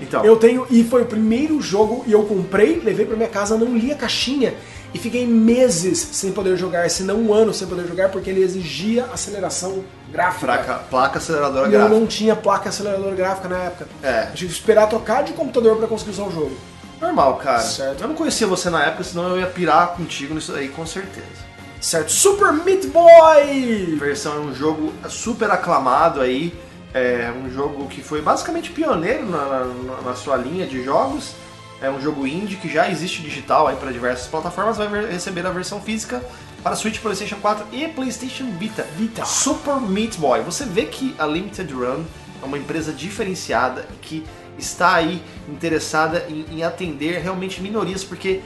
[0.00, 0.24] Então.
[0.24, 3.76] Eu tenho, e foi o primeiro jogo, e eu comprei, levei pra minha casa, não
[3.76, 4.52] li a caixinha,
[4.92, 8.42] e fiquei meses sem poder jogar, se não um ano sem poder jogar, porque ele
[8.42, 10.40] exigia aceleração gráfica.
[10.40, 11.98] Fraca, placa aceleradora E eu gráfica.
[11.98, 13.88] não tinha placa aceleradora gráfica na época.
[14.02, 14.28] É.
[14.30, 16.56] Eu tive que esperar trocar de computador pra conseguir usar o jogo.
[17.00, 17.60] Normal, cara.
[17.60, 18.02] Certo.
[18.02, 21.53] Eu não conhecia você na época, senão eu ia pirar contigo nisso aí, com certeza.
[21.84, 22.10] Certo?
[22.10, 23.96] Super Meat Boy!
[23.98, 26.54] versão é um jogo super aclamado aí,
[26.94, 31.34] é um jogo que foi basicamente pioneiro na, na- na sua linha de jogos.
[31.82, 35.50] É um jogo indie que já existe digital aí para diversas plataformas, vai receber a
[35.50, 36.24] versão física
[36.62, 38.86] para Switch, PlayStation 4 e PlayStation Vita.
[38.96, 39.22] Vita.
[39.26, 40.40] Super Meat Boy.
[40.40, 42.02] Você vê que a Limited Run
[42.42, 44.24] é uma empresa diferenciada que
[44.56, 48.40] está aí interessada em, em atender realmente minorias, porque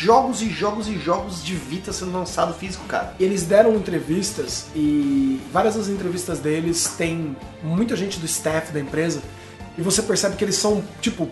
[0.00, 3.14] jogos e jogos e jogos de Vita sendo lançado físico, cara.
[3.20, 9.20] Eles deram entrevistas e várias das entrevistas deles tem muita gente do staff da empresa
[9.76, 11.28] e você percebe que eles são, tipo,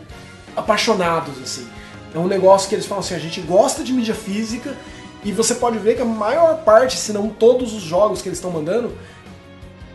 [0.55, 1.67] apaixonados, assim.
[2.15, 4.77] É um negócio que eles falam assim, a gente gosta de mídia física
[5.25, 8.37] e você pode ver que a maior parte, se não todos os jogos que eles
[8.37, 8.93] estão mandando,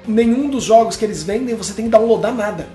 [0.07, 2.67] nenhum dos jogos que eles vendem você tem que downloadar nada.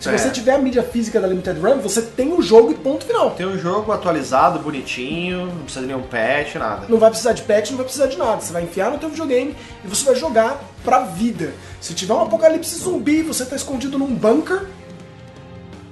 [0.00, 0.16] Se É.
[0.16, 3.32] você tiver a mídia física da Limited Run, você tem o jogo e ponto final.
[3.32, 6.86] Tem um jogo atualizado, bonitinho, não precisa de nenhum patch, nada.
[6.88, 8.40] Não vai precisar de patch, não vai precisar de nada.
[8.40, 9.54] Você vai enfiar no teu videogame
[9.84, 11.52] e você vai jogar pra vida.
[11.82, 14.66] Se tiver um apocalipse zumbi e você tá escondido num bunker,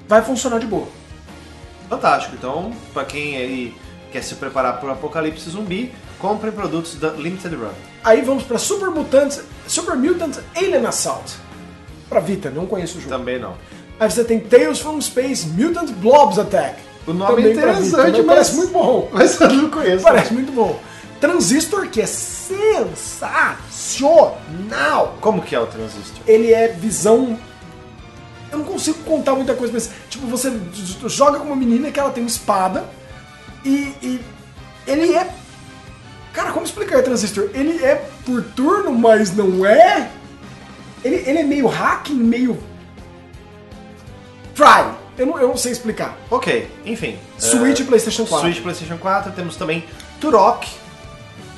[0.09, 0.89] vai funcionar de boa.
[1.91, 2.35] Fantástico.
[2.35, 3.77] Então, pra quem aí
[4.11, 7.69] quer se preparar para o apocalipse zumbi, comprem produtos da Limited Run.
[8.03, 9.37] Aí vamos pra Super Mutant,
[9.67, 11.37] Super Mutant Alien Assault.
[12.09, 13.15] Pra Vita, não conheço o jogo.
[13.15, 13.55] Também não.
[14.01, 16.77] Aí você tem Tales from Space Mutant Blobs Attack.
[17.07, 19.09] O nome Também é pra Vita, interessante, também mas- Parece muito bom.
[19.13, 20.03] Mas eu não conheço.
[20.05, 20.81] Parece muito bom.
[21.21, 23.59] Transistor, que é sensacional.
[25.21, 26.23] Como que é o transistor?
[26.27, 27.39] ele é visão.
[28.53, 30.51] Eu não consigo contar muita coisa, mas tipo, você
[31.07, 32.85] joga com uma menina que ela tem uma espada
[33.65, 34.21] e, e
[34.87, 35.29] ele é.
[36.33, 37.51] Cara, como explicar Transistor?
[37.53, 40.09] Ele é por turno, mas não é.
[41.05, 42.57] Ele, ele é meio hacking, meio.
[44.59, 44.93] Try!
[45.17, 46.17] Eu não, eu não sei explicar.
[46.31, 47.17] Ok, enfim.
[47.39, 48.47] Switch e eh, PlayStation 4.
[48.49, 49.85] Switch PlayStation 4, temos também
[50.21, 50.69] Turok,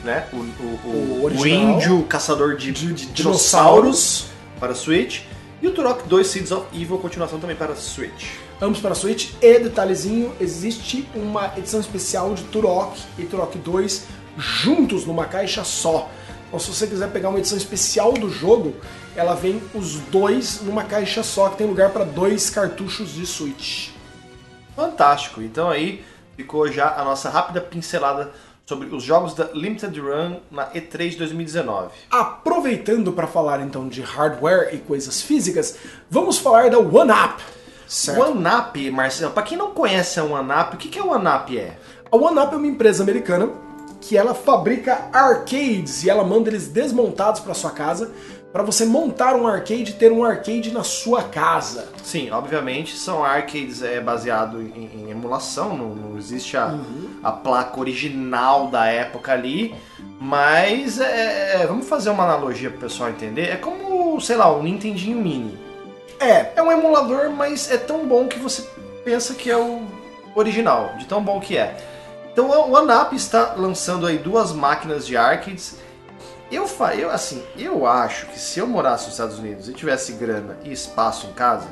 [0.04, 0.26] né?
[0.32, 4.26] O, o, o- O índio caçador de, De- de de dinossauros
[4.60, 5.22] para Switch.
[5.62, 8.32] E o Turok 2 Seeds of Evil, continuação também para Switch.
[8.60, 9.30] ambos para Switch.
[9.40, 14.04] E detalhezinho, existe uma edição especial de Turok e Turok 2
[14.36, 16.10] juntos numa caixa só.
[16.48, 18.74] Então, se você quiser pegar uma edição especial do jogo,
[19.20, 23.90] ela vem os dois numa caixa só, que tem lugar para dois cartuchos de Switch.
[24.74, 25.42] Fantástico.
[25.42, 26.02] Então aí
[26.36, 28.32] ficou já a nossa rápida pincelada
[28.64, 31.90] sobre os jogos da Limited Run na E3 2019.
[32.10, 35.76] Aproveitando para falar então de hardware e coisas físicas,
[36.08, 37.42] vamos falar da OneUp.
[38.18, 41.76] OneUp, Marcelo, para quem não conhece a OneUp, o que, que a OneUp é?
[42.10, 43.50] A OneUp é uma empresa americana
[44.00, 48.10] que ela fabrica arcades e ela manda eles desmontados para sua casa
[48.52, 51.88] para você montar um arcade e ter um arcade na sua casa.
[52.02, 57.10] Sim, obviamente são arcades é, baseado em, em emulação, não, não existe a, uhum.
[57.22, 59.74] a, placa original da época ali,
[60.20, 63.50] mas é, é, vamos fazer uma analogia para o pessoal entender.
[63.50, 65.58] É como, sei lá, um Nintendinho Mini.
[66.18, 68.68] É, é um emulador, mas é tão bom que você
[69.04, 69.82] pensa que é o
[70.34, 71.76] original, de tão bom que é.
[72.32, 75.78] Então o ANAP está lançando aí duas máquinas de arcades.
[76.50, 76.66] Eu,
[76.98, 80.72] eu assim, eu acho que se eu morasse nos Estados Unidos e tivesse grana e
[80.72, 81.68] espaço em casa,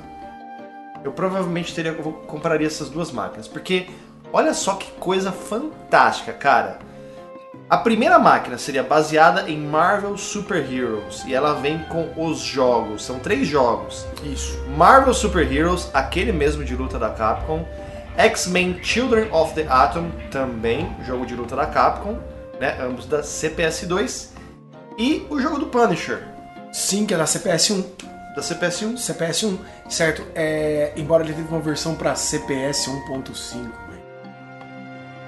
[1.05, 3.89] eu provavelmente teria eu compraria essas duas máquinas, porque
[4.33, 6.79] olha só que coisa fantástica, cara.
[7.69, 13.05] A primeira máquina seria baseada em Marvel Super Heroes e ela vem com os jogos,
[13.05, 14.07] são três jogos.
[14.25, 14.59] Isso.
[14.77, 17.67] Marvel Super Heroes, aquele mesmo de luta da Capcom,
[18.17, 22.19] X-Men Children of the Atom, também jogo de luta da Capcom,
[22.59, 24.38] né, ambos da CPS2,
[24.99, 26.27] e o jogo do Punisher.
[26.73, 27.85] Sim, que é da CPS1.
[28.35, 28.95] Da CPS1?
[28.95, 29.59] CPS1,
[29.89, 30.23] certo.
[30.35, 33.89] É, embora ele tenha uma versão para CPS 1.5,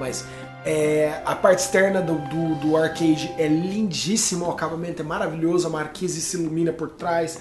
[0.01, 0.25] mas
[0.65, 5.71] é, a parte externa do, do, do, arcade é lindíssima, o acabamento é maravilhoso, a
[5.71, 7.39] marquise se ilumina por trás,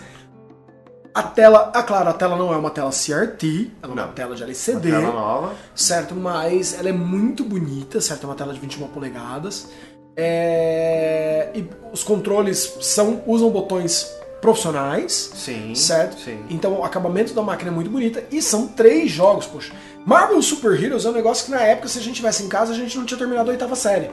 [1.14, 4.36] a tela, ah, claro, a tela não é uma tela CRT, ela é uma tela
[4.36, 4.92] de LCD.
[4.92, 5.56] Uma tela nova.
[5.76, 8.24] Certo, mas ela é muito bonita, certo?
[8.24, 9.70] É uma tela de 21 polegadas.
[10.16, 11.50] É...
[11.54, 14.12] E os controles são usam botões
[14.42, 15.32] profissionais.
[15.36, 15.74] Sim.
[15.76, 16.20] Certo?
[16.20, 16.44] Sim.
[16.50, 18.24] Então o acabamento da máquina é muito bonita.
[18.32, 19.74] E são três jogos, poxa.
[20.06, 22.72] Marvel Super Heroes é um negócio que na época, se a gente tivesse em casa,
[22.72, 24.10] a gente não tinha terminado a oitava série.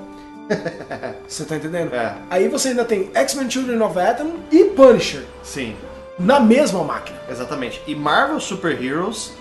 [1.26, 1.94] você tá entendendo?
[1.94, 2.16] É.
[2.30, 5.24] Aí você ainda tem X-Men Children of Atom e Punisher.
[5.42, 5.76] Sim
[6.18, 7.18] na mesma máquina.
[7.28, 7.82] Exatamente.
[7.86, 9.32] E Marvel Super Heroes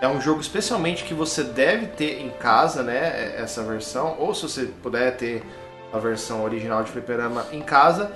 [0.00, 3.34] é um jogo especialmente que você deve ter em casa, né?
[3.36, 5.42] Essa versão, ou se você puder ter
[5.94, 8.10] a versão original de Fliperama em casa,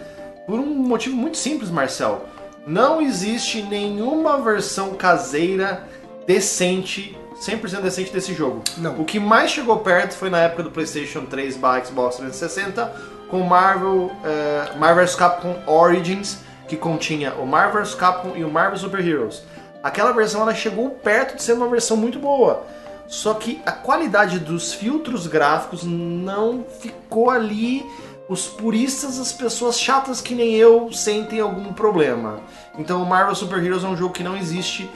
[0.46, 2.24] por um motivo muito simples, Marcel.
[2.66, 5.84] Não existe nenhuma versão caseira
[6.26, 8.62] decente 100% decente desse jogo.
[8.76, 9.00] Não.
[9.00, 13.40] O que mais chegou perto foi na época do PlayStation 3 barra Xbox 360 com
[13.40, 19.42] Marvel, uh, Marvel's Capcom Origins, que continha o Marvel's Capcom e o Marvel Super Heroes.
[19.82, 22.66] Aquela versão ela chegou perto de ser uma versão muito boa.
[23.08, 27.84] Só que a qualidade dos filtros gráficos não ficou ali.
[28.28, 32.40] Os puristas, as pessoas chatas que nem eu, sentem algum problema.
[32.78, 34.88] Então o Marvel Super Heroes é um jogo que não existe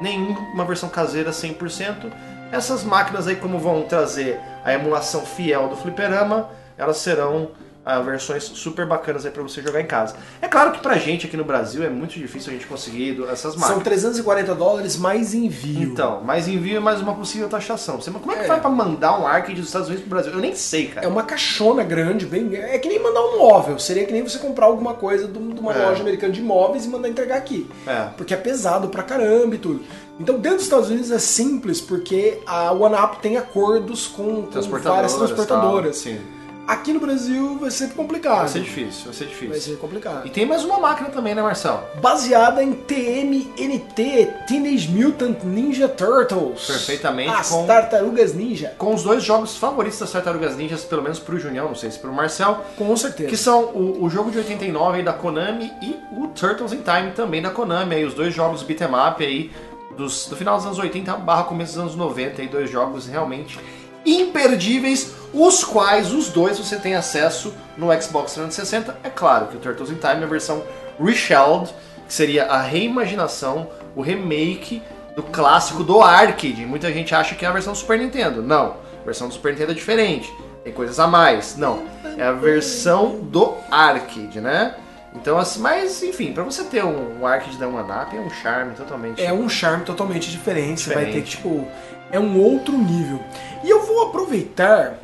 [0.00, 2.10] nenhuma versão caseira 100%.
[2.50, 7.52] Essas máquinas aí, como vão trazer a emulação fiel do fliperama, elas serão
[7.86, 10.16] uh, versões super bacanas aí para você jogar em casa.
[10.40, 13.54] É claro que pra gente aqui no Brasil é muito difícil a gente conseguir essas
[13.54, 13.74] máquinas.
[13.74, 15.82] São 340 dólares mais envio.
[15.82, 18.00] Então, mais envio e mais uma possível taxação.
[18.00, 18.48] Você, como é que é.
[18.48, 20.32] vai para mandar um arcade dos Estados Unidos pro Brasil?
[20.32, 21.06] Eu nem sei, cara.
[21.06, 22.54] É uma caixona grande, bem.
[22.54, 23.78] É que nem mandar um móvel.
[23.78, 25.86] Seria que nem você comprar alguma coisa de uma é.
[25.86, 27.68] loja americana de móveis e mandar entregar aqui.
[27.86, 28.08] É.
[28.16, 29.82] Porque é pesado pra caramba e tudo.
[30.18, 35.14] Então, dentro dos Estados Unidos é simples, porque a OneUp tem acordos com, com várias
[35.14, 36.02] transportadoras.
[36.02, 36.39] Tal, sim.
[36.70, 38.42] Aqui no Brasil vai ser complicado.
[38.42, 39.48] Vai ser difícil, vai ser difícil.
[39.48, 40.24] Vai ser complicado.
[40.24, 41.82] E tem mais uma máquina também, né, Marcelo?
[42.00, 46.64] Baseada em TMNT, Teenage Mutant Ninja Turtles.
[46.68, 47.28] Perfeitamente.
[47.28, 48.72] As com, Tartarugas Ninja.
[48.78, 51.98] Com os dois jogos favoritos das Tartarugas Ninjas, pelo menos pro Junião, não sei se
[51.98, 52.60] pro Marcel.
[52.78, 53.28] Com certeza.
[53.28, 57.10] Que são o, o jogo de 89 aí da Konami e o Turtles in Time
[57.16, 57.96] também da Konami.
[57.96, 59.50] Aí, os dois jogos beat'em up aí
[59.96, 62.40] dos, do final dos anos 80 barra começo dos anos 90.
[62.40, 63.58] Aí, dois jogos realmente
[64.04, 68.98] imperdíveis, os quais os dois você tem acesso no Xbox 360.
[69.02, 70.62] É claro que o Turtles in Time é a versão
[70.98, 71.72] reshelled,
[72.06, 74.82] que seria a reimaginação, o remake
[75.14, 76.66] do clássico do arcade.
[76.66, 78.42] Muita gente acha que é a versão do Super Nintendo.
[78.42, 80.32] Não, a versão do Super Nintendo é diferente.
[80.64, 81.56] Tem coisas a mais.
[81.56, 81.84] Não,
[82.18, 84.74] é a versão do arcade, né?
[85.14, 88.30] Então, assim, mas enfim, para você ter um, um arcade da One Up é um
[88.30, 89.22] charme totalmente.
[89.22, 90.78] É um charme totalmente diferente.
[90.78, 90.80] diferente.
[90.82, 91.66] Você vai ter que, tipo,
[92.12, 93.20] é um outro nível.
[93.62, 94.98] E eu vou aproveitar,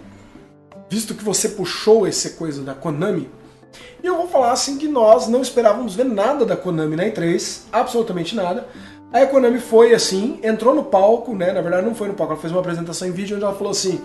[0.88, 3.28] visto que você puxou essa coisa da Konami,
[4.02, 7.62] e eu vou falar assim que nós não esperávamos ver nada da Konami na E3,
[7.72, 8.66] absolutamente nada,
[9.12, 11.52] Aí a Konami foi assim, entrou no palco, né?
[11.52, 13.70] Na verdade não foi no palco, ela fez uma apresentação em vídeo onde ela falou
[13.70, 14.00] assim: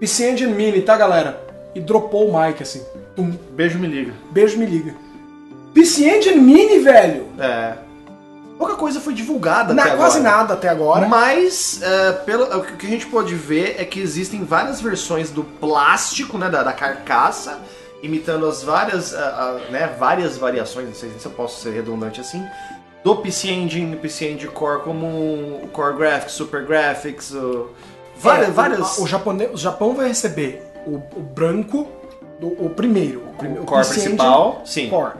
[0.00, 1.40] PC Engine Mini, tá galera?
[1.74, 2.82] E dropou o mic assim.
[3.14, 3.36] Pum.
[3.52, 4.12] Beijo me liga.
[4.30, 4.94] Beijo me liga.
[5.74, 7.26] PC Engine Mini, velho!
[7.38, 7.74] É.
[8.58, 10.36] Pouca coisa foi divulgada Na, até quase agora.
[10.36, 11.06] nada até agora.
[11.06, 15.44] Mas, é, pelo, o que a gente pode ver é que existem várias versões do
[15.44, 17.60] plástico, né, da, da carcaça,
[18.02, 22.20] imitando as várias, ah, ah, né, várias variações, não sei se eu posso ser redundante
[22.20, 22.44] assim,
[23.04, 27.70] do PC Engine, PC Engine Core, como o Core Graphics, Super Graphics, o,
[28.18, 28.98] várias, É, várias...
[28.98, 31.86] O, o, Japone- o Japão vai receber o, o branco,
[32.40, 33.20] do, o primeiro.
[33.20, 34.88] O, prime- O core principal, Engine sim.
[34.88, 35.12] Core.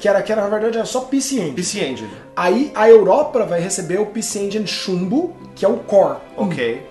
[0.00, 1.52] Que, era, que era, na verdade, era só PC Engine.
[1.54, 6.18] PC Engine, Aí a Europa vai receber o PC Engine Chumbo, que é o Core.
[6.36, 6.86] ok.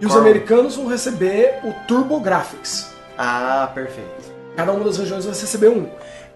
[0.00, 0.24] E os Core.
[0.24, 2.92] americanos vão receber o TurboGrafx.
[3.16, 4.32] Ah, perfeito.
[4.56, 5.88] Cada uma das regiões vai receber um.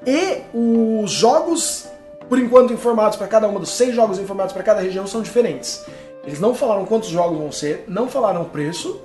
[0.07, 1.87] E os jogos,
[2.29, 5.85] por enquanto informados para cada uma dos seis jogos informados para cada região são diferentes.
[6.25, 9.01] Eles não falaram quantos jogos vão ser, não falaram o preço,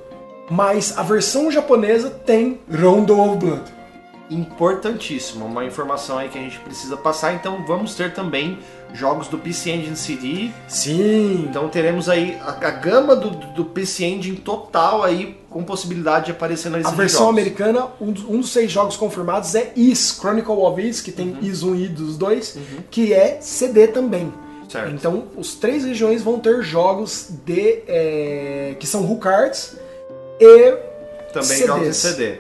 [0.50, 3.64] mas a versão japonesa tem Rondo of Blood.
[4.30, 8.60] Importantíssimo, uma informação aí que a gente precisa passar, então vamos ter também
[8.94, 11.46] jogos do PC Engine CD, Sim.
[11.50, 16.32] Então teremos aí a, a gama do, do PC Engine total aí com possibilidade de
[16.32, 17.34] aparecer na A lista de versão jogos.
[17.34, 21.34] americana, um dos, um dos seis jogos confirmados é Is, Chronicle of Is, que Uhum.
[21.34, 22.58] tem Is 1 e dos dois,
[22.92, 24.34] que é CD também.
[24.70, 24.94] Certo.
[24.94, 29.78] Então, os três regiões vão ter jogos de é, que são Who Cards
[30.40, 30.74] e
[31.32, 31.68] Também CDs.
[31.68, 32.40] jogos em CD.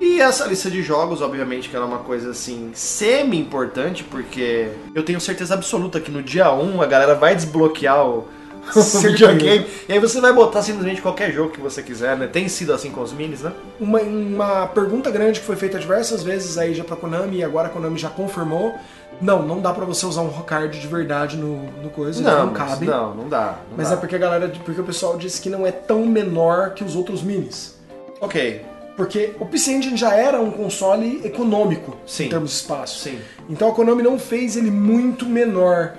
[0.00, 5.02] E essa lista de jogos, obviamente, que ela é uma coisa assim semi-importante, porque eu
[5.02, 8.26] tenho certeza absoluta que no dia 1 a galera vai desbloquear o,
[9.02, 9.66] videogame.
[9.88, 12.26] E aí você vai botar simplesmente qualquer jogo que você quiser, né?
[12.26, 13.52] Tem sido assim com os minis, né?
[13.78, 17.68] uma, uma pergunta grande que foi feita diversas vezes aí já pra Konami e agora
[17.68, 18.74] a Konami já confirmou.
[19.20, 22.56] Não, não dá pra você usar um card de verdade no, no coisa, não, mas
[22.56, 22.86] cabe.
[22.86, 23.58] Não, não dá.
[23.70, 23.94] não Mas dá.
[23.94, 26.96] é porque a galera, porque o pessoal disse que não é tão menor que os
[26.96, 27.78] outros minis.
[28.20, 28.64] Ok,
[28.96, 32.26] Porque o PC Engine já era um console econômico Sim.
[32.26, 32.98] em termos de espaço.
[33.00, 33.18] sim,
[33.50, 35.94] Então a Konami não fez ele muito menor.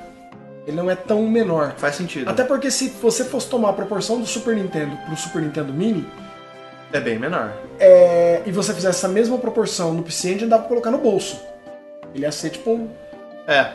[0.66, 1.74] Ele não é tão menor.
[1.78, 2.30] faz sentido.
[2.30, 6.08] Até porque se você fosse tomar a proporção do Super Nintendo pro Super Nintendo Mini,
[6.94, 7.54] É bem menor.
[7.80, 11.40] é, e você fizesse essa mesma proporção no PC Engine, dava pra colocar no bolso.
[12.14, 12.90] Ele ia ser tipo um,
[13.46, 13.74] É,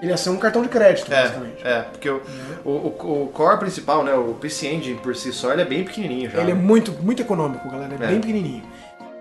[0.00, 1.66] ele ia ser um cartão de crédito, basicamente.
[1.66, 2.20] É, é, porque o,
[2.64, 5.84] o, o, o core principal, né, o PC Engine por si só, ele é bem
[5.84, 6.40] pequenininho já.
[6.40, 7.92] Ele é muito, muito econômico, galera.
[8.00, 8.06] É, É.
[8.08, 8.62] bem pequenininho.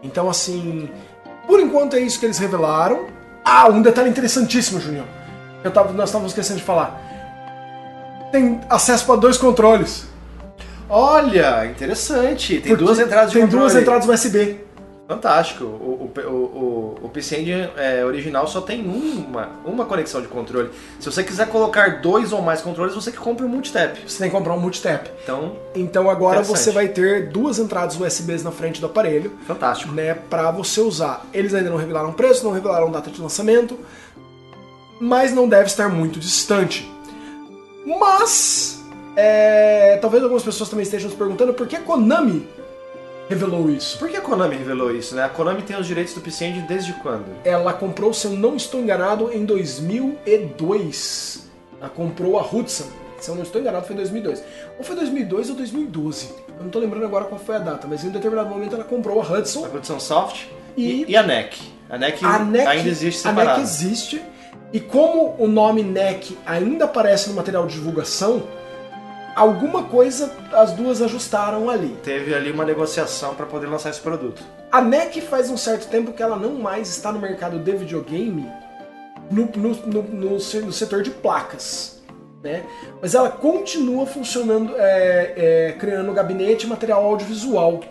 [0.04, 0.90] Então, assim,
[1.48, 3.08] por enquanto é isso que eles revelaram.
[3.44, 5.06] Ah, um detalhe interessantíssimo, Junior.
[5.62, 7.02] que Eu tava, nós estávamos esquecendo de falar.
[8.32, 10.06] Tem acesso para dois controles.
[10.90, 12.60] Olha, interessante.
[12.60, 13.64] Tem Porque duas entradas de Tem controle.
[13.72, 14.60] duas entradas USB.
[15.08, 15.64] Fantástico.
[15.64, 20.70] O, o, o, o, PC Engine é, original só tem uma, uma conexão de controle.
[21.00, 23.98] Se você quiser colocar dois ou mais controles, você que compra o multitap.
[24.06, 25.10] Você tem que comprar um multitap.
[25.24, 29.32] Então, Então agora você vai ter duas entradas USBs na frente do aparelho.
[29.48, 29.94] fantástico.
[29.94, 31.26] né, para você usar.
[31.34, 33.80] Eles ainda não revelaram preço, não revelaram data de lançamento,
[35.00, 36.92] mas não deve estar muito distante.
[37.86, 38.84] Mas
[39.16, 42.46] é, talvez algumas pessoas também estejam se perguntando por que Konami
[43.30, 43.98] revelou isso.
[43.98, 45.24] Por que a Konami revelou isso, né?
[45.24, 47.26] A Konami tem os direitos do Engine desde quando?
[47.44, 51.48] Ela comprou, se eu não estou enganado, em 2002.
[51.80, 52.86] Ela comprou a Hudson.
[53.20, 54.44] Se eu não estou enganado, foi em 2002.
[54.78, 56.30] Ou foi 2002 ou 2012.
[56.50, 58.84] Eu não estou lembrando agora qual foi a data, mas em um determinado momento ela
[58.84, 59.66] comprou a Hudson.
[59.66, 60.46] A Hudson Soft
[60.76, 61.58] E- e, a NEC.
[61.90, 63.58] A NEC, A NEC, ainda existe a separada.
[63.58, 64.22] NEC existe.
[64.72, 68.44] E como o nome NEC ainda aparece no material de divulgação,
[69.38, 71.96] alguma coisa as duas ajustaram ali.
[72.04, 74.44] Teve ali uma negociação para poder lançar esse produto.
[74.72, 78.46] A NEC faz um certo tempo que ela não mais está no mercado de videogame
[79.32, 82.02] no, no, no, no se- no setor de placas.
[82.44, 82.64] Né?
[83.02, 87.82] Mas ela continua funcionando, é, é, criando gabinete e material audiovisual.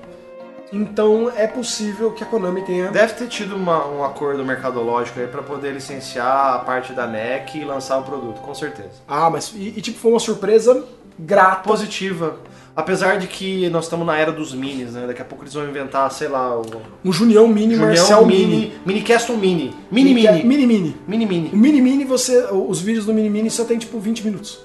[0.72, 5.26] Então é possível que a Konami tenha Deve ter tido uma- um acordo mercadológico aí
[5.28, 8.90] para poder licenciar a parte da NEC e lançar o produto, com certeza.
[9.06, 10.84] Ah, mas e, e, tipo, foi uma surpresa
[11.18, 11.68] grata.
[11.68, 12.38] Positiva.
[12.74, 15.06] Apesar de que nós estamos na era dos minis, né?
[15.06, 18.46] Daqui a pouco eles vão inventar, sei lá, o Um Junião Mini, Marcel Junião Mini.
[18.46, 20.44] Mini, Mini Castle Mini, Mini Mini.
[20.44, 20.96] Mini, Mini Mini.
[21.08, 21.50] Mini O Mini.
[21.56, 24.60] Mini Mini, você, os vídeos do Mini Mini só tem tipo 20 minutos.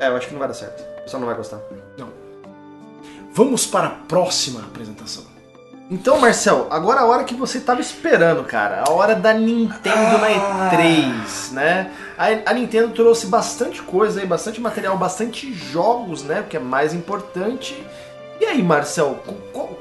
[0.00, 0.82] É, eu acho que não vai dar certo.
[0.98, 1.60] O pessoal não vai gostar.
[1.96, 2.08] Não.
[3.32, 5.22] Vamos para a próxima apresentação.
[5.90, 8.84] Então, Marcel, agora a hora que você tava esperando, cara.
[8.86, 11.90] A hora da Nintendo na E3, né?
[12.16, 16.40] A, a Nintendo trouxe bastante coisa aí, bastante material, bastante jogos, né?
[16.40, 17.82] O que é mais importante.
[18.38, 19.18] E aí, Marcel,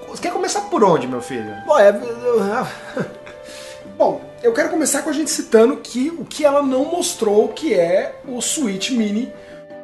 [0.07, 1.53] você quer começar por onde, meu filho?
[1.65, 1.91] Bom, é-
[3.97, 7.73] Bom, eu quero começar com a gente citando que o que ela não mostrou que
[7.73, 9.33] é o Switch Mini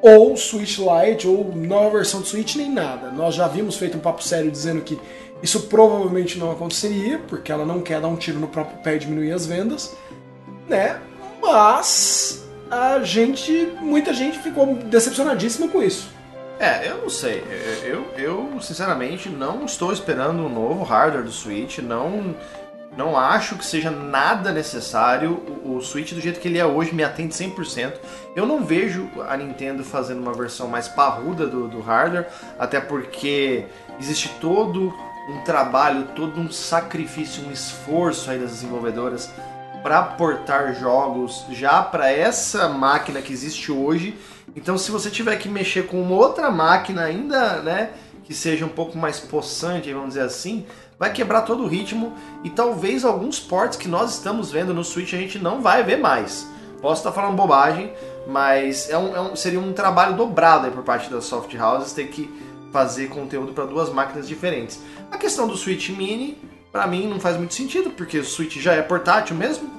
[0.02, 3.10] ou Switch Lite, ou nova versão do Switch, nem nada.
[3.10, 5.00] Nós já vimos feito um papo sério dizendo que
[5.44, 8.99] isso provavelmente não aconteceria, porque ela não quer dar um tiro no próprio pé e
[8.99, 9.94] diminuir as vendas,
[10.70, 11.02] né?
[11.41, 16.10] Mas a gente, muita gente ficou decepcionadíssima com isso.
[16.57, 17.44] É, eu não sei.
[17.84, 21.80] Eu, eu, sinceramente não estou esperando um novo hardware do Switch.
[21.80, 22.34] Não,
[22.95, 25.44] não acho que seja nada necessário.
[25.65, 27.95] O, o Switch, do jeito que ele é hoje, me atende 100%.
[28.34, 33.65] Eu não vejo a Nintendo fazendo uma versão mais parruda do, do hardware, até porque
[33.99, 34.94] existe todo
[35.28, 39.30] um trabalho, todo um sacrifício, um esforço aí das desenvolvedoras
[39.82, 44.18] para portar jogos já para essa máquina que existe hoje.
[44.56, 47.90] Então, se você tiver que mexer com uma outra máquina ainda, né,
[48.24, 50.66] que seja um pouco mais possante, vamos dizer assim,
[50.98, 52.14] vai quebrar todo o ritmo
[52.44, 55.98] e talvez alguns ports que nós estamos vendo no Switch a gente não vai ver
[55.98, 56.48] mais.
[56.82, 57.94] Posso estar falando bobagem,
[58.28, 62.08] mas é um, é um, seria um trabalho dobrado por parte das soft houses ter
[62.08, 62.30] que
[62.74, 64.82] fazer conteúdo para duas máquinas diferentes.
[65.12, 66.40] A questão do Switch Mini,
[66.72, 69.70] para mim, não faz muito sentido, porque o Switch já é portátil mesmo.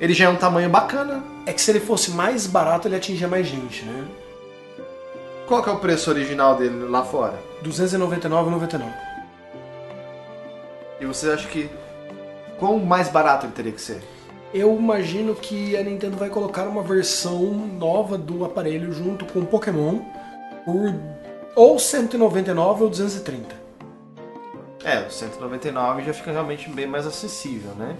[0.00, 1.24] Ele já é um tamanho bacana.
[1.44, 4.06] É que se ele fosse mais barato, ele atingia mais gente, né?
[5.46, 7.34] Qual que é o preço original dele lá fora?
[7.60, 8.94] R$ 299,99.
[11.00, 11.68] E você acha que
[12.60, 14.00] quão mais barato ele teria que ser?
[14.54, 19.98] Eu imagino que a Nintendo vai colocar uma versão nova do aparelho junto com Pokémon
[20.64, 20.94] por
[21.54, 23.60] ou 199 ou 230.
[24.84, 27.96] É, o 199 já fica realmente bem mais acessível, né?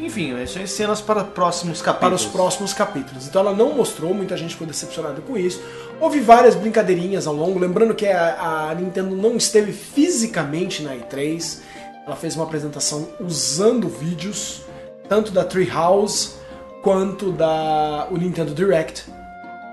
[0.00, 2.22] Enfim, isso é cenas para próximos capítulos.
[2.22, 3.26] Para os próximos capítulos.
[3.28, 5.62] Então ela não mostrou, muita gente ficou decepcionada com isso.
[6.00, 11.60] Houve várias brincadeirinhas ao longo, lembrando que a, a Nintendo não esteve fisicamente na E3.
[12.06, 14.62] Ela fez uma apresentação usando vídeos,
[15.08, 16.36] tanto da Treehouse
[16.82, 19.04] quanto da o Nintendo Direct,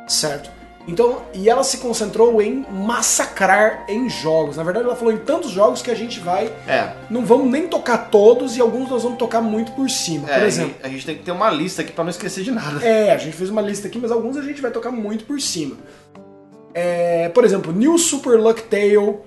[0.08, 0.59] certo?
[0.88, 4.58] Então, e ela se concentrou em massacrar em jogos.
[4.58, 6.52] Na verdade, ela falou em tantos jogos que a gente vai.
[6.68, 6.94] É.
[7.10, 10.30] Não vamos nem tocar todos e alguns nós vamos tocar muito por cima.
[10.30, 10.76] É, por exemplo.
[10.82, 12.84] A gente tem que ter uma lista aqui para não esquecer de nada.
[12.84, 15.40] É, a gente fez uma lista aqui, mas alguns a gente vai tocar muito por
[15.40, 15.78] cima.
[16.74, 19.18] É, por exemplo, New Super Luck Tale,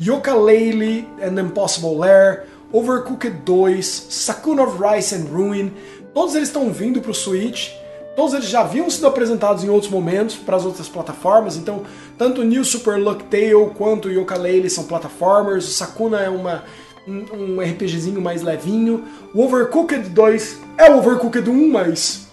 [0.00, 5.72] Yooka-Laylee and Impossible Lair, Overcooked 2, Sakuna of Rice and Ruin.
[6.14, 7.70] Todos eles estão vindo pro Switch.
[8.14, 11.82] Todos eles já haviam sido apresentados em outros momentos para as outras plataformas, então
[12.18, 16.62] tanto o New Super Luck Tale quanto o Yooka-Laylee são plataformers, o Sakuna é uma,
[17.08, 22.28] um, um RPGzinho mais levinho, o Overcooked 2 é o Overcooked 1, mas...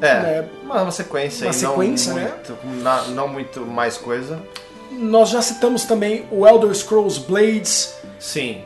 [0.00, 2.32] É, né, uma, sequência Uma sequência, não né?
[2.32, 4.40] muito, na- não muito mais coisa.
[4.92, 8.62] Nós já citamos também o Elder Scrolls Blades, Sim,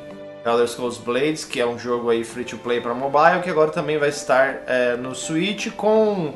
[0.47, 3.71] Elder Scrolls Blades, que é um jogo aí free to play para mobile, que agora
[3.71, 6.35] também vai estar é, no Switch com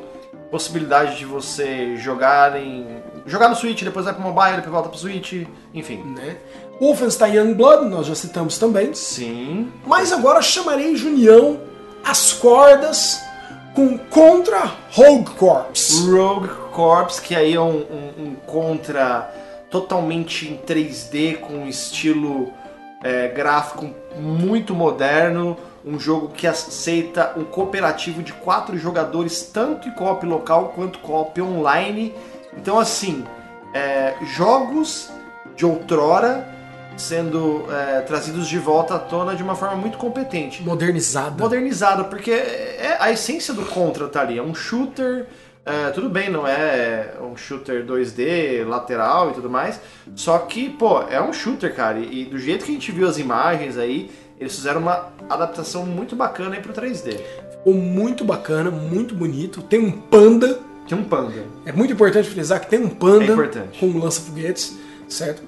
[0.50, 4.98] possibilidade de você jogar em jogar no Switch, depois vai pro mobile, depois volta pro
[4.98, 6.02] Switch, enfim.
[6.16, 6.36] né?
[6.80, 8.94] Wolfenstein Youngblood, nós já citamos também.
[8.94, 9.72] Sim.
[9.86, 11.58] Mas agora chamarei Junião
[12.04, 13.20] às cordas
[13.74, 16.06] com Contra Rogue Corps.
[16.08, 19.32] Rogue Corps, que aí é um, um- um contra
[19.70, 22.52] totalmente em 3D, com um estilo
[23.02, 25.56] é, gráfico muito moderno,
[25.86, 31.40] um jogo que aceita um cooperativo de quatro jogadores, tanto em co-op local quanto co-op
[31.40, 32.12] online.
[32.56, 33.24] Então, assim,
[33.72, 35.08] é, jogos
[35.54, 36.56] de outrora
[36.96, 41.42] sendo é, trazidos de volta à tona de uma forma muito competente Modernizada.
[41.42, 44.38] modernizada, porque é a essência do Contra tá ali.
[44.38, 45.26] É um shooter,
[45.64, 49.78] é, tudo bem, não é um shooter 2D, lateral e tudo mais.
[50.14, 51.98] Só que, pô, é um shooter, cara.
[51.98, 55.84] E, e do jeito que a gente viu as imagens aí, eles fizeram uma adaptação
[55.86, 57.18] muito bacana aí pro 3D.
[57.50, 59.62] Ficou muito bacana, muito bonito.
[59.62, 60.60] Tem um panda.
[60.88, 61.44] Tem um panda.
[61.64, 64.76] É muito importante frisar que tem um panda É com um lança-foguetes,
[65.08, 65.42] certo?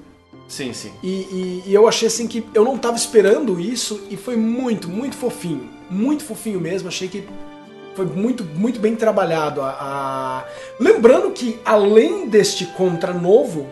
[0.47, 0.91] Sim, sim.
[1.03, 4.89] E, e- e eu achei assim que eu não tava esperando isso e foi muito,
[4.89, 5.69] muito fofinho.
[5.89, 6.87] Muito fofinho mesmo.
[6.87, 7.23] Achei que
[7.95, 9.61] foi muito, muito bem trabalhado.
[9.61, 10.43] A, a-
[10.79, 13.67] Lembrando que além deste Contra novo,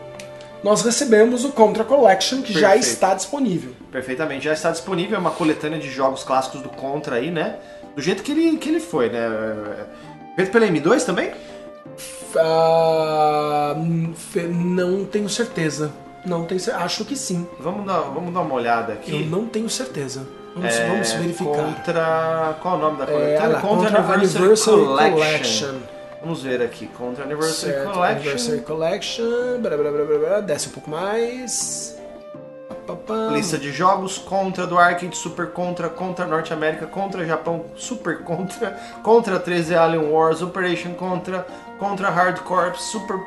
[0.67, 2.83] nós recebemos o Contra Collection que já Perfeito.
[2.87, 3.71] está disponível.
[3.89, 4.43] Perfeitamente.
[4.43, 7.55] Já está disponível é uma coletânea de jogos clássicos do Contra aí, né?
[7.95, 9.27] Do jeito que ele, que ele foi, né?
[10.35, 11.31] Feito pela M2 também?
[14.15, 15.91] Fe- não tenho certeza.
[16.25, 17.47] Não tenho Acho que sim.
[17.59, 19.23] Vamos dar, vamos dar uma olhada Eu aqui.
[19.25, 20.27] não tenho certeza.
[20.53, 21.63] Vamos, É, vamos verificar.
[21.75, 22.57] Contra.
[22.61, 23.47] Qual é o nome da É, coletânea?
[23.47, 25.75] lá, Contra Anniversary Collection.
[26.21, 26.87] Vamos ver aqui.
[26.87, 28.19] Contra Anniversary Certo, Collection.
[28.21, 29.61] Anniversary Collection.
[29.61, 31.95] Blá, blá, blá, blá, blá, desce um pouco mais.
[32.67, 33.13] Pá, pá, pá.
[33.33, 38.71] Lista de jogos, Contra do Arcade, Super Contra, Contra Norte América, Contra Japão, Super Contra,
[39.03, 41.45] Contra 13 Alien Wars, Operation Contra,
[41.79, 43.17] Contra Hard Corps, Super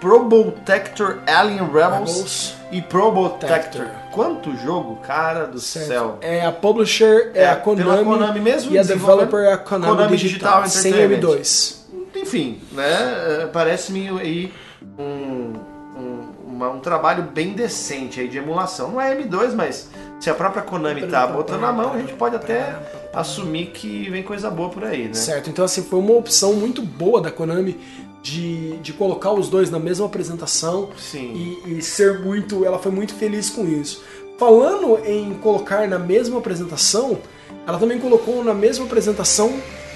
[0.00, 2.54] Probotector Alien Rebels, Rebels.
[2.72, 3.48] e Probotector.
[3.48, 3.86] Tector.
[4.10, 5.86] Quanto jogo, cara do Certo.
[5.86, 6.18] céu.
[6.20, 9.92] É a publisher, é, a pela Konami, Konami mesmo, e a developer é a Konami,
[9.92, 11.38] Konami Digital, Digital sem Entertainment.
[11.38, 11.81] M2.
[12.14, 13.42] Enfim, né?
[13.42, 14.52] é, Parece-me aí
[14.98, 15.54] um,
[15.96, 18.92] um, uma- um trabalho bem decente aí de emulação.
[18.92, 19.88] Não é M2, mas
[20.20, 22.76] se a própria Konami tá botando na mão, a gente pode até
[23.12, 25.14] assumir que vem coisa boa por aí, né?
[25.14, 27.78] Certo, então assim, foi uma opção muito boa da Konami
[28.22, 31.58] de, de colocar os dois na mesma apresentação Sim.
[31.66, 32.64] e, e ser muito.
[32.64, 34.02] Ela foi muito feliz com isso.
[34.38, 37.18] Falando em colocar na mesma apresentação,
[37.66, 39.52] ela também colocou na mesma apresentação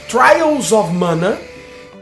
[0.09, 1.37] Trials of Mana,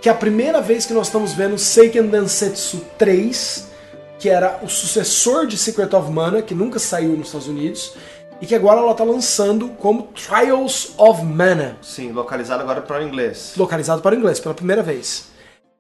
[0.05, 3.71] que é a primeira vez que nós estamos vendo Seiken Densetsu 3,
[4.19, 7.95] que era o sucessor de Secret of Mana, que nunca saiu nos Estados Unidos,
[8.39, 13.03] e que agora ela está lançando como Trials of Mana Sim, localizado agora para o
[13.03, 13.55] inglês.
[13.57, 15.29] localizado para o inglês pela primeira vez.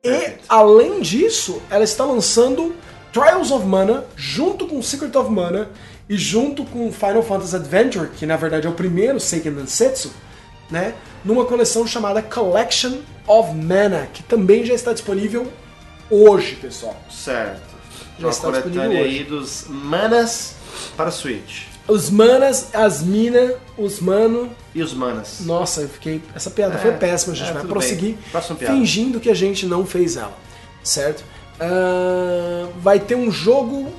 [0.02, 0.44] E, Perfeito.
[0.48, 2.74] além disso, ela está lançando
[3.12, 5.68] Trials of Mana junto com Secret of Mana
[6.08, 10.10] e junto com Final Fantasy Adventure, que na verdade é o primeiro Seiken Densetsu,
[10.70, 10.94] né?
[11.24, 15.50] Numa coleção chamada Collection of Mana, que também já está disponível
[16.10, 16.96] hoje, pessoal.
[17.10, 17.62] Certo.
[18.18, 20.54] Já está disponível aí dos manas
[20.96, 21.64] para Switch.
[21.86, 24.50] Os manas, as mina, os mano.
[24.74, 25.40] E os manas?
[25.40, 26.22] Nossa, eu fiquei.
[26.34, 28.16] Essa piada É, foi péssima, a gente é, vai prosseguir
[28.66, 30.36] fingindo que a gente não fez ela,
[30.82, 31.24] certo?
[31.60, 33.92] Ah, vai ter um jogo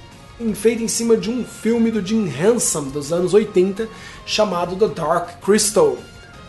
[0.56, 3.88] feito em cima de um filme do Jim Henson dos anos 80
[4.26, 5.98] chamado The Dark Crystal,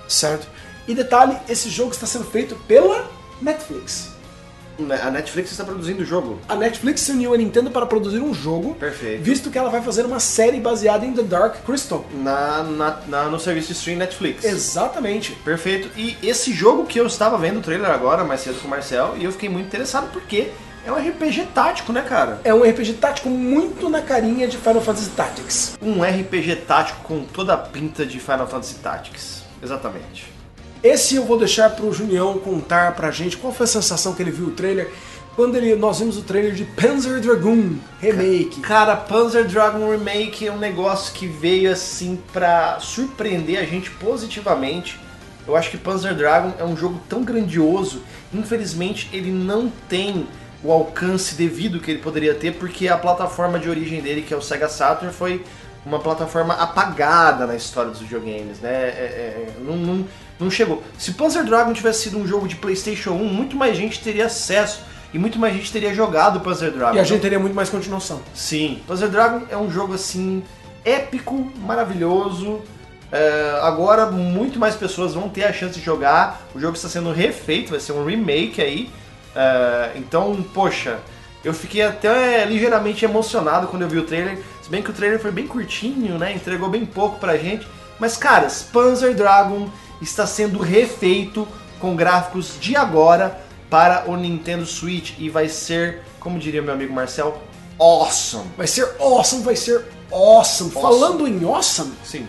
[0.08, 0.48] certo?
[0.88, 3.10] E detalhe, esse jogo está sendo feito pela
[3.40, 4.14] Netflix.
[5.02, 6.38] A Netflix está produzindo o jogo.
[6.46, 9.22] A Netflix se uniu à Nintendo para produzir um jogo, Perfeito.
[9.22, 12.04] visto que ela vai fazer uma série baseada em The Dark Crystal.
[12.12, 14.44] Na, na- na- no serviço de stream Netflix.
[14.44, 15.32] Exatamente.
[15.44, 15.88] Perfeito.
[15.96, 19.14] E esse jogo que eu estava vendo o trailer agora, mais cedo com o Marcel,
[19.16, 20.50] e eu fiquei muito interessado porque
[20.86, 22.42] é um RPG tático, né, cara?
[22.44, 25.78] É um RPG tático muito na carinha de Final Fantasy Tactics.
[25.80, 29.42] Um RPG tático com toda a pinta de Final Fantasy Tactics.
[29.62, 30.35] Exatamente.
[30.82, 34.30] Esse eu vou deixar pro Junião contar pra gente qual foi a sensação que ele
[34.30, 34.90] viu o trailer
[35.34, 38.60] quando ele, nós vimos o trailer de Panzer Dragoon Remake.
[38.62, 44.98] Cara, Panzer Dragon Remake é um negócio que veio assim pra surpreender a gente positivamente.
[45.46, 50.26] Eu acho que Panzer Dragon é um jogo tão grandioso, infelizmente ele não tem
[50.64, 54.36] o alcance devido que ele poderia ter, porque a plataforma de origem dele, que é
[54.36, 55.44] o Sega Saturn, foi
[55.84, 58.72] uma plataforma apagada na história dos videogames, né?
[58.72, 60.08] É- é- não, não,
[60.38, 60.82] não chegou.
[60.98, 64.80] Se Panzer Dragon tivesse sido um jogo de PlayStation 1, muito mais gente teria acesso
[65.12, 66.96] e muito mais gente teria jogado Panzer Dragon.
[66.96, 68.20] E a gente teria muito mais continuação.
[68.34, 70.42] Sim, Panzer Dragon é um jogo assim
[70.84, 72.60] épico, maravilhoso.
[73.10, 76.42] É, agora muito mais pessoas vão ter a chance de jogar.
[76.54, 78.90] O jogo está sendo refeito, vai ser um remake aí.
[79.34, 80.98] É, então, poxa,
[81.44, 84.38] eu fiquei até ligeiramente emocionado quando eu vi o trailer.
[84.62, 86.32] Se bem que o trailer foi bem curtinho, né?
[86.32, 87.66] Entregou bem pouco pra gente.
[87.98, 89.68] Mas, caras, Panzer Dragon
[90.01, 91.47] está sendo refeito
[91.81, 96.93] com gráficos de agora para o Nintendo Switch e vai ser, como diria meu amigo
[96.93, 97.40] Marcel,
[97.78, 98.48] awesome.
[98.56, 100.70] Vai ser awesome, vai ser awesome.
[100.70, 102.27] Falando em awesome, Sim,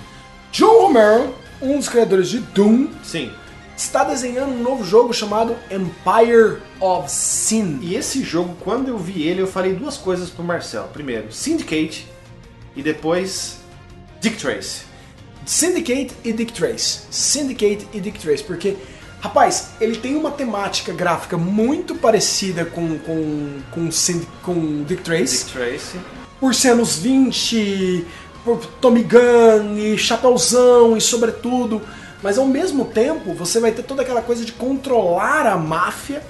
[0.52, 3.32] John Romero, um dos criadores de Doom, sim.
[3.76, 7.80] está desenhando um novo jogo chamado Empire of Sin.
[7.82, 10.90] E esse jogo, quando eu vi ele, eu falei duas coisas pro Marcel.
[10.94, 12.08] Primeiro, Syndicate
[12.76, 13.58] e depois
[14.20, 14.87] Dick Trace.
[15.48, 17.04] Syndicate e Dick Trace.
[17.10, 18.76] Syndicate e Dick Trace, porque,
[19.22, 23.90] rapaz, ele tem uma temática gráfica muito parecida com, com, com,
[24.44, 25.46] com Dick Trace.
[25.46, 25.98] Dick Trace.
[26.38, 28.06] por ser anos 20,
[28.44, 31.82] por Tommy Gun e Chapeuzão e sobretudo.
[32.22, 36.22] Mas ao mesmo tempo, você vai ter toda aquela coisa de controlar a máfia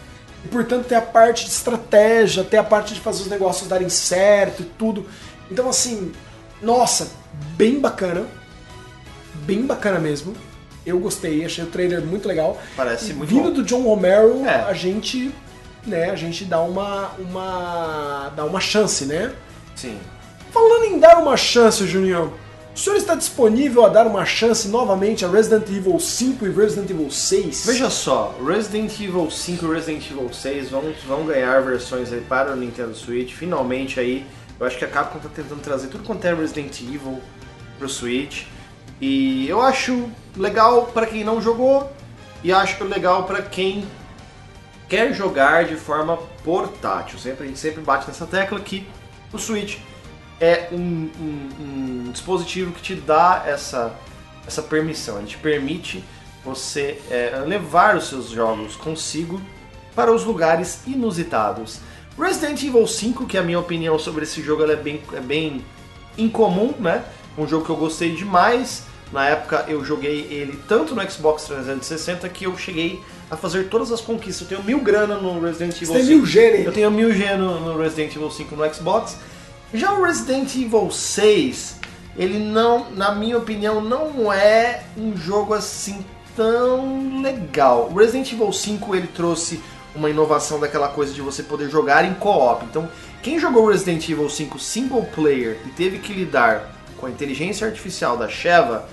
[0.46, 3.90] e, portanto, ter a parte de estratégia, ter a parte de fazer os negócios darem
[3.90, 5.08] certo e tudo.
[5.50, 6.12] Então, assim,
[6.62, 7.10] nossa,
[7.56, 8.28] bem bacana.
[9.48, 10.36] Bem bacana mesmo.
[10.86, 12.62] Eu gostei, achei o trailer muito legal.
[12.76, 13.52] Parece E muito Vindo bom.
[13.54, 14.64] do John Romero, É.
[14.70, 15.32] a gente,
[15.86, 19.34] né, a gente dá uma, uma, dá uma chance, né?
[19.76, 19.98] Sim.
[20.52, 22.34] Falando em dar uma chance, Junião,
[22.76, 26.90] o senhor está disponível a dar uma chance novamente a Resident Evil 5 e Resident
[26.90, 27.66] Evil 6?
[27.66, 32.52] Veja só, Resident Evil 5 e Resident Evil 6 vão, vão ganhar versões aí para
[32.52, 33.34] o Nintendo Switch.
[33.34, 34.26] Finalmente aí,
[34.60, 37.20] eu acho que a Capcom tá tentando trazer tudo quanto é Resident Evil
[37.78, 38.44] pro Switch.
[39.00, 41.92] E eu acho legal para quem não jogou
[42.44, 43.86] e acho legal para quem
[44.90, 47.20] quer jogar de forma portátil.
[47.20, 48.88] Sempre, a gente sempre bate nessa tecla que
[49.34, 49.78] o Switch
[50.40, 51.50] é um, um-
[52.08, 53.94] um dispositivo que te dá essa,
[54.48, 55.18] essa permissão.
[55.18, 56.04] Ele te permite
[56.44, 59.42] você é, levar os seus jogos consigo
[59.96, 61.80] para os lugares inusitados.
[62.18, 65.64] Resident Evil 5, que a minha opinião sobre esse jogo é, bem, é bem
[66.18, 67.04] incomum, né?
[67.38, 68.84] Um jogo que eu gostei demais.
[69.12, 73.92] Na época eu joguei ele tanto no Xbox 360 que eu cheguei a fazer todas
[73.92, 74.42] as conquistas.
[74.42, 76.06] Eu tenho mil grana no Resident Evil Você 5.
[76.06, 76.66] tem mil G nele.
[76.66, 79.18] Eu tenho mil G no, no Resident Evil 5 no Xbox.
[79.74, 81.76] Já o Resident Evil 6,
[82.18, 86.06] ele não, na minha opinião, não é um jogo assim
[86.36, 87.90] tão legal.
[87.92, 89.60] O Resident Evil 5 ele trouxe
[89.96, 92.64] uma inovação daquela coisa de você poder jogar em co-op.
[92.66, 92.88] Então,
[93.22, 98.16] quem jogou Resident Evil 5 single player e teve que lidar com a inteligência artificial
[98.16, 98.88] da Sheva,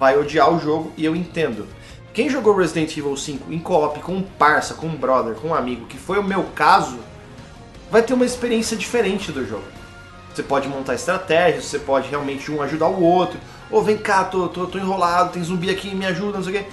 [0.00, 1.68] vai odiar o jogo e eu entendo.
[2.14, 5.54] Quem jogou Resident Evil 5 em co-op com um parça, com um brother, com um
[5.54, 6.98] amigo, que foi o meu caso,
[7.90, 9.64] vai ter uma experiência diferente do jogo.
[10.34, 13.38] Você pode montar estratégias, você pode realmente um ajudar o outro.
[13.70, 16.58] Ou vem cá, tô, tô, tô enrolado, tem zumbi aqui, me ajuda, não sei o
[16.58, 16.66] quê.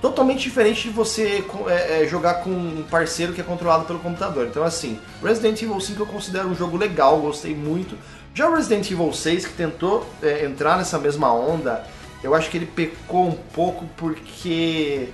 [0.00, 4.46] Totalmente diferente de você é, é, jogar com um parceiro que é controlado pelo computador.
[4.46, 7.98] Então, assim, Resident Evil 5 eu considero um jogo legal, gostei muito.
[8.32, 11.84] Já o Resident Evil 6, que tentou é, entrar nessa mesma onda,
[12.22, 15.08] eu acho que ele pecou um pouco porque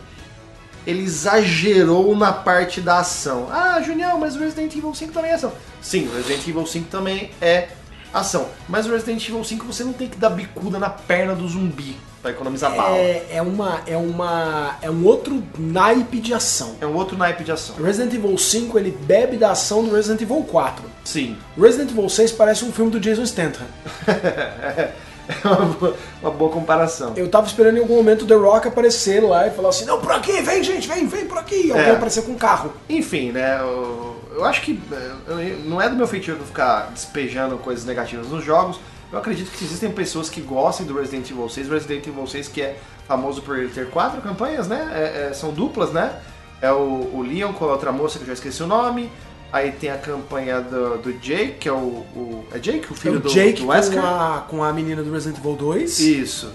[0.87, 3.49] ele exagerou na parte da ação.
[3.51, 5.53] Ah, Junião, mas o Resident Evil 5 também é ação.
[5.81, 7.69] Sim, o Resident Evil 5 também é
[8.13, 8.49] ação.
[8.69, 11.97] Mas o Resident Evil 5 você não tem que dar bicuda na perna do zumbi
[12.23, 12.97] pra economizar bala.
[12.97, 13.83] É, é uma.
[13.87, 14.77] É uma.
[14.83, 16.77] É um outro naipe de ação.
[16.81, 17.77] É um outro naipe de ação.
[17.79, 20.85] O Resident Evil 5 ele bebe da ação do Resident Evil 4.
[21.05, 21.37] Sim.
[21.57, 23.67] O Resident Evil 6 parece um filme do Jason Statham.
[25.29, 27.13] é uma boa, uma boa comparação.
[27.17, 30.01] Eu tava esperando em algum momento o The Rock aparecer lá e falar assim: não,
[30.01, 31.67] por aqui, vem gente, vem, vem por aqui.
[31.67, 31.91] E alguém É.
[31.93, 32.73] aparecer com um carro.
[32.89, 33.59] Enfim, né?
[33.61, 38.29] Eu, eu acho que é, eu- não é do meu feitio ficar despejando coisas negativas
[38.29, 38.79] nos jogos.
[39.13, 41.69] Eu acredito que existem pessoas que gostem do Resident Evil 6.
[41.69, 42.77] Resident Evil 6 que é
[43.07, 44.91] famoso por ele ter quatro campanhas, né?
[44.93, 46.13] É- é- são duplas, né?
[46.61, 49.11] É o, o Leon com a outra moça que eu já esqueci o nome.
[49.53, 52.97] Aí tem a campanha do, do Jake, que é o, o- É Jake, o É
[52.97, 54.05] filho o do, Jake do com Wesker?
[54.05, 55.99] a, com a menina do Resident Evil 2.
[56.01, 56.51] Isso.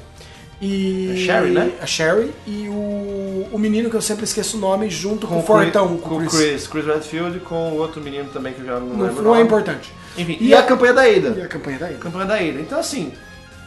[0.61, 1.11] E.
[1.13, 1.71] A Sherry, né?
[1.81, 5.39] A Sherry e o, o menino que eu sempre esqueço o nome, junto com, Com
[5.39, 6.67] o Fortão, com o Chris.
[6.67, 9.23] Chris Redfield com o outro menino também que eu já não, Não, lembro.
[9.23, 9.91] não é importante.
[10.15, 11.33] Enfim, E e, a- a campanha da Ada.
[11.35, 11.95] E a campanha daí?
[11.95, 12.59] campanha da Ida.
[12.59, 13.11] Então, assim,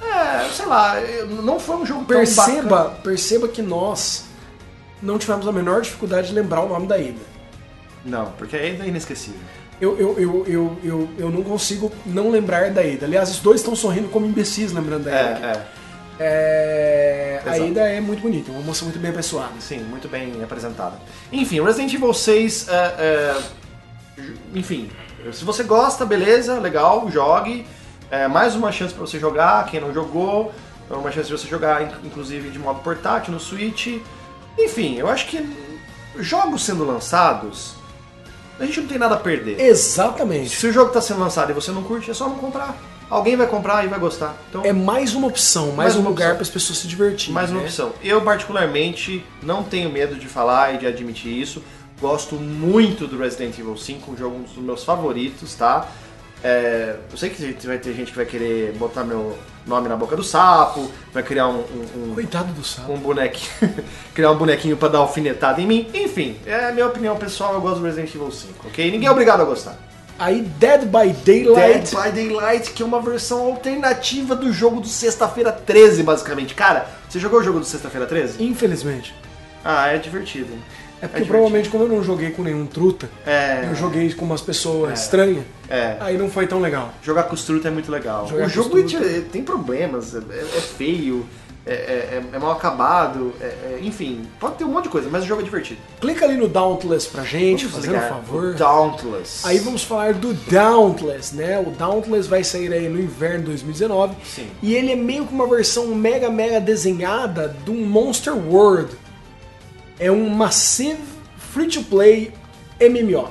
[0.01, 0.96] é, sei lá,
[1.42, 2.44] não foi um jogo tão bacana.
[2.46, 4.26] Perceba, perceba que nós
[5.02, 7.34] não tivemos a menor dificuldade de lembrar o nome da Ada.
[8.05, 9.40] Não, porque a Ada é inesquecível.
[9.81, 13.06] Eu, eu, eu, eu, eu, eu não consigo não lembrar da Ada.
[13.06, 15.47] Aliás, os dois estão sorrindo como imbecis lembrando da É, Ada.
[15.47, 15.66] é,
[16.20, 17.70] É, a Exato.
[17.70, 19.52] Ada é muito bonita, uma moça muito bem apessoada.
[19.60, 20.97] sim, muito bem apresentada.
[21.32, 23.43] Enfim, Resident Evil 6, é, é,
[24.55, 24.90] enfim,
[25.32, 27.66] se você gosta, beleza, legal, jogue.
[28.10, 30.52] É, mais uma chance pra você jogar, quem não jogou,
[30.89, 33.89] é uma chance de você jogar, in- inclusive, de modo portátil, no Switch.
[34.59, 35.44] Enfim, eu acho que
[36.20, 37.74] jogos sendo lançados,
[38.59, 39.60] a gente não tem nada a perder.
[39.60, 40.51] Exatamente.
[40.56, 42.76] Se o jogo está sendo lançado e você não curte, é só não comprar.
[43.10, 44.35] Alguém vai comprar e vai gostar.
[44.48, 47.35] Então, É mais uma opção, mais, Mais um lugar para as pessoas se divertirem.
[47.35, 47.66] mais uma né?
[47.66, 47.93] opção.
[48.02, 51.62] Eu, particularmente, não tenho medo de falar e de admitir isso.
[52.01, 55.86] Gosto muito do Resident Evil 5, um jogo um dos meus favoritos, tá?
[56.46, 60.14] É, eu sei que vai ter gente que vai querer botar meu nome na boca
[60.14, 62.92] do sapo, vai criar um, um, um- Coitado do sapo.
[62.92, 63.74] um bonequinho,
[64.12, 65.88] criar um bonequinho pra dar alfinetada em mim.
[65.94, 68.90] Enfim, é a minha opinião pessoal, eu gosto do Resident Evil 5, ok?
[68.90, 69.74] Ninguém é obrigado a gostar.
[70.18, 71.90] Aí Dead by Daylight.
[71.96, 76.54] Dead by Daylight, que é uma versão alternativa do jogo do Sexta-feira 13, basicamente.
[76.54, 78.44] Cara, você jogou o jogo do Sexta-feira 13?
[78.44, 79.14] Infelizmente.
[79.64, 80.52] Ah, é divertido.
[81.05, 81.26] É porque divertido.
[81.28, 83.66] provavelmente como eu não joguei com nenhum truta, É.
[83.70, 85.97] eu joguei com umas pessoas estranhas, É.
[86.01, 86.93] aí não foi tão legal.
[87.02, 88.26] Jogar com os truta é muito legal.
[88.28, 91.24] Jogar o jogo é- tem problemas, é, é feio,
[91.66, 95.24] é, é- é mal acabado, é- é- enfim, pode ter um monte de coisa, mas
[95.24, 95.81] o jogo é divertido.
[96.01, 98.44] Clica ali no Dauntless pra gente, Vamos fazendo um favor.
[98.44, 99.47] o Dauntless.
[99.48, 101.59] Aí vamos falar do Dauntless, né?
[101.59, 104.14] O Dauntless vai sair aí no inverno de 2019.
[104.24, 104.47] Sim.
[104.62, 108.90] E ele é meio que uma versão mega, mega desenhada de um Monster World.
[109.98, 111.02] É um massive
[111.52, 112.32] free-to-play
[112.80, 113.28] MMO.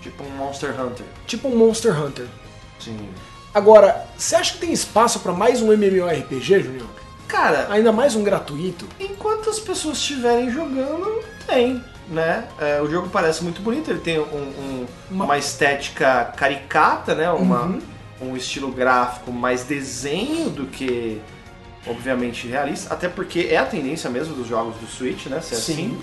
[0.00, 1.06] Tipo um Monster Hunter.
[1.26, 2.26] Tipo um Monster Hunter.
[2.80, 3.08] Sim.
[3.54, 6.86] Agora, você acha que tem espaço pra mais um MMORPG, Junior?
[7.28, 8.86] Cara, Ainda mais um gratuito?
[9.00, 12.46] Enquanto as pessoas estiverem jogando, tem, né?
[12.60, 15.38] É, o jogo parece muito bonito, ele tem um- um- Uma- uma...
[15.38, 17.30] estética caricata, né?
[17.30, 17.80] Uma, Uhum.
[18.20, 21.20] Um estilo gráfico mais desenho do que,
[21.86, 22.92] obviamente, realista.
[22.92, 25.40] Até porque é a tendência mesmo dos jogos do Switch, né?
[25.40, 25.72] Ser Sim.
[25.72, 26.02] assim.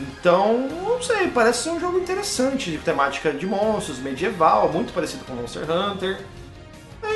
[0.00, 5.24] Então, não sei, parece ser um jogo interessante, de temática de monstros, medieval, muito parecido
[5.24, 6.20] com Monster Hunter.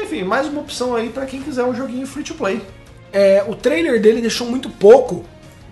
[0.03, 2.61] Enfim, mais uma opção aí pra quem quiser um joguinho free to play.
[3.13, 5.25] É, o trailer dele deixou muito pouco.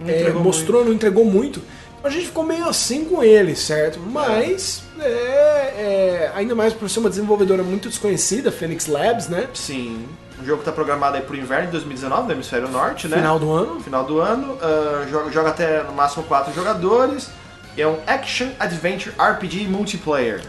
[0.07, 1.63] É, mostrou, não entregou muito.
[2.03, 3.99] A gente ficou meio assim com ele, certo?
[3.99, 9.49] Mas, é, é, ainda mais por ser uma desenvolvedora muito desconhecida, Phoenix Labs, né?
[9.55, 10.05] Sim.
[10.41, 13.19] O jogo tá programado aí pro inverno de 2019, no hemisfério norte, né?
[13.19, 13.81] Final do ano.
[13.81, 14.59] Final do ano.
[14.61, 17.31] ah, joga, joga até no máximo 4 jogadores.
[17.77, 20.43] E é um Action Adventure RPG Multiplayer.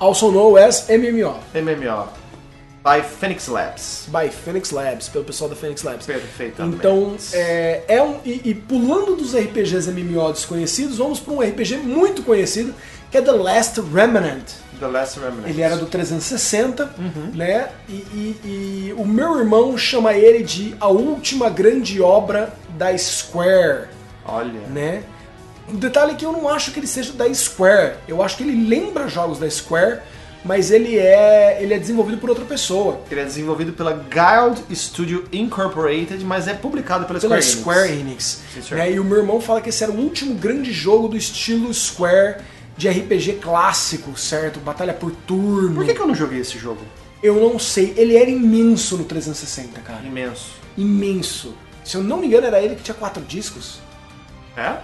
[0.00, 2.08] Also known as MMO, MMO.
[2.82, 4.08] By Phoenix Labs.
[4.08, 6.06] by Phoenix Labs, pelo pessoal da Phoenix Labs.
[6.06, 6.76] Perfeitamente.
[6.76, 8.20] Então, é, é um.
[8.24, 12.72] E, e pulando dos RPGs MMO desconhecidos, vamos para um RPG muito conhecido,
[13.10, 14.44] que é The Last Remnant.
[14.78, 15.46] The Last Remnant.
[15.48, 16.90] Ele era do 360,
[17.34, 17.68] né?
[17.88, 23.88] E, e- e o meu irmão chama ele de a última grande obra da Square,
[24.24, 24.60] Olha.
[24.68, 25.02] né?
[25.68, 27.94] O detalhe é que eu não acho que ele seja da Square.
[28.06, 29.98] Eu acho que ele lembra jogos da Square,
[30.44, 33.00] mas ele é ele é desenvolvido por outra pessoa.
[33.10, 37.92] Ele é desenvolvido pela Guild Studio Incorporated, mas é publicado pela Pela Square Enix.
[37.92, 38.66] Square Enix.
[38.68, 38.92] Sim, né?
[38.92, 42.36] E o meu irmão fala que esse era o último grande jogo do estilo Square
[42.78, 44.60] de RPG clássico, certo?
[44.60, 45.74] Batalha por turno.
[45.74, 46.80] Por que, que eu não joguei esse jogo?
[47.20, 47.92] Eu não sei.
[47.96, 50.00] Ele era imenso no 360, cara.
[50.04, 50.52] Imenso.
[50.76, 51.54] Imenso.
[51.84, 53.80] Se eu não me engano, era ele que tinha quatro discos.
[54.56, 54.76] É?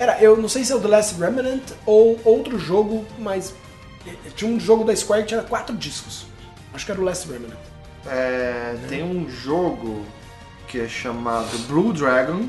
[0.00, 3.54] Era, eu não sei se é o The Last Remnant ou outro jogo, mas
[4.04, 6.26] eh, tinha um jogo da Square que tinha quatro discos.
[6.74, 7.54] Acho que era o Last Remnant.
[8.06, 10.04] É, Tem um jogo
[10.66, 12.48] que é chamado Blue Dragon.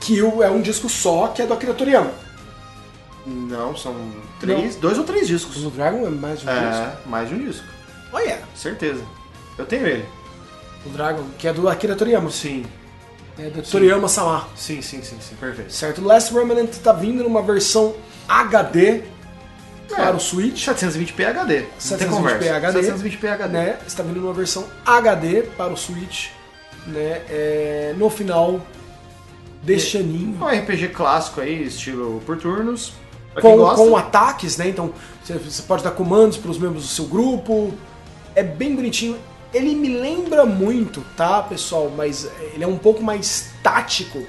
[0.00, 2.12] Que é um disco só, que é do Akira Toriyama.
[3.26, 3.94] Não, são
[4.38, 5.56] três, dois ou três discos.
[5.56, 6.50] Blue Dragon é mais um disco.
[6.50, 7.66] É, mais de um disco.
[8.12, 9.02] Olha, Certeza.
[9.58, 10.04] Eu tenho ele.
[10.84, 12.30] o Dragon, que é do Akira Toriyama.
[12.30, 12.64] Sim.
[13.38, 14.48] É do Toriyama Sama.
[14.54, 15.34] Sim, sim, sim, sim.
[15.36, 15.72] Perfeito.
[15.72, 16.00] Certo?
[16.00, 17.94] O Last Remnant tá vindo numa versão
[18.28, 19.02] HD
[19.88, 20.66] para o Switch.
[20.66, 21.60] 720p HD.
[21.60, 22.56] Não tem 720p conversa.
[22.56, 22.80] HD.
[22.92, 23.52] 720p HD.
[23.52, 23.78] né?
[23.86, 26.28] Está vindo numa versão HD para o Switch,
[26.86, 27.22] né?
[27.28, 28.60] É, no final
[29.62, 30.38] deste aninho.
[30.40, 32.92] É um RPG clássico aí, estilo por turnos.
[33.40, 33.84] Com, gosta.
[33.84, 34.68] com ataques, né?
[34.68, 34.92] Então
[35.22, 37.72] você, você pode dar comandos para os membros do seu grupo.
[38.34, 39.16] É bem bonitinho.
[39.52, 41.90] Ele me lembra muito, tá, pessoal?
[41.94, 44.22] Mas ele é um pouco mais tático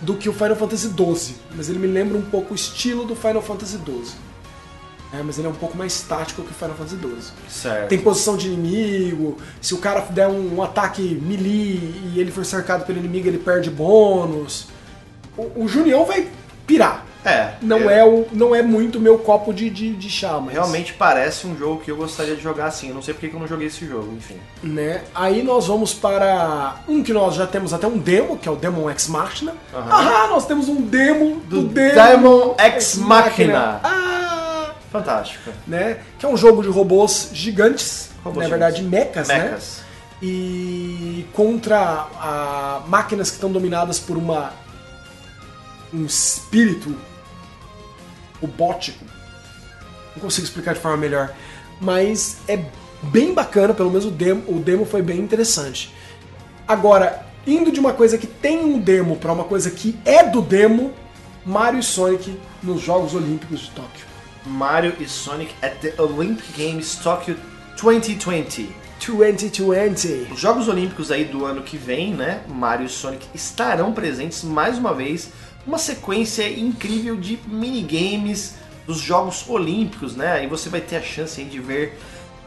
[0.00, 1.36] do que o Final Fantasy XII.
[1.56, 4.28] Mas ele me lembra um pouco o estilo do Final Fantasy XII.
[5.12, 7.32] É, mas ele é um pouco mais tático que o Final Fantasy XII.
[7.48, 7.88] Certo.
[7.88, 12.44] Tem posição de inimigo, se o cara der um, um ataque melee e ele for
[12.44, 14.66] cercado pelo inimigo, ele perde bônus.
[15.36, 16.28] O, o Junião vai
[16.66, 17.06] pirar.
[17.24, 17.52] É.
[17.60, 20.54] Não é, o, não é muito meu copo de, de, de chá, mas.
[20.54, 22.88] Realmente parece um jogo que eu gostaria de jogar assim.
[22.88, 24.36] Eu não sei porque que eu não joguei esse jogo, enfim.
[24.62, 25.02] Né?
[25.14, 28.56] Aí nós vamos para um que nós já temos até um demo, que é o
[28.56, 29.54] Demon X Machina.
[29.74, 29.88] Aham.
[29.90, 33.80] Ah, nós temos um demo do, Do Demon, Demon Ex Machina.
[33.82, 34.72] Ah!
[34.90, 35.50] Fantástico.
[35.66, 35.98] Né?
[36.18, 39.38] Que é um jogo de robôs gigantes, Robôs na verdade mechas, né?
[39.38, 39.80] Mechas.
[40.22, 44.52] e contra a, máquinas que estão dominadas por uma
[45.92, 46.94] um espírito
[48.40, 49.04] robótico.
[50.14, 51.34] Não consigo explicar de forma melhor,
[51.80, 52.64] mas é
[53.02, 55.94] bem bacana, pelo menos o demo, o demo foi bem interessante.
[56.66, 60.42] Agora, indo de uma coisa que tem um demo para uma coisa que é do
[60.42, 60.92] demo,
[61.44, 64.06] Mario e Sonic nos Jogos Olímpicos de Tóquio.
[64.44, 67.36] Mario e Sonic at the Olympic Games Tokyo
[67.80, 68.68] 2020.
[68.98, 70.28] 2020.
[70.32, 72.42] Os Jogos Olímpicos aí do ano que vem, né?
[72.48, 75.30] Mario e Sonic estarão presentes mais uma vez.
[75.68, 78.54] Uma sequência incrível de minigames
[78.86, 80.32] dos Jogos Olímpicos, né?
[80.32, 81.98] Aí você vai ter a chance aí de ver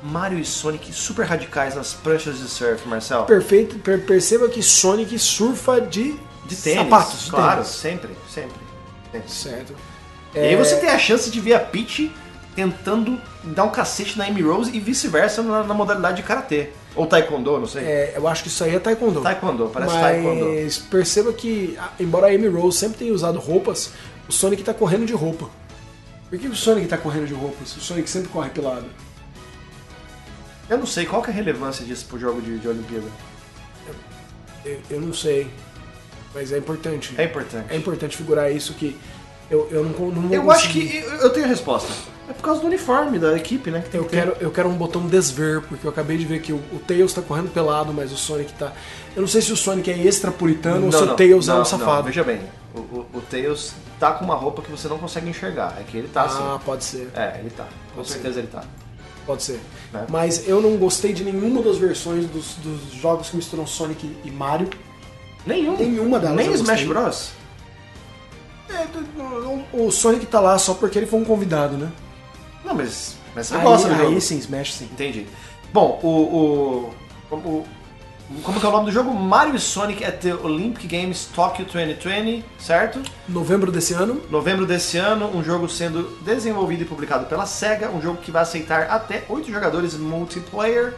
[0.02, 3.23] Mario e Sonic super radicais nas pranchas de surf, Marcel.
[3.26, 6.15] Perfeito, per- perceba que Sonic surfa de,
[6.48, 7.68] De tênis, sapatos, de claro, tênis.
[7.68, 8.60] sempre, sempre.
[9.11, 9.30] sempre.
[9.31, 9.76] Certo.
[10.34, 12.11] E aí É, você tem a chance de ver a Peach
[12.56, 16.70] tentando dar um cacete na Amy Rose e vice-versa na, na modalidade de karatê.
[16.96, 17.84] Ou taekwondo, não sei.
[17.84, 19.22] é, eu acho que isso aí é taekwondo.
[19.22, 20.90] Taekwondo, parece Mas taekwondo.
[20.90, 23.92] perceba que, embora a Amy Rose sempre tenha usado roupas,
[24.28, 25.50] o Sonic tá correndo de roupa.
[26.30, 27.66] Por que o Sonic tá correndo de roupa?
[27.66, 28.86] se O Sonic sempre corre pelado.
[30.70, 33.08] Eu não sei qual que é a relevância disso pro jogo de, de Olimpíada.
[34.64, 35.50] Eu, eu não sei.
[36.34, 37.14] Mas é importante.
[37.18, 37.66] É importante.
[37.70, 38.98] É importante figurar isso que
[39.52, 41.91] eu, eu não, não Eu acho que eu tenho a resposta.
[42.30, 43.84] É por causa do uniforme da equipe, né?
[43.91, 46.53] que Eu que quero, eu quero um botão desver, porque eu acabei de ver que
[46.53, 48.72] o, o Tails tá correndo pelado, mas o Sonic tá.
[49.14, 51.65] Eu não sei se o Sonic é extrapuritano ou se o Tails é não, um
[51.65, 51.98] safado.
[51.98, 52.40] Não, veja bem,
[52.73, 55.76] o, o, o Tails tá com uma roupa que você não consegue enxergar.
[55.78, 56.26] É que ele tá ah,
[56.56, 56.65] assim.
[56.65, 57.65] pode ser, É, ele tá.
[57.90, 58.14] Com Pode ser.
[58.14, 58.64] certeza ele tá.
[59.26, 59.60] pode ser.
[59.91, 60.06] Né?
[60.07, 64.32] Mas eu não gostei de nenhuma das versões dos, dos jogos que misturam Sonic e
[64.32, 64.69] Mario.
[65.45, 65.76] Nenhum.
[65.76, 66.84] Nenhuma delas Nem Smash.
[66.86, 67.41] Bros.
[68.73, 68.88] É,
[69.73, 71.91] o Sonic tá lá só porque ele foi um convidado, né?
[72.64, 74.22] Não, mas, mas você aí, gosta do aí jogo.
[74.22, 74.85] sim, Smash sim.
[74.85, 75.27] Entendi.
[75.73, 77.65] Bom, o, o, o, o
[78.43, 79.14] como que é o nome do jogo?
[79.14, 83.02] Mario e Sonic at the Olympic Games Tokyo 2020, certo?
[83.27, 84.22] Novembro desse ano.
[84.30, 88.43] Novembro desse ano, um jogo sendo desenvolvido e publicado pela SEGA, um jogo que vai
[88.43, 90.95] aceitar até 8 jogadores multiplayer,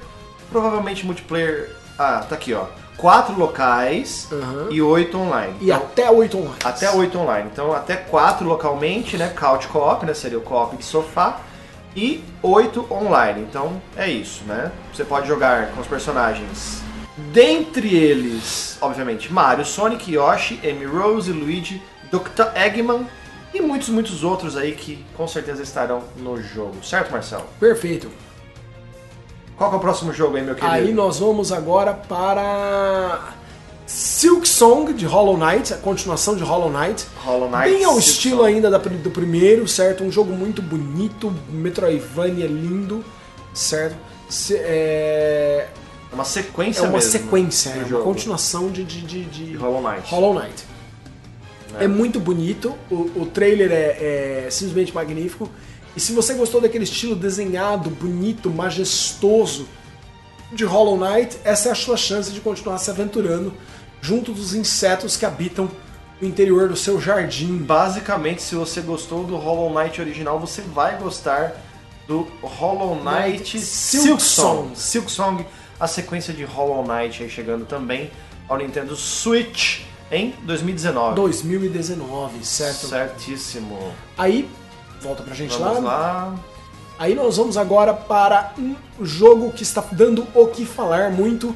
[0.52, 1.76] provavelmente multiplayer.
[1.98, 2.68] Ah, tá aqui ó.
[2.98, 4.68] 4 locais Aham.
[4.70, 5.56] e 8 online.
[5.62, 6.56] E até 8 online.
[6.64, 7.50] Até 8 online.
[7.52, 9.30] Então até 4 localmente, né?
[9.30, 10.14] Couch co-op, né?
[10.14, 11.40] Seria o co-op de sofá.
[11.96, 13.42] E 8 online.
[13.42, 14.72] Então é isso, né?
[14.94, 16.82] Você pode jogar com os personagens.
[17.32, 22.56] Dentre eles, obviamente, Mario, Sonic, Yoshi, Amy Rose, Luigi, Dr.
[22.56, 23.08] Eggman
[23.54, 26.84] e muitos, muitos outros aí que com certeza estarão no jogo.
[26.84, 27.46] Certo, Marcelo?
[27.60, 28.10] Perfeito.
[29.64, 30.74] Qual é o próximo jogo aí, meu querido?
[30.74, 33.34] Aí nós vamos agora para
[33.86, 37.06] Silk Song de Hollow Knight, a continuação de Hollow Knight.
[37.24, 37.70] Hollow Knight.
[37.72, 38.50] Bem ao Silk estilo Song.
[38.54, 40.04] ainda da- do primeiro, certo?
[40.04, 43.04] Um jogo muito bonito, Metroidvania lindo,
[43.54, 43.96] certo?
[44.30, 45.70] Se- é,
[46.12, 48.04] É uma sequência é uma mesmo sequência, é uma jogo.
[48.04, 50.10] continuação de, de, de, de Hollow Knight.
[50.10, 50.66] Hollow Knight.
[51.80, 55.50] É, muito bonito, o, o trailer é, é simplesmente magnífico.
[55.96, 59.68] E se você gostou daquele estilo desenhado, bonito, majestoso
[60.52, 63.54] de Hollow Knight, essa é a sua chance de continuar se aventurando
[64.02, 65.70] junto dos insetos que habitam
[66.22, 67.58] o interior do seu jardim.
[67.58, 71.56] Basicamente, se você gostou do Hollow Knight original, você vai gostar
[72.08, 74.58] do Hollow Knight Knight Silk Silk Song.
[74.58, 74.76] Song.
[74.76, 75.46] Silk Song,
[75.80, 78.12] a sequência de Hollow Knight aí chegando também
[78.48, 81.16] ao Nintendo Switch em 2019.
[81.16, 82.88] 2019, certo?
[82.88, 83.78] Certíssimo.
[84.18, 84.48] Aí,
[85.04, 85.92] volta pra gente Vamos lá.
[85.98, 86.36] lá.
[86.98, 91.56] Aí nós vamos agora para um jogo que está dando o que falar muito.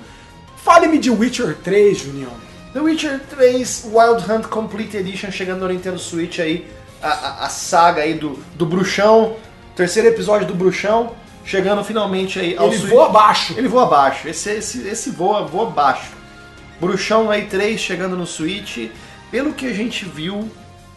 [0.58, 2.32] Fale-me de Witcher 3, Junião.
[2.74, 6.68] The Witcher 3 Wild Hunt Complete Edition chegando no Nintendo Switch aí,
[7.02, 9.36] a, a- a saga aí do, do bruxão,
[9.76, 11.14] terceiro episódio do bruxão,
[11.46, 12.90] chegando finalmente aí ao Ele Switch.
[12.92, 13.54] voa abaixo.
[13.58, 16.12] Ele voa abaixo, esse, esse, esse voa, voa abaixo.
[16.82, 18.90] Bruxão aí 3 chegando no Switch,
[19.32, 20.50] pelo que a gente viu,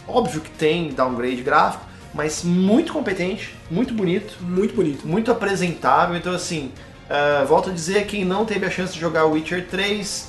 [0.09, 1.85] óbvio que tem downgrade gráfico,
[2.15, 5.07] mas muito competente, muito bonito, Muito bonito.
[5.07, 6.17] muito apresentável.
[6.17, 6.73] Então, assim,
[7.09, 10.29] ah, volto a dizer: quem não teve a chance de jogar Witcher 3,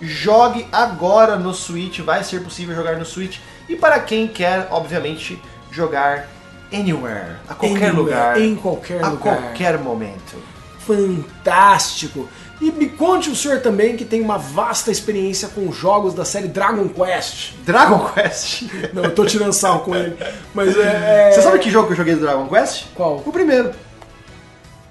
[0.00, 3.38] jogue agora no Switch, vai ser possível jogar no Switch.
[3.68, 5.40] E para quem quer, obviamente,
[5.72, 6.28] jogar
[6.72, 9.36] anywhere, a qualquer Anywhere, lugar, Em qualquer a lugar.
[9.36, 10.36] qualquer momento.
[10.78, 12.28] Fantástico.
[12.60, 16.48] E me conte o senhor também que tem uma vasta experiência com jogos da série
[16.48, 17.52] Dragon Quest.
[17.64, 18.62] Dragon Quest.
[18.94, 20.16] Não, eu tô tirando sal com ele.
[20.54, 21.32] Mas é.
[21.32, 22.86] Você sabe que jogo que eu joguei do Dragon Quest?
[22.94, 23.22] Qual?
[23.24, 23.72] O primeiro.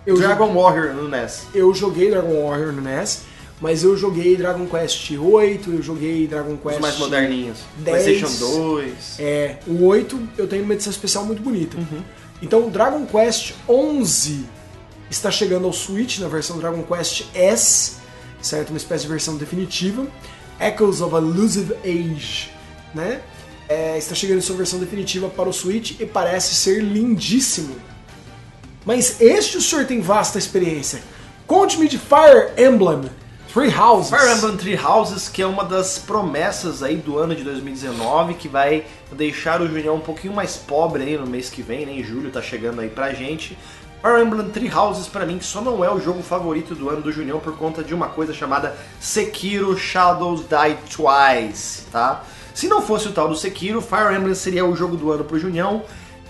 [0.06, 1.48] Eu, Dragon Warrior no NES.
[1.54, 3.24] eu joguei Dragon Warrior no NES,
[3.60, 6.76] mas eu joguei Dragon Quest 8, eu joguei Dragon Quest.
[6.76, 7.58] Os mais moderninhos.
[7.80, 8.04] 10.
[8.04, 9.16] PlayStation 2.
[9.18, 11.76] É, o 8 eu tenho uma edição especial muito bonita.
[11.76, 12.04] Uhum.
[12.40, 14.46] Então o Dragon Quest 11
[15.16, 17.98] está chegando ao Switch na versão Dragon Quest S,
[18.42, 18.70] certo?
[18.70, 20.08] Uma espécie de versão definitiva.
[20.60, 22.52] Echoes of a Elusive Age,
[22.94, 23.22] né?
[23.68, 27.76] É, está chegando em sua versão definitiva para o Switch e parece ser lindíssimo.
[28.86, 31.02] Mas este o senhor tem vasta experiência.
[31.48, 33.10] Conte-me de Fire Emblem
[33.52, 34.10] Three Houses.
[34.10, 38.48] Fire Emblem Three Houses, que é uma das promessas aí do ano de 2019, que
[38.48, 41.94] vai deixar o Junião um pouquinho mais pobre aí no mês que vem, né?
[41.94, 43.58] Em julho tá chegando aí pra gente.
[44.02, 47.12] Fire Emblem Three Houses, pra mim, só não é o jogo favorito do ano do
[47.12, 52.24] Junião por conta de uma coisa chamada Sekiro Shadows Die Twice, tá?
[52.54, 55.40] Se não fosse o tal do Sekiro, Fire Emblem seria o jogo do ano pro
[55.40, 55.84] Junião.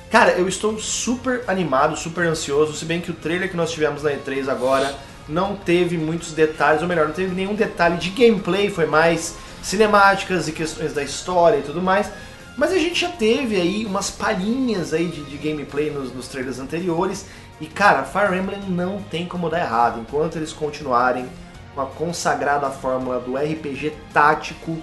[0.09, 4.03] Cara, eu estou super animado, super ansioso, se bem que o trailer que nós tivemos
[4.03, 4.95] na E3 agora
[5.27, 10.47] não teve muitos detalhes, ou melhor, não teve nenhum detalhe de gameplay, foi mais cinemáticas
[10.47, 12.09] e questões da história e tudo mais.
[12.57, 16.59] Mas a gente já teve aí umas palhinhas aí de, de gameplay nos, nos trailers
[16.59, 17.25] anteriores.
[17.59, 19.99] E cara, Fire Emblem não tem como dar errado.
[19.99, 21.27] Enquanto eles continuarem
[21.73, 24.77] com a consagrada fórmula do RPG tático,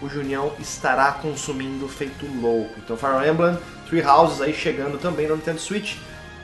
[0.00, 2.74] o Junião estará consumindo feito louco.
[2.78, 3.58] Então Fire Emblem,
[3.88, 5.96] Three Houses aí chegando também no Nintendo Switch.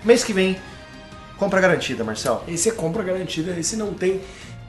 [0.04, 0.56] Mês que vem,
[1.36, 2.42] compra garantida, Marcel.
[2.46, 4.20] Esse é compra garantida, esse não tem.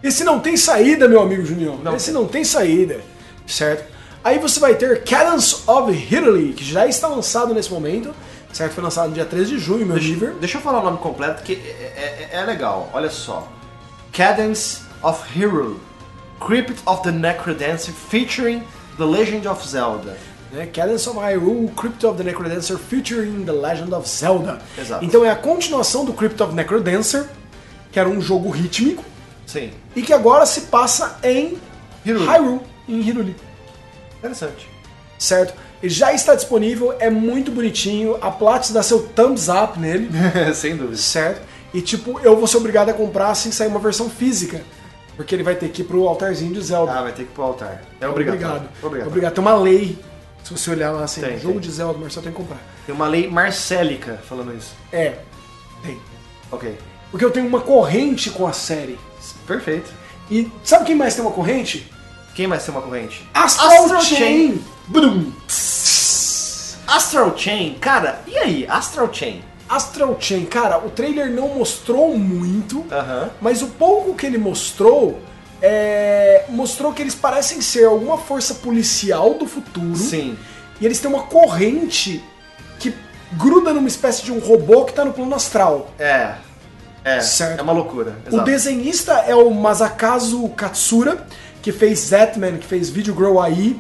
[0.01, 1.77] Esse não tem saída, meu amigo Junião.
[1.77, 2.13] Não esse tem.
[2.13, 3.01] não tem saída,
[3.45, 3.91] certo?
[4.23, 8.13] Aí você vai ter Cadence of Italy, que já está lançado nesse momento,
[8.51, 8.73] certo?
[8.73, 11.43] Foi lançado no dia 13 de junho, meu Deixa, deixa eu falar o nome completo
[11.43, 13.47] que é, é- é legal, olha só.
[14.11, 15.79] Cadence of Hero,
[16.39, 18.63] Crypt of the Necrodancer featuring
[18.97, 20.17] The Legend of Zelda.
[20.51, 20.65] Né?
[20.65, 24.59] Cadence of Hyrule, Crypt of the Necrodancer featuring The Legend of Zelda.
[24.77, 25.05] Exato.
[25.05, 27.27] Então é a continuação do Crypt of Necrodancer,
[27.91, 29.03] que era um jogo rítmico,
[29.45, 31.57] Sim, e que agora se passa em
[32.03, 32.25] Hyrule.
[32.25, 33.35] Hyrule, em Hyrule.
[34.17, 34.67] interessante.
[35.19, 35.53] Certo?
[35.81, 40.09] Ele já está disponível, é muito bonitinho, a Platinum dá seu thumbs up nele.
[40.53, 40.97] Sem dúvida.
[40.97, 41.41] certo?
[41.73, 44.61] E tipo, eu vou ser obrigado a comprar assim que sair uma versão física
[45.15, 46.91] Porque ele vai ter que ir pro altarzinho de Zelda.
[46.91, 47.83] Ah, vai ter que ir pro altar.
[48.01, 48.35] É obrigado.
[48.35, 48.69] Obrigado.
[48.81, 49.07] Obrigado.
[49.07, 49.33] Obrigado.
[49.33, 49.97] Tem uma lei.
[50.43, 51.61] Se você olhar lá assim, Tem, jogo tem.
[51.61, 52.57] de Zelda, Marcelo tem que comprar.
[52.85, 54.71] Tem uma lei marcélica falando isso.
[54.91, 55.15] É,
[55.83, 55.99] tem.
[56.51, 56.75] Ok.
[57.11, 58.97] Porque eu tenho uma corrente com a série.
[59.45, 59.91] Perfeito.
[60.31, 61.91] E sabe quem mais tem uma corrente?
[62.33, 63.27] Quem mais tem uma corrente?
[63.33, 64.17] Astral, Astral Chain.
[64.17, 64.61] Chain.
[64.89, 65.31] Brum.
[66.87, 68.65] Astral Chain, cara, e aí?
[68.67, 69.43] Astral Chain?
[69.69, 73.29] Astral Chain, cara, o trailer não mostrou muito, Aham.
[73.39, 75.19] mas o pouco que ele mostrou
[75.61, 79.95] é, mostrou que eles parecem ser alguma força policial do futuro.
[79.95, 80.35] Sim.
[80.81, 82.23] E eles têm uma corrente
[82.79, 82.91] que
[83.33, 85.93] gruda numa espécie de um robô que tá no plano astral.
[85.99, 86.33] É.
[87.03, 87.21] É.
[87.21, 87.59] Certo.
[87.59, 88.17] É uma loucura.
[88.25, 88.45] O Exato.
[88.45, 91.27] desenhista é o Masakazu Katsura,
[91.61, 93.75] que fez Zetman, que fez Video Grow AI,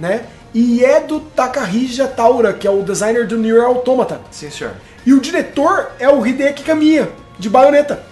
[0.00, 0.24] né?
[0.54, 4.20] E é do Takahija Taura, que é o designer do Nier Automata.
[4.30, 4.74] Sim, senhor.
[5.04, 8.02] E o diretor é o Hideki Kamiya, de Bayonetta.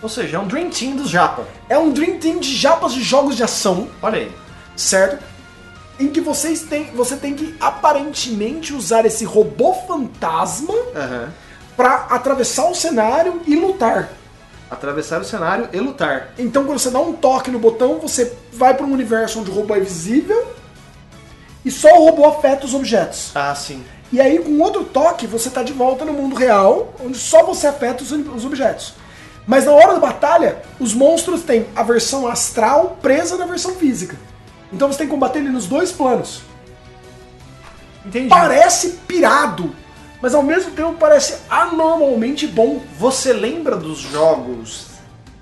[0.00, 1.42] Ou seja, é um Dream Team dos Japa.
[1.68, 4.32] É um Dream Team de japas de jogos de ação, Olha aí.
[4.76, 5.24] certo?
[5.98, 11.28] Em que vocês têm, você tem que aparentemente usar esse robô fantasma Aham.
[11.76, 14.08] pra atravessar o cenário e lutar.
[14.70, 16.28] Atravessar o cenário e lutar.
[16.38, 19.54] Então, quando você dá um toque no botão, você vai para um universo onde o
[19.54, 20.46] robô é visível
[21.68, 23.30] e só o robô afeta os objetos.
[23.34, 23.84] Ah, sim.
[24.10, 27.66] E aí, com outro toque, você tá de volta no mundo real, onde só você
[27.66, 28.94] afeta os, os objetos.
[29.46, 34.16] Mas na hora da batalha, os monstros têm a versão astral presa na versão física.
[34.72, 36.40] Então você tem que combater ele nos dois planos.
[38.04, 38.30] Entendi.
[38.30, 39.76] Parece pirado,
[40.22, 42.80] mas ao mesmo tempo parece anormalmente bom.
[42.98, 44.86] Você lembra dos jogos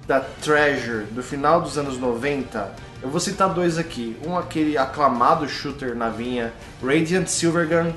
[0.09, 2.86] da Treasure do final dos anos 90?
[3.03, 4.17] Eu vou citar dois aqui.
[4.27, 6.53] Um aquele aclamado shooter navinha,
[6.83, 7.93] Radiant Silvergun,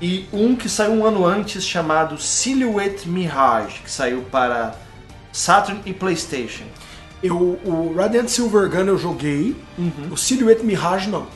[0.00, 4.74] e um que saiu um ano antes chamado Silhouette Mirage, que saiu para
[5.32, 6.64] Saturn e PlayStation.
[7.22, 9.56] Eu, o Radiant Silver Gun eu joguei,
[10.10, 11.26] o Silhouette Mirage não.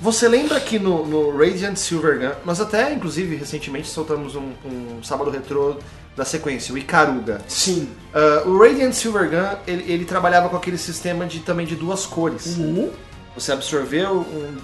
[0.00, 5.30] Você lembra que no, no Radiant Silvergun, nós até inclusive recentemente soltamos um, um sábado
[5.30, 5.76] retrô
[6.14, 7.40] da sequência, o Icaruga.
[7.48, 7.88] Sim.
[8.14, 12.56] Ah, o Radiant Silvergun, ele, ele trabalhava com aquele sistema de também de duas cores.
[12.58, 12.92] O
[13.34, 14.18] Você absorveu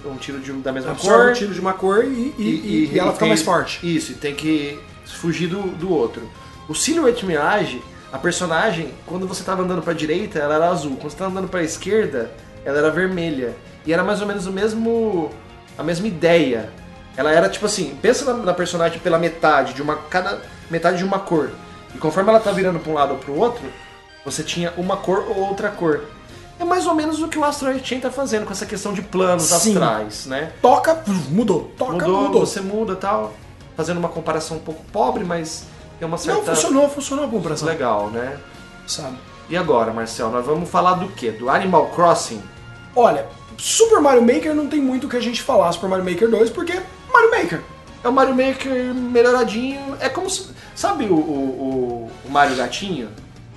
[0.05, 2.43] um, um tiro de, da mesma absorve cor o tiro de uma cor e, e,
[2.43, 3.81] e- e ela fica mais forte.
[3.83, 6.23] Isso, e tem que fugir do, do outro.
[6.69, 7.83] O Silhouette Mirage,
[8.13, 10.93] a personagem, quando você estava andando para direita, ela era azul.
[10.93, 12.31] Quando você estava andando para esquerda,
[12.65, 13.55] ela era vermelha.
[13.85, 15.31] E era mais ou menos o mesmo
[15.77, 16.71] a mesma ideia.
[17.17, 20.41] Ela era tipo assim, pensa na, na personagem pela metade de uma cada
[20.71, 21.51] metade de uma cor.
[21.95, 23.65] E conforme ela tá virando para um lado ou para o outro,
[24.25, 26.03] você tinha uma cor ou outra cor.
[26.59, 29.03] É mais ou menos o que o Astral Chain tá fazendo com essa questão de
[29.03, 29.73] planos Sim.
[29.73, 30.53] astrais, né?
[30.63, 31.73] Toca, mudou.
[31.77, 32.47] Toca, mudou, mudou.
[32.47, 33.35] você muda tal,
[33.77, 35.65] fazendo uma comparação um pouco pobre, mas
[35.99, 37.67] tem uma certa Não, funcionou, funcionou a comparação.
[37.67, 38.39] legal, né?
[38.87, 39.17] Sabe?
[39.53, 41.31] E agora, Marcel, nós vamos falar do quê?
[41.31, 42.41] Do Animal Crossing?
[42.97, 43.27] Olha,
[43.59, 46.49] Super Mario Maker não tem muito o que a gente falar Super Mario Maker 2,
[46.49, 46.73] porque
[47.13, 47.61] Mario Maker.
[48.03, 53.11] É o Mario Maker melhoradinho, é como se, sabe o, o, o- Mario Gatinho?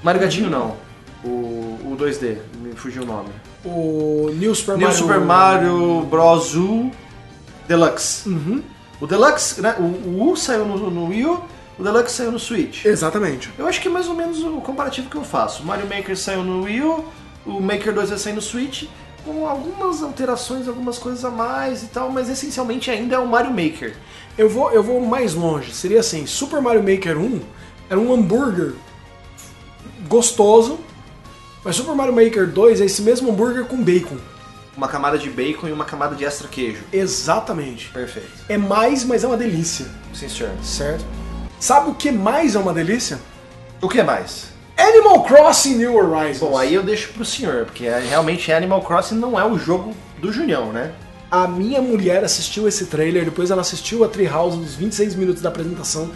[0.03, 0.75] Mario Gatinho não,
[1.23, 3.29] o, o 2D, me fugiu o nome.
[3.63, 5.01] O New Super New Mario.
[5.01, 6.55] Super Mario Bros.
[6.57, 6.91] U
[7.69, 8.27] Deluxe.
[8.27, 8.61] Uhum.
[8.99, 11.41] O Deluxe, né, o, o U saiu no, no Wii U,
[11.77, 12.85] o Deluxe saiu no Switch.
[12.85, 13.49] Exatamente.
[13.57, 15.63] Eu acho que é mais ou menos o comparativo que eu faço.
[15.63, 17.05] O Mario Maker saiu no Wii U,
[17.45, 18.83] o Maker 2 vai sair no Switch,
[19.25, 23.51] com algumas alterações, algumas coisas a mais e tal, mas essencialmente ainda é o Mario
[23.51, 23.95] Maker.
[24.37, 25.73] Eu vou, eu vou mais longe.
[25.73, 27.41] Seria assim, Super Mario Maker 1
[27.89, 28.73] era um hambúrguer
[30.07, 30.79] gostoso,
[31.63, 34.17] mas Super Mario Maker 2 é esse mesmo hambúrguer com bacon.
[34.77, 36.83] Uma camada de bacon e uma camada de extra queijo.
[36.91, 37.89] Exatamente.
[37.89, 38.27] Perfeito.
[38.49, 40.51] É mais, mas é uma delícia, Sim, senhor.
[40.61, 41.05] certo?
[41.59, 43.19] Sabe o que mais é uma delícia?
[43.81, 44.53] O que mais?
[44.77, 46.39] Animal Crossing New Horizons.
[46.49, 49.93] Bom, aí eu deixo pro senhor, porque é- realmente Animal Crossing não é o jogo
[50.19, 50.91] do Junião, né?
[51.31, 55.49] A minha mulher assistiu esse trailer, depois ela assistiu a Treehouse dos 26 minutos da
[55.49, 56.11] apresentação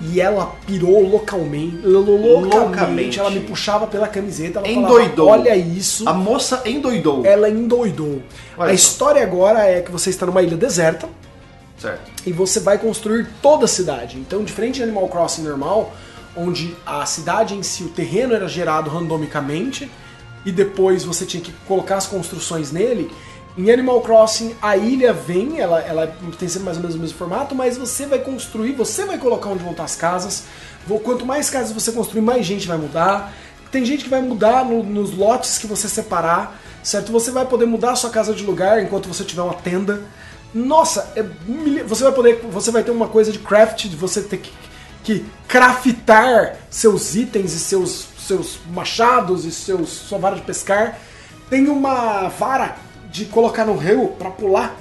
[0.00, 1.76] e ela pirou localmente.
[1.84, 2.56] Loucamente.
[2.56, 3.20] Loucamente.
[3.20, 5.26] Ela me puxava pela camiseta, ela Endoidou.
[5.28, 6.08] falava, olha isso.
[6.08, 7.24] A moça endoidou.
[7.26, 8.22] Ela endoidou.
[8.56, 11.08] Olha a história agora é que você está numa ilha deserta
[11.84, 12.10] Certo.
[12.26, 14.18] e você vai construir toda a cidade.
[14.18, 15.94] Então, diferente de Animal Crossing normal,
[16.36, 19.90] onde a cidade em si, o terreno era gerado randomicamente
[20.44, 23.10] e depois você tinha que colocar as construções nele.
[23.56, 26.06] Em Animal Crossing, a ilha vem, ela, ela
[26.38, 29.50] tem sempre mais ou menos o mesmo formato, mas você vai construir, você vai colocar
[29.50, 30.44] onde vão estar as casas.
[31.04, 33.32] Quanto mais casas você construir, mais gente vai mudar.
[33.70, 37.12] Tem gente que vai mudar no- nos lotes que você separar, certo?
[37.12, 40.02] Você vai poder mudar a sua casa de lugar enquanto você tiver uma tenda.
[40.54, 44.22] Nossa, é mil- você vai poder, você vai ter uma coisa de craft, de você
[44.22, 44.52] ter que,
[45.02, 50.98] que craftar seus itens e seus seus machados e seus, sua vara de pescar.
[51.50, 52.76] Tem uma vara
[53.10, 54.74] de colocar no rio pra pular.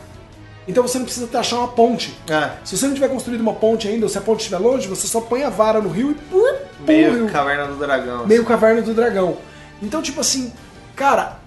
[0.65, 2.17] Então você não precisa achar uma ponte.
[2.29, 2.51] É.
[2.63, 5.07] Se você não tiver construído uma ponte ainda, ou se a ponte estiver longe, você
[5.07, 7.29] só põe a vara no rio e pum, pula Meio rio.
[7.29, 8.25] Caverna do Dragão.
[8.25, 9.37] Meio caverna do dragão.
[9.81, 10.53] Então, tipo assim,
[10.95, 11.37] cara,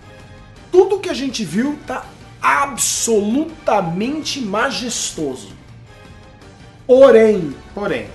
[0.70, 2.05] tudo que a gente viu tá
[2.47, 5.48] absolutamente majestoso.
[6.86, 8.06] Porém, Porém,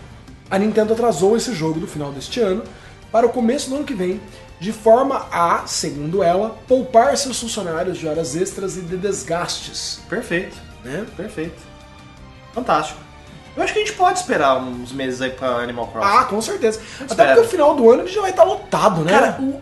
[0.50, 2.64] a Nintendo atrasou esse jogo do final deste ano
[3.12, 4.22] para o começo do ano que vem,
[4.60, 10.00] de forma a, segundo ela, poupar seus funcionários de horas extras e de desgastes.
[10.10, 10.56] perfeito.
[10.84, 11.06] Né?
[11.18, 11.60] Perfeito.
[12.54, 13.00] Fantástico.
[13.56, 16.08] Eu acho que a gente pode esperar uns meses aí pra Animal Crossing.
[16.10, 16.80] Ah, com certeza.
[16.96, 17.34] Até espera.
[17.36, 19.12] porque o final do ano ele já vai estar lotado, né?
[19.12, 19.62] Cara, o-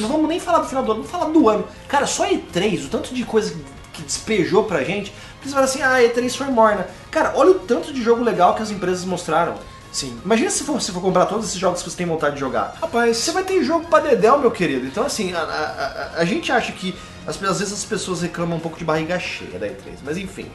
[0.00, 1.64] não vamos nem falar do final do ano, vamos falar do ano.
[1.86, 3.54] Cara, só E3, o tanto de coisa
[3.92, 6.86] que despejou pra gente, porque você fala assim, ah, E3 foi morna.
[7.10, 9.54] Cara, olha o tanto de jogo legal que as empresas mostraram.
[9.92, 10.18] Sim.
[10.24, 12.74] Imagina se for, se for comprar todos esses jogos que você tem vontade de jogar.
[12.80, 14.86] Rapaz, Você vai ter jogo pra dedéu, meu querido.
[14.86, 16.94] Então, assim, a, a- a- a gente acha que
[17.26, 20.50] às, às vezes as pessoas reclamam um pouco de barriga cheia da E3, mas enfim.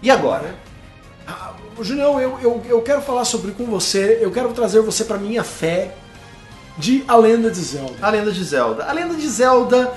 [0.00, 0.54] E agora?
[1.26, 5.18] Ah, Julião, eu, eu, eu quero falar sobre com você, eu quero trazer você pra
[5.18, 5.94] minha fé
[6.78, 7.94] de A Lenda de Zelda.
[8.00, 8.84] A Lenda de Zelda.
[8.84, 9.92] A Lenda de Zelda,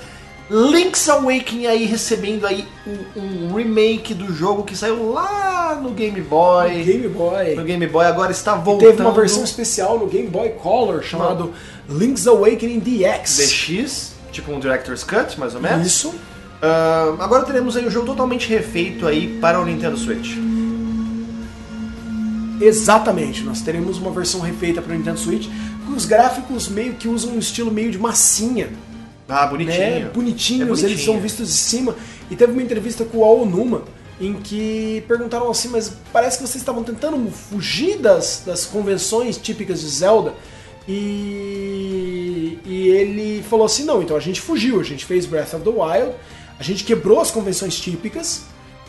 [0.50, 6.22] Link's Awakening aí recebendo aí um, um remake do jogo que saiu lá no Game
[6.22, 6.84] Boy.
[6.84, 7.56] Game Boy.
[7.56, 8.90] No Game Boy agora está voltando.
[8.90, 11.54] Teve uma versão especial no Game Boy Color chamado
[11.90, 13.38] Link's Awakening DX.
[13.38, 15.88] DX, tipo um Director's Cut, mais ou menos.
[15.88, 16.14] Isso.
[16.62, 20.38] Ah, agora teremos aí um jogo totalmente refeito aí para o Nintendo Switch.
[22.62, 25.50] Exatamente, nós teremos uma versão refeita para o Nintendo Switch
[25.86, 28.70] com os gráficos meio que usam um estilo meio de massinha,
[29.28, 29.80] Ah, bonitinho.
[29.80, 30.12] né?
[30.14, 30.90] Bonitinhos, É bonitinho.
[30.90, 31.96] eles são vistos de cima.
[32.30, 33.84] E teve uma entrevista com o Aonuma
[34.22, 39.82] em que perguntaram assim, mas parece que vocês estavam tentando fugir das, das convenções típicas
[39.82, 40.34] de Zelda.
[40.88, 45.64] E, e ele falou assim, não, então a gente fugiu, a gente fez Breath of
[45.64, 46.14] the Wild,
[46.60, 48.44] a gente quebrou as convenções típicas,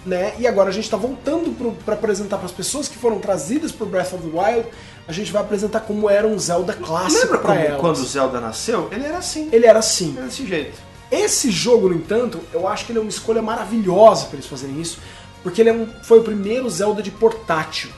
[0.04, 0.34] né?
[0.38, 1.50] E agora a gente está voltando
[1.84, 4.68] para apresentar para as pessoas que foram trazidas por Breath of the Wild,
[5.06, 7.80] a gente vai apresentar como era um Zelda clássico Lembra para como, elas.
[7.80, 8.88] quando o Zelda nasceu?
[8.90, 9.48] Ele era assim.
[9.52, 10.14] Ele era assim.
[10.16, 10.78] Era desse jeito.
[11.10, 14.80] Esse jogo, no entanto, eu acho que ele é uma escolha maravilhosa para eles fazerem
[14.80, 14.98] isso,
[15.42, 17.90] porque ele é um- foi o primeiro Zelda de portátil.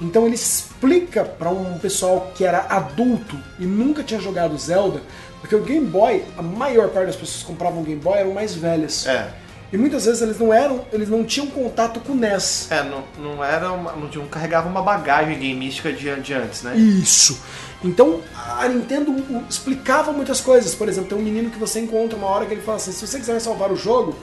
[0.00, 5.02] Então ele explica para um pessoal que era adulto e nunca tinha jogado Zelda,
[5.40, 8.54] porque o Game Boy, a maior parte das pessoas que compravam Game Boy eram mais
[8.54, 9.06] velhas.
[9.06, 9.28] É.
[9.70, 12.68] E muitas vezes eles não eram, eles não tinham contato com o NES.
[12.70, 16.62] É, não, não era uma, não, tinha- não carregava uma bagagem gameística de, de antes,
[16.62, 16.74] né?
[16.76, 17.38] Isso.
[17.84, 18.20] Então
[18.58, 19.14] a Nintendo
[19.48, 20.74] explicava muitas coisas.
[20.74, 23.06] Por exemplo, tem um menino que você encontra uma hora que ele fala assim: se
[23.06, 24.16] você quiser salvar o jogo,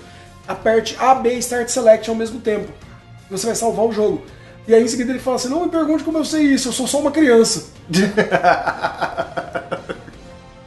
[0.47, 2.71] aperte A, B e Start Select ao mesmo tempo.
[3.29, 4.23] Você vai salvar o jogo.
[4.67, 6.73] E aí em seguida ele fala assim: não me pergunte como eu sei isso, eu
[6.73, 7.67] sou só uma criança.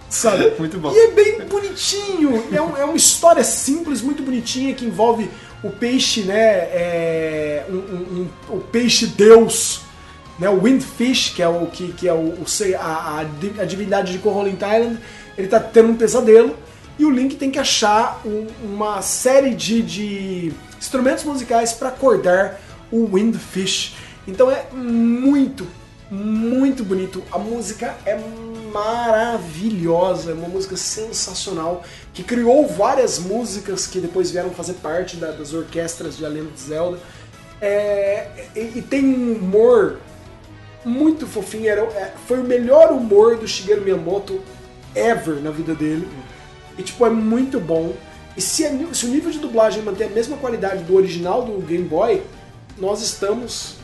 [0.09, 0.52] Sabe?
[0.59, 0.90] Muito bom.
[0.93, 2.45] E é bem bonitinho.
[2.53, 5.30] É, um- é uma história simples, muito bonitinha, que envolve
[5.62, 6.38] o peixe, né?
[6.72, 9.80] é, um- um- um- o peixe deus,
[10.38, 10.48] né?
[10.48, 12.45] O Windfish, que é o que, que é o, o
[12.78, 14.98] a, a, di- a divindade de Koholint Island.
[15.37, 16.56] Ele tá tendo um pesadelo
[16.98, 22.61] e o Link tem que achar um- uma série de, de instrumentos musicais para acordar
[22.90, 23.95] o Windfish.
[24.27, 25.66] Então é muito,
[26.11, 27.22] muito bonito.
[27.30, 28.19] A música é
[28.72, 35.30] maravilhosa, é uma música sensacional que criou várias músicas que depois vieram fazer parte da-
[35.32, 36.98] das orquestras de A Lenda de Zelda.
[37.61, 39.98] É, e, e tem um humor
[40.85, 41.69] muito fofinho.
[41.69, 44.40] Era, é, foi o melhor humor do Shigeru Miyamoto
[44.95, 46.09] ever na vida dele.
[46.77, 47.93] E tipo, é muito bom.
[48.37, 51.61] E se, a se o nível de dublagem manter a mesma qualidade do original do
[51.61, 52.22] Game Boy,
[52.78, 53.74] nós estamos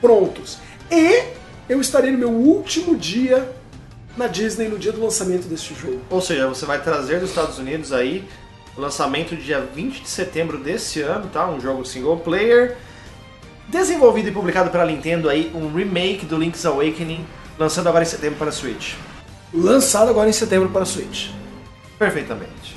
[0.00, 0.58] prontos.
[0.90, 1.24] E
[1.68, 3.52] eu estarei no meu último dia
[4.16, 6.00] na Disney no dia do lançamento deste jogo.
[6.08, 8.26] Ou seja, você vai trazer dos Estados Unidos aí
[8.76, 11.46] o lançamento dia 20 de setembro desse ano, tá?
[11.48, 12.76] Um jogo single player.
[13.68, 17.26] Desenvolvido e publicado pela Nintendo aí, um remake do Link's Awakening,
[17.58, 18.94] lançando agora em setembro para Switch.
[19.52, 21.30] Lançado agora em setembro para Switch.
[21.98, 22.76] Perfeitamente.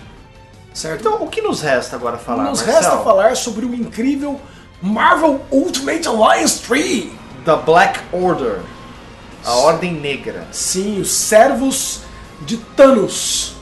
[0.73, 1.01] Certo?
[1.01, 4.39] Então, o que nos resta agora falar, Nos resta falar sobre o incrível
[4.81, 7.18] Marvel Ultimate Alliance 3.
[7.49, 8.59] The Black Order.
[9.43, 10.47] A Ordem Negra.
[10.51, 12.01] Sim, os servos
[12.41, 13.55] de Thanos,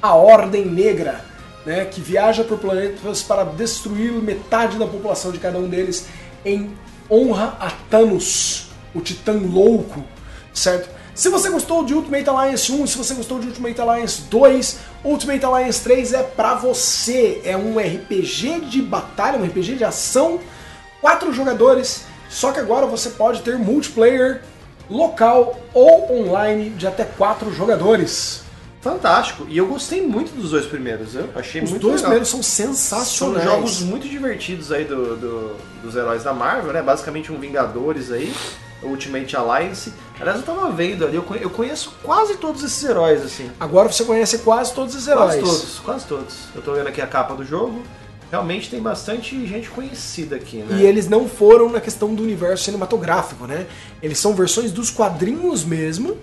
[0.00, 1.24] a Ordem Negra,
[1.66, 6.06] né, que viaja por planetas para destruir metade da população de cada um deles
[6.44, 6.76] em
[7.10, 10.04] honra a Thanos, o Titã Louco,
[10.52, 10.88] certo?
[11.12, 15.44] Se você gostou de Ultimate Alliance 1, se você gostou de Ultimate Alliance 2, Ultimate
[15.44, 17.42] Alliance 3 é pra você.
[17.44, 20.38] É um RPG de batalha, um RPG de ação,
[21.00, 22.04] quatro jogadores,
[22.34, 24.42] só que agora você pode ter multiplayer
[24.90, 28.42] local ou online de até quatro jogadores.
[28.82, 29.46] Fantástico.
[29.48, 31.14] E eu gostei muito dos dois primeiros.
[31.14, 32.10] Eu achei Os muito dois legal.
[32.10, 33.44] primeiros são São sensacionais.
[33.44, 36.82] jogos muito divertidos aí do, do- dos heróis da Marvel, né?
[36.82, 38.34] Basicamente um Vingadores aí,
[38.82, 39.90] Ultimate Alliance.
[40.20, 43.50] Aliás, eu tava vendo ali, eu conheço quase todos esses heróis, assim.
[43.58, 45.36] Agora você conhece quase todos os heróis.
[45.40, 46.34] Quase todos, quase todos.
[46.54, 47.80] Eu tô vendo aqui a capa do jogo.
[48.34, 50.80] Realmente tem bastante gente conhecida aqui, né?
[50.80, 53.68] E eles não foram na questão do universo cinematográfico, né?
[54.02, 56.16] Eles são versões dos quadrinhos mesmo.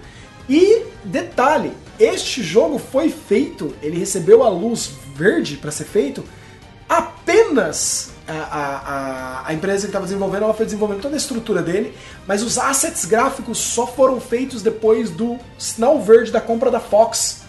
[0.49, 6.21] E detalhe, este jogo foi feito, ele recebeu a luz verde para ser feito
[6.89, 11.95] apenas a, a, a, empresa que estava desenvolvendo, ela foi desenvolvendo toda a estrutura dele,
[12.27, 17.43] mas os assets gráficos só foram feitos depois do sinal verde da compra da Fox.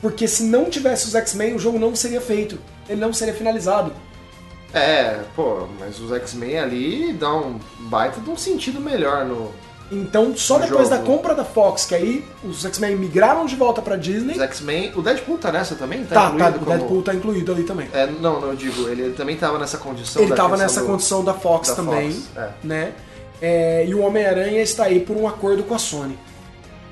[0.00, 3.92] Porque se não tivesse os X-Men, o jogo não seria feito, ele não seria finalizado.
[4.72, 7.40] É, pô, mas os X-Men ali dão
[7.80, 9.50] um baita de um sentido melhor no.
[9.90, 11.06] Então, só No depois da jogo.
[11.10, 14.34] compra da Fox, que aí os X-Men migraram de volta pra Disney.
[14.34, 14.92] Os X-Men.
[14.94, 16.04] O Deadpool tá nessa também?
[16.04, 17.88] Tá, tá, incluído o como- Deadpool tá incluído ali também.
[17.94, 20.86] É, não, não, eu digo, ele também tava nessa condição Ele da tava nessa do-
[20.86, 22.50] condição da Fox da também, Fox, é.
[22.62, 22.92] né?
[23.40, 26.18] É, e o Homem-Aranha está aí por um acordo com a Sony.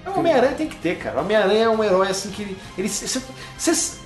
[0.06, 1.18] O Homem-Aranha tem que ter, cara.
[1.18, 2.56] O Homem-Aranha é um herói assim que ele.
[2.78, 3.20] ele cê-
[3.58, 3.96] cê-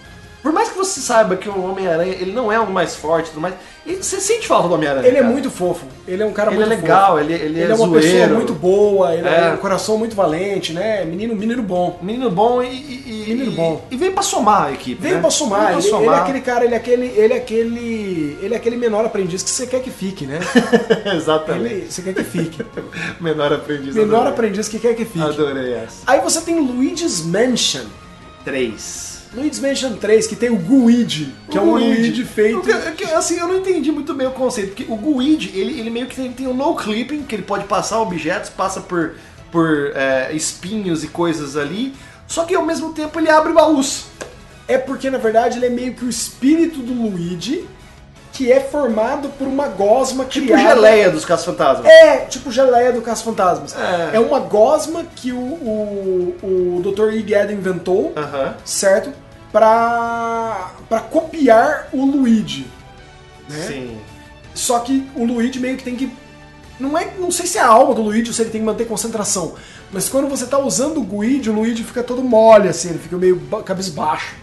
[0.42, 3.30] por mais que você saiba que o Homem-Aranha ele não é o mais forte e
[3.30, 3.54] tudo mais,
[3.86, 5.06] você sente falta do Homem-Aranha.
[5.06, 5.32] Ele é cara.
[5.32, 5.84] muito fofo.
[6.06, 7.20] Ele é um cara Ele é muito legal, fofo.
[7.24, 8.00] ele, ele, Ele é, é uma zoeiro.
[8.00, 9.48] pessoa muito boa, ele é.
[9.48, 9.52] É.
[9.52, 11.04] um coração muito valente, né?
[11.04, 11.98] Menino, menino bom.
[12.02, 12.66] Menino bom e.
[12.68, 13.84] e- e- Menino bom.
[13.90, 15.00] E, veio pra somar a equipe.
[15.00, 15.20] Veio né?
[15.20, 16.22] pra somar, Veio ele, ele é somar.
[16.22, 19.66] aquele cara, ele é aquele, ele é aquele, ele é aquele menor aprendiz que você
[19.66, 20.40] quer que fique, né?
[21.14, 21.74] Exatamente.
[21.74, 22.64] Ele, você quer que fique.
[23.20, 23.94] Menor aprendiz.
[23.94, 24.32] menor adorei.
[24.32, 25.20] aprendiz que quer que fique.
[25.22, 26.02] Adorei essa.
[26.06, 27.84] Aí você tem Luigi's Mansion.
[28.44, 29.09] 3.
[29.32, 32.60] Luigi's Mansion 3, que tem o Guide, que é um Luigi feito.
[32.60, 36.06] Porque, assim, eu não entendi muito bem o conceito, porque o Guide, ele, ele meio
[36.06, 39.14] que tem, tem um no clipping, que ele pode passar objetos, passa por,
[39.52, 41.94] por é, espinhos e coisas ali,
[42.26, 44.06] só que ao mesmo tempo ele abre baús.
[44.66, 47.68] É porque, na verdade, ele é meio que o espírito do Luigi,
[48.32, 50.74] que é formado por uma gosma Tipo criada...
[50.74, 51.86] geleia dos casos fantasmas.
[51.86, 53.74] É, tipo geleia do Caça Fantasmas.
[53.76, 54.16] É.
[54.16, 54.20] É.
[54.20, 56.36] uma gosma que o, o,
[56.78, 57.12] o Dr.
[57.14, 58.54] Iggy inventou, Aham.
[58.64, 59.12] certo?
[59.52, 62.66] Pra, pra copiar o Luigi.
[63.48, 63.64] Né?
[63.66, 63.98] Sim.
[64.54, 66.10] Só que o Luigi meio que tem que.
[66.78, 68.66] Não, é, não sei se é a alma do Luigi ou se ele tem que
[68.66, 69.54] manter concentração.
[69.92, 73.16] Mas quando você tá usando o Luigi, o Luigi fica todo mole, assim, ele fica
[73.16, 74.34] meio ba- cabisbaixo.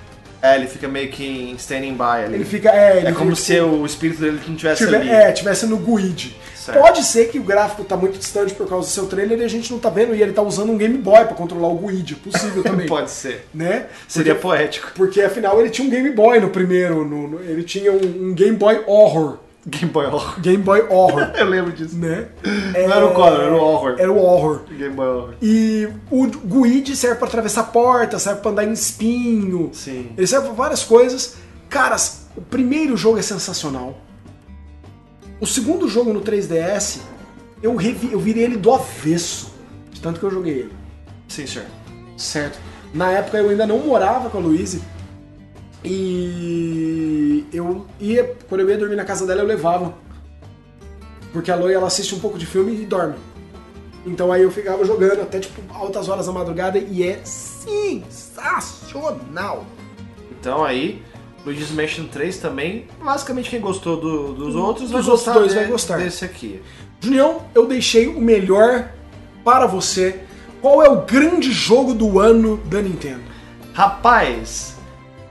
[0.41, 2.35] É, ele fica meio que em standing by ali.
[2.35, 2.69] Ele fica.
[2.69, 5.09] É, ele é como se o espírito dele não tivesse tiver- ali.
[5.09, 6.35] é, tivesse no Guide.
[6.55, 6.79] Certo.
[6.81, 9.47] Pode ser que o gráfico tá muito distante por causa do seu trailer e a
[9.47, 12.15] gente não tá vendo e ele tá usando um Game Boy pra controlar o Guide.
[12.15, 12.85] Possível também.
[12.87, 13.47] Pode ser.
[13.53, 13.85] Né?
[14.05, 14.91] Seria Porque, poético.
[14.93, 17.05] porque afinal ele tinha um Game Boy no primeiro.
[17.05, 19.37] no- no- ele tinha um, um Game Boy Horror.
[19.67, 20.39] Game Boy Horror.
[20.41, 21.31] Game Boy Horror.
[21.37, 21.97] Eu lembro disso.
[21.97, 22.29] né?
[22.73, 23.95] Não era o Color, era o Horror.
[23.99, 24.61] Era o Horror.
[24.69, 25.33] Game Boy Horror.
[25.41, 29.69] E o Guide serve pra atravessar porta, serve pra andar em espinho.
[29.73, 30.11] Sim.
[30.17, 31.35] Ele serve pra várias coisas.
[31.69, 33.97] Caras, o primeiro jogo é sensacional.
[35.39, 36.99] O segundo jogo no 3DS,
[37.61, 39.53] eu, revi, eu virei ele do avesso.
[39.91, 40.73] De tanto que eu joguei ele.
[41.27, 41.67] Sim, senhor.
[42.15, 42.57] Certo.
[42.93, 44.81] Na época eu ainda não morava com a Louise.
[45.83, 49.93] E eu ia, quando eu ia dormir na casa dela, eu levava.
[51.33, 53.15] Porque a Loi ela assiste um pouco de filme e dorme.
[54.05, 59.65] Então aí eu ficava jogando até tipo altas horas da madrugada e é sensacional.
[60.39, 61.01] Então aí,
[61.45, 65.65] Luigi's Mansion 3 também, basicamente quem gostou do- dos outros vai gostar, dois de- vai
[65.67, 65.97] gostar.
[65.97, 66.61] desse aqui.
[67.01, 68.89] Junião, eu deixei o melhor
[69.43, 70.21] para você.
[70.61, 73.21] Qual é o grande jogo do ano da Nintendo?
[73.73, 74.76] Rapaz,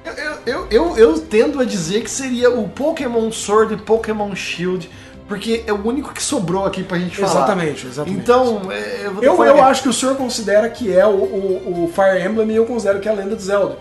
[0.07, 4.89] eu, eu, eu, eu, tendo a dizer que seria o Pokémon Sword e Pokémon Shield,
[5.29, 7.31] porque é o único que sobrou aqui pra gente falar.
[7.33, 8.21] Exatamente, exatamente.
[8.21, 11.85] Então, é, eu vou Eu, eu acho que o senhor considera que é o, o,
[11.85, 13.77] o Fire Emblem e eu considero que é a Lenda de Zelda.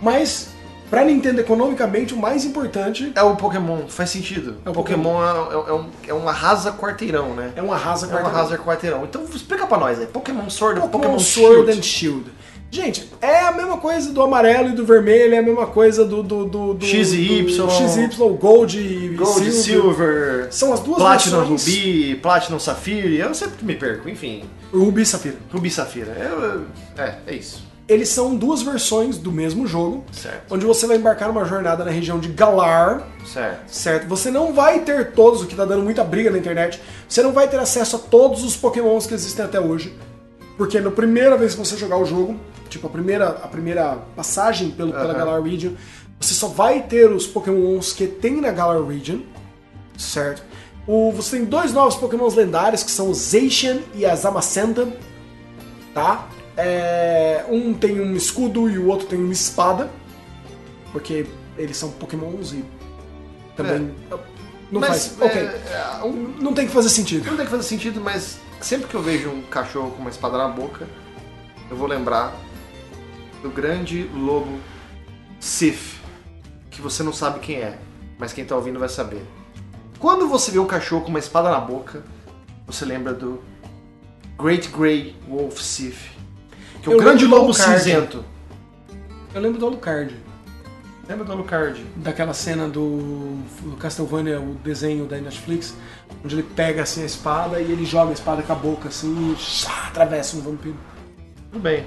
[0.00, 0.50] Mas,
[0.88, 4.56] pra Nintendo economicamente, o mais importante É o Pokémon, faz sentido.
[4.64, 7.52] É o o Pokémon, é, é um, é um arrasa quarteirão, né?
[7.56, 8.36] é um arrasa É um quarteirão.
[8.38, 9.04] arrasa quarteirão.
[9.04, 11.78] Então explica pra nós, é Pokémon Sword ou Pokémon Pokémon Sword Shield?
[11.78, 12.30] and Shield.
[12.70, 16.22] Gente, é a mesma coisa do amarelo e do vermelho, é a mesma coisa do.
[16.22, 17.66] do, do, do X e Y.
[17.66, 21.64] do XY, Gold e Gold, Silver, São as duas Platinum versões.
[21.66, 24.44] Ruby, Platinum Safire, eu sempre me perco, enfim.
[24.72, 25.36] Ruby e Safira.
[25.52, 26.64] Ruby Safira, eu-
[27.02, 27.64] é, é isso.
[27.88, 31.90] Eles são duas versões do mesmo jogo, Certo, onde você vai embarcar numa jornada na
[31.92, 33.68] região de Galar, certo.
[33.68, 34.08] certo?
[34.08, 37.32] Você não vai ter todos, o que tá dando muita briga na internet, você não
[37.32, 39.94] vai ter acesso a todos os pokémons que existem até hoje,
[40.56, 44.70] porque na primeira vez que você jogar o jogo, tipo a primeira, a primeira passagem
[44.70, 45.12] pelo, pela.
[45.12, 45.72] Galar Region,
[46.18, 49.20] você só vai ter os pokémons que tem na Galar Region,
[49.98, 50.42] certo?
[50.86, 54.88] O, você tem dois novos pokémons lendários, que são o Zacian e a Zamacenta,
[55.92, 56.28] tá?
[56.56, 59.90] É, um tem um escudo e o outro tem uma espada,
[60.92, 61.26] porque
[61.58, 62.64] eles são pokémons e
[63.56, 63.94] também...
[64.70, 65.36] Não Mas, faz...
[65.36, 65.38] É,
[65.70, 67.24] é, um- Não tem que fazer sentido.
[67.26, 70.38] Não tem que fazer sentido, mas sempre que eu vejo um cachorro com uma espada
[70.38, 70.86] na boca,
[71.70, 72.34] eu vou lembrar
[73.42, 74.58] do grande lobo
[75.40, 76.00] Sif,
[76.70, 77.78] que você não sabe quem é,
[78.18, 79.24] mas quem tá ouvindo vai saber.
[79.98, 82.02] Quando você vê um cachorro com uma espada na boca,
[82.66, 83.42] você lembra do
[84.38, 86.10] Great Grey Wolf Sif,
[86.82, 88.24] que é o Eu grande lobo cinzento.
[89.34, 90.14] Eu lembro do Alucard.
[91.08, 91.84] Lembra do Alucard?
[91.96, 95.74] daquela cena do, do Castlevania, o desenho da Netflix,
[96.24, 99.32] onde ele pega assim a espada e ele joga a espada com a boca assim
[99.32, 100.76] e atravessa um vampiro.
[101.52, 101.86] Tudo bem.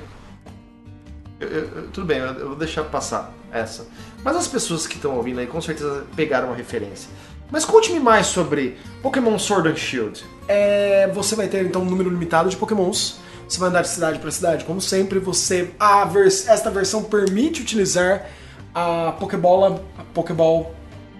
[1.39, 3.87] Eu- eu- tudo bem, eu, eu vou deixar passar essa.
[4.23, 7.09] Mas as pessoas que estão ouvindo aí com certeza pegaram a referência.
[7.51, 10.23] Mas conte-me mais sobre Pokémon Sword and Shield.
[10.47, 13.19] É, você vai ter então um número limitado de pokémons.
[13.47, 15.17] Você vai andar de cidade para cidade, como sempre.
[15.19, 18.27] Você, a vers, esta versão permite utilizar
[18.73, 20.71] a Pokébola, a Pokéball,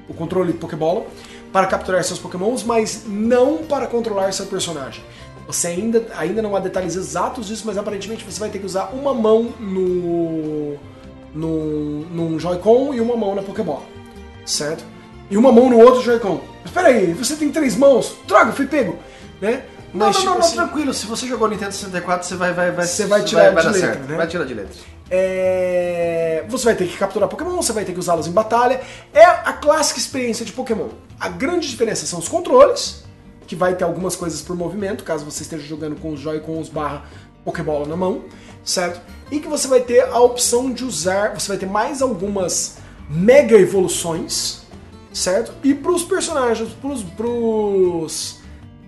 [0.08, 1.06] o controle Pokébola,
[1.52, 5.04] para capturar seus pokémons, mas não para controlar seu personagem.
[5.48, 8.92] Você ainda, ainda não há detalhes exatos disso, mas aparentemente você vai ter que usar
[8.94, 10.78] uma mão no,
[11.34, 13.82] no num Joy-Con e uma mão na Pokébola,
[14.46, 14.84] certo?
[15.30, 16.42] E uma mão no outro Joy-Con.
[16.64, 18.16] Mas peraí, você tem três mãos?
[18.28, 18.98] Droga, fui pego!
[19.42, 19.64] Né?
[19.94, 20.94] Não, Mas, não, tipo não, assim, não, tranquilo.
[20.94, 23.72] Se você jogou Nintendo 64, você vai, vai, vai, Você vai tirar vai, de dar
[23.72, 24.08] letra, certo.
[24.08, 24.18] né?
[24.18, 24.76] Vai tirar de letra.
[25.10, 28.82] É, Você vai ter que capturar Pokémon, você vai ter que usá-los em batalha.
[29.14, 30.90] É a clássica experiência de Pokémon.
[31.20, 33.04] A grande diferença são os controles,
[33.48, 37.06] que vai ter algumas coisas por movimento, caso você esteja jogando com os Joy-Cons barra
[37.44, 38.26] Pokébola na mão,
[38.64, 39.02] certo?
[39.32, 42.78] E que você vai ter a opção de usar, você vai ter mais algumas
[43.10, 44.62] mega evoluções,
[45.12, 45.52] certo?
[45.64, 46.70] E pros personagens,
[47.16, 48.38] pros,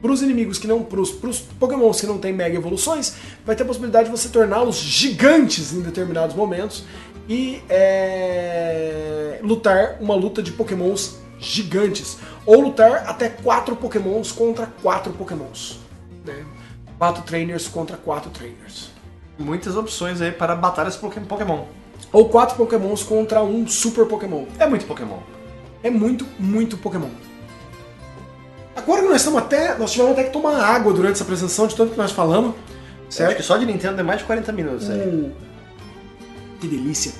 [0.01, 3.13] pros, pros inimigos que não, pros, pros pokémons que não tem mega evoluções,
[3.45, 6.83] vai ter a possibilidade de você torná-los gigantes em determinados momentos
[7.29, 12.17] e é, lutar uma luta de pokémons gigantes.
[12.45, 15.79] Ou lutar até quatro pokémons contra quatro pokémons.
[16.25, 16.43] Né?
[16.97, 18.89] Quatro trainers contra quatro trainers.
[19.37, 21.65] Muitas opções aí para batalhas Poké- Pokémon.
[22.11, 24.45] Ou quatro pokémons contra um super pokémon.
[24.59, 25.19] É muito Pokémon.
[25.83, 27.09] É muito, muito Pokémon.
[28.75, 29.77] Agora que nós estamos até.
[29.77, 32.55] Nós tivemos até que tomar água durante essa apresentação, de tanto que nós falamos.
[33.17, 34.99] Eu Acho que só de Nintendo é mais de 40 minutos aí.
[34.99, 35.31] Uh,
[36.59, 37.13] que delícia.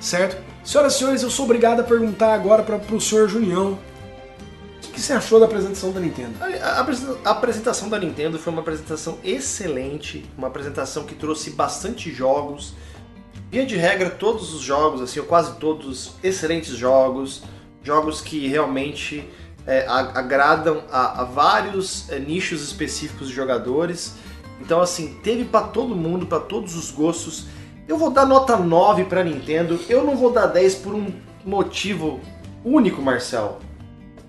[0.00, 0.36] Certo?
[0.62, 3.72] Senhoras e senhores, eu sou obrigado a perguntar agora para o senhor Junião.
[3.72, 6.34] O que, que você achou da apresentação da Nintendo?
[6.40, 6.86] A, a
[7.24, 12.74] a apresentação da Nintendo foi uma apresentação excelente, uma apresentação que trouxe bastante jogos.
[13.50, 17.42] Via de regra, todos os jogos, assim, ou quase todos, excelentes jogos,
[17.82, 19.26] jogos que realmente
[19.68, 24.14] é, agradam a, a vários é, nichos específicos de jogadores.
[24.60, 27.44] Então, assim, teve pra todo mundo, pra todos os gostos.
[27.86, 31.12] Eu vou dar nota 9 pra Nintendo, eu não vou dar 10 por um
[31.44, 32.18] motivo
[32.64, 33.60] único, Marcel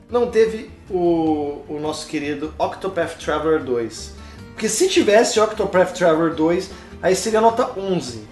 [0.09, 4.13] não teve o, o nosso querido Octopath Traveler 2.
[4.53, 8.27] Porque se tivesse Octopath Traveler 2, aí seria nota 11.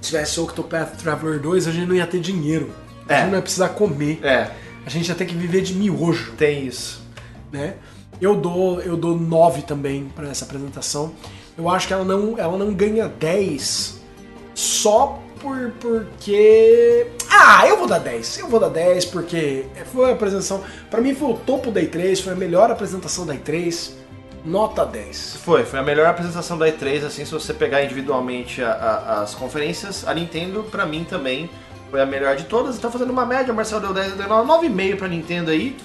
[0.00, 2.70] Se tivesse Octopath Traveler 2, a gente não ia ter dinheiro.
[3.08, 3.20] A É.
[3.20, 4.20] gente não ia precisar comer.
[4.24, 4.50] É,
[4.86, 6.32] A gente ia ter que viver de miojo.
[6.32, 7.02] tem isso.
[7.52, 7.74] né?
[8.20, 11.12] Eu dou eu dou 9 também para essa apresentação.
[11.56, 14.00] Eu acho que ela não ela não ganha 10
[14.54, 18.38] só por porque ah, eu vou dar 10.
[18.38, 22.22] Eu vou dar 10 porque foi a apresentação, para mim foi o topo da E3,
[22.22, 23.92] foi a melhor apresentação da E3.
[24.44, 25.36] Nota 10.
[25.44, 29.34] Foi, foi a melhor apresentação da E3, assim, se você pegar individualmente a- a- as
[29.34, 31.48] conferências, a Nintendo, pra mim também,
[31.90, 32.78] foi a melhor de todas.
[32.78, 35.76] Tá fazendo uma média, o Marcel deu 10, eu dei 9,5 pra Nintendo aí.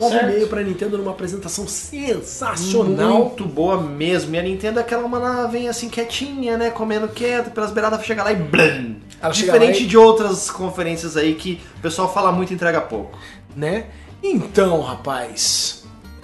[0.00, 3.18] 9,5 para Nintendo numa apresentação sensacional.
[3.18, 4.34] Muito boa mesmo.
[4.34, 6.70] E a Nintendo é aquela uma vem assim quietinha, né?
[6.70, 8.96] Comendo quieto, pelas beiradas chega lá e blam!
[9.20, 13.18] Ela Diferente e- de outras conferências aí que o pessoal fala muito e entrega pouco.
[13.56, 13.86] né?
[14.22, 15.82] Então, rapaz.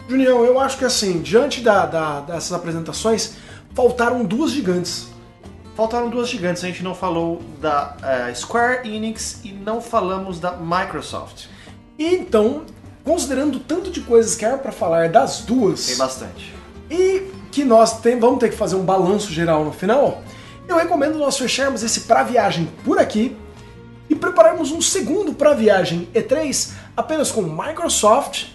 [0.08, 3.34] Junião, eu acho que assim, diante da, da- dessas apresentações,
[3.74, 5.08] faltaram duas gigantes.
[5.76, 10.52] Faltaram duas gigantes, a gente não falou da eh, Square Enix e não falamos da
[10.52, 11.46] Microsoft.
[11.98, 12.62] E então,
[13.04, 16.54] considerando o tanto de coisas que era pra falar das Tem duas, bastante.
[16.88, 20.22] e que nós tem- vamos ter que fazer um balanço geral no final,
[20.68, 23.36] eu recomendo nós fecharmos esse pra viagem por aqui
[24.08, 28.46] e prepararmos um segundo pra viagem E3 apenas com Microsoft,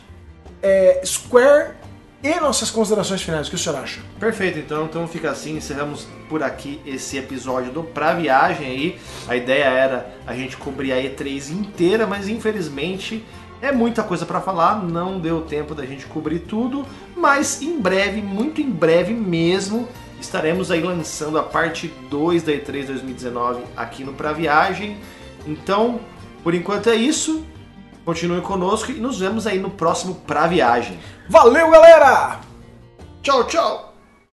[0.63, 1.73] é, Square
[2.21, 3.47] e nossas considerações finais.
[3.47, 4.01] O que o senhor acha?
[4.19, 8.99] Perfeito, então, então fica assim, encerramos por aqui esse episódio do Pra Viagem aí.
[9.27, 13.23] A ideia era a gente cobrir a E3 inteira, mas infelizmente
[13.61, 18.21] é muita coisa pra falar, não deu tempo da gente cobrir tudo, mas em breve,
[18.21, 19.87] muito em breve mesmo,
[20.19, 24.97] estaremos aí lançando a parte 2 da E3 2019 aqui no Pra Viagem.
[25.47, 25.99] Então,
[26.43, 27.45] por enquanto é isso.
[28.09, 30.99] Continue conosco e nos vemos aí no próximo Pra Viagem.
[31.29, 32.39] Valeu, galera!
[33.21, 33.88] Tchau, tchau!